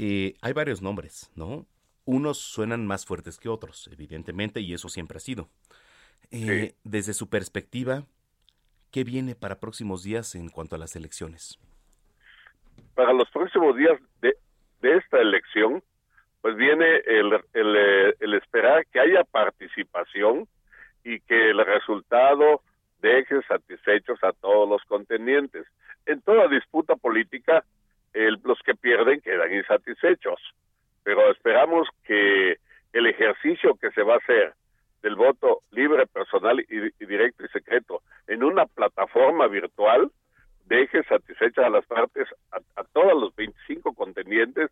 hay 0.41 0.53
varios 0.53 0.81
nombres, 0.81 1.29
¿no? 1.35 1.67
Unos 2.11 2.39
suenan 2.39 2.87
más 2.87 3.05
fuertes 3.05 3.37
que 3.37 3.49
otros, 3.49 3.87
evidentemente, 3.93 4.61
y 4.61 4.73
eso 4.73 4.89
siempre 4.89 5.17
ha 5.17 5.19
sido. 5.19 5.47
Desde 6.83 7.13
su 7.13 7.29
perspectiva, 7.29 8.03
¿qué 8.91 9.03
viene 9.03 9.35
para 9.35 9.59
próximos 9.59 10.01
días 10.01 10.33
en 10.33 10.49
cuanto 10.49 10.75
a 10.75 10.79
las 10.79 10.95
elecciones? 10.95 11.59
para 12.95 13.13
los 13.13 13.29
próximos 13.29 13.77
días 13.77 13.97
de, 14.21 14.35
esta 14.81 15.21
elección, 15.21 15.81
pues 16.41 16.55
viene 16.55 16.97
el, 17.05 17.31
el, 17.53 18.15
el, 18.19 18.33
esperar 18.33 18.85
que 18.87 18.99
haya 18.99 19.23
participación 19.23 20.47
y 21.05 21.19
que 21.21 21.51
el 21.51 21.65
resultado 21.65 22.61
deje 23.01 23.41
satisfechos 23.43 24.21
a 24.21 24.33
todos 24.33 24.67
los 24.67 24.83
contendientes. 24.83 25.65
En 26.07 26.21
toda 26.21 26.49
disputa 26.49 26.97
política, 26.97 27.63
los 28.43 28.59
que 28.65 28.75
pierden 28.75 29.21
quedan 29.21 29.53
insatisfechos, 29.53 30.39
pero 31.03 31.31
esperamos 31.31 31.87
que 32.03 32.57
el 32.93 33.05
ejercicio 33.07 33.75
que 33.75 33.91
se 33.91 34.03
va 34.03 34.15
a 34.15 34.17
hacer 34.17 34.53
del 35.01 35.15
voto 35.15 35.61
libre, 35.71 36.07
personal 36.07 36.59
y 36.59 37.05
directo 37.05 37.45
y 37.45 37.49
secreto 37.49 38.01
en 38.27 38.43
una 38.43 38.65
plataforma 38.65 39.47
virtual 39.47 40.11
deje 40.69 41.03
satisfechas 41.03 41.65
a 41.65 41.69
las 41.69 41.85
partes, 41.85 42.27
a, 42.51 42.83
todos 42.93 43.19
los 43.19 43.35
25 43.35 43.93
contendientes, 43.93 44.69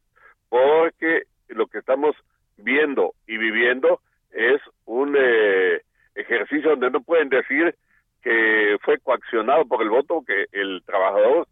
porque 0.48 1.24
lo 1.49 1.68
que 1.68 1.80
estamos 1.80 2.16
viendo 2.58 3.14
y 3.26 3.38
viviendo 3.38 3.99
es 4.32 4.62
un 4.86 5.16
eh, 5.18 5.82
ejercicio 6.14 6.72
donde 6.72 6.91
no 6.91 7.02
pueden 7.02 7.30
decir 7.30 7.76
que 8.22 8.78
fue 8.82 8.99
coaccionado 8.99 9.66
por 9.66 9.82
el 9.82 9.90
voto, 9.90 10.24
que 10.26 10.45
el 10.52 10.84
trabajador 10.86 11.48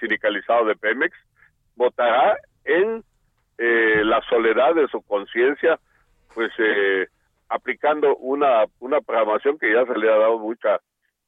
sindicalizado 0.00 0.64
de 0.64 0.76
Pemex 0.76 1.16
votará 1.76 2.36
en 2.64 3.04
eh, 3.58 4.02
de 4.72 4.88
su 4.88 5.02
conciencia, 5.02 5.78
pues 6.34 6.50
eh, 6.58 7.08
aplicando 7.48 8.16
una, 8.16 8.64
una 8.80 9.00
programación 9.00 9.58
que 9.58 9.72
ya 9.72 9.84
se 9.84 9.98
le 9.98 10.10
ha 10.10 10.16
dado 10.16 10.38
mucha 10.38 10.80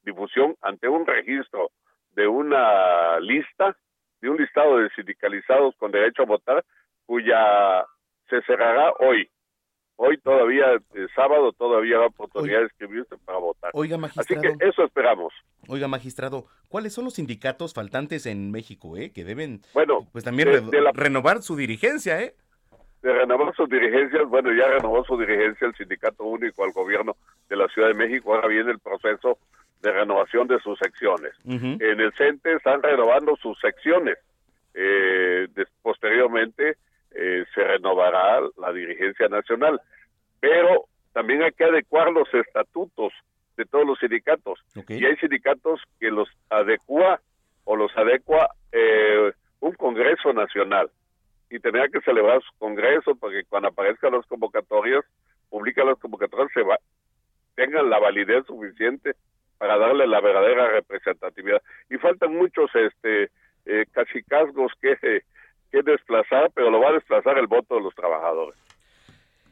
difusión 0.03 0.57
ante 0.63 0.89
un 0.89 1.07
registro 1.07 1.71
de 2.15 2.27
una 2.27 3.21
lista, 3.21 3.77
de 4.21 4.31
un 4.31 4.39
listado 4.39 4.79
de 4.79 4.89
sindicalizados 4.91 5.75
con 5.77 5.91
derecho 5.93 6.23
a 6.23 6.27
votar, 6.27 6.65
cuya 7.05 7.85
se 8.29 8.41
cerrará 8.43 8.93
hoy. 9.01 9.29
Hoy 9.99 10.19
todavía, 10.19 10.73
el 10.95 11.09
sábado, 11.15 11.53
todavía 11.53 11.97
hay 11.99 12.07
oportunidad 12.07 12.59
de 12.59 12.65
inscribirse 12.65 13.17
para 13.25 13.39
votar. 13.39 13.71
Oiga, 13.73 13.97
magistrado. 13.97 14.43
Así 14.43 14.59
que 14.59 14.69
eso 14.69 14.85
esperamos. 14.85 15.33
Oiga, 15.69 15.89
magistrado, 15.89 16.47
¿cuáles 16.69 16.93
son 16.93 17.05
los 17.05 17.15
sindicatos 17.15 17.73
faltantes 17.73 18.27
en 18.27 18.51
México, 18.51 18.97
eh? 18.99 19.11
Que 19.13 19.25
deben, 19.25 19.63
bueno, 19.73 20.07
pues 20.13 20.23
también 20.23 20.71
renovar 20.93 21.43
su 21.43 21.57
dirigencia, 21.57 22.21
eh? 22.21 22.35
De 23.07 23.13
renovar 23.13 23.55
sus 23.55 23.69
dirigencias, 23.69 24.25
bueno, 24.29 24.53
ya 24.53 24.67
renovó 24.67 25.05
su 25.05 25.17
dirigencia 25.17 25.69
el 25.69 25.77
Sindicato 25.77 26.25
Único 26.25 26.65
al 26.65 26.73
Gobierno 26.73 27.15
de 27.49 27.55
la 27.55 27.69
Ciudad 27.69 27.87
de 27.87 27.95
México, 27.95 28.35
ahora 28.35 28.49
viene 28.49 28.73
el 28.73 28.81
proceso 28.81 29.39
de 29.81 29.93
renovación 29.93 30.49
de 30.49 30.59
sus 30.59 30.77
secciones. 30.81 31.33
En 31.45 32.01
el 32.01 32.13
CENTE 32.15 32.55
están 32.55 32.83
renovando 32.83 33.37
sus 33.37 33.57
secciones. 33.61 34.19
Eh, 34.75 35.47
posteriormente 35.83 36.79
eh, 37.13 37.45
se 37.55 37.63
renovará 37.63 38.41
la 38.59 38.73
dirigencia 38.73 39.29
nacional. 39.29 39.81
Pero 40.41 40.87
también 41.13 41.45
hay 41.45 41.53
que 41.53 41.63
adecuar 41.63 42.11
los 42.11 42.27
estatutos 42.35 43.13
de 43.57 43.67
todos 43.67 43.87
los 43.87 44.01
sindicatos. 44.01 44.59
Y 44.89 45.05
hay 45.05 45.15
sindicatos 45.19 45.81
que 46.01 46.11
los 46.11 46.29
adecua 46.51 47.21
o 47.63 47.77
los 47.77 47.97
adecua 47.97 48.49
eh, 48.73 49.31
un 49.61 49.75
Congreso 49.75 50.33
Nacional. 50.33 50.91
Y 51.51 51.61
tendrá 51.61 51.89
que 51.89 52.01
celebrar 52.01 52.43
su 52.43 52.59
Congreso 52.59 53.15
para 53.15 53.35
que 53.35 53.45
cuando 53.45 53.69
aparezcan 53.69 54.13
las 54.13 54.27
convocatorias, 54.27 55.05
publica 55.49 55.85
las 55.85 55.99
convocatorias, 55.99 56.51
se 56.53 56.63
va, 56.63 56.79
tengan 57.55 57.89
la 57.89 57.99
validez 57.99 58.45
suficiente 58.47 59.15
para 59.59 59.79
darle 59.79 60.07
la 60.07 60.21
verdadera 60.21 60.69
representatividad. 60.71 61.63
Y 61.91 61.97
faltan 61.99 62.35
muchos 62.35 62.71
este 62.75 63.31
eh, 63.65 63.85
que, 64.81 65.23
que 65.71 65.83
desplazar, 65.83 66.51
pero 66.55 66.71
lo 66.71 66.81
va 66.81 66.91
a 66.91 66.95
desplazar 66.95 67.39
el 67.39 67.47
voto 67.47 67.77
de 67.77 67.83
los 67.83 67.95
trabajadores. 67.95 68.59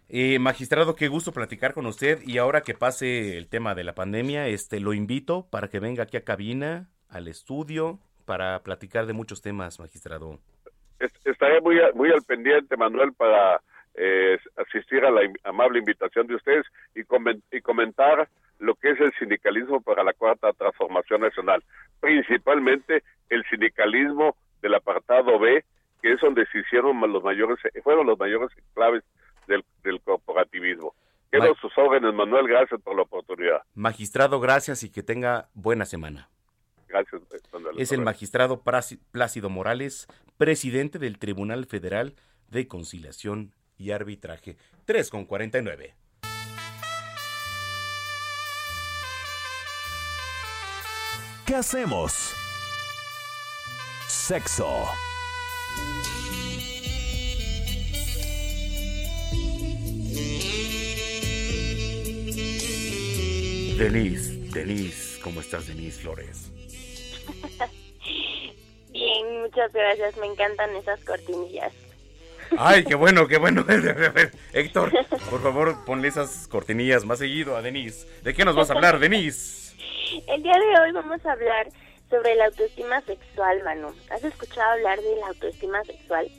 Eh, 0.09 0.39
magistrado, 0.39 0.95
qué 0.95 1.09
gusto 1.09 1.33
platicar 1.33 1.73
con 1.73 1.87
usted 1.87 2.21
y 2.27 2.39
ahora 2.39 2.61
que 2.61 2.75
pase 2.75 3.39
el 3.39 3.49
tema 3.49 3.75
de 3.75 3.85
la 3.85 3.95
pandemia, 3.95 4.47
este 4.49 4.79
lo 4.79 4.93
invito 4.93 5.49
para 5.51 5.69
que 5.69 5.81
venga 5.81 6.05
aquí 6.05 6.17
a 6.17 6.25
cabina, 6.25 6.91
al 7.09 7.27
estudio, 7.27 7.99
para 8.27 8.63
platicar 8.63 9.07
de 9.07 9.15
muchos 9.15 9.41
temas, 9.41 9.81
magistrado. 9.81 10.41
Estaré 11.45 11.61
muy, 11.61 11.79
muy 11.95 12.11
al 12.11 12.23
pendiente, 12.23 12.75
Manuel, 12.75 13.13
para 13.13 13.61
eh, 13.97 14.39
asistir 14.57 15.05
a 15.05 15.11
la 15.11 15.21
amable 15.43 15.79
invitación 15.79 16.27
de 16.27 16.37
ustedes 16.37 16.65
y, 16.95 17.03
y 17.55 17.61
comentar 17.61 18.31
lo 18.61 18.75
que 18.77 18.93
es 18.93 19.01
el 19.01 19.13
sindicalismo 19.19 19.83
para 19.83 20.03
la 20.03 20.15
cuarta 20.15 20.55
transformación 20.55 21.21
nacional, 21.21 21.63
principalmente 22.01 23.03
el 23.29 23.45
sindicalismo 23.51 24.37
del 24.63 24.75
apartado 24.75 25.39
B, 25.39 25.63
que 26.01 26.13
es 26.13 26.21
donde 26.23 26.47
se 26.47 26.61
hicieron 26.61 26.99
los 27.13 27.23
mayores, 27.23 27.59
fueron 27.83 28.07
los 28.07 28.19
mayores 28.19 28.49
claves 28.73 29.05
del, 29.47 29.63
corporativismo. 30.01 30.95
Quedo 31.31 31.55
sus 31.57 31.77
órdenes, 31.77 32.15
Manuel, 32.15 32.49
gracias 32.49 32.81
por 32.81 32.97
la 32.97 33.03
oportunidad. 33.03 33.61
Magistrado, 33.75 34.41
gracias 34.41 34.83
y 34.83 34.91
que 34.91 35.03
tenga 35.03 35.51
buena 35.53 35.85
semana. 35.85 36.31
Gracias, 36.95 37.23
Manuel. 37.53 37.81
Es 37.81 37.91
el 37.91 38.03
magistrado 38.03 38.63
Plácido 39.11 39.51
Morales, 39.51 40.07
presidente 40.39 41.01
del 41.01 41.19
Tribunal 41.19 41.67
Federal 41.67 42.15
de 42.51 42.69
Conciliación 42.69 43.53
y 43.77 43.91
Arbitraje. 43.91 44.57
3 44.85 45.11
con 45.11 45.25
49. 45.25 45.93
¿Qué 51.45 51.55
hacemos? 51.57 52.33
Sexo. 54.07 54.85
Denise, 63.77 64.39
Denise, 64.53 65.21
¿cómo 65.21 65.41
estás, 65.41 65.67
Denise 65.67 66.01
Flores? 66.01 66.53
Bien, 68.91 69.41
muchas 69.41 69.73
gracias, 69.73 70.17
me 70.19 70.27
encantan 70.27 70.75
esas 70.77 71.03
cortinillas. 71.05 71.73
Ay, 72.59 72.85
qué 72.85 72.95
bueno, 72.95 73.27
qué 73.27 73.39
bueno. 73.39 73.65
Héctor, 74.53 74.93
por 75.31 75.43
favor, 75.43 75.85
ponle 75.85 76.09
esas 76.09 76.47
cortinillas 76.47 77.05
más 77.05 77.19
seguido 77.19 77.57
a 77.57 77.63
Denise. 77.63 78.07
¿De 78.23 78.35
qué 78.35 78.45
nos 78.45 78.55
vas 78.55 78.71
a 78.71 78.75
hablar, 78.75 78.99
Denise? 78.99 79.75
El 80.29 80.43
día 80.43 80.53
de 80.53 80.81
hoy 80.81 80.93
vamos 80.93 81.25
a 81.27 81.33
hablar 81.33 81.69
sobre 82.11 82.35
la 82.37 82.47
autoestima 82.47 83.01
sexual, 83.03 83.63
Manu. 83.65 83.93
¿Has 84.11 84.23
escuchado 84.23 84.73
hablar 84.73 85.01
de 85.01 85.17
la 85.17 85.27
autoestima 85.29 85.83
sexual? 85.85 86.31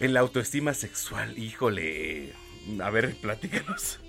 El 0.00 0.16
autoestima 0.16 0.74
sexual, 0.74 1.38
híjole. 1.38 2.32
A 2.82 2.90
ver, 2.90 3.14
platícanos. 3.16 4.00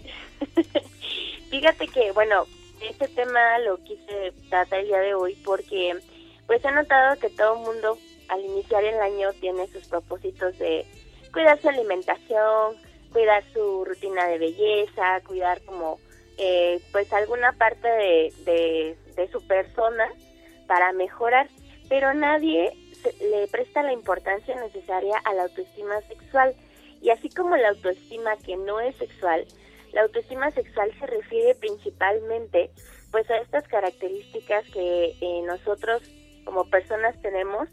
Fíjate 1.49 1.88
que, 1.88 2.11
bueno, 2.11 2.45
este 2.82 3.08
tema 3.10 3.60
lo 3.60 3.78
quise 3.84 4.34
tratar 4.49 4.80
el 4.80 4.88
día 4.88 4.99
de 4.99 5.14
hoy 5.14 5.36
porque 5.44 5.98
pues 6.45 6.64
he 6.64 6.72
notado 6.72 7.20
que 7.20 7.30
todo 7.30 7.56
mundo 7.58 7.98
al 8.30 8.41
iniciar 8.41 8.84
el 8.84 8.99
año 8.99 9.34
tiene 9.40 9.68
sus 9.68 9.88
propósitos 9.88 10.58
de 10.58 10.86
cuidar 11.32 11.60
su 11.62 11.70
alimentación, 11.70 12.76
cuidar 13.12 13.44
su 13.54 13.86
rutina 13.86 14.28
de 14.28 14.38
belleza, 14.38 15.22
cuidar 15.26 15.62
como 15.64 15.99
eh, 16.38 16.80
pues 16.91 17.12
alguna 17.14 17.52
parte 17.54 17.88
de, 17.88 18.95
de, 19.16 19.28
su 19.32 19.45
persona 19.48 20.08
para 20.68 20.91
mejorar, 20.94 21.49
pero 21.90 22.14
nadie 22.14 22.74
le 23.20 23.48
presta 23.48 23.82
la 23.82 23.94
importancia 23.94 24.56
necesaria 24.62 25.18
a 25.26 25.34
la 25.34 25.44
autoestima 25.44 25.99
sexual. 26.02 26.56
Y 27.02 27.10
así 27.10 27.30
como 27.30 27.56
la 27.56 27.70
autoestima 27.70 28.38
que 28.38 28.56
no 28.58 28.80
es 28.80 28.95
sexual, 28.98 29.45
la 29.93 30.01
autoestima 30.01 30.51
sexual 30.51 30.91
se 30.99 31.05
refiere 31.07 31.55
principalmente 31.55 32.69
pues 33.11 33.30
a 33.30 33.38
estas 33.38 33.68
características 33.68 34.65
que 34.72 35.15
eh, 35.22 35.41
nosotros 35.43 36.01
como 36.43 36.69
personas 36.69 37.19
tenemos, 37.22 37.68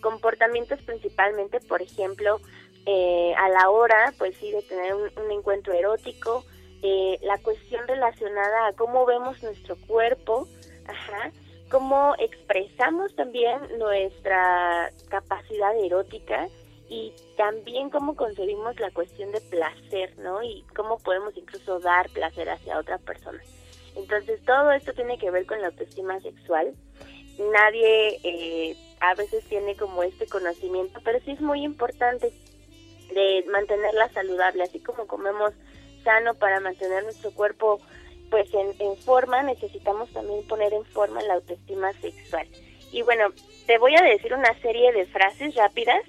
comportamientos 0.00 0.80
principalmente, 0.82 1.60
por 1.60 1.80
ejemplo, 1.80 2.40
eh, 2.86 3.34
a 3.36 3.48
la 3.48 3.70
hora, 3.70 4.12
pues 4.18 4.36
sí, 4.36 4.50
de 4.50 4.62
tener 4.62 4.94
un 4.94 5.30
encuentro 5.30 5.72
erótico, 5.72 6.44
eh, 6.82 7.18
la 7.22 7.38
cuestión 7.38 7.86
relacionada 7.88 8.66
a 8.66 8.72
cómo 8.74 9.06
vemos 9.06 9.42
nuestro 9.42 9.76
cuerpo, 9.86 10.46
ajá, 10.86 11.32
cómo 11.70 12.14
expresamos 12.18 13.14
también 13.16 13.58
nuestra 13.78 14.90
capacidad 15.08 15.74
erótica 15.78 16.48
y 16.88 17.12
también 17.36 17.90
cómo 17.90 18.14
concebimos 18.14 18.78
la 18.78 18.90
cuestión 18.90 19.32
de 19.32 19.40
placer, 19.40 20.16
¿no? 20.18 20.42
Y 20.42 20.64
cómo 20.76 20.98
podemos 20.98 21.36
incluso 21.36 21.80
dar 21.80 22.08
placer 22.10 22.48
hacia 22.50 22.78
otra 22.78 22.98
persona. 22.98 23.40
Entonces 23.96 24.40
todo 24.44 24.72
esto 24.72 24.92
tiene 24.92 25.18
que 25.18 25.30
ver 25.30 25.46
con 25.46 25.60
la 25.60 25.68
autoestima 25.68 26.20
sexual. 26.20 26.74
Nadie 27.38 28.20
eh, 28.22 28.76
a 29.00 29.14
veces 29.14 29.44
tiene 29.44 29.76
como 29.76 30.02
este 30.02 30.26
conocimiento, 30.26 31.00
pero 31.04 31.20
sí 31.20 31.32
es 31.32 31.40
muy 31.40 31.64
importante 31.64 32.32
de 33.12 33.44
mantenerla 33.50 34.08
saludable, 34.10 34.62
así 34.62 34.80
como 34.80 35.06
comemos 35.06 35.52
sano 36.02 36.34
para 36.34 36.60
mantener 36.60 37.04
nuestro 37.04 37.30
cuerpo 37.32 37.80
pues 38.30 38.52
en, 38.52 38.74
en 38.80 38.96
forma, 38.96 39.42
necesitamos 39.42 40.10
también 40.12 40.46
poner 40.48 40.72
en 40.72 40.84
forma 40.86 41.22
la 41.22 41.34
autoestima 41.34 41.92
sexual. 41.94 42.46
Y 42.90 43.02
bueno, 43.02 43.28
te 43.66 43.78
voy 43.78 43.94
a 43.94 44.02
decir 44.02 44.34
una 44.34 44.58
serie 44.60 44.92
de 44.92 45.06
frases 45.06 45.54
rápidas 45.54 46.00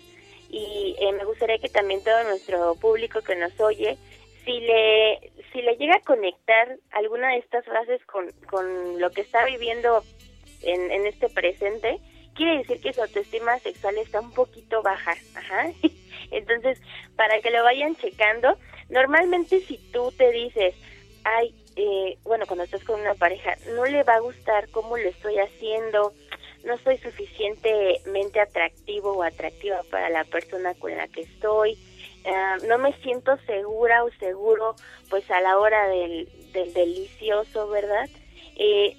y 0.49 0.95
eh, 0.99 1.11
me 1.13 1.25
gustaría 1.25 1.57
que 1.57 1.69
también 1.69 2.03
todo 2.03 2.23
nuestro 2.23 2.75
público 2.75 3.21
que 3.21 3.35
nos 3.35 3.59
oye, 3.59 3.97
si 4.43 4.59
le, 4.59 5.31
si 5.51 5.61
le 5.61 5.75
llega 5.77 5.95
a 5.95 6.01
conectar 6.01 6.77
alguna 6.91 7.31
de 7.31 7.39
estas 7.39 7.65
frases 7.65 8.03
con, 8.05 8.31
con 8.49 8.99
lo 8.99 9.09
que 9.11 9.21
está 9.21 9.43
viviendo 9.45 10.03
en, 10.61 10.91
en 10.91 11.07
este 11.07 11.29
presente, 11.29 11.99
quiere 12.35 12.59
decir 12.59 12.79
que 12.81 12.93
su 12.93 13.01
autoestima 13.01 13.57
sexual 13.59 13.97
está 13.97 14.21
un 14.21 14.31
poquito 14.31 14.81
baja. 14.83 15.15
Ajá. 15.35 15.71
Entonces, 16.31 16.79
para 17.15 17.39
que 17.41 17.51
lo 17.51 17.63
vayan 17.63 17.95
checando, 17.95 18.57
normalmente 18.89 19.61
si 19.61 19.77
tú 19.91 20.11
te 20.17 20.31
dices, 20.31 20.75
ay, 21.23 21.53
eh, 21.75 22.17
bueno, 22.23 22.45
cuando 22.45 22.63
estás 22.63 22.83
con 22.83 22.99
una 22.99 23.15
pareja, 23.15 23.55
no 23.73 23.85
le 23.85 24.03
va 24.03 24.15
a 24.15 24.19
gustar 24.19 24.69
cómo 24.69 24.97
lo 24.97 25.09
estoy 25.09 25.37
haciendo, 25.39 26.13
no 26.65 26.77
soy 26.79 26.97
suficientemente 26.97 28.39
atractivo 28.39 29.13
o 29.13 29.23
atractiva 29.23 29.81
para 29.91 30.09
la 30.09 30.23
persona 30.25 30.73
con 30.75 30.95
la 30.95 31.07
que 31.07 31.21
estoy, 31.21 31.77
ah, 32.25 32.57
no 32.67 32.77
me 32.77 32.93
siento 33.01 33.37
segura 33.45 34.03
o 34.03 34.09
seguro 34.19 34.75
pues 35.09 35.29
a 35.29 35.39
la 35.41 35.57
hora 35.59 35.87
del, 35.87 36.27
del 36.53 36.73
delicioso, 36.73 37.69
¿verdad? 37.69 38.09
Eh, 38.57 38.97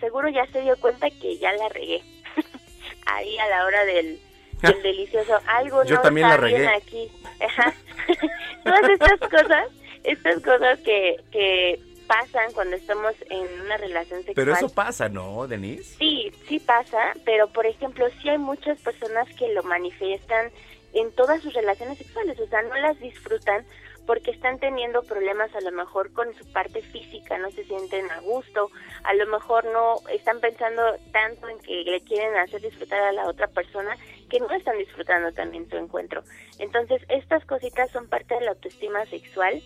seguro 0.00 0.28
ya 0.28 0.46
se 0.46 0.62
dio 0.62 0.76
cuenta 0.80 1.08
que 1.10 1.38
ya 1.38 1.52
la 1.52 1.68
regué 1.68 2.02
ahí 3.06 3.38
a 3.38 3.48
la 3.48 3.64
hora 3.64 3.84
del, 3.84 4.20
del 4.62 4.82
delicioso. 4.82 5.38
Algo 5.46 5.84
Yo 5.84 5.96
no 5.96 6.02
también 6.02 6.26
está 6.26 6.36
la 6.36 6.42
regué. 6.42 6.58
bien 6.58 6.70
aquí. 6.70 7.12
Todas 8.64 8.90
estas 8.90 9.20
cosas, 9.20 9.68
estas 10.02 10.42
cosas 10.42 10.78
que, 10.80 11.16
que 11.30 11.80
pasan 12.10 12.52
cuando 12.54 12.74
estamos 12.74 13.14
en 13.30 13.60
una 13.60 13.76
relación 13.76 14.18
sexual. 14.24 14.34
Pero 14.34 14.52
eso 14.52 14.68
pasa, 14.68 15.08
¿no, 15.08 15.46
Denise? 15.46 15.96
Sí, 15.96 16.32
sí 16.48 16.58
pasa, 16.58 17.12
pero 17.24 17.46
por 17.52 17.66
ejemplo, 17.66 18.04
sí 18.20 18.28
hay 18.28 18.38
muchas 18.38 18.80
personas 18.80 19.28
que 19.36 19.54
lo 19.54 19.62
manifiestan 19.62 20.50
en 20.92 21.12
todas 21.12 21.40
sus 21.40 21.54
relaciones 21.54 21.98
sexuales, 21.98 22.36
o 22.40 22.48
sea, 22.48 22.62
no 22.62 22.74
las 22.78 22.98
disfrutan 22.98 23.64
porque 24.06 24.32
están 24.32 24.58
teniendo 24.58 25.04
problemas 25.04 25.54
a 25.54 25.60
lo 25.60 25.70
mejor 25.70 26.12
con 26.12 26.34
su 26.34 26.50
parte 26.52 26.82
física, 26.82 27.38
no 27.38 27.48
se 27.52 27.64
sienten 27.64 28.10
a 28.10 28.18
gusto, 28.22 28.70
a 29.04 29.14
lo 29.14 29.28
mejor 29.28 29.64
no 29.66 30.00
están 30.12 30.40
pensando 30.40 30.82
tanto 31.12 31.48
en 31.48 31.60
que 31.60 31.84
le 31.84 32.00
quieren 32.00 32.36
hacer 32.38 32.60
disfrutar 32.60 33.00
a 33.02 33.12
la 33.12 33.28
otra 33.28 33.46
persona 33.46 33.96
que 34.28 34.40
no 34.40 34.50
están 34.50 34.76
disfrutando 34.78 35.30
también 35.30 35.70
su 35.70 35.76
encuentro. 35.76 36.24
Entonces, 36.58 37.02
estas 37.08 37.44
cositas 37.44 37.88
son 37.92 38.08
parte 38.08 38.34
de 38.34 38.40
la 38.40 38.50
autoestima 38.50 39.06
sexual 39.06 39.62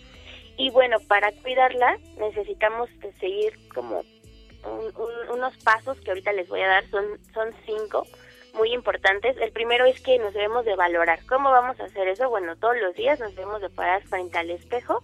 y 0.56 0.70
bueno, 0.70 0.98
para 1.08 1.32
cuidarla 1.42 1.98
necesitamos 2.18 2.88
seguir 3.20 3.52
como 3.74 4.00
un- 4.64 4.92
un- 4.96 5.30
unos 5.34 5.56
pasos 5.64 6.00
que 6.00 6.10
ahorita 6.10 6.32
les 6.32 6.48
voy 6.48 6.60
a 6.62 6.68
dar, 6.68 6.88
son, 6.90 7.04
son 7.32 7.52
cinco 7.66 8.06
muy 8.54 8.72
importantes. 8.72 9.36
El 9.38 9.50
primero 9.52 9.84
es 9.84 10.00
que 10.00 10.18
nos 10.18 10.32
debemos 10.32 10.64
de 10.64 10.76
valorar. 10.76 11.18
¿Cómo 11.26 11.50
vamos 11.50 11.78
a 11.80 11.84
hacer 11.84 12.06
eso? 12.08 12.28
Bueno, 12.30 12.56
todos 12.56 12.76
los 12.78 12.94
días 12.94 13.18
nos 13.20 13.34
debemos 13.34 13.60
de 13.60 13.68
parar 13.68 14.02
frente 14.04 14.38
al 14.38 14.50
espejo, 14.50 15.02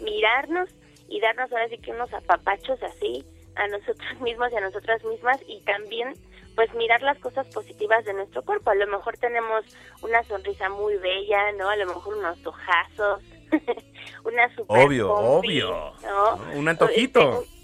mirarnos 0.00 0.68
y 1.08 1.20
darnos 1.20 1.50
ahora 1.52 1.68
sí 1.68 1.78
que 1.78 1.92
unos 1.92 2.12
apapachos 2.12 2.82
así 2.82 3.24
a 3.56 3.66
nosotros 3.68 3.96
mismos 4.20 4.52
y 4.52 4.56
a 4.56 4.60
nosotras 4.60 5.02
mismas 5.04 5.38
y 5.46 5.60
también 5.62 6.12
pues 6.54 6.74
mirar 6.74 7.00
las 7.02 7.18
cosas 7.20 7.46
positivas 7.54 8.04
de 8.04 8.14
nuestro 8.14 8.42
cuerpo. 8.42 8.70
A 8.70 8.74
lo 8.74 8.86
mejor 8.88 9.16
tenemos 9.18 9.64
una 10.02 10.22
sonrisa 10.24 10.68
muy 10.68 10.96
bella, 10.96 11.52
¿no? 11.52 11.68
A 11.70 11.76
lo 11.76 11.86
mejor 11.86 12.16
unos 12.16 12.44
ojazos, 12.44 13.22
una 14.24 14.54
super 14.54 14.86
Obvio, 14.86 15.12
obvio. 15.12 15.92
¿no? 16.02 16.58
Un 16.58 16.68
antojito. 16.68 17.42
Este, 17.42 17.58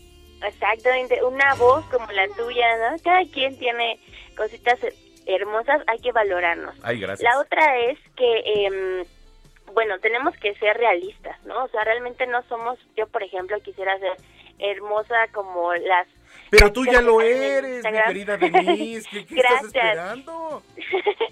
Exactamente, 0.46 1.24
una 1.24 1.54
voz 1.54 1.84
como 1.86 2.10
la 2.12 2.28
tuya, 2.28 2.66
¿no? 2.90 2.96
Cada 3.02 3.24
quien 3.32 3.58
tiene 3.58 3.98
cositas 4.36 4.78
hermosas, 5.26 5.82
hay 5.86 5.98
que 6.00 6.12
valorarnos. 6.12 6.74
Ay, 6.82 7.00
gracias. 7.00 7.22
La 7.22 7.40
otra 7.40 7.78
es 7.78 7.98
que, 8.16 8.42
em, 8.66 9.04
bueno, 9.72 9.98
tenemos 10.00 10.36
que 10.36 10.54
ser 10.56 10.76
realistas, 10.76 11.42
¿no? 11.46 11.64
O 11.64 11.68
sea, 11.68 11.82
realmente 11.84 12.26
no 12.26 12.42
somos, 12.42 12.78
yo 12.96 13.06
por 13.06 13.22
ejemplo 13.22 13.58
quisiera 13.60 13.98
ser 13.98 14.16
hermosa 14.58 15.28
como 15.32 15.74
las... 15.74 16.06
Pero 16.50 16.72
tú 16.72 16.84
ya 16.84 17.00
lo 17.00 17.20
eres, 17.20 17.84
mi 17.84 17.98
querida 18.06 18.36
Denise. 18.36 19.08
¿Qué, 19.10 19.26
qué 19.26 19.36
estás 19.36 19.64
esperando? 19.64 20.62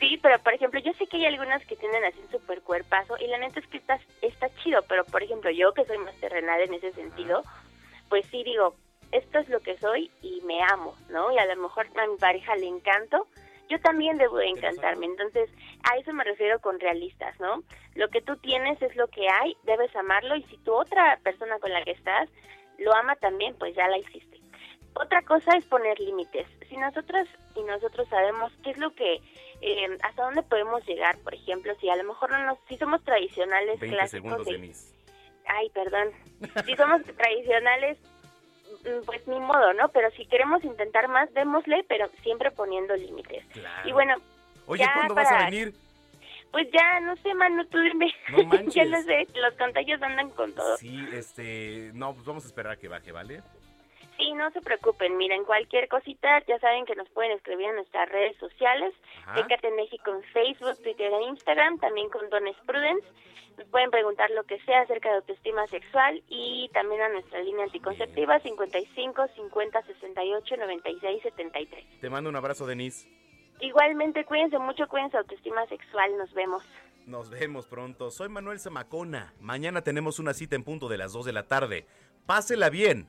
Sí, 0.00 0.18
pero 0.22 0.38
por 0.38 0.54
ejemplo, 0.54 0.80
yo 0.80 0.94
sé 0.94 1.06
que 1.06 1.18
hay 1.18 1.26
algunas 1.26 1.64
que 1.66 1.76
tienen 1.76 2.02
así 2.04 2.18
un 2.20 2.30
super 2.30 2.62
cuerpazo 2.62 3.18
y 3.18 3.26
la 3.26 3.36
neta 3.36 3.60
es 3.60 3.66
que 3.66 3.76
está, 3.76 4.00
está 4.22 4.48
chido, 4.62 4.80
pero 4.88 5.04
por 5.04 5.22
ejemplo, 5.22 5.50
yo 5.50 5.74
que 5.74 5.84
soy 5.84 5.98
más 5.98 6.18
terrenal 6.18 6.58
en 6.62 6.72
ese 6.72 6.90
sentido, 6.92 7.42
pues 8.08 8.24
sí 8.30 8.42
digo, 8.42 8.74
esto 9.12 9.40
es 9.40 9.48
lo 9.50 9.60
que 9.60 9.76
soy 9.76 10.10
y 10.22 10.40
me 10.46 10.62
amo, 10.62 10.94
¿no? 11.10 11.30
Y 11.32 11.38
a 11.38 11.44
lo 11.44 11.60
mejor 11.60 11.86
a 11.96 12.06
mi 12.06 12.16
pareja 12.16 12.56
le 12.56 12.66
encanto, 12.66 13.26
yo 13.68 13.78
también 13.80 14.16
debo 14.16 14.38
de 14.38 14.48
encantarme. 14.48 15.04
Entonces, 15.04 15.50
a 15.90 15.96
eso 15.98 16.14
me 16.14 16.24
refiero 16.24 16.60
con 16.60 16.80
realistas, 16.80 17.38
¿no? 17.38 17.62
Lo 17.94 18.08
que 18.08 18.22
tú 18.22 18.36
tienes 18.38 18.80
es 18.80 18.96
lo 18.96 19.06
que 19.08 19.28
hay, 19.28 19.54
debes 19.64 19.94
amarlo 19.94 20.34
y 20.34 20.44
si 20.44 20.56
tu 20.58 20.72
otra 20.72 21.18
persona 21.22 21.58
con 21.58 21.72
la 21.72 21.84
que 21.84 21.92
estás 21.92 22.28
lo 22.78 22.94
ama 22.94 23.16
también, 23.16 23.54
pues 23.58 23.74
ya 23.76 23.86
la 23.88 23.98
hiciste. 23.98 24.39
Otra 24.94 25.22
cosa 25.22 25.56
es 25.56 25.64
poner 25.66 25.98
límites. 26.00 26.46
Si 26.68 26.76
nosotras 26.76 27.26
y 27.56 27.62
nosotros 27.62 28.08
sabemos 28.08 28.52
qué 28.62 28.70
es 28.70 28.78
lo 28.78 28.92
que, 28.94 29.20
eh, 29.60 29.98
hasta 30.02 30.24
dónde 30.24 30.42
podemos 30.42 30.84
llegar, 30.86 31.16
por 31.18 31.34
ejemplo, 31.34 31.72
si 31.80 31.88
a 31.88 31.96
lo 31.96 32.04
mejor 32.04 32.30
no 32.30 32.44
nos, 32.44 32.58
si 32.68 32.76
somos 32.76 33.02
tradicionales 33.04 33.78
20 33.80 33.96
clásicos 33.96 34.10
segundos, 34.10 34.46
de- 34.46 34.52
Denise. 34.52 34.94
ay, 35.46 35.70
perdón, 35.70 36.08
si 36.66 36.76
somos 36.76 37.02
tradicionales, 37.16 37.98
mm, 38.84 39.04
pues 39.06 39.26
ni 39.28 39.38
modo, 39.40 39.72
¿no? 39.74 39.88
Pero 39.90 40.10
si 40.12 40.26
queremos 40.26 40.62
intentar 40.64 41.08
más, 41.08 41.32
démosle, 41.34 41.84
pero 41.88 42.08
siempre 42.22 42.50
poniendo 42.50 42.94
límites. 42.96 43.44
Claro. 43.52 43.88
Y 43.88 43.92
bueno, 43.92 44.14
Oye, 44.66 44.84
ya 44.84 44.92
¿cuándo 44.94 45.14
vas 45.14 45.28
para- 45.28 45.46
a 45.46 45.50
venir? 45.50 45.74
Pues 46.52 46.66
ya, 46.72 46.98
no 46.98 47.14
sé, 47.18 47.32
Manu, 47.34 47.64
tú 47.66 47.78
dime. 47.78 48.12
No 48.32 48.42
manches. 48.44 48.74
ya 48.74 48.84
no 48.84 49.00
sé, 49.02 49.24
los 49.36 49.54
contagios 49.54 50.02
andan 50.02 50.30
con 50.30 50.52
todo. 50.52 50.76
Sí, 50.78 50.98
este, 51.12 51.92
no, 51.94 52.12
pues 52.12 52.26
vamos 52.26 52.44
a 52.44 52.48
esperar 52.48 52.72
a 52.72 52.76
que 52.76 52.88
baje, 52.88 53.12
¿vale? 53.12 53.40
Sí, 54.20 54.32
no 54.34 54.50
se 54.50 54.60
preocupen, 54.60 55.16
miren, 55.16 55.44
cualquier 55.44 55.88
cosita, 55.88 56.44
ya 56.46 56.58
saben 56.58 56.84
que 56.84 56.94
nos 56.94 57.08
pueden 57.08 57.32
escribir 57.32 57.70
en 57.70 57.76
nuestras 57.76 58.06
redes 58.10 58.36
sociales. 58.36 58.92
Tecate 59.34 59.70
México 59.70 60.10
en 60.14 60.22
Facebook, 60.24 60.76
Twitter 60.82 61.10
e 61.10 61.22
Instagram, 61.28 61.78
también 61.78 62.10
con 62.10 62.28
Dones 62.28 62.56
Prudence, 62.66 63.06
nos 63.56 63.66
pueden 63.68 63.90
preguntar 63.90 64.30
lo 64.30 64.44
que 64.44 64.60
sea 64.60 64.82
acerca 64.82 65.08
de 65.08 65.16
autoestima 65.16 65.66
sexual 65.68 66.22
y 66.28 66.68
también 66.72 67.00
a 67.00 67.08
nuestra 67.08 67.40
línea 67.40 67.64
anticonceptiva 67.64 68.40
55 68.40 69.28
50 69.36 69.82
68 69.82 70.56
96 70.56 71.22
73. 71.22 72.00
Te 72.00 72.10
mando 72.10 72.28
un 72.28 72.36
abrazo, 72.36 72.66
Denise. 72.66 73.08
Igualmente, 73.60 74.24
cuídense 74.26 74.58
mucho, 74.58 74.86
cuídense 74.88 75.16
autoestima 75.16 75.66
sexual, 75.66 76.16
nos 76.18 76.32
vemos. 76.34 76.62
Nos 77.06 77.30
vemos 77.30 77.66
pronto. 77.66 78.10
Soy 78.10 78.28
Manuel 78.28 78.60
Zamacona. 78.60 79.32
Mañana 79.40 79.82
tenemos 79.82 80.18
una 80.18 80.34
cita 80.34 80.56
en 80.56 80.64
punto 80.64 80.88
de 80.88 80.98
las 80.98 81.12
2 81.12 81.26
de 81.26 81.32
la 81.32 81.46
tarde. 81.46 81.86
Pásela 82.26 82.70
bien. 82.70 83.08